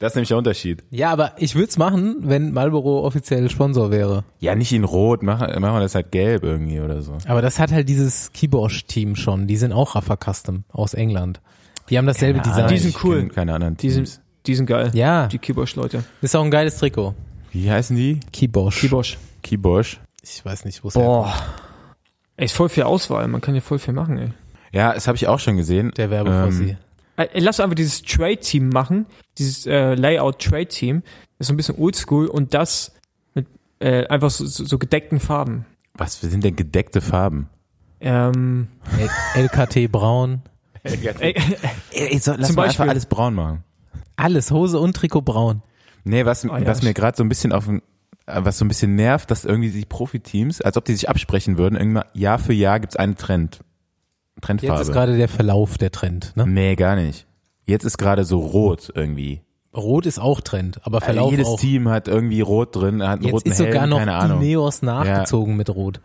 Das 0.01 0.11
ist 0.13 0.17
nämlich 0.17 0.29
der 0.29 0.39
Unterschied. 0.39 0.83
ja, 0.91 1.11
aber 1.13 1.33
ich 1.39 1.55
würde 1.55 1.69
es 1.69 1.79
machen, 1.79 2.17
wenn 2.23 2.53
Marlboro 2.53 3.07
offiziell 3.07 3.49
Sponsor 3.49 3.91
wäre. 3.91 4.25
Ja, 4.39 4.55
nicht 4.55 4.73
in 4.73 4.85
Rot, 4.85 5.23
machen, 5.23 5.47
machen 5.63 5.77
wir 5.77 5.81
das 5.81 5.95
halt 5.95 6.11
gelb 6.13 6.43
irgendwie 6.43 6.81
oder 6.81 7.01
so. 7.01 7.17
Aber 7.27 7.41
das 7.41 7.59
hat 7.59 7.73
halt 7.73 7.89
dieses 7.89 8.31
Kibosh-Team 8.33 9.17
schon. 9.17 9.47
Die 9.47 9.57
sind 9.57 9.73
auch 9.73 9.95
Rafa 9.95 10.17
Custom 10.17 10.65
aus 10.73 10.93
England. 10.93 11.41
Die 11.89 11.97
haben 11.97 12.07
dasselbe 12.07 12.41
Keine 12.41 12.53
Design. 12.55 12.69
Die 12.69 12.79
sind 12.79 13.05
cool. 13.05 13.29
Keine 13.29 13.55
anderen 13.55 13.77
die 13.79 13.89
Teams. 13.89 13.95
sind, 14.15 14.21
die 14.47 14.55
sind 14.57 14.67
geil. 14.67 14.91
Ja, 14.95 15.29
Die 15.29 15.39
Kibosh-Leute. 15.39 16.05
ist 16.21 16.37
auch 16.37 16.45
ein 16.45 16.51
geiles 16.51 16.77
Trikot. 16.77 17.15
Wie 17.53 17.71
heißen 17.71 17.97
die? 17.97 18.21
Kibosh. 18.33 18.81
Kibosh. 18.81 19.17
Kibosh. 19.43 20.01
Ich 20.23 20.45
weiß 20.45 20.67
nicht, 20.67 20.83
wo 20.85 20.89
es 20.89 20.95
Boah. 20.95 21.33
Ey, 22.37 22.45
ist 22.47 22.53
voll 22.55 22.69
viel 22.69 22.83
Auswahl, 22.83 23.27
man 23.29 23.41
kann 23.41 23.55
ja 23.55 23.61
voll 23.63 23.79
viel 23.79 23.95
machen, 23.95 24.19
ey. 24.19 24.33
Ja, 24.75 24.93
das 24.93 25.07
habe 25.07 25.17
ich 25.17 25.27
auch 25.29 25.39
schon 25.39 25.57
gesehen. 25.57 25.93
Der 25.97 26.11
Werbefossi. 26.11 26.71
Ähm, 26.71 26.77
Ey, 27.17 27.41
lass 27.41 27.61
einfach 27.61 27.77
dieses 27.77 28.03
Trade-Team 28.03 28.71
machen, 28.71 29.07
dieses 29.39 29.67
äh, 29.67 29.95
Layout-Trade-Team. 29.95 31.03
Ist 31.39 31.47
so 31.47 31.53
ein 31.53 31.57
bisschen 31.57 31.77
oldschool 31.79 32.27
und 32.27 32.55
das 32.55 32.93
mit 33.35 33.47
äh, 33.79 34.07
einfach 34.09 34.31
so, 34.31 34.45
so, 34.47 34.65
so 34.65 34.79
gedeckten 34.79 35.21
Farben. 35.21 35.65
was 35.95 36.21
sind 36.21 36.43
denn 36.43 36.57
gedeckte 36.57 37.01
Farben? 37.01 37.49
Ähm, 38.01 38.67
LKT 39.37 39.91
braun. 39.93 40.43
ey, 40.83 41.35
Ey, 41.93 42.19
so, 42.19 42.33
lass 42.37 42.49
Zum 42.49 42.57
mal 42.57 42.63
Beispiel- 42.67 42.83
einfach 42.83 42.89
alles 42.89 43.07
braun 43.07 43.35
machen. 43.35 43.65
Alles, 44.17 44.51
Hose 44.51 44.79
und 44.79 44.95
Trikot 44.97 45.23
braun. 45.23 45.63
Nee, 46.05 46.25
was, 46.27 46.45
Ah, 46.45 46.59
ja, 46.59 46.67
was 46.67 46.83
mir 46.83 46.95
gerade 46.95 47.17
so 47.17 47.25
ein 47.25 47.29
bisschen 47.29 47.53
auf 47.53 47.69
äh, 47.69 47.81
was 48.27 48.59
so 48.59 48.65
ein 48.65 48.69
bisschen 48.69 48.95
nervt, 48.95 49.31
dass 49.31 49.45
irgendwie 49.45 49.71
die 49.71 49.87
Profiteams, 49.87 50.61
als 50.61 50.77
ob 50.77 50.85
die 50.85 50.95
sich 50.95 51.09
absprechen 51.09 51.59
würden, 51.59 51.77
irgendwann 51.77 52.05
Jahr 52.13 52.39
für 52.39 52.53
Jahr 52.53 52.81
gibt's 52.81 52.97
einen 52.97 53.17
Trend. 53.17 53.61
Trendfarbe. 54.41 54.75
Jetzt 54.79 54.89
ist 54.89 54.93
gerade 54.95 55.17
der 55.17 55.29
Verlauf 55.29 55.79
der 55.79 55.91
Trend. 55.93 56.33
Ne? 56.37 56.47
nee, 56.47 56.75
gar 56.77 56.97
nicht. 56.97 57.27
Jetzt 57.67 57.85
ist 57.85 57.97
gerade 57.99 58.25
so 58.25 58.41
rot 58.41 58.91
irgendwie. 58.95 59.41
Rot 59.75 60.07
ist 60.07 60.19
auch 60.21 60.41
Trend, 60.41 60.79
aber 60.85 60.97
Also 60.99 61.07
Verlauf 61.07 61.31
jedes 61.33 61.49
auch. 61.49 61.59
Team 61.59 61.89
hat 61.89 62.07
irgendwie 62.09 62.41
rot 62.43 62.77
drin, 62.77 63.03
hat 63.03 63.15
einen 63.15 63.23
Jetzt 63.25 63.33
roten 63.33 63.51
ist 63.51 63.59
sogar 63.59 63.81
Helm, 63.81 63.91
noch 63.91 63.99
keine 63.99 64.15
Ahnung. 64.15 64.41
Ineos 64.41 64.83
nachgezogen 64.83 65.57
mit 65.57 65.69
Rot. 65.71 66.01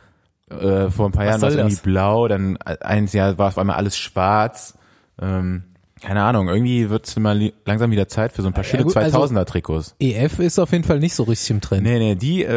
äh, 0.50 0.90
vor 0.90 1.08
ein 1.08 1.12
paar 1.12 1.26
Jahren 1.26 1.42
war 1.42 1.50
es 1.50 1.56
irgendwie 1.56 1.76
das? 1.76 1.84
blau, 1.84 2.28
dann 2.28 2.58
eins 2.58 3.14
Jahr 3.14 3.38
war 3.38 3.50
auf 3.50 3.58
einmal 3.60 3.76
alles 3.76 3.96
schwarz. 3.98 4.76
Ähm, 5.22 5.64
keine 6.02 6.24
Ahnung, 6.24 6.48
irgendwie 6.48 6.90
wird 6.90 7.08
es 7.08 7.16
mal 7.18 7.52
langsam 7.66 7.92
wieder 7.92 8.08
Zeit 8.08 8.32
für 8.32 8.42
so 8.42 8.48
ein 8.48 8.54
paar 8.54 8.64
schöne 8.64 8.84
gut, 8.86 8.96
also- 8.96 9.20
2000er 9.22 9.46
Trikots. 9.46 9.96
EF 10.00 10.40
ist 10.40 10.58
auf 10.58 10.72
jeden 10.72 10.86
Fall 10.86 11.00
nicht 11.00 11.14
so 11.14 11.24
richtig 11.24 11.50
im 11.52 11.62
Trend. 11.62 11.84
Nee, 11.84 12.00
nee, 12.00 12.16
die 12.16 12.44
äh, 12.44 12.54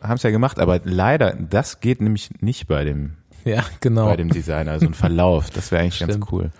haben 0.00 0.14
es 0.14 0.22
ja 0.22 0.30
gemacht, 0.30 0.60
aber 0.60 0.80
leider, 0.84 1.34
das 1.34 1.80
geht 1.80 2.00
nämlich 2.00 2.30
nicht 2.40 2.68
bei 2.68 2.84
dem 2.84 3.14
Ja, 3.50 3.64
genau. 3.80 4.06
bei 4.06 4.16
dem 4.16 4.30
Designer, 4.30 4.78
so 4.78 4.86
ein 4.86 4.94
Verlauf. 4.94 5.50
Das 5.50 5.70
wäre 5.70 5.82
eigentlich 5.82 6.00
ganz 6.00 6.12
Stimmt. 6.12 6.32
cool. 6.32 6.50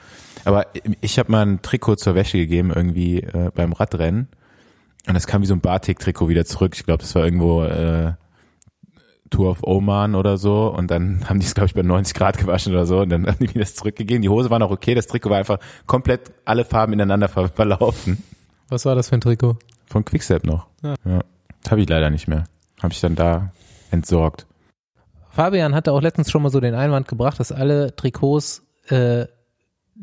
Aber 0.45 0.67
ich 1.01 1.19
habe 1.19 1.33
mal 1.33 1.47
ein 1.47 1.63
Trikot 1.63 1.97
zur 1.97 2.15
Wäsche 2.15 2.39
gegeben, 2.39 2.71
irgendwie 2.75 3.21
äh, 3.21 3.51
beim 3.55 3.73
Radrennen. 3.73 4.29
Und 5.07 5.15
das 5.15 5.27
kam 5.27 5.43
wie 5.43 5.47
so 5.47 5.55
ein 5.55 5.61
Batik-Trikot 5.61 6.29
wieder 6.29 6.45
zurück. 6.45 6.75
Ich 6.77 6.85
glaube, 6.85 7.03
das 7.03 7.15
war 7.15 7.25
irgendwo 7.25 7.65
äh, 7.65 8.13
Tour 9.31 9.51
of 9.51 9.63
Oman 9.63 10.15
oder 10.15 10.37
so. 10.37 10.69
Und 10.69 10.91
dann 10.91 11.25
haben 11.29 11.41
die 11.41 11.47
es, 11.47 11.55
glaube 11.55 11.67
ich, 11.67 11.75
bei 11.75 11.83
90 11.83 12.15
Grad 12.15 12.39
gewaschen 12.39 12.73
oder 12.73 12.87
so. 12.87 13.01
Und 13.01 13.11
dann 13.11 13.27
haben 13.27 13.39
die 13.39 13.47
mir 13.47 13.61
das 13.61 13.75
zurückgegeben. 13.75 14.23
Die 14.23 14.29
Hose 14.29 14.51
war 14.51 14.59
noch 14.59 14.71
okay, 14.71 14.95
das 14.95 15.07
Trikot 15.07 15.31
war 15.31 15.39
einfach 15.39 15.59
komplett 15.87 16.33
alle 16.45 16.65
Farben 16.65 16.93
ineinander 16.93 17.29
ver 17.29 17.49
verlaufen. 17.49 18.23
Was 18.69 18.85
war 18.85 18.95
das 18.95 19.09
für 19.09 19.17
ein 19.17 19.21
Trikot? 19.21 19.59
Von 19.87 20.05
Quickstep 20.05 20.45
noch. 20.45 20.67
Ja. 20.83 20.95
ja. 21.05 21.21
Habe 21.69 21.81
ich 21.81 21.89
leider 21.89 22.11
nicht 22.11 22.29
mehr. 22.29 22.45
Habe 22.83 22.93
ich 22.93 23.01
dann 23.01 23.15
da 23.15 23.53
entsorgt. 23.91 24.47
Fabian 25.35 25.75
hatte 25.75 25.93
auch 25.93 26.01
letztens 26.01 26.31
schon 26.31 26.43
mal 26.43 26.51
so 26.51 26.61
den 26.61 26.75
Einwand 26.75 27.09
gebracht, 27.09 27.41
dass 27.41 27.51
alle 27.53 27.95
Trikots 27.97 28.63
äh, 28.89 29.27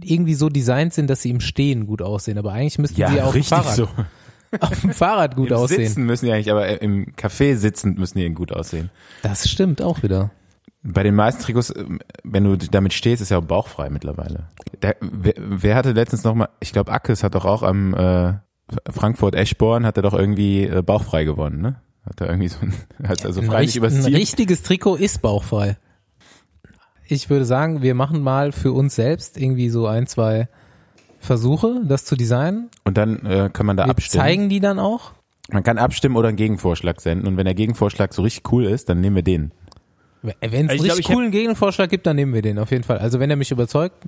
irgendwie 0.03 0.33
so 0.33 0.49
designt 0.49 0.93
sind, 0.93 1.09
dass 1.09 1.21
sie 1.21 1.29
im 1.29 1.39
Stehen 1.39 1.85
gut 1.87 2.01
aussehen. 2.01 2.37
Aber 2.37 2.53
eigentlich 2.53 2.79
müssten 2.79 2.99
Ja, 2.99 3.09
sie 3.09 3.21
auf 3.21 3.31
dem 3.31 3.41
richtig 3.41 3.57
Fahrrad, 3.57 3.75
so. 3.75 3.87
auf 4.59 4.81
dem 4.81 4.91
Fahrrad 4.91 5.35
gut 5.35 5.51
Im 5.51 5.57
aussehen. 5.57 5.87
Sitzen 5.87 6.03
müssen 6.03 6.25
die 6.25 6.31
eigentlich, 6.33 6.51
aber 6.51 6.81
im 6.81 7.13
Café 7.15 7.55
sitzend 7.55 7.97
müssen 7.97 8.17
die 8.17 8.29
gut 8.31 8.51
aussehen. 8.51 8.89
Das 9.21 9.49
stimmt 9.49 9.81
auch 9.81 10.03
wieder. 10.03 10.31
Bei 10.83 11.03
den 11.03 11.15
meisten 11.15 11.43
Trikots, 11.43 11.73
ähm, 11.75 11.99
wenn 12.23 12.43
du 12.43 12.57
damit 12.57 12.93
stehst, 12.93 13.21
ist 13.21 13.29
ja 13.29 13.37
auch 13.37 13.45
bauchfrei 13.45 13.89
mittlerweile. 13.89 14.47
Der, 14.81 14.95
wer, 14.99 15.33
wer 15.37 15.75
hatte 15.75 15.91
letztens 15.91 16.23
noch 16.23 16.35
mal, 16.35 16.49
ich 16.59 16.73
glaube 16.73 16.91
Ackes 16.91 17.23
hat 17.23 17.35
doch 17.35 17.45
auch 17.45 17.63
am 17.63 17.93
äh, 17.93 18.33
Frankfurt 18.89 19.35
Eschborn 19.35 19.85
hat 19.85 19.97
er 19.97 20.03
doch 20.03 20.13
irgendwie 20.13 20.63
äh, 20.63 20.81
bauchfrei 20.81 21.23
gewonnen, 21.23 21.61
ne? 21.61 21.81
Hat 22.05 22.19
er 22.21 22.27
irgendwie 22.29 22.47
so 22.47 22.57
ein, 22.61 22.73
hat 23.07 23.25
also 23.25 23.41
richt- 23.41 23.75
übers 23.75 23.93
ein 23.93 24.13
richtiges 24.13 24.63
Trikot 24.63 24.95
ist 24.95 25.21
bauchfrei. 25.21 25.77
Ich 27.07 27.29
würde 27.29 27.45
sagen, 27.45 27.81
wir 27.81 27.93
machen 27.93 28.21
mal 28.21 28.51
für 28.51 28.71
uns 28.71 28.95
selbst 28.95 29.37
irgendwie 29.37 29.69
so 29.69 29.85
ein, 29.87 30.07
zwei 30.07 30.47
Versuche, 31.19 31.81
das 31.85 32.05
zu 32.05 32.15
designen. 32.15 32.69
Und 32.85 32.97
dann 32.97 33.25
äh, 33.25 33.49
kann 33.51 33.65
man 33.65 33.77
da 33.77 33.85
Wir 33.85 33.91
abstimmen. 33.91 34.23
zeigen 34.23 34.49
die 34.49 34.59
dann 34.59 34.79
auch. 34.79 35.11
Man 35.51 35.63
kann 35.63 35.77
abstimmen 35.77 36.15
oder 36.15 36.29
einen 36.29 36.37
Gegenvorschlag 36.37 37.01
senden. 37.01 37.27
Und 37.27 37.35
wenn 37.37 37.45
der 37.45 37.53
Gegenvorschlag 37.53 38.13
so 38.13 38.21
richtig 38.21 38.51
cool 38.51 38.65
ist, 38.65 38.87
dann 38.89 39.01
nehmen 39.01 39.17
wir 39.17 39.23
den. 39.23 39.51
Wenn 40.21 40.31
es 40.41 40.43
Also 40.71 40.83
glaub, 40.83 40.83
richtig 40.83 40.99
ich 40.99 41.05
hab- 41.09 41.15
coolen 41.15 41.31
Gegenvorschlag 41.31 41.89
gibt, 41.89 42.05
dann 42.07 42.15
nehmen 42.15 42.33
wir 42.33 42.41
den 42.41 42.57
auf 42.59 42.71
jeden 42.71 42.83
Fall. 42.83 42.99
Also 42.99 43.19
wenn 43.19 43.29
er 43.29 43.35
mich 43.35 43.51
überzeugt. 43.51 44.03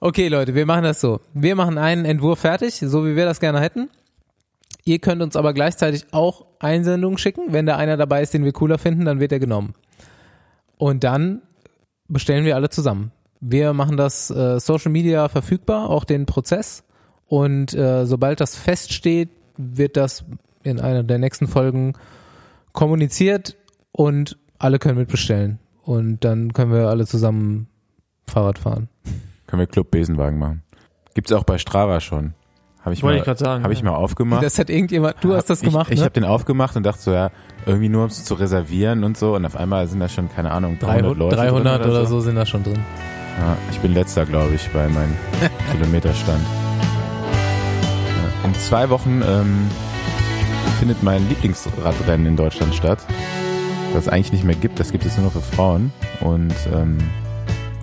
Okay, 0.00 0.28
Leute, 0.28 0.54
wir 0.54 0.66
machen 0.66 0.82
das 0.84 1.00
so. 1.00 1.20
Wir 1.32 1.54
machen 1.56 1.78
einen 1.78 2.04
Entwurf 2.04 2.40
fertig, 2.40 2.74
so 2.74 3.06
wie 3.06 3.16
wir 3.16 3.24
das 3.24 3.40
gerne 3.40 3.60
hätten. 3.60 3.88
Ihr 4.84 4.98
könnt 4.98 5.22
uns 5.22 5.36
aber 5.36 5.52
gleichzeitig 5.52 6.06
auch 6.12 6.46
Einsendungen 6.58 7.18
schicken. 7.18 7.52
Wenn 7.52 7.66
da 7.66 7.76
einer 7.76 7.96
dabei 7.96 8.22
ist, 8.22 8.34
den 8.34 8.44
wir 8.44 8.52
cooler 8.52 8.78
finden, 8.78 9.04
dann 9.04 9.20
wird 9.20 9.32
er 9.32 9.38
genommen. 9.38 9.74
Und 10.76 11.04
dann 11.04 11.42
bestellen 12.08 12.44
wir 12.44 12.56
alle 12.56 12.68
zusammen. 12.68 13.12
Wir 13.40 13.72
machen 13.72 13.96
das 13.96 14.30
äh, 14.30 14.58
Social 14.60 14.90
Media 14.90 15.28
verfügbar, 15.28 15.90
auch 15.90 16.04
den 16.04 16.26
Prozess. 16.26 16.84
Und 17.26 17.74
äh, 17.74 18.06
sobald 18.06 18.40
das 18.40 18.56
feststeht, 18.56 19.30
wird 19.56 19.96
das 19.96 20.24
in 20.62 20.80
einer 20.80 21.02
der 21.02 21.18
nächsten 21.18 21.46
Folgen 21.46 21.94
kommuniziert 22.72 23.56
und 23.92 24.38
alle 24.58 24.78
können 24.78 24.98
mitbestellen. 24.98 25.58
Und 25.82 26.24
dann 26.24 26.52
können 26.52 26.72
wir 26.72 26.88
alle 26.88 27.06
zusammen 27.06 27.68
Fahrrad 28.26 28.58
fahren. 28.58 28.88
Können 29.46 29.60
wir 29.60 29.66
Club 29.66 29.90
Besenwagen 29.90 30.38
machen. 30.38 30.62
Gibt's 31.14 31.32
auch 31.32 31.44
bei 31.44 31.58
Strava 31.58 32.00
schon. 32.00 32.34
Habe 32.84 32.94
ich 32.94 33.02
Wollte 33.02 33.18
mal, 33.18 33.20
ich 33.20 33.24
grad 33.24 33.38
sagen, 33.38 33.62
habe 33.62 33.72
ja. 33.72 33.78
ich 33.78 33.84
mal 33.84 33.94
aufgemacht. 33.94 34.42
Das 34.42 34.58
hat 34.58 34.68
irgendjemand, 34.68 35.16
du 35.20 35.34
hast 35.34 35.48
das 35.48 35.62
ich, 35.62 35.70
gemacht, 35.70 35.90
Ich 35.92 36.00
ne? 36.00 36.04
habe 36.04 36.14
den 36.14 36.24
aufgemacht 36.24 36.74
und 36.76 36.82
dachte 36.82 37.00
so, 37.00 37.12
ja, 37.12 37.30
irgendwie 37.64 37.88
nur 37.88 38.02
um 38.02 38.08
es 38.08 38.24
zu 38.24 38.34
reservieren 38.34 39.04
und 39.04 39.16
so. 39.16 39.36
Und 39.36 39.46
auf 39.46 39.56
einmal 39.56 39.86
sind 39.86 40.00
da 40.00 40.08
schon, 40.08 40.28
keine 40.28 40.50
Ahnung, 40.50 40.78
300, 40.80 41.16
300, 41.16 41.18
Leute 41.18 41.36
300 41.36 41.82
drin 41.82 41.90
oder 41.90 42.06
so 42.06 42.20
sind 42.20 42.34
da 42.34 42.44
schon 42.44 42.64
drin. 42.64 42.80
Ja, 43.38 43.56
ich 43.70 43.78
bin 43.78 43.94
letzter, 43.94 44.26
glaube 44.26 44.54
ich, 44.54 44.68
bei 44.70 44.88
meinem 44.88 45.16
Kilometerstand. 45.72 46.42
Ja, 48.42 48.48
in 48.48 48.54
zwei 48.56 48.90
Wochen 48.90 49.22
ähm, 49.24 49.68
findet 50.80 51.04
mein 51.04 51.28
Lieblingsradrennen 51.28 52.26
in 52.26 52.36
Deutschland 52.36 52.74
statt. 52.74 52.98
Das 53.94 54.06
es 54.06 54.08
eigentlich 54.08 54.32
nicht 54.32 54.44
mehr 54.44 54.56
gibt, 54.56 54.80
das 54.80 54.90
gibt 54.90 55.04
es 55.04 55.16
nur 55.16 55.26
noch 55.26 55.32
für 55.32 55.40
Frauen. 55.40 55.92
Und 56.20 56.54
ähm, 56.74 56.98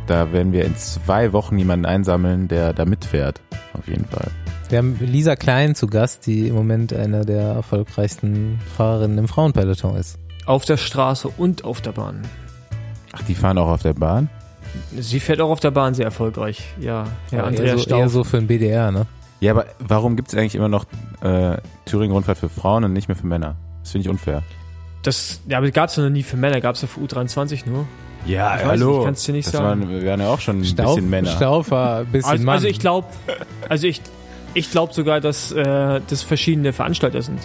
da 0.08 0.34
werden 0.34 0.52
wir 0.52 0.66
in 0.66 0.76
zwei 0.76 1.32
Wochen 1.32 1.58
jemanden 1.58 1.86
einsammeln, 1.86 2.50
der 2.50 2.74
da 2.74 2.84
mitfährt. 2.84 3.40
Auf 3.74 3.88
jeden 3.88 4.06
Fall. 4.06 4.30
Wir 4.70 4.78
haben 4.78 4.98
Lisa 5.00 5.36
Klein 5.36 5.74
zu 5.74 5.88
Gast, 5.88 6.28
die 6.28 6.48
im 6.48 6.56
Moment 6.56 6.94
eine 6.94 7.26
der 7.26 7.42
erfolgreichsten 7.42 8.60
Fahrerinnen 8.78 9.18
im 9.18 9.28
Frauenpeloton 9.28 9.96
ist. 9.96 10.20
Auf 10.46 10.66
der 10.66 10.78
Straße 10.78 11.28
und 11.28 11.64
auf 11.64 11.82
der 11.82 11.92
Bahn. 11.92 12.22
Ach, 13.14 13.22
die 13.24 13.34
fahren 13.36 13.58
auch 13.58 13.68
auf 13.68 13.82
der 13.82 13.94
Bahn? 13.94 14.30
Sie 14.96 15.20
fährt 15.20 15.42
auch 15.42 15.50
auf 15.50 15.60
der 15.60 15.72
Bahn 15.72 15.96
sehr 15.96 16.06
erfolgreich. 16.06 16.64
Ja, 16.80 17.06
Herr 17.32 17.40
Aber 17.40 17.48
Andreas 17.48 17.68
eher, 17.72 17.78
so, 17.78 17.84
Stauf. 17.84 18.00
eher 18.00 18.10
so 18.10 18.24
für 18.24 18.38
ein 18.38 18.46
BDR, 18.48 18.92
ne? 18.92 19.08
Ja, 19.40 19.54
aber 19.54 19.66
warum 19.80 20.16
gibt 20.16 20.28
es 20.28 20.36
eigentlich 20.36 20.54
immer 20.56 20.68
noch 20.68 20.86
äh, 21.22 21.58
Thüringen-Rundfahrt 21.86 22.38
für 22.38 22.50
Frauen 22.50 22.84
und 22.84 22.94
nicht 22.94 23.08
mehr 23.08 23.16
für 23.16 23.26
Männer? 23.26 23.56
Das 23.82 23.92
finde 23.92 24.06
ich 24.06 24.10
unfair. 24.10 24.44
Das, 25.02 25.42
ja, 25.48 25.58
aber 25.58 25.72
gab's 25.72 25.96
ja 25.96 26.04
noch 26.04 26.10
nie 26.12 26.24
für 26.24 26.38
Männer, 26.38 26.62
gab's 26.62 26.82
ja 26.84 26.88
für 26.88 27.00
U23 27.00 27.68
nur. 27.68 27.88
Ja, 28.28 28.58
Ich 28.60 28.68
weiß 28.68 28.80
nicht, 28.80 29.04
kann's 29.06 29.24
dir 29.24 29.32
nicht 29.32 29.48
das 29.48 29.54
sagen. 29.54 29.82
Waren, 29.82 29.90
wir 29.90 30.06
waren 30.06 30.20
ja 30.20 30.28
auch 30.28 30.42
schon 30.42 30.60
ein 30.60 30.66
Stauf, 30.66 30.96
bisschen 30.96 31.10
Männer. 31.10 31.32
Stauf 31.32 31.72
war 31.72 32.00
ein 32.02 32.06
bisschen 32.08 32.30
Also, 32.32 32.44
Mann. 32.44 32.56
also 32.56 32.68
ich 32.68 32.80
glaube, 32.80 33.08
also 33.70 33.88
ich, 33.88 34.02
ich 34.54 34.72
glaube 34.72 34.94
sogar, 34.94 35.22
dass 35.22 35.52
äh, 35.52 36.02
das 36.08 36.24
verschiedene 36.24 36.74
Veranstalter 36.74 37.22
sind. 37.22 37.40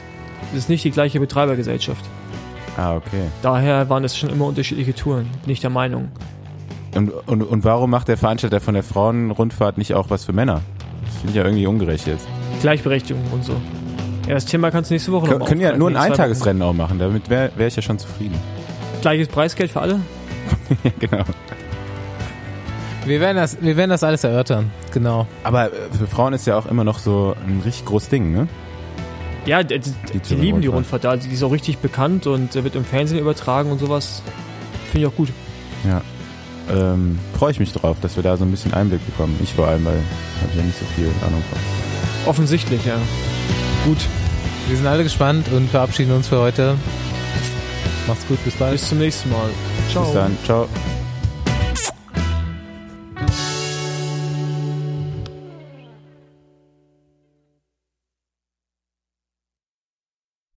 Das 0.51 0.61
ist 0.61 0.69
nicht 0.69 0.85
die 0.85 0.91
gleiche 0.91 1.21
Betreibergesellschaft. 1.21 2.05
Ah, 2.77 2.97
okay. 2.97 3.29
Daher 3.43 3.89
waren 3.89 4.05
es 4.05 4.17
schon 4.17 4.31
immer 4.31 4.47
unterschiedliche 4.47 4.95
Touren, 4.95 5.29
bin 5.45 5.53
ich 5.53 5.61
der 5.61 5.71
Meinung. 5.71 6.11
Und, 6.95 7.11
und, 7.27 7.43
und 7.43 7.65
warum 7.65 7.91
macht 7.91 8.09
der 8.09 8.17
Veranstalter 8.17 8.61
von 8.61 8.75
der 8.75 8.83
Frauenrundfahrt 8.83 9.79
nicht 9.79 9.95
auch 9.95 10.11
was 10.11 10.25
für 10.25 10.33
Männer? 10.33 10.61
Das 11.05 11.17
finde 11.17 11.31
ich 11.31 11.37
ja 11.37 11.45
irgendwie 11.45 11.67
ungerecht 11.67 12.07
jetzt. 12.07 12.27
Gleichberechtigung 12.61 13.23
und 13.33 13.45
so. 13.45 13.55
Ja, 14.27 14.35
das 14.35 14.47
Thema 14.47 14.71
kannst 14.71 14.91
du 14.91 14.95
nächste 14.95 15.13
Woche 15.13 15.29
Kön 15.29 15.39
noch 15.39 15.47
können 15.47 15.61
ja 15.61 15.77
nur 15.77 15.91
ein 15.91 15.97
Eintagesrennen 15.97 16.63
auch 16.63 16.73
machen, 16.73 16.99
damit 16.99 17.29
wäre 17.29 17.51
wär 17.57 17.67
ich 17.67 17.77
ja 17.77 17.83
schon 17.83 17.99
zufrieden. 17.99 18.37
Gleiches 19.03 19.29
Preisgeld 19.29 19.71
für 19.71 19.81
alle? 19.81 20.01
ja, 20.85 20.91
genau. 20.99 21.25
Wir, 23.07 23.21
werden 23.21 23.37
das, 23.37 23.57
wir 23.61 23.77
werden 23.77 23.91
das 23.91 24.03
alles 24.03 24.25
erörtern, 24.25 24.71
genau. 24.93 25.27
Aber 25.43 25.67
äh, 25.67 25.71
für 25.99 26.07
Frauen 26.07 26.33
ist 26.33 26.47
ja 26.47 26.59
auch 26.59 26.67
immer 26.67 26.85
noch 26.85 26.99
so 26.99 27.35
ein 27.47 27.61
richtig 27.65 27.85
großes 27.87 28.09
Ding, 28.09 28.33
ne? 28.33 28.49
Ja, 29.47 29.63
die, 29.63 29.79
die, 29.79 29.91
die 30.13 30.21
Thüringer 30.21 30.43
lieben 30.43 30.61
die 30.63 30.69
Rundfahrt. 30.69 31.05
Rundfahrt 31.05 31.23
da. 31.23 31.29
Die 31.29 31.35
ist 31.35 31.43
auch 31.43 31.53
richtig 31.53 31.79
bekannt 31.79 32.27
und 32.27 32.57
äh, 32.57 32.65
wird 32.65 32.77
im 32.77 32.85
Fernsehen 32.85 33.19
übertragen 33.19 33.71
und 33.71 33.79
sowas. 33.79 34.23
Finde 34.91 35.07
ich 35.07 35.13
auch 35.13 35.17
gut. 35.17 35.29
Ja. 35.87 36.01
Ähm, 36.73 37.19
Freue 37.39 37.51
ich 37.51 37.61
mich 37.61 37.73
drauf, 37.73 37.99
dass 38.01 38.17
wir 38.17 38.23
da 38.23 38.39
so 38.39 38.45
ein 38.45 38.51
bisschen 38.51 38.73
Einblick 38.73 39.05
bekommen. 39.05 39.39
Ich 39.43 39.53
vor 39.53 39.69
allem, 39.69 39.85
weil 39.85 39.97
habe 39.97 40.51
ich 40.51 40.57
ja 40.57 40.63
nicht 40.63 40.79
so 40.79 40.87
viel 40.97 41.09
Ahnung 41.27 41.43
von. 41.51 42.31
Offensichtlich, 42.31 42.85
ja. 42.87 42.97
Gut, 43.85 43.99
Wir 44.69 44.77
sind 44.79 44.87
alle 44.87 45.03
gespannt 45.03 45.49
und 45.53 45.69
verabschieden 45.69 46.13
uns 46.13 46.29
für 46.29 46.39
heute. 46.41 46.77
Macht's 48.07 48.27
gut, 48.27 48.43
bis 48.45 48.55
bald. 48.55 48.73
bis 48.73 48.89
zum 48.89 48.99
nächsten 48.99 49.31
Mal. 49.31 49.51
Ciao. 49.91 50.05
Bis 50.05 50.15
dann. 50.15 50.37
Ciao. 50.45 50.69